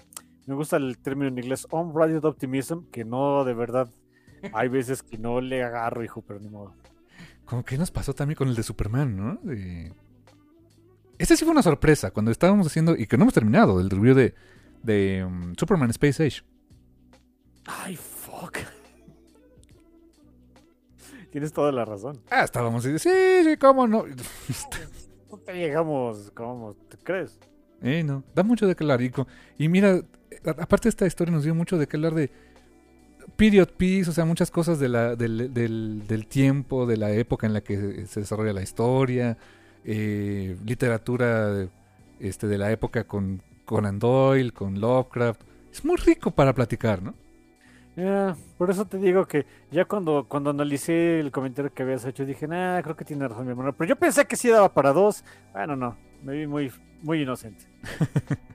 Me 0.47 0.55
gusta 0.55 0.77
el 0.77 0.99
término 0.99 1.29
en 1.29 1.39
inglés, 1.39 1.67
unbridled 1.71 2.23
optimism, 2.27 2.81
que 2.93 3.07
no, 3.07 3.43
de 3.43 3.55
verdad. 3.55 3.89
Hay 4.53 4.69
veces 4.69 5.03
que 5.03 5.17
no 5.17 5.41
le 5.41 5.65
agarro, 5.65 6.05
hijo, 6.05 6.21
pero 6.21 6.39
ni 6.39 6.51
modo. 6.51 6.75
Como 7.47 7.65
que 7.65 7.79
nos 7.79 7.91
pasó 7.91 8.13
también 8.15 8.37
con 8.37 8.49
el 8.49 8.55
de 8.55 8.63
Superman, 8.63 9.17
¿no? 9.17 9.39
De- 9.43 9.95
Este 11.17 11.39
sí 11.39 11.45
fue 11.47 11.53
una 11.53 11.63
sorpresa 11.63 12.11
cuando 12.11 12.31
estábamos 12.31 12.67
haciendo, 12.67 12.95
y 12.97 13.07
que 13.07 13.17
no 13.17 13.23
hemos 13.25 13.33
terminado, 13.35 13.81
el 13.81 13.89
review 13.89 14.15
de, 14.15 14.35
de 14.83 15.25
um, 15.25 15.55
Superman 15.59 15.89
Space 15.89 16.23
Age. 16.23 16.43
Ay, 17.65 17.97
fuck. 17.97 18.59
Tienes 21.37 21.53
toda 21.53 21.71
la 21.71 21.85
razón. 21.85 22.19
Ah, 22.31 22.45
estábamos 22.45 22.83
de, 22.83 22.99
sí, 22.99 23.11
sí, 23.45 23.59
cómo 23.59 23.87
no. 23.87 24.05
No 25.31 25.37
te 25.37 25.53
llegamos, 25.53 26.31
¿cómo 26.35 26.73
te 26.89 26.97
crees? 26.97 27.39
Eh, 27.83 28.03
no, 28.03 28.25
da 28.35 28.43
mucho 28.43 28.67
de 28.67 28.75
qué 28.75 28.85
hablar. 28.85 29.03
Y, 29.03 29.13
y 29.59 29.69
mira, 29.69 30.01
aparte 30.59 30.89
esta 30.89 31.07
historia 31.07 31.35
nos 31.35 31.45
dio 31.45 31.55
mucho 31.55 31.77
de 31.77 31.87
qué 31.87 31.99
hablar 31.99 32.15
de 32.15 32.31
period 33.37 33.69
piece, 33.77 34.09
o 34.09 34.15
sea, 34.15 34.25
muchas 34.25 34.51
cosas 34.51 34.79
de 34.79 34.89
la, 34.89 35.15
del, 35.15 35.53
del- 35.53 36.07
del 36.09 36.27
tiempo, 36.27 36.87
de 36.87 36.97
la 36.97 37.11
época 37.11 37.47
en 37.47 37.53
la 37.53 37.61
que 37.61 38.07
se 38.07 38.21
desarrolla 38.21 38.55
la 38.55 38.63
historia, 38.63 39.37
eh, 39.85 40.57
literatura 40.65 41.69
este, 42.19 42.47
de 42.47 42.57
la 42.57 42.73
época 42.73 43.05
con 43.05 43.43
Conan 43.67 43.99
Doyle, 43.99 44.53
con 44.53 44.81
Lovecraft. 44.81 45.43
Es 45.71 45.85
muy 45.85 45.97
rico 45.97 46.31
para 46.31 46.55
platicar, 46.55 47.03
¿no? 47.03 47.13
Ya, 47.97 48.37
por 48.59 48.71
eso 48.71 48.85
te 48.85 48.99
digo 48.99 49.25
que 49.25 49.47
ya 49.71 49.87
cuando, 49.87 50.27
cuando 50.29 50.51
analicé 50.51 51.19
el 51.19 51.31
comentario 51.33 51.73
que 51.73 51.83
habías 51.83 52.05
hecho, 52.05 52.27
dije, 52.27 52.47
nah, 52.47 52.83
creo 52.83 52.95
que 52.95 53.05
tiene 53.07 53.27
razón 53.27 53.47
mi 53.47 53.51
hermano. 53.53 53.73
Pero 53.73 53.89
yo 53.89 53.97
pensé 53.97 54.27
que 54.27 54.37
sí 54.37 54.49
daba 54.49 54.69
para 54.73 54.93
dos. 54.93 55.25
Bueno, 55.53 55.77
no, 55.77 55.97
me 56.23 56.35
vi 56.35 56.47
muy, 56.47 56.71
muy 57.03 57.23
inocente. 57.23 57.65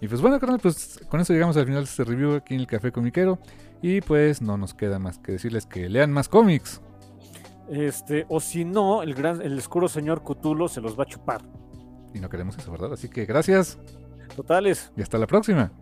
Y 0.00 0.08
pues 0.08 0.20
bueno, 0.20 0.38
carnal, 0.38 0.60
pues 0.60 1.00
con 1.08 1.20
eso 1.20 1.32
llegamos 1.32 1.56
al 1.56 1.64
final 1.64 1.84
de 1.84 1.90
este 1.90 2.04
review 2.04 2.34
aquí 2.34 2.54
en 2.54 2.60
el 2.60 2.66
Café 2.66 2.92
Comiquero. 2.92 3.38
Y 3.80 4.00
pues 4.00 4.42
no 4.42 4.56
nos 4.56 4.74
queda 4.74 4.98
más 4.98 5.18
que 5.18 5.32
decirles 5.32 5.66
que 5.66 5.88
lean 5.88 6.12
más 6.12 6.28
cómics. 6.28 6.80
Este, 7.70 8.26
o 8.28 8.38
si 8.40 8.64
no, 8.64 9.02
el 9.02 9.14
gran, 9.14 9.42
el 9.42 9.58
oscuro 9.58 9.88
señor 9.88 10.22
Cutulo 10.22 10.68
se 10.68 10.80
los 10.80 10.98
va 10.98 11.04
a 11.04 11.06
chupar. 11.06 11.42
Y 12.14 12.20
no 12.20 12.28
queremos 12.28 12.56
eso, 12.58 12.70
¿verdad? 12.70 12.92
Así 12.92 13.08
que 13.08 13.24
gracias 13.24 13.78
Totales. 14.36 14.92
y 14.96 15.02
hasta 15.02 15.18
la 15.18 15.26
próxima. 15.26 15.72